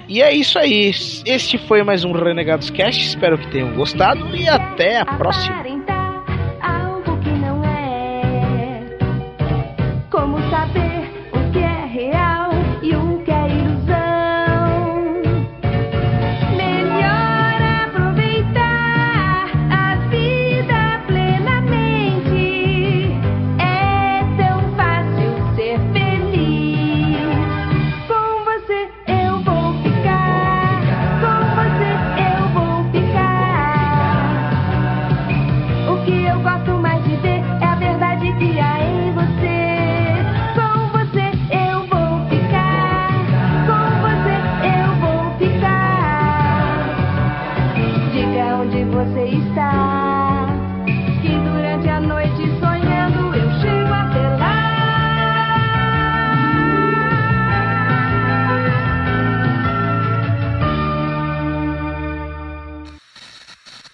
E 0.08 0.22
é 0.22 0.34
isso 0.34 0.60
aí. 0.60 0.91
Este 1.26 1.58
foi 1.58 1.84
mais 1.84 2.03
um 2.03 2.12
Renegados 2.12 2.70
Cast, 2.70 3.02
espero 3.02 3.38
que 3.38 3.48
tenham 3.48 3.70
gostado 3.76 4.35
e 4.35 4.48
até 4.48 4.99
a 4.99 5.06
próxima. 5.06 6.01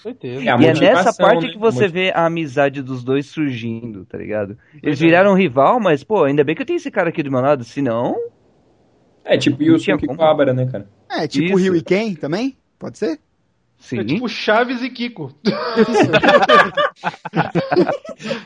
Certeza. 0.08 0.42
É 0.42 0.46
E 0.46 0.66
é 0.66 0.74
nessa 0.74 1.14
parte 1.14 1.48
né? 1.48 1.52
que 1.52 1.58
você 1.58 1.90
vê 1.90 2.14
a 2.16 2.28
amizade 2.28 2.82
dos 2.82 3.04
dois 3.04 3.26
surgindo, 3.26 4.06
tá 4.06 4.18
ligado? 4.18 4.58
Eles 4.82 5.00
viraram 5.00 5.34
rival, 5.34 5.82
mas, 5.82 6.02
pô, 6.02 6.24
ainda 6.24 6.46
bem 6.46 6.56
que 6.56 6.62
eu 6.62 6.66
tenho 6.66 6.78
esse 6.78 6.90
cara 6.90 7.10
aqui 7.10 7.22
do 7.22 7.30
meu 7.30 7.42
lado, 7.42 7.66
senão. 7.66 8.16
É 9.26 9.38
tipo 9.38 9.58
tinha 9.58 9.72
Yusuke 9.72 10.08
como. 10.08 10.18
Kuwabara, 10.18 10.54
né, 10.54 10.66
cara? 10.66 10.88
É, 11.12 11.28
tipo 11.28 11.48
Isso. 11.48 11.58
Rio 11.58 11.76
e 11.76 11.82
Ken 11.82 12.16
também? 12.16 12.56
Pode 12.80 12.98
ser? 12.98 13.20
Sim. 13.78 14.00
É 14.00 14.06
tipo 14.06 14.30
Chaves 14.30 14.82
e 14.82 14.90
Kiko. 14.90 15.36